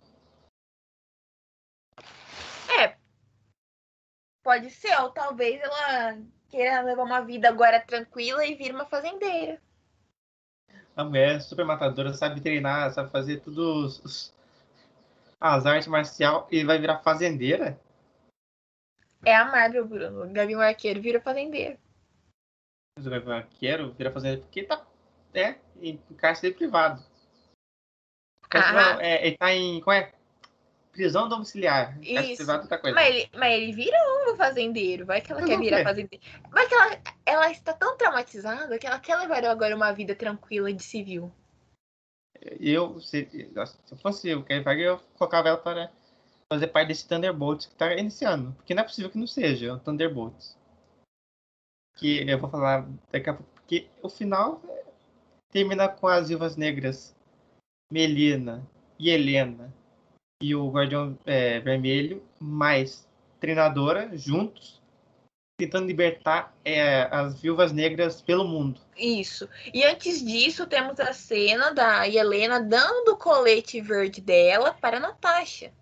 É. 2.81 2.97
Pode 4.43 4.71
ser, 4.71 4.99
ou 5.03 5.11
talvez 5.11 5.61
ela 5.61 6.19
queira 6.49 6.81
levar 6.81 7.03
uma 7.03 7.21
vida 7.21 7.51
agora 7.51 7.85
tranquila 7.85 8.47
e 8.47 8.55
vir 8.55 8.75
uma 8.75 8.87
fazendeira. 8.87 9.61
A 10.97 11.05
mulher 11.05 11.37
é 11.37 11.41
super 11.41 11.65
matadora, 11.65 12.13
sabe 12.13 12.41
treinar, 12.41 12.93
sabe 12.93 13.11
fazer 13.11 13.41
tudo 13.41 13.87
os, 13.87 14.35
as 15.41 15.67
artes 15.67 15.89
marcial 15.89 16.47
e 16.51 16.65
vai 16.65 16.79
virar 16.79 16.99
fazendeira? 16.99 17.79
É 19.25 19.35
a 19.35 19.45
Marvel, 19.45 19.87
Bruno. 19.87 20.25
O 20.25 20.33
Gavião 20.33 20.61
Arqueiro 20.61 21.01
vira 21.01 21.21
fazendeiro. 21.21 21.79
Mas 22.97 23.07
o 23.07 23.11
Gavião 23.11 23.37
Arqueiro 23.37 23.93
vira 23.93 24.11
fazendeiro 24.11 24.43
porque 24.43 24.65
tá 24.65 24.85
é, 25.33 25.57
em 25.81 25.97
cárcere 26.17 26.55
privado. 26.55 27.03
Ah. 28.51 28.73
Não, 28.73 29.01
é, 29.01 29.27
ele 29.27 29.37
tá 29.37 29.53
em. 29.53 29.81
Qual 29.81 29.97
é? 29.97 30.13
Prisão 30.93 31.27
domiciliar. 31.27 31.99
Isso. 32.03 32.51
Outra 32.51 32.79
coisa. 32.79 32.95
Mas, 32.95 33.09
ele, 33.09 33.31
mas 33.35 33.55
ele 33.55 33.73
vira 33.73 33.97
um 34.29 34.37
fazendeiro. 34.37 35.07
Vai 35.07 35.23
que 35.23 35.33
ela 35.33 35.43
quer 35.43 35.59
virar 35.59 35.83
fazendeiro. 35.83 36.23
Vai 36.51 36.69
que 36.69 36.75
ela, 36.75 37.01
ela 37.25 37.51
está 37.51 37.73
tão 37.73 37.97
traumatizada 37.97 38.79
que 38.79 38.87
ela 38.87 39.01
quer 39.01 39.17
levar 39.17 39.43
agora 39.47 39.75
uma 39.75 39.91
vida 39.93 40.15
tranquila 40.15 40.71
de 40.71 40.83
civil. 40.83 41.33
Eu, 42.61 43.01
se, 43.01 43.27
se 43.31 43.51
eu 43.91 43.97
fosse 43.97 44.43
Kevin 44.43 44.65
Feige, 44.65 44.83
eu 44.83 44.99
colocava 45.17 45.49
ela 45.49 45.57
para 45.57 45.91
fazer 46.53 46.67
parte 46.67 46.89
desse 46.89 47.09
Thunderbolts 47.09 47.67
que 47.67 47.73
está 47.73 47.95
iniciando. 47.95 48.53
Porque 48.53 48.75
não 48.75 48.83
é 48.83 48.87
possível 48.87 49.11
que 49.11 49.19
não 49.19 49.27
seja 49.27 49.73
o 49.73 49.81
Thunderbolts. 49.81 50.59
Que 51.97 52.29
eu 52.29 52.39
vou 52.39 52.51
falar 52.51 52.87
daqui 53.11 53.31
a 53.31 53.35
pouco. 53.35 53.51
Porque 53.55 53.89
o 54.03 54.11
final 54.11 54.61
termina 55.51 55.89
com 55.89 56.07
as 56.07 56.29
Viúvas 56.29 56.57
Negras 56.57 57.17
Melina 57.91 58.67
e 58.99 59.09
Helena 59.09 59.73
e 60.43 60.57
o 60.57 60.69
Guardião 60.69 61.17
é, 61.25 61.61
Vermelho, 61.61 62.21
mais 62.41 63.09
treinadora, 63.39 64.11
juntos, 64.13 64.83
tentando 65.57 65.87
libertar 65.87 66.53
é, 66.65 67.09
as 67.13 67.41
viúvas 67.41 67.73
negras 67.73 68.21
pelo 68.21 68.45
mundo. 68.45 68.81
Isso. 68.97 69.49
E 69.73 69.85
antes 69.85 70.21
disso, 70.25 70.67
temos 70.67 70.99
a 70.99 71.13
cena 71.13 71.73
da 71.73 72.09
Helena 72.09 72.61
dando 72.61 73.13
o 73.13 73.17
colete 73.17 73.81
verde 73.81 74.21
dela 74.21 74.75
para 74.75 74.99
Natasha. 74.99 75.73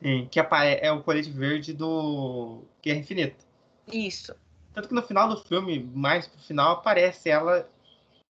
Sim, 0.00 0.28
que 0.30 0.38
é 0.38 0.92
o 0.92 1.02
colete 1.02 1.30
verde 1.30 1.72
do 1.72 2.62
Guerra 2.80 3.00
Infinita. 3.00 3.44
Isso. 3.92 4.34
Tanto 4.72 4.88
que 4.88 4.94
no 4.94 5.02
final 5.02 5.28
do 5.28 5.42
filme, 5.42 5.90
mais 5.92 6.28
pro 6.28 6.40
final, 6.40 6.72
aparece 6.72 7.30
ela 7.30 7.68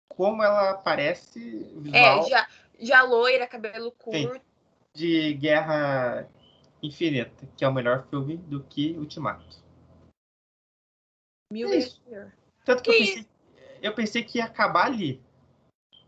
como 0.10 0.44
ela 0.44 0.72
aparece 0.72 1.40
visual. 1.78 2.26
É, 2.26 2.30
já, 2.30 2.48
já 2.80 3.02
loira, 3.02 3.48
cabelo 3.48 3.92
curto. 3.92 4.34
Sim 4.34 4.51
de 4.96 5.34
Guerra 5.34 6.30
Infinita, 6.82 7.48
que 7.56 7.64
é 7.64 7.68
o 7.68 7.74
melhor 7.74 8.08
filme 8.08 8.38
do 8.38 8.64
que 8.64 8.98
Ultimato. 8.98 9.62
Mil 11.52 11.70
é 11.70 12.32
Tanto 12.66 12.84
que, 12.84 12.92
que 12.92 12.98
eu, 12.98 13.06
pensei, 13.06 13.28
eu 13.82 13.96
pensei 13.96 14.24
que 14.24 14.38
ia 14.38 14.46
acabar 14.46 14.86
ali. 14.86 15.22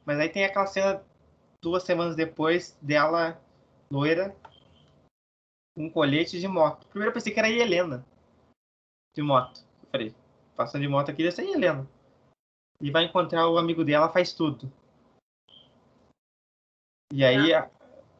Mas 0.05 0.19
aí 0.19 0.29
tem 0.29 0.45
aquela 0.45 0.67
cena 0.67 1.03
duas 1.61 1.83
semanas 1.83 2.15
depois 2.15 2.77
dela 2.81 3.41
loira 3.89 4.35
com 5.75 5.85
um 5.85 5.89
colete 5.89 6.39
de 6.39 6.47
moto. 6.47 6.87
Primeiro 6.87 7.09
eu 7.09 7.13
pensei 7.13 7.33
que 7.33 7.39
era 7.39 7.47
a 7.47 7.51
Helena 7.51 8.05
de 9.13 9.21
moto. 9.21 9.61
Eu 9.83 9.89
falei, 9.89 10.15
passando 10.55 10.81
de 10.81 10.87
moto 10.87 11.09
aqui, 11.09 11.23
deve 11.23 11.35
ser 11.35 11.41
a 11.41 11.51
Helena. 11.51 11.89
E 12.81 12.91
vai 12.91 13.05
encontrar 13.05 13.47
o 13.47 13.57
amigo 13.57 13.83
dela, 13.83 14.09
faz 14.09 14.33
tudo. 14.33 14.71
E 17.13 17.23
aí 17.23 17.53
ah 17.53 17.69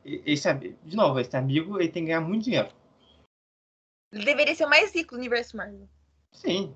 esse, 0.06 0.54
de 0.54 0.96
novo, 0.96 1.20
esse 1.20 1.36
amigo 1.36 1.80
ele 1.80 1.90
tem 1.90 2.04
que 2.04 2.08
ganhar 2.08 2.22
muito 2.22 2.44
dinheiro. 2.44 2.70
Ele 4.12 4.26
deveria 4.26 4.54
ser 4.54 4.66
o 4.66 4.70
mais 4.70 4.94
rico 4.94 5.16
do 5.16 5.20
universo 5.20 5.58
Marvel. 5.58 5.90
Sim. 6.32 6.76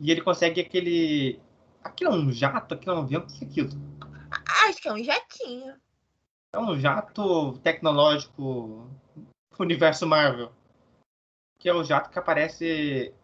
E 0.00 0.10
ele 0.10 0.20
consegue 0.20 0.60
aquele. 0.60 1.40
Aquilo 1.82 2.10
é 2.10 2.14
um 2.14 2.32
jato? 2.32 2.74
Aquilo 2.74 2.92
é 2.92 2.98
um 2.98 3.02
avião? 3.02 3.22
O 3.22 3.26
que 3.26 3.44
é 3.44 3.48
aquilo? 3.48 3.70
Acho 4.66 4.82
que 4.82 4.88
é 4.88 4.92
um 4.92 5.02
jatinho. 5.02 5.74
É 6.52 6.58
um 6.58 6.78
jato 6.78 7.58
tecnológico 7.58 8.90
universo 9.58 10.06
Marvel. 10.06 10.52
Que 11.58 11.68
é 11.68 11.74
o 11.74 11.84
jato 11.84 12.10
que 12.10 12.18
aparece. 12.18 13.14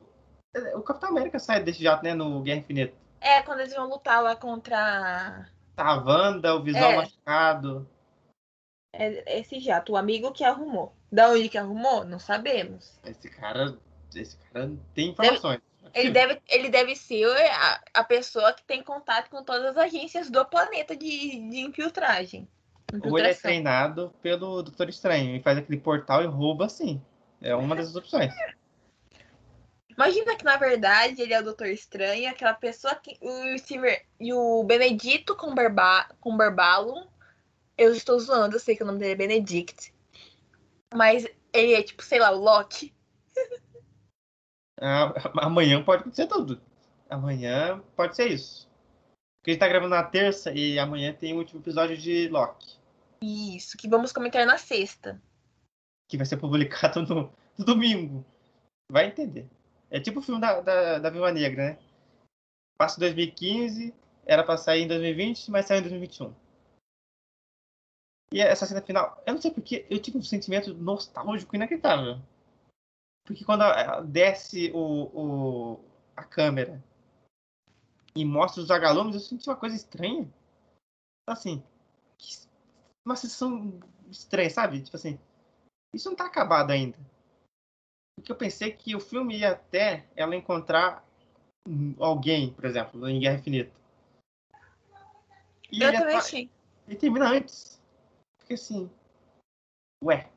O 0.74 0.82
Capitão 0.82 1.10
América 1.10 1.38
sai 1.38 1.62
desse 1.62 1.82
jato, 1.82 2.02
né? 2.04 2.14
No 2.14 2.42
Guerra 2.42 2.60
Infinita. 2.60 2.96
É, 3.20 3.42
quando 3.42 3.60
eles 3.60 3.74
vão 3.74 3.88
lutar 3.88 4.22
lá 4.22 4.36
contra. 4.36 5.48
Tá 5.76 5.88
a 5.88 5.94
Wanda, 5.94 6.54
o 6.54 6.62
visual 6.62 6.92
é. 6.92 6.96
machucado 6.96 7.88
é 8.98 9.40
esse 9.40 9.58
jato, 9.60 9.92
o 9.92 9.96
amigo 9.96 10.32
que 10.32 10.44
arrumou. 10.44 10.94
Da 11.10 11.28
onde 11.30 11.48
que 11.48 11.58
arrumou? 11.58 12.04
Não 12.04 12.18
sabemos. 12.18 12.98
Esse 13.04 13.28
cara, 13.28 13.76
esse 14.14 14.36
cara 14.52 14.72
tem 14.94 15.10
informações. 15.10 15.60
Deve, 15.82 15.98
ele, 15.98 16.10
deve, 16.10 16.42
ele 16.48 16.68
deve 16.68 16.96
ser 16.96 17.26
a, 17.26 17.80
a 17.94 18.04
pessoa 18.04 18.52
que 18.52 18.64
tem 18.64 18.82
contato 18.82 19.30
com 19.30 19.42
todas 19.42 19.64
as 19.70 19.76
agências 19.76 20.30
do 20.30 20.44
planeta 20.44 20.96
de, 20.96 21.48
de 21.48 21.60
infiltragem. 21.60 22.48
Ou 23.02 23.18
ele 23.18 23.28
é 23.28 23.34
treinado 23.34 24.14
pelo 24.22 24.62
Doutor 24.62 24.88
Estranho 24.88 25.34
e 25.34 25.40
faz 25.40 25.58
aquele 25.58 25.78
portal 25.78 26.22
e 26.22 26.26
rouba 26.26 26.66
assim. 26.66 27.02
É 27.40 27.54
uma 27.54 27.74
das 27.74 27.94
opções. 27.94 28.32
Imagina 29.88 30.36
que, 30.36 30.44
na 30.44 30.56
verdade, 30.56 31.22
ele 31.22 31.32
é 31.32 31.40
o 31.40 31.44
Doutor 31.44 31.68
Estranho, 31.68 32.28
aquela 32.28 32.54
pessoa 32.54 32.94
que. 32.96 33.16
O 33.20 33.58
Stever, 33.58 34.04
e 34.18 34.32
o 34.32 34.64
Benedito 34.64 35.36
com, 35.36 35.54
Berba, 35.54 36.08
com 36.20 36.36
Berbalum 36.36 37.06
eu 37.76 37.92
estou 37.92 38.18
zoando, 38.18 38.56
eu 38.56 38.60
sei 38.60 38.76
que 38.76 38.82
o 38.82 38.86
nome 38.86 38.98
dele 38.98 39.12
é 39.12 39.16
Benedict. 39.16 39.92
Mas 40.94 41.26
ele 41.52 41.74
é 41.74 41.82
tipo, 41.82 42.02
sei 42.02 42.18
lá, 42.18 42.30
o 42.30 42.38
Loki. 42.38 42.94
Ah, 44.80 45.12
amanhã 45.42 45.82
pode 45.82 46.02
acontecer 46.02 46.26
tudo. 46.26 46.60
Amanhã 47.08 47.82
pode 47.96 48.16
ser 48.16 48.28
isso. 48.28 48.68
Porque 49.38 49.50
a 49.50 49.52
gente 49.52 49.60
tá 49.60 49.68
gravando 49.68 49.94
na 49.94 50.02
terça 50.02 50.52
e 50.52 50.78
amanhã 50.78 51.12
tem 51.12 51.34
o 51.34 51.38
último 51.38 51.60
episódio 51.60 51.96
de 51.96 52.28
Loki. 52.28 52.78
Isso, 53.22 53.76
que 53.76 53.88
vamos 53.88 54.12
comentar 54.12 54.46
na 54.46 54.58
sexta. 54.58 55.20
Que 56.08 56.16
vai 56.16 56.26
ser 56.26 56.36
publicado 56.36 57.02
no, 57.02 57.32
no 57.56 57.64
domingo. 57.64 58.24
Vai 58.90 59.06
entender. 59.06 59.48
É 59.90 60.00
tipo 60.00 60.20
o 60.20 60.22
filme 60.22 60.40
da, 60.40 60.60
da, 60.60 60.98
da 60.98 61.10
Viúva 61.10 61.32
Negra, 61.32 61.70
né? 61.70 61.78
Passa 62.76 62.98
2015, 62.98 63.94
era 64.26 64.42
pra 64.42 64.56
sair 64.56 64.82
em 64.82 64.88
2020, 64.88 65.50
mas 65.50 65.66
saiu 65.66 65.78
em 65.78 65.82
2021. 65.82 66.34
E 68.34 68.40
essa 68.40 68.66
cena 68.66 68.82
final, 68.82 69.22
eu 69.24 69.34
não 69.34 69.40
sei 69.40 69.52
porque, 69.52 69.86
eu 69.88 70.02
tive 70.02 70.18
um 70.18 70.22
sentimento 70.22 70.74
nostálgico 70.74 71.54
inacreditável. 71.54 72.20
Porque 73.24 73.44
quando 73.44 73.62
desce 74.06 74.72
o, 74.74 75.04
o, 75.14 75.84
a 76.16 76.24
câmera 76.24 76.82
e 78.12 78.24
mostra 78.24 78.60
os 78.60 78.66
vagalumes, 78.66 79.14
eu 79.14 79.20
senti 79.20 79.48
uma 79.48 79.54
coisa 79.54 79.76
estranha. 79.76 80.28
Assim, 81.28 81.62
uma 83.06 83.14
sensação 83.14 83.78
estranha, 84.10 84.50
sabe? 84.50 84.82
Tipo 84.82 84.96
assim, 84.96 85.16
isso 85.94 86.08
não 86.08 86.16
tá 86.16 86.26
acabado 86.26 86.72
ainda. 86.72 86.98
Porque 88.16 88.32
eu 88.32 88.36
pensei 88.36 88.72
que 88.72 88.96
o 88.96 89.00
filme 89.00 89.38
ia 89.38 89.52
até 89.52 90.08
ela 90.16 90.34
encontrar 90.34 91.06
alguém, 92.00 92.52
por 92.52 92.64
exemplo, 92.64 93.08
em 93.08 93.20
Guerra 93.20 93.38
Infinita. 93.38 93.72
E 95.70 95.80
eu 95.80 95.92
também 95.92 96.16
achei. 96.16 96.50
E 96.88 96.96
termina 96.96 97.28
antes. 97.28 97.73
Porque 98.44 98.54
assim. 98.54 98.90
Ué. 100.02 100.30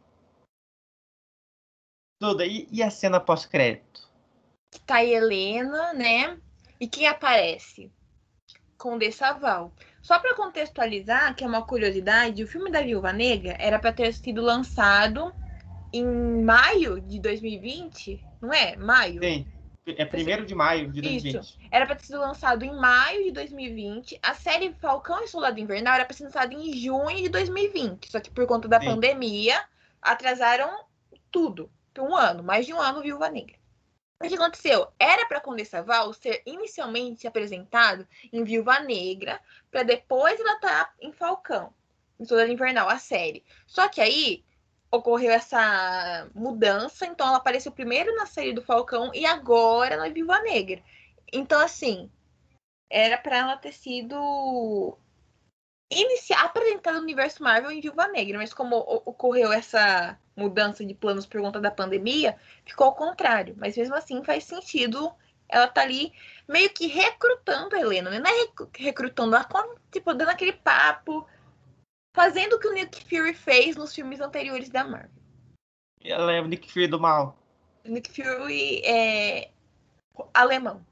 Duda, 2.22 2.46
e, 2.46 2.66
e 2.72 2.82
a 2.82 2.90
cena 2.90 3.20
pós-crédito? 3.20 4.10
Tá 4.86 4.96
a 4.96 5.06
Helena, 5.06 5.94
né? 5.94 6.40
E 6.80 6.88
quem 6.88 7.06
aparece? 7.06 7.92
Condé 8.78 9.12
Saval. 9.12 9.74
Só 10.02 10.20
para 10.20 10.36
contextualizar, 10.36 11.36
que 11.36 11.44
é 11.44 11.48
uma 11.48 11.66
curiosidade, 11.66 12.44
o 12.44 12.48
filme 12.48 12.72
da 12.72 12.82
Viúva 12.82 13.12
Negra 13.12 13.58
era 13.60 13.78
para 13.78 13.92
ter 13.92 14.14
sido 14.14 14.42
lançado 14.42 15.36
em 15.92 16.06
maio 16.44 17.02
de 17.02 17.20
2020, 17.20 18.24
não 18.42 18.54
é? 18.54 18.78
Maio? 18.78 19.22
Sim. 19.22 19.46
É 19.96 20.06
primeiro 20.06 20.46
de 20.46 20.54
maio 20.54 20.92
de 20.92 21.02
2020. 21.02 21.42
Isso. 21.42 21.58
Era 21.72 21.86
para 21.86 21.96
ter 21.96 22.06
sido 22.06 22.20
lançado 22.20 22.64
em 22.66 22.76
maio 22.76 23.24
de 23.24 23.32
2020. 23.32 24.20
A 24.22 24.34
série 24.34 24.74
Falcão 24.82 25.24
e 25.24 25.28
Soldado 25.28 25.60
Invernal 25.60 25.96
era 25.96 26.06
para 26.06 26.16
ser 26.16 26.26
lançada 26.26 26.54
em 26.54 26.74
junho 26.74 27.16
de 27.16 27.30
2020. 27.30 28.12
Só 28.12 28.20
que 28.20 28.30
por 28.30 28.46
conta 28.46 28.68
da 28.68 28.80
Sim. 28.80 28.88
pandemia, 28.88 29.64
atrasaram 30.02 30.86
tudo. 31.32 31.72
Por 31.94 32.04
um 32.04 32.16
ano, 32.16 32.44
mais 32.44 32.66
de 32.66 32.74
um 32.74 32.80
ano, 32.80 33.02
Viúva 33.02 33.30
Negra. 33.30 33.56
O 34.20 34.28
que 34.28 34.36
aconteceu? 34.36 34.88
Era 35.00 35.26
para 35.28 35.40
Condessa 35.40 35.82
Val 35.82 36.12
ser 36.14 36.42
inicialmente 36.46 37.28
apresentado 37.28 38.08
em 38.34 38.44
Viúva 38.44 38.80
Negra, 38.80 39.40
para 39.70 39.84
depois 39.84 40.40
ela 40.40 40.56
estar 40.56 40.86
tá 40.86 40.94
em 41.00 41.12
Falcão, 41.12 41.72
em 42.20 42.26
Soldado 42.26 42.52
Invernal, 42.52 42.90
a 42.90 42.98
série. 42.98 43.44
Só 43.68 43.88
que 43.88 44.02
aí 44.02 44.44
ocorreu 44.92 45.32
essa 45.32 46.30
mudança, 46.34 47.06
então 47.06 47.28
ela 47.28 47.38
apareceu 47.38 47.72
primeiro 47.72 48.16
na 48.16 48.26
série 48.26 48.54
do 48.54 48.62
Falcão 48.62 49.12
e 49.14 49.26
agora 49.26 49.98
na 49.98 50.10
Viúva 50.10 50.40
Negra. 50.42 50.82
Então, 51.32 51.60
assim, 51.60 52.10
era 52.90 53.18
para 53.18 53.38
ela 53.38 53.58
ter 53.58 53.74
sido 53.74 54.98
iniciar, 55.92 56.44
apresentada 56.44 56.98
no 56.98 57.04
universo 57.04 57.44
Marvel 57.44 57.72
em 57.72 57.82
Viúva 57.82 58.08
Negra, 58.08 58.38
mas 58.38 58.54
como 58.54 58.78
ocorreu 58.78 59.52
essa 59.52 60.18
mudança 60.36 60.86
de 60.86 60.94
planos 60.94 61.26
por 61.26 61.42
conta 61.42 61.60
da 61.60 61.72
pandemia, 61.72 62.38
ficou 62.66 62.88
ao 62.88 62.96
contrário. 62.96 63.56
Mas 63.58 63.76
mesmo 63.76 63.96
assim 63.96 64.24
faz 64.24 64.44
sentido 64.44 65.14
ela 65.50 65.68
tá 65.68 65.82
ali 65.82 66.12
meio 66.48 66.70
que 66.70 66.88
recrutando 66.88 67.76
a 67.76 67.80
Helena, 67.80 68.10
né? 68.10 68.20
Não 68.20 68.30
é 68.30 68.48
recrutando, 68.78 69.36
ela 69.36 69.48
tipo, 69.92 70.14
dando 70.14 70.30
aquele 70.30 70.54
papo, 70.54 71.26
fazendo 72.18 72.54
o 72.54 72.60
que 72.60 72.68
o 72.68 72.74
Nick 72.74 73.04
Fury 73.04 73.36
fez 73.36 73.76
nos 73.76 73.94
filmes 73.94 74.20
anteriores 74.20 74.70
da 74.70 74.84
Marvel. 74.84 75.22
Ela 76.04 76.34
é 76.34 76.42
o 76.42 76.48
Nick 76.48 76.72
Fury 76.72 76.88
do 76.88 77.00
mal. 77.00 77.38
Nick 77.86 78.10
Fury 78.10 78.82
é 78.84 79.52
alemão. 80.34 80.84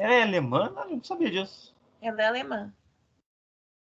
Ela 0.00 0.14
é 0.14 0.22
alemã? 0.22 0.72
Eu 0.76 0.90
não 0.90 1.02
sabia 1.02 1.28
disso. 1.28 1.74
Ela 2.00 2.22
é 2.22 2.26
alemã. 2.26 2.72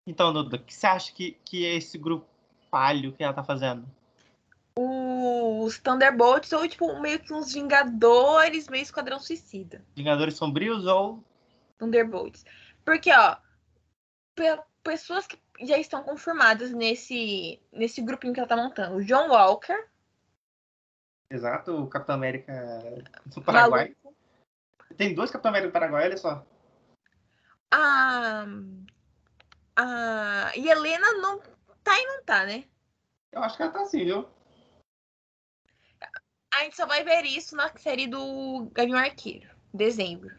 Então, 0.07 0.31
Duda, 0.31 0.55
o 0.55 0.59
que 0.59 0.73
você 0.73 0.87
acha 0.87 1.13
que, 1.13 1.33
que 1.43 1.65
é 1.65 1.75
esse 1.75 1.97
grupo 1.97 2.25
palho 2.71 3.11
que 3.11 3.21
ela 3.21 3.33
tá 3.33 3.43
fazendo? 3.43 3.85
Os 4.77 5.77
Thunderbolts 5.79 6.53
ou, 6.53 6.65
tipo, 6.69 7.01
meio 7.01 7.19
que 7.19 7.33
uns 7.33 7.53
Vingadores, 7.53 8.69
meio 8.69 8.83
Esquadrão 8.83 9.19
Suicida. 9.19 9.83
Vingadores 9.93 10.35
Sombrios 10.35 10.85
ou... 10.85 11.21
Thunderbolts. 11.77 12.45
Porque, 12.85 13.11
ó, 13.11 13.35
pessoas 14.87 15.27
que 15.27 15.37
já 15.61 15.77
estão 15.77 16.03
confirmadas 16.03 16.71
nesse, 16.71 17.61
nesse 17.71 18.01
grupinho 18.01 18.33
que 18.33 18.39
ela 18.39 18.47
tá 18.47 18.55
montando. 18.55 18.97
O 18.97 19.03
John 19.03 19.29
Walker. 19.29 19.87
Exato, 21.29 21.83
o 21.83 21.87
Capitão 21.87 22.15
América 22.15 22.53
do 23.25 23.41
Paraguai. 23.41 23.95
Maluco. 24.03 24.15
Tem 24.95 25.13
dois 25.13 25.31
Capitão 25.31 25.49
América 25.49 25.69
do 25.69 25.73
Paraguai, 25.73 26.05
olha 26.05 26.17
só. 26.17 26.45
A 27.71 28.45
a 29.75 30.51
e 30.55 30.67
Helena 30.67 31.11
não 31.21 31.39
tá 31.83 31.99
e 31.99 32.05
não 32.05 32.23
tá, 32.23 32.45
né? 32.45 32.63
Eu 33.31 33.43
acho 33.43 33.55
que 33.55 33.63
ela 33.63 33.71
tá 33.71 33.85
sim, 33.85 34.05
viu? 34.05 34.27
A 36.53 36.63
gente 36.63 36.75
só 36.75 36.87
vai 36.87 37.03
ver 37.03 37.23
isso 37.23 37.55
na 37.55 37.69
série 37.77 38.07
do 38.07 38.69
Gavião 38.73 38.97
Arqueiro, 38.97 39.47
dezembro. 39.71 40.35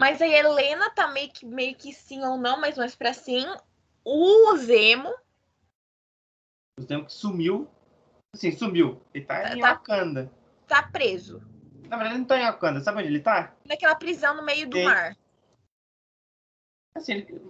Mas 0.00 0.22
a 0.22 0.26
Helena 0.26 0.88
tá 0.88 1.08
meio 1.08 1.30
que, 1.30 1.44
meio 1.44 1.76
que 1.76 1.92
sim 1.92 2.24
ou 2.24 2.38
não, 2.38 2.58
mas 2.58 2.78
mais 2.78 2.96
pra 2.96 3.12
sim. 3.12 3.44
O 4.02 4.56
Zemo. 4.56 5.14
O 6.78 6.82
Zemo 6.82 7.04
que 7.04 7.12
sumiu. 7.12 7.70
Sim, 8.34 8.50
sumiu. 8.52 9.02
Ele 9.12 9.26
tá, 9.26 9.42
tá 9.42 9.54
em 9.54 9.60
Wakanda. 9.60 10.32
Tá 10.66 10.82
preso. 10.84 11.40
Na 11.86 11.98
verdade, 11.98 12.14
ele 12.14 12.18
não 12.20 12.24
tá 12.24 12.38
em 12.38 12.44
Wakanda. 12.46 12.80
Sabe 12.80 13.00
onde 13.00 13.08
ele 13.08 13.20
tá? 13.20 13.54
Naquela 13.66 13.94
prisão 13.94 14.34
no 14.34 14.42
meio 14.42 14.66
do 14.66 14.72
Tem... 14.72 14.86
mar. 14.86 15.14
Assim, 16.94 17.12
ele, 17.12 17.42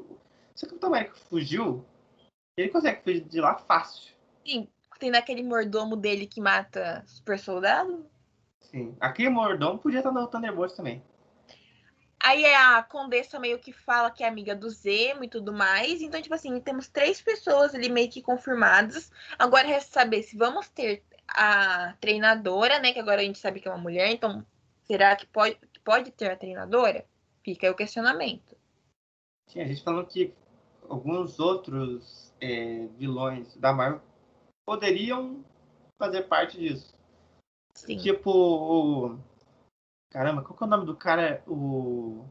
se 0.52 0.64
o 0.64 0.68
Capitão 0.70 0.88
América 0.88 1.14
fugiu, 1.14 1.86
ele 2.56 2.68
consegue 2.70 3.00
fugir 3.04 3.20
de 3.20 3.40
lá 3.40 3.54
fácil. 3.54 4.12
Sim, 4.44 4.68
tem 4.98 5.12
naquele 5.12 5.44
mordomo 5.44 5.94
dele 5.94 6.26
que 6.26 6.40
mata 6.40 7.04
super 7.06 7.38
soldado. 7.38 8.10
Sim, 8.58 8.96
aquele 8.98 9.28
mordomo 9.30 9.78
podia 9.78 10.00
estar 10.00 10.10
no 10.10 10.26
Thunderbolt 10.26 10.74
também. 10.74 11.00
Aí 12.22 12.44
a 12.44 12.82
Condessa 12.82 13.40
meio 13.40 13.58
que 13.58 13.72
fala 13.72 14.10
que 14.10 14.22
é 14.22 14.28
amiga 14.28 14.54
do 14.54 14.68
Zemo 14.68 15.24
e 15.24 15.28
tudo 15.28 15.54
mais. 15.54 16.02
Então, 16.02 16.20
tipo 16.20 16.34
assim, 16.34 16.60
temos 16.60 16.86
três 16.86 17.20
pessoas 17.20 17.74
ali 17.74 17.88
meio 17.88 18.10
que 18.10 18.20
confirmadas. 18.20 19.10
Agora 19.38 19.66
resta 19.66 20.00
saber 20.00 20.22
se 20.22 20.36
vamos 20.36 20.68
ter 20.68 21.02
a 21.28 21.94
treinadora, 21.98 22.78
né? 22.78 22.92
Que 22.92 22.98
agora 22.98 23.22
a 23.22 23.24
gente 23.24 23.38
sabe 23.38 23.58
que 23.58 23.68
é 23.68 23.70
uma 23.70 23.80
mulher. 23.80 24.10
Então, 24.10 24.44
será 24.84 25.16
que 25.16 25.26
pode, 25.26 25.58
pode 25.82 26.10
ter 26.10 26.30
a 26.30 26.36
treinadora? 26.36 27.06
Fica 27.42 27.66
aí 27.66 27.72
o 27.72 27.76
questionamento. 27.76 28.54
Sim, 29.48 29.62
a 29.62 29.66
gente 29.66 29.82
falou 29.82 30.04
que 30.04 30.34
alguns 30.88 31.40
outros 31.40 32.34
é, 32.38 32.86
vilões 32.98 33.56
da 33.56 33.72
Marvel 33.72 34.02
poderiam 34.66 35.42
fazer 35.98 36.24
parte 36.24 36.58
disso. 36.58 36.94
Sim. 37.74 37.96
Tipo. 37.96 39.18
Caramba, 40.10 40.42
qual 40.42 40.56
que 40.56 40.64
é 40.64 40.66
o 40.66 40.70
nome 40.70 40.86
do 40.86 40.96
cara? 40.96 41.42
O. 41.46 42.26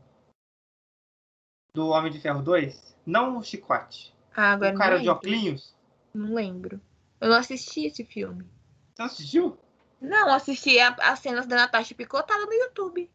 Do 1.73 1.89
Homem 1.89 2.11
de 2.11 2.19
Ferro 2.19 2.41
2? 2.41 2.97
Não 3.05 3.37
o 3.37 3.43
Chicote. 3.43 4.13
Ah, 4.35 4.53
agora 4.53 4.75
o 4.75 4.77
cara 4.77 4.99
de 4.99 5.09
óculos? 5.09 5.75
Não 6.13 6.33
lembro. 6.33 6.81
Eu 7.21 7.29
não 7.29 7.37
assisti 7.37 7.85
esse 7.85 8.03
filme. 8.03 8.49
Você 8.95 9.01
assistiu? 9.01 9.57
Não, 10.01 10.33
assisti 10.33 10.79
as 10.79 11.19
cenas 11.19 11.45
da 11.45 11.55
Natasha 11.55 11.93
picotada 11.95 12.45
no 12.45 12.53
YouTube. 12.53 13.09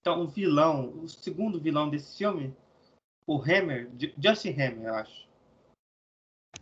Então, 0.00 0.22
o 0.22 0.28
vilão, 0.28 1.00
o 1.00 1.08
segundo 1.08 1.60
vilão 1.60 1.88
desse 1.88 2.18
filme 2.18 2.56
o 3.26 3.40
Hammer, 3.40 3.90
Justin 4.18 4.50
Hammer, 4.50 4.86
eu 4.86 4.94
acho. 4.94 5.28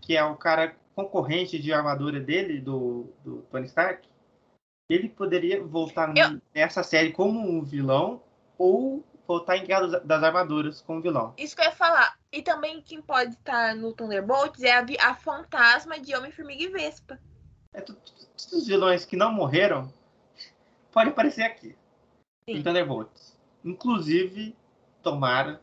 Que 0.01 0.17
é 0.17 0.25
o 0.25 0.37
cara 0.37 0.77
concorrente 0.95 1.59
de 1.59 1.73
armadura 1.73 2.21
dele, 2.21 2.61
do, 2.61 3.13
do 3.25 3.43
Tony 3.51 3.67
Stark. 3.67 4.09
Ele 4.91 5.09
poderia 5.09 5.65
voltar 5.65 6.13
eu... 6.17 6.41
nessa 6.53 6.83
série 6.83 7.13
como 7.13 7.39
um 7.39 7.63
vilão 7.63 8.21
ou 8.59 9.05
voltar 9.25 9.57
em 9.57 9.65
Guerra 9.65 10.01
das 10.01 10.23
Armaduras 10.25 10.83
como 10.83 11.01
vilão. 11.01 11.33
Isso 11.39 11.55
que 11.55 11.63
eu 11.63 11.67
ia 11.67 11.71
falar. 11.71 12.19
E 12.33 12.43
também 12.43 12.83
quem 12.83 13.01
pode 13.01 13.35
estar 13.35 13.77
no 13.77 13.93
Thunderbolts 13.93 14.61
é 14.65 14.73
a, 14.73 14.85
a 15.09 15.15
fantasma 15.15 16.01
de 16.01 16.13
Homem-Formiga 16.17 16.65
e 16.65 16.69
Vespa. 16.69 17.21
É, 17.73 17.81
todos 17.81 18.53
os 18.53 18.67
vilões 18.67 19.05
que 19.05 19.15
não 19.15 19.33
morreram 19.33 19.93
podem 20.91 21.13
aparecer 21.13 21.45
aqui. 21.45 21.77
Sim. 22.49 22.57
Em 22.57 22.63
Thunderbolts. 22.65 23.39
Inclusive, 23.65 24.57
tomara 25.01 25.61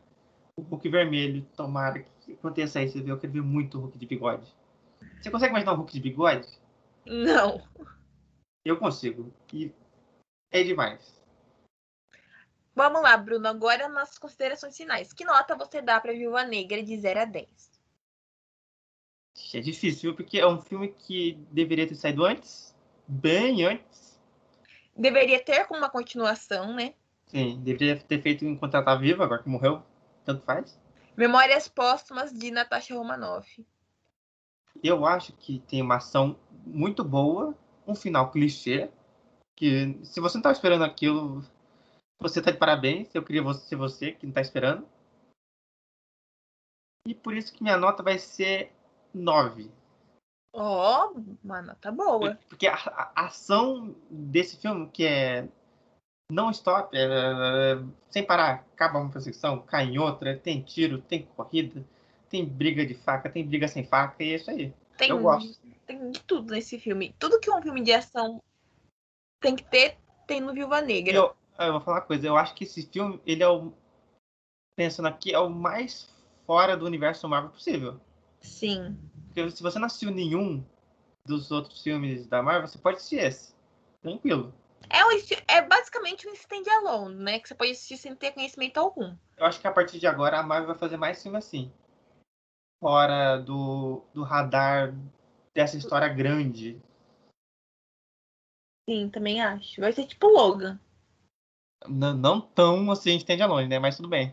o 0.56 0.62
Hulk 0.62 0.88
vermelho. 0.88 1.46
Tomara 1.54 2.02
que 2.22 2.32
aconteça 2.32 2.80
isso. 2.82 2.96
Eu 2.96 3.18
quero 3.18 3.34
ver 3.34 3.42
muito 3.42 3.76
o 3.76 3.82
Hulk 3.82 3.98
de 3.98 4.06
bigode. 4.06 4.50
Você 5.20 5.30
consegue 5.30 5.50
imaginar 5.50 5.74
um 5.74 5.76
Hulk 5.76 5.92
de 5.92 6.00
bigode? 6.00 6.48
Não. 7.04 7.62
Eu 8.64 8.78
consigo. 8.78 9.32
E 9.52 9.72
é 10.50 10.62
demais. 10.62 11.18
Vamos 12.74 13.02
lá, 13.02 13.16
Bruno. 13.16 13.48
Agora 13.48 13.88
nas 13.88 14.18
considerações 14.18 14.76
finais. 14.76 15.12
Que 15.12 15.24
nota 15.24 15.56
você 15.56 15.82
dá 15.82 16.00
para 16.00 16.12
Viúva 16.12 16.44
Negra 16.44 16.82
de 16.82 16.96
0 16.98 17.20
a 17.20 17.24
10? 17.24 17.48
É 19.54 19.60
difícil, 19.60 20.14
porque 20.14 20.38
é 20.38 20.46
um 20.46 20.60
filme 20.60 20.88
que 20.88 21.34
deveria 21.50 21.86
ter 21.86 21.94
saído 21.94 22.24
antes. 22.24 22.74
Bem 23.06 23.64
antes. 23.64 24.20
Deveria 24.96 25.42
ter 25.42 25.64
como 25.66 25.80
uma 25.80 25.90
continuação, 25.90 26.74
né? 26.74 26.94
Sim, 27.28 27.60
deveria 27.62 27.98
ter 27.98 28.20
feito 28.20 28.44
enquanto 28.44 28.74
ela 28.74 28.84
tá 28.84 28.94
viva, 28.94 29.24
agora 29.24 29.42
que 29.42 29.48
morreu 29.48 29.82
tanto 30.24 30.44
faz. 30.44 30.78
Memórias 31.16 31.68
Póstumas 31.68 32.32
de 32.32 32.50
Natasha 32.50 32.94
Romanoff. 32.94 33.66
Eu 34.82 35.06
acho 35.06 35.32
que 35.32 35.58
tem 35.60 35.80
uma 35.80 35.96
ação 35.96 36.38
muito 36.66 37.02
boa, 37.02 37.56
um 37.88 37.94
final 37.94 38.30
clichê, 38.30 38.90
que 39.56 39.98
se 40.04 40.20
você 40.20 40.36
não 40.36 40.40
estava 40.40 40.52
esperando 40.52 40.84
aquilo, 40.84 41.42
você 42.20 42.38
está 42.38 42.50
de 42.50 42.58
parabéns. 42.58 43.12
Eu 43.14 43.24
queria 43.24 43.42
ser 43.54 43.76
você 43.76 44.12
que 44.12 44.26
não 44.26 44.30
está 44.30 44.40
esperando. 44.40 44.86
E 47.06 47.14
por 47.14 47.34
isso 47.34 47.52
que 47.52 47.62
minha 47.62 47.76
nota 47.76 48.02
vai 48.02 48.18
ser 48.18 48.72
9. 49.14 49.70
Ó, 50.54 51.12
oh, 51.12 51.20
uma 51.42 51.62
nota 51.62 51.90
boa. 51.90 52.38
Porque 52.48 52.66
a, 52.66 52.74
a, 52.74 53.26
ação 53.26 53.96
desse 54.10 54.56
filme, 54.58 54.88
que 54.90 55.04
é 55.04 55.48
não 56.30 56.50
stop, 56.50 56.94
é, 56.96 57.04
é, 57.04 57.82
sem 58.10 58.24
parar. 58.24 58.66
Acaba 58.74 58.98
uma 58.98 59.10
perseguição, 59.10 59.62
cai 59.62 59.86
em 59.86 59.98
outra, 59.98 60.36
tem 60.36 60.60
tiro, 60.60 61.00
tem 61.00 61.22
corrida, 61.22 61.84
tem 62.28 62.44
briga 62.44 62.84
de 62.84 62.94
faca, 62.94 63.30
tem 63.30 63.46
briga 63.46 63.66
sem 63.66 63.84
faca, 63.84 64.22
e 64.22 64.32
é 64.32 64.36
isso 64.36 64.50
aí. 64.50 64.74
Tem, 64.96 65.10
eu 65.10 65.20
gosto. 65.20 65.58
Tem 65.88 66.10
de 66.10 66.20
tudo 66.20 66.52
nesse 66.52 66.78
filme. 66.78 67.14
Tudo 67.18 67.40
que 67.40 67.50
um 67.50 67.62
filme 67.62 67.82
de 67.82 67.94
ação 67.94 68.42
tem 69.40 69.56
que 69.56 69.64
ter, 69.64 69.96
tem 70.26 70.38
no 70.38 70.52
Viúva 70.52 70.82
Negra. 70.82 71.14
Eu, 71.14 71.34
eu 71.58 71.72
vou 71.72 71.80
falar 71.80 71.96
uma 71.96 72.06
coisa, 72.06 72.26
eu 72.26 72.36
acho 72.36 72.54
que 72.54 72.64
esse 72.64 72.82
filme, 72.82 73.18
ele 73.24 73.42
é 73.42 73.48
o. 73.48 73.72
Pensando 74.76 75.08
aqui, 75.08 75.32
é 75.32 75.38
o 75.38 75.48
mais 75.48 76.14
fora 76.46 76.76
do 76.76 76.84
universo 76.84 77.26
Marvel 77.26 77.50
possível. 77.50 77.98
Sim. 78.42 78.98
Porque 79.28 79.50
se 79.50 79.62
você 79.62 79.78
não 79.78 79.86
assistiu 79.86 80.10
nenhum 80.10 80.62
dos 81.26 81.50
outros 81.50 81.82
filmes 81.82 82.26
da 82.26 82.42
Marvel, 82.42 82.68
você 82.68 82.78
pode 82.78 82.98
assistir 82.98 83.20
esse. 83.20 83.54
Tranquilo. 84.02 84.52
É, 84.90 85.02
um, 85.06 85.08
é 85.48 85.62
basicamente 85.62 86.28
um 86.28 86.34
stand-alone, 86.34 87.14
né? 87.16 87.38
Que 87.40 87.48
você 87.48 87.54
pode 87.54 87.70
assistir 87.70 87.96
sem 87.96 88.14
ter 88.14 88.32
conhecimento 88.32 88.76
algum. 88.76 89.16
Eu 89.38 89.46
acho 89.46 89.58
que 89.58 89.66
a 89.66 89.72
partir 89.72 89.98
de 89.98 90.06
agora 90.06 90.38
a 90.38 90.42
Marvel 90.42 90.68
vai 90.68 90.78
fazer 90.78 90.98
mais 90.98 91.22
filme 91.22 91.38
assim. 91.38 91.72
Fora 92.78 93.38
do, 93.38 94.04
do 94.12 94.22
radar 94.22 94.94
dessa 95.58 95.76
história 95.76 96.06
grande. 96.06 96.80
Sim, 98.88 99.10
também 99.10 99.42
acho. 99.42 99.80
Vai 99.80 99.92
ser 99.92 100.06
tipo 100.06 100.28
Logan. 100.28 100.78
Não, 101.88 102.14
não 102.14 102.40
tão 102.40 102.88
assim 102.92 103.16
stand-alone, 103.16 103.66
né? 103.66 103.80
Mas 103.80 103.96
tudo 103.96 104.08
bem. 104.08 104.32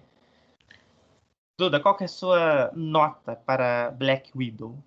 Duda, 1.60 1.80
qual 1.80 1.97
que 1.97 2.03
é 2.03 2.06
a 2.06 2.10
sua 2.10 2.72
nota 2.76 3.35
para 3.35 3.89
Black 3.89 4.38
Widow? 4.38 4.77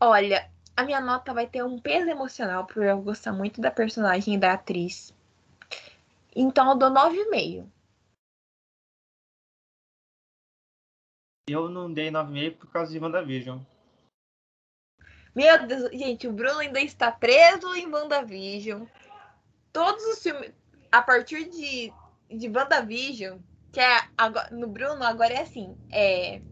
Olha, 0.00 0.50
a 0.76 0.82
minha 0.82 1.00
nota 1.00 1.32
vai 1.32 1.46
ter 1.46 1.62
um 1.62 1.78
peso 1.78 2.10
emocional, 2.10 2.66
por 2.66 2.82
eu 2.82 3.00
gostar 3.00 3.32
muito 3.32 3.60
da 3.60 3.70
personagem 3.70 4.34
e 4.34 4.38
da 4.38 4.54
atriz. 4.54 5.14
Então 6.34 6.70
eu 6.70 6.76
dou 6.76 6.90
9,5. 6.90 7.64
Eu 11.48 11.68
não 11.68 11.92
dei 11.92 12.10
9,5 12.10 12.56
por 12.56 12.70
causa 12.72 12.90
de 12.92 12.98
WandaVision. 12.98 13.60
Meu 15.38 15.68
Deus, 15.68 15.92
gente, 15.92 16.26
o 16.26 16.32
Bruno 16.32 16.58
ainda 16.58 16.80
está 16.80 17.12
preso 17.12 17.72
em 17.76 17.86
WandaVision. 17.86 18.84
Todos 19.72 20.02
os 20.06 20.20
filmes. 20.20 20.52
a 20.90 21.00
partir 21.00 21.48
de, 21.48 21.92
de 22.28 22.48
WandaVision, 22.48 23.38
que 23.70 23.78
é 23.78 24.08
agora, 24.16 24.50
no 24.50 24.66
Bruno 24.66 25.04
agora 25.04 25.32
é 25.32 25.42
assim, 25.42 25.78
é 25.92 26.42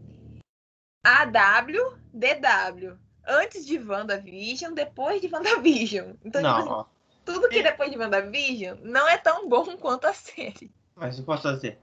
AW, 1.03 1.97
DW. 2.13 2.97
Antes 3.27 3.65
de 3.65 3.77
WandaVision, 3.77 4.73
depois 4.73 5.19
de 5.19 5.27
WandaVision. 5.27 6.13
Então, 6.23 6.41
não, 6.41 6.61
tipo, 6.61 6.73
assim, 6.73 6.89
tudo 7.25 7.49
que 7.49 7.59
é 7.59 7.63
depois 7.63 7.91
de 7.91 7.97
WandaVision 7.97 8.79
não 8.83 9.05
é 9.05 9.17
tão 9.17 9.49
bom 9.49 9.65
quanto 9.75 10.07
a 10.07 10.13
série. 10.13 10.71
Mas 10.95 11.19
eu 11.19 11.25
posso 11.25 11.43
fazer. 11.43 11.77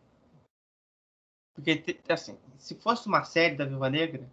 Porque, 1.55 2.01
assim, 2.09 2.39
se 2.57 2.75
fosse 2.77 3.07
uma 3.07 3.25
série 3.25 3.57
da 3.57 3.67
Viva 3.67 3.91
Negra, 3.91 4.27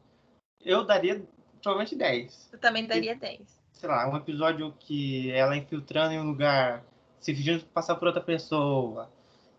eu 0.64 0.86
daria 0.86 1.22
provavelmente 1.62 1.96
10. 1.96 2.50
Eu 2.54 2.60
também 2.60 2.86
daria 2.86 3.16
10. 3.16 3.40
Sei 3.72 3.90
lá, 3.90 4.08
um 4.08 4.16
episódio 4.16 4.74
que 4.80 5.32
ela 5.32 5.56
infiltrando 5.56 6.14
em 6.14 6.20
um 6.20 6.28
lugar, 6.28 6.84
se 7.20 7.34
fingindo 7.34 7.64
passar 7.66 7.96
por 7.96 8.08
outra 8.08 8.22
pessoa, 8.22 9.10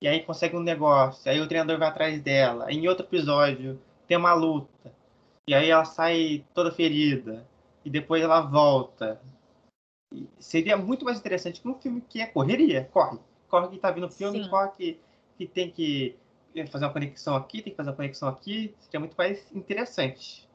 e 0.00 0.08
aí 0.08 0.20
consegue 0.20 0.56
um 0.56 0.60
negócio, 0.60 1.30
aí 1.30 1.40
o 1.40 1.46
treinador 1.46 1.78
vai 1.78 1.88
atrás 1.88 2.20
dela. 2.20 2.70
Em 2.70 2.86
outro 2.88 3.06
episódio, 3.06 3.80
tem 4.06 4.16
uma 4.16 4.34
luta, 4.34 4.92
e 5.46 5.54
aí 5.54 5.70
ela 5.70 5.84
sai 5.84 6.44
toda 6.54 6.72
ferida, 6.72 7.46
e 7.84 7.90
depois 7.90 8.22
ela 8.22 8.40
volta. 8.40 9.20
E 10.12 10.28
seria 10.38 10.76
muito 10.76 11.04
mais 11.04 11.18
interessante 11.18 11.60
que 11.60 11.68
um 11.68 11.74
filme 11.74 12.00
que 12.00 12.20
é 12.20 12.26
correria, 12.26 12.88
corre. 12.92 13.18
Corre 13.48 13.68
que 13.68 13.78
tá 13.78 13.90
vindo 13.90 14.06
o 14.06 14.10
filme, 14.10 14.44
Sim. 14.44 14.50
corre 14.50 14.70
que, 14.76 15.00
que 15.36 15.46
tem 15.46 15.70
que 15.70 16.16
fazer 16.70 16.84
uma 16.84 16.92
conexão 16.92 17.34
aqui, 17.34 17.62
tem 17.62 17.72
que 17.72 17.76
fazer 17.76 17.90
uma 17.90 17.96
conexão 17.96 18.28
aqui, 18.28 18.74
seria 18.80 19.00
muito 19.00 19.14
mais 19.16 19.50
interessante. 19.52 20.48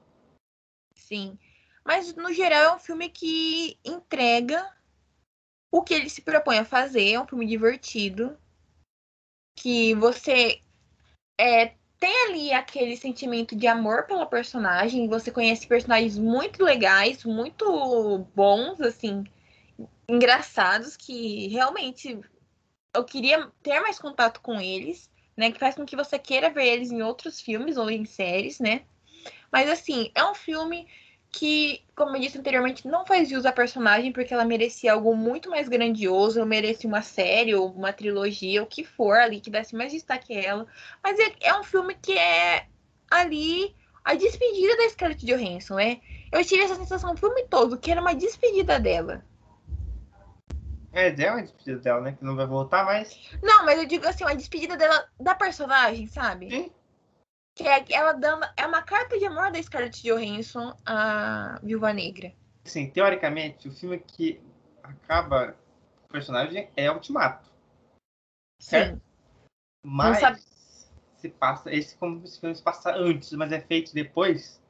Sim. 0.98 1.38
Mas, 1.86 2.14
no 2.15 2.34
geral, 2.34 2.74
é 2.74 2.76
um 2.76 2.80
filme 2.80 3.10
que 3.10 3.80
entrega 3.86 4.69
o 5.72 5.82
que 5.82 5.94
ele 5.94 6.10
se 6.10 6.22
propõe 6.22 6.57
a 6.57 6.65
fazer. 6.65 7.14
É 7.14 7.19
um 7.19 7.28
filme 7.28 7.45
divertido. 7.45 8.38
Que 9.56 9.94
você 9.95 10.61
é, 11.40 11.74
tem 11.99 12.26
ali 12.26 12.53
aquele 12.53 12.98
sentimento 12.98 13.56
de 13.56 13.68
amor 13.68 14.06
pela 14.06 14.26
personagem. 14.26 15.07
Você 15.07 15.32
conhece 15.32 15.68
personagens 15.68 16.18
muito 16.18 16.64
legais, 16.64 17.24
muito 17.24 18.28
bons, 18.36 18.82
assim, 18.82 19.24
engraçados, 20.07 20.98
que 20.98 21.48
realmente 21.48 22.19
eu 22.94 23.06
queria 23.06 23.52
ter 23.64 23.80
mais 23.80 23.98
contato 23.99 24.41
com 24.41 24.60
eles 24.60 25.10
né? 25.38 25.52
Que 25.52 25.60
faz 25.60 25.76
com 25.76 25.86
que 25.86 25.95
você 25.95 26.18
queira 26.18 26.49
ver 26.49 26.65
eles 26.65 26.91
em 26.91 27.03
outros 27.03 27.40
filmes 27.40 27.78
ou 27.78 27.90
em 27.90 28.03
séries, 28.03 28.60
né? 28.60 28.82
Mas 29.52 29.69
assim, 29.69 30.11
é 30.14 30.24
um 30.24 30.36
filme 30.36 30.88
que, 31.32 31.84
como 31.95 32.15
eu 32.15 32.22
disse 32.22 32.38
anteriormente, 32.38 32.88
não 32.88 33.06
faz 33.06 33.30
jus 33.30 33.45
à 33.45 33.52
personagem 33.52 34.11
porque 34.11 34.34
ela 34.34 34.45
merecia 34.45 34.94
algo 34.94 35.15
muito 35.15 35.49
mais 35.49 35.68
grandioso, 35.68 36.45
merecia 36.45 36.88
uma 36.88 37.02
série 37.02 37.53
ou 37.53 37.69
uma 37.69 37.94
trilogia, 37.94 38.64
o 38.64 38.68
que 38.68 38.84
for 38.84 39.18
ali, 39.18 39.40
que 39.40 39.49
desse 39.49 39.76
mais 39.76 39.91
destaque 39.91 40.36
a 40.36 40.41
ela. 40.41 40.68
Mas 41.03 41.19
é, 41.19 41.34
é 41.41 41.60
um 41.60 41.64
filme 41.64 41.95
que 41.95 42.18
é 42.18 42.65
ali 43.10 43.76
a 44.03 44.15
despedida 44.15 44.78
da 44.78 44.90
Scarlett 44.90 45.26
Johansson, 45.26 45.80
é. 45.80 45.99
Eu 46.32 46.44
tive 46.44 46.64
essa 46.64 46.76
sensação 46.76 47.14
o 47.14 47.18
filme 47.18 47.45
todo, 47.49 47.78
que 47.78 47.91
era 47.91 48.02
uma 48.02 48.15
despedida 48.15 48.80
dela. 48.80 49.24
É, 50.94 51.10
é 51.10 51.32
uma 51.32 51.41
despedida 51.41 51.78
dela, 51.80 52.02
né? 52.02 52.11
Que 52.14 52.24
não 52.24 52.36
vai 52.36 52.48
voltar 52.48 52.86
mais. 52.86 53.19
Não, 53.44 53.65
mas 53.65 53.78
eu 53.78 53.86
digo 53.86 54.07
assim, 54.07 54.24
uma 54.24 54.36
despedida 54.36 54.76
dela 54.76 55.07
da 55.19 55.36
personagem, 55.36 56.07
sabe? 56.07 56.49
Sim. 56.49 56.72
Que 57.58 57.68
é 57.68 57.84
ela 57.90 58.14
dando. 58.14 58.46
É 58.56 58.68
uma 58.68 58.84
carta 58.84 59.18
de 59.18 59.26
amor 59.26 59.52
da 59.52 59.62
Scarlett 59.62 60.04
Johansson 60.04 60.78
a 60.86 61.60
Viúva 61.64 61.92
Negra. 61.92 62.32
Sim, 62.64 62.88
teoricamente, 62.92 63.68
o 63.68 63.72
filme 63.72 63.98
que 63.98 64.40
acaba 64.84 65.58
o 66.06 66.08
personagem 66.08 66.70
é 66.78 66.92
Ultimato. 66.92 67.50
Certo? 68.62 68.98
Sim. 68.98 69.02
Mas 69.84 70.20
sabe... 70.20 70.40
se 71.16 71.30
passa. 71.30 71.74
Esse 71.74 71.98
como 71.98 72.24
esse 72.24 72.40
filme 72.40 72.56
se 72.56 72.62
passa 72.62 72.94
antes, 72.94 73.32
mas 73.34 73.52
é 73.52 73.60
feito 73.60 73.92
depois. 73.92 74.62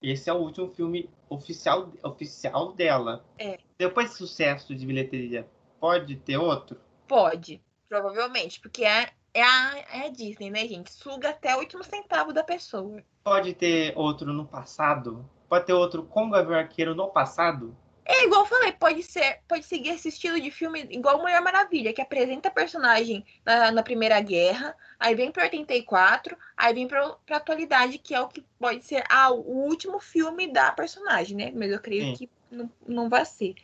Esse 0.00 0.30
é 0.30 0.32
o 0.32 0.36
último 0.36 0.70
filme 0.70 1.10
oficial, 1.28 1.92
oficial 2.04 2.72
dela. 2.72 3.24
É. 3.36 3.58
Depois 3.76 4.10
de 4.10 4.16
sucesso 4.16 4.76
de 4.76 4.86
bilheteria, 4.86 5.48
pode 5.80 6.14
ter 6.16 6.36
outro? 6.36 6.80
Pode, 7.08 7.60
provavelmente, 7.88 8.60
porque 8.60 8.84
é, 8.84 9.10
é, 9.36 9.42
a, 9.42 9.84
é 9.92 10.06
a 10.06 10.08
Disney, 10.08 10.50
né, 10.50 10.66
gente? 10.66 10.90
Suga 10.90 11.28
até 11.28 11.54
o 11.54 11.58
último 11.58 11.84
centavo 11.84 12.32
da 12.32 12.42
pessoa. 12.42 13.02
Pode 13.22 13.52
ter 13.52 13.92
outro 13.94 14.32
no 14.32 14.46
passado? 14.46 15.28
Pode 15.46 15.66
ter 15.66 15.74
outro 15.74 16.04
com 16.04 16.30
Gavião 16.30 16.58
Arqueiro 16.58 16.94
no 16.94 17.08
passado? 17.08 17.76
É 18.08 18.24
igual 18.24 18.42
eu 18.42 18.46
falei, 18.46 18.72
pode 18.72 19.02
ser, 19.02 19.40
pode 19.48 19.64
seguir 19.64 19.90
esse 19.90 20.08
estilo 20.08 20.40
de 20.40 20.50
filme 20.50 20.86
igual 20.90 21.18
Mulher 21.18 21.40
Maravilha, 21.42 21.92
que 21.92 22.00
apresenta 22.00 22.48
a 22.48 22.52
personagem 22.52 23.26
na, 23.44 23.72
na 23.72 23.82
Primeira 23.82 24.20
Guerra, 24.20 24.76
aí 24.98 25.14
vem 25.14 25.32
para 25.32 25.42
84, 25.42 26.36
aí 26.56 26.72
vem 26.72 26.86
para 26.86 27.04
a 27.04 27.36
atualidade, 27.36 27.98
que 27.98 28.14
é 28.14 28.20
o 28.20 28.28
que 28.28 28.44
pode 28.58 28.84
ser 28.84 29.04
ah, 29.10 29.32
o 29.32 29.66
último 29.66 29.98
filme 29.98 30.50
da 30.50 30.70
personagem, 30.70 31.36
né? 31.36 31.52
Mas 31.54 31.72
eu 31.72 31.80
creio 31.80 32.04
Sim. 32.04 32.14
que 32.14 32.30
não, 32.48 32.70
não 32.86 33.08
vai 33.08 33.24
ser. 33.24 33.54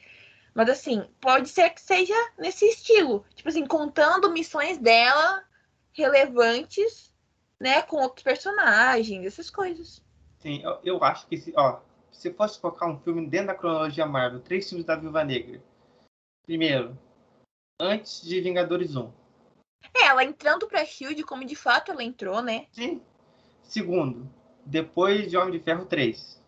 Mas 0.52 0.68
assim, 0.68 1.06
pode 1.20 1.48
ser 1.48 1.70
que 1.70 1.80
seja 1.80 2.14
nesse 2.36 2.66
estilo, 2.66 3.24
tipo 3.36 3.48
assim, 3.48 3.64
contando 3.64 4.32
missões 4.32 4.76
dela 4.76 5.42
relevantes, 5.92 7.12
né, 7.60 7.82
com 7.82 7.96
outros 7.96 8.22
personagens, 8.22 9.24
essas 9.24 9.50
coisas. 9.50 10.02
Sim, 10.38 10.60
eu, 10.62 10.78
eu 10.82 11.04
acho 11.04 11.26
que 11.26 11.36
se, 11.36 11.52
ó, 11.56 11.80
se 12.10 12.32
fosse 12.32 12.60
colocar 12.60 12.86
um 12.86 12.98
filme 12.98 13.26
dentro 13.26 13.48
da 13.48 13.54
cronologia 13.54 14.06
Marvel, 14.06 14.40
três 14.40 14.68
filmes 14.68 14.84
da 14.84 14.96
Viúva 14.96 15.24
Negra. 15.24 15.62
Primeiro, 16.44 16.98
antes 17.80 18.22
de 18.22 18.40
Vingadores 18.40 18.96
1. 18.96 19.12
É, 19.94 20.06
ela 20.06 20.24
entrando 20.24 20.66
pra 20.66 20.84
Shield 20.84 21.22
como 21.24 21.44
de 21.44 21.56
fato 21.56 21.90
ela 21.90 22.02
entrou, 22.02 22.42
né? 22.42 22.66
Sim. 22.72 23.00
Segundo, 23.62 24.28
depois 24.64 25.30
de 25.30 25.36
Homem 25.36 25.52
de 25.52 25.64
Ferro 25.64 25.86
3. 25.86 26.40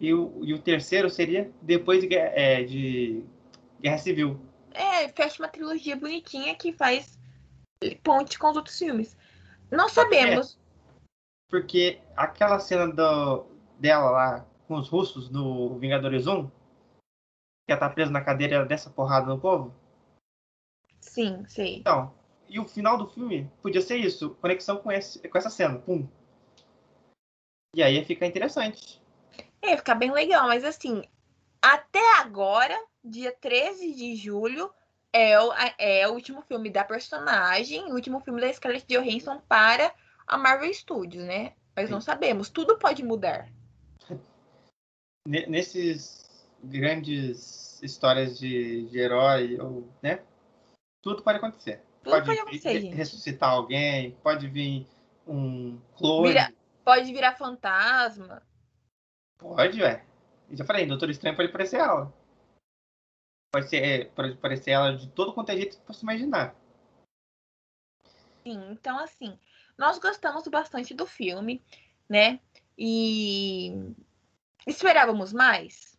E 0.00 0.12
o, 0.12 0.44
e 0.44 0.52
o 0.52 0.60
terceiro 0.60 1.08
seria 1.08 1.50
depois 1.62 2.00
de, 2.00 2.14
é, 2.14 2.62
de 2.62 3.24
Guerra 3.80 3.98
Civil. 3.98 4.40
É, 4.70 5.08
fecha 5.08 5.42
uma 5.42 5.48
trilogia 5.48 5.96
bonitinha 5.96 6.54
que 6.54 6.72
faz 6.72 7.15
ponte 8.02 8.38
com 8.38 8.50
os 8.50 8.56
outros 8.56 8.78
filmes. 8.78 9.16
Não 9.70 9.88
sabemos. 9.88 10.54
É, 10.54 11.00
porque 11.50 12.00
aquela 12.16 12.58
cena 12.58 12.88
do, 12.88 13.46
dela 13.78 14.10
lá 14.10 14.46
com 14.66 14.74
os 14.76 14.88
russos 14.88 15.30
no 15.30 15.78
Vingadores 15.78 16.26
1? 16.26 16.46
Que 16.46 17.72
ela 17.72 17.80
tá 17.80 17.90
presa 17.90 18.10
na 18.10 18.20
cadeira 18.20 18.54
e 18.54 18.56
ela 18.56 18.66
desce 18.66 18.88
a 18.88 18.92
porrada 18.92 19.26
no 19.26 19.40
povo? 19.40 19.74
Sim, 21.00 21.44
sei. 21.46 21.78
Então, 21.78 22.12
e 22.48 22.58
o 22.58 22.64
final 22.64 22.96
do 22.98 23.06
filme 23.06 23.50
podia 23.62 23.80
ser 23.80 23.96
isso, 23.96 24.30
conexão 24.36 24.78
com, 24.78 24.90
esse, 24.90 25.18
com 25.28 25.38
essa 25.38 25.50
cena, 25.50 25.78
pum. 25.78 26.08
E 27.74 27.82
aí 27.82 27.96
ia 27.96 28.04
ficar 28.04 28.26
interessante. 28.26 29.02
É, 29.62 29.70
ia 29.70 29.76
ficar 29.76 29.94
bem 29.94 30.12
legal, 30.12 30.46
mas 30.46 30.64
assim, 30.64 31.02
até 31.60 32.18
agora, 32.18 32.76
dia 33.04 33.32
13 33.32 33.92
de 33.94 34.16
julho, 34.16 34.72
é 35.16 35.40
o, 35.40 35.50
é 35.78 36.06
o 36.06 36.12
último 36.12 36.42
filme 36.42 36.68
da 36.68 36.84
personagem, 36.84 37.90
o 37.90 37.94
último 37.94 38.20
filme 38.20 38.38
da 38.38 38.52
Scarlett 38.52 38.86
Johansson 38.86 39.40
para 39.48 39.90
a 40.26 40.36
Marvel 40.36 40.72
Studios, 40.74 41.24
né? 41.24 41.54
Mas 41.74 41.88
não 41.88 42.02
sabemos, 42.02 42.50
tudo 42.50 42.78
pode 42.78 43.02
mudar 43.02 43.48
nesses 45.26 46.46
grandes 46.62 47.82
histórias 47.82 48.38
de, 48.38 48.88
de 48.90 48.98
herói, 48.98 49.58
ou, 49.58 49.88
né? 50.02 50.20
Tudo 51.00 51.22
pode 51.22 51.38
acontecer. 51.38 51.82
Tudo 52.02 52.12
pode, 52.12 52.26
pode 52.26 52.38
acontecer, 52.40 52.80
vir, 52.80 52.94
ressuscitar 52.94 53.50
alguém, 53.50 54.10
pode 54.22 54.46
vir 54.48 54.86
um 55.26 55.80
clone. 55.96 56.28
Vira, 56.28 56.52
pode 56.84 57.10
virar 57.10 57.36
fantasma. 57.36 58.42
Pode, 59.38 59.80
ué. 59.80 60.04
Já 60.50 60.64
falei, 60.64 60.84
Doutor 60.86 61.08
Estranho 61.08 61.36
pode 61.36 61.50
parecer 61.50 61.78
ela. 61.78 62.12
Pode 63.56 63.70
ser, 63.70 64.10
pode 64.10 64.36
parecer 64.36 64.72
ela 64.72 64.94
de 64.94 65.08
todo 65.08 65.32
quanto 65.32 65.48
é 65.48 65.56
jeito 65.56 65.80
que 65.80 65.88
você 65.88 66.02
imaginar. 66.02 66.54
Sim, 68.42 68.70
então 68.70 68.98
assim, 68.98 69.38
nós 69.78 69.98
gostamos 69.98 70.46
bastante 70.46 70.92
do 70.92 71.06
filme, 71.06 71.64
né? 72.06 72.38
E 72.76 73.94
Esperávamos 74.66 75.32
mais? 75.32 75.98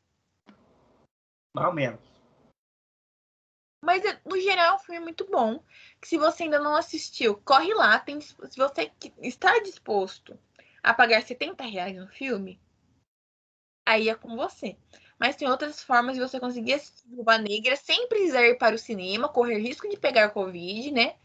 Mais 1.55 1.67
ou 1.67 1.73
menos. 1.73 1.99
Mas, 3.83 4.03
no 4.23 4.39
geral, 4.39 4.73
é 4.73 4.75
um 4.75 4.79
filme 4.79 4.99
muito 4.99 5.25
bom. 5.25 5.63
Que 5.99 6.09
se 6.09 6.17
você 6.19 6.43
ainda 6.43 6.59
não 6.59 6.75
assistiu, 6.75 7.41
corre 7.41 7.73
lá. 7.73 7.97
Tem, 7.97 8.21
se 8.21 8.35
você 8.37 8.91
está 9.19 9.57
disposto 9.63 10.37
a 10.83 10.93
pagar 10.93 11.23
70 11.23 11.63
reais 11.63 11.95
no 11.95 12.07
filme, 12.07 12.61
aí 13.83 14.09
é 14.09 14.15
com 14.15 14.35
você. 14.35 14.77
Mas 15.19 15.35
tem 15.35 15.49
outras 15.49 15.81
formas 15.81 16.15
de 16.15 16.21
você 16.21 16.39
conseguir 16.39 16.73
assistir 16.73 17.07
Viúva 17.09 17.37
Negra 17.37 17.75
sem 17.75 18.07
precisar 18.07 18.45
ir 18.45 18.57
para 18.57 18.75
o 18.75 18.79
cinema, 18.79 19.29
correr 19.29 19.57
risco 19.57 19.89
de 19.89 19.97
pegar 19.97 20.29
Covid, 20.29 20.91
né? 20.91 21.15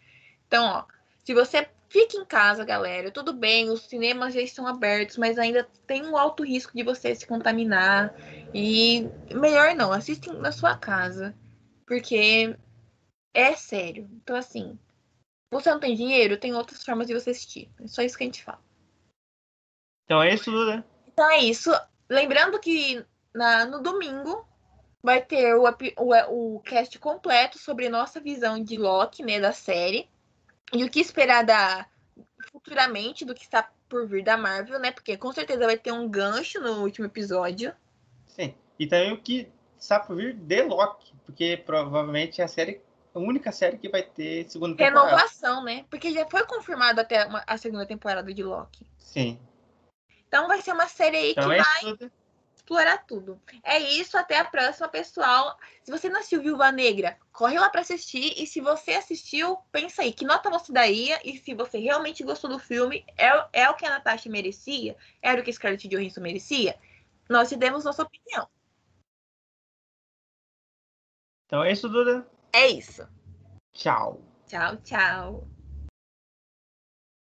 Então, 0.46 0.64
ó, 0.64 0.84
se 1.24 1.34
você 1.34 1.68
Fique 1.92 2.16
em 2.16 2.24
casa, 2.24 2.64
galera. 2.64 3.10
Tudo 3.10 3.34
bem, 3.34 3.68
os 3.68 3.82
cinemas 3.82 4.32
já 4.32 4.40
estão 4.40 4.66
abertos, 4.66 5.18
mas 5.18 5.38
ainda 5.38 5.68
tem 5.86 6.02
um 6.06 6.16
alto 6.16 6.42
risco 6.42 6.74
de 6.74 6.82
você 6.82 7.14
se 7.14 7.26
contaminar. 7.26 8.14
E 8.54 9.10
melhor 9.30 9.74
não, 9.74 9.92
assistem 9.92 10.32
na 10.38 10.50
sua 10.52 10.74
casa. 10.74 11.34
Porque 11.86 12.56
é 13.34 13.54
sério. 13.56 14.08
Então, 14.10 14.34
assim, 14.34 14.78
você 15.50 15.70
não 15.70 15.78
tem 15.78 15.94
dinheiro, 15.94 16.38
tem 16.38 16.54
outras 16.54 16.82
formas 16.82 17.06
de 17.06 17.12
você 17.12 17.28
assistir. 17.28 17.70
É 17.78 17.86
só 17.86 18.00
isso 18.00 18.16
que 18.16 18.24
a 18.24 18.26
gente 18.26 18.42
fala. 18.42 18.62
Então 20.06 20.22
é 20.22 20.32
isso, 20.32 20.50
né? 20.64 20.82
Então 21.08 21.30
é 21.30 21.40
isso. 21.40 21.70
Lembrando 22.08 22.58
que 22.58 23.04
na, 23.34 23.64
no 23.64 23.82
domingo 23.82 24.46
vai 25.02 25.20
ter 25.20 25.54
o, 25.54 25.64
o, 25.98 26.56
o 26.56 26.60
cast 26.60 26.98
completo 26.98 27.58
sobre 27.58 27.88
nossa 27.88 28.20
visão 28.20 28.62
de 28.62 28.76
Loki, 28.76 29.22
né, 29.22 29.40
da 29.40 29.52
série. 29.52 30.08
E 30.72 30.84
o 30.84 30.90
que 30.90 31.00
esperar 31.00 31.44
da 31.44 31.86
futuramente 32.50 33.24
do 33.24 33.34
que 33.34 33.42
está 33.42 33.70
por 33.88 34.06
vir 34.06 34.24
da 34.24 34.36
Marvel, 34.36 34.78
né? 34.78 34.90
Porque 34.90 35.16
com 35.16 35.32
certeza 35.32 35.66
vai 35.66 35.76
ter 35.76 35.92
um 35.92 36.08
gancho 36.08 36.60
no 36.60 36.82
último 36.82 37.06
episódio. 37.06 37.74
Sim. 38.26 38.54
E 38.78 38.86
também 38.86 39.12
o 39.12 39.20
que 39.20 39.48
está 39.78 40.00
por 40.00 40.16
vir 40.16 40.34
de 40.34 40.62
Loki, 40.62 41.12
porque 41.24 41.62
provavelmente 41.64 42.40
é 42.40 42.44
a 42.44 42.48
série 42.48 42.80
a 43.14 43.18
única 43.18 43.52
série 43.52 43.76
que 43.76 43.90
vai 43.90 44.02
ter 44.02 44.48
segunda 44.48 44.74
temporada. 44.74 45.06
Renovação, 45.06 45.62
né? 45.62 45.84
Porque 45.90 46.10
já 46.12 46.26
foi 46.26 46.46
confirmado 46.46 47.00
até 47.00 47.28
a 47.46 47.58
segunda 47.58 47.84
temporada 47.84 48.32
de 48.32 48.42
Loki. 48.42 48.86
Sim. 48.98 49.38
Então 50.26 50.48
vai 50.48 50.62
ser 50.62 50.72
uma 50.72 50.88
série 50.88 51.16
aí 51.18 51.30
então 51.32 51.48
que 51.48 51.54
é 51.54 51.58
vai 51.58 51.80
tudo. 51.80 52.12
Explorar 52.62 53.04
tudo. 53.06 53.40
É 53.62 53.78
isso, 53.78 54.16
até 54.16 54.38
a 54.38 54.44
próxima, 54.44 54.88
pessoal. 54.88 55.58
Se 55.82 55.90
você 55.90 56.08
não 56.08 56.18
assistiu 56.18 56.42
Viúva 56.42 56.70
Negra, 56.70 57.18
corre 57.32 57.58
lá 57.58 57.68
para 57.68 57.80
assistir. 57.80 58.40
E 58.40 58.46
se 58.46 58.60
você 58.60 58.92
assistiu, 58.92 59.56
pensa 59.70 60.02
aí, 60.02 60.12
que 60.12 60.24
nota 60.24 60.48
você 60.48 60.72
daria? 60.72 61.20
E 61.24 61.36
se 61.36 61.54
você 61.54 61.78
realmente 61.78 62.24
gostou 62.24 62.48
do 62.48 62.58
filme, 62.58 63.04
é, 63.18 63.30
é 63.52 63.68
o 63.68 63.74
que 63.74 63.84
a 63.84 63.90
Natasha 63.90 64.30
merecia? 64.30 64.96
Era 65.20 65.40
o 65.40 65.44
que 65.44 65.50
a 65.50 65.52
Scarlett 65.52 65.88
Johansson 65.88 66.20
merecia? 66.20 66.78
Nós 67.28 67.48
te 67.48 67.56
demos 67.56 67.84
nossa 67.84 68.02
opinião. 68.02 68.48
Então 71.46 71.62
é 71.62 71.72
isso, 71.72 71.88
Duda. 71.88 72.26
É 72.54 72.68
isso. 72.68 73.06
Tchau. 73.74 74.22
Tchau, 74.46 74.76
tchau. 74.78 75.51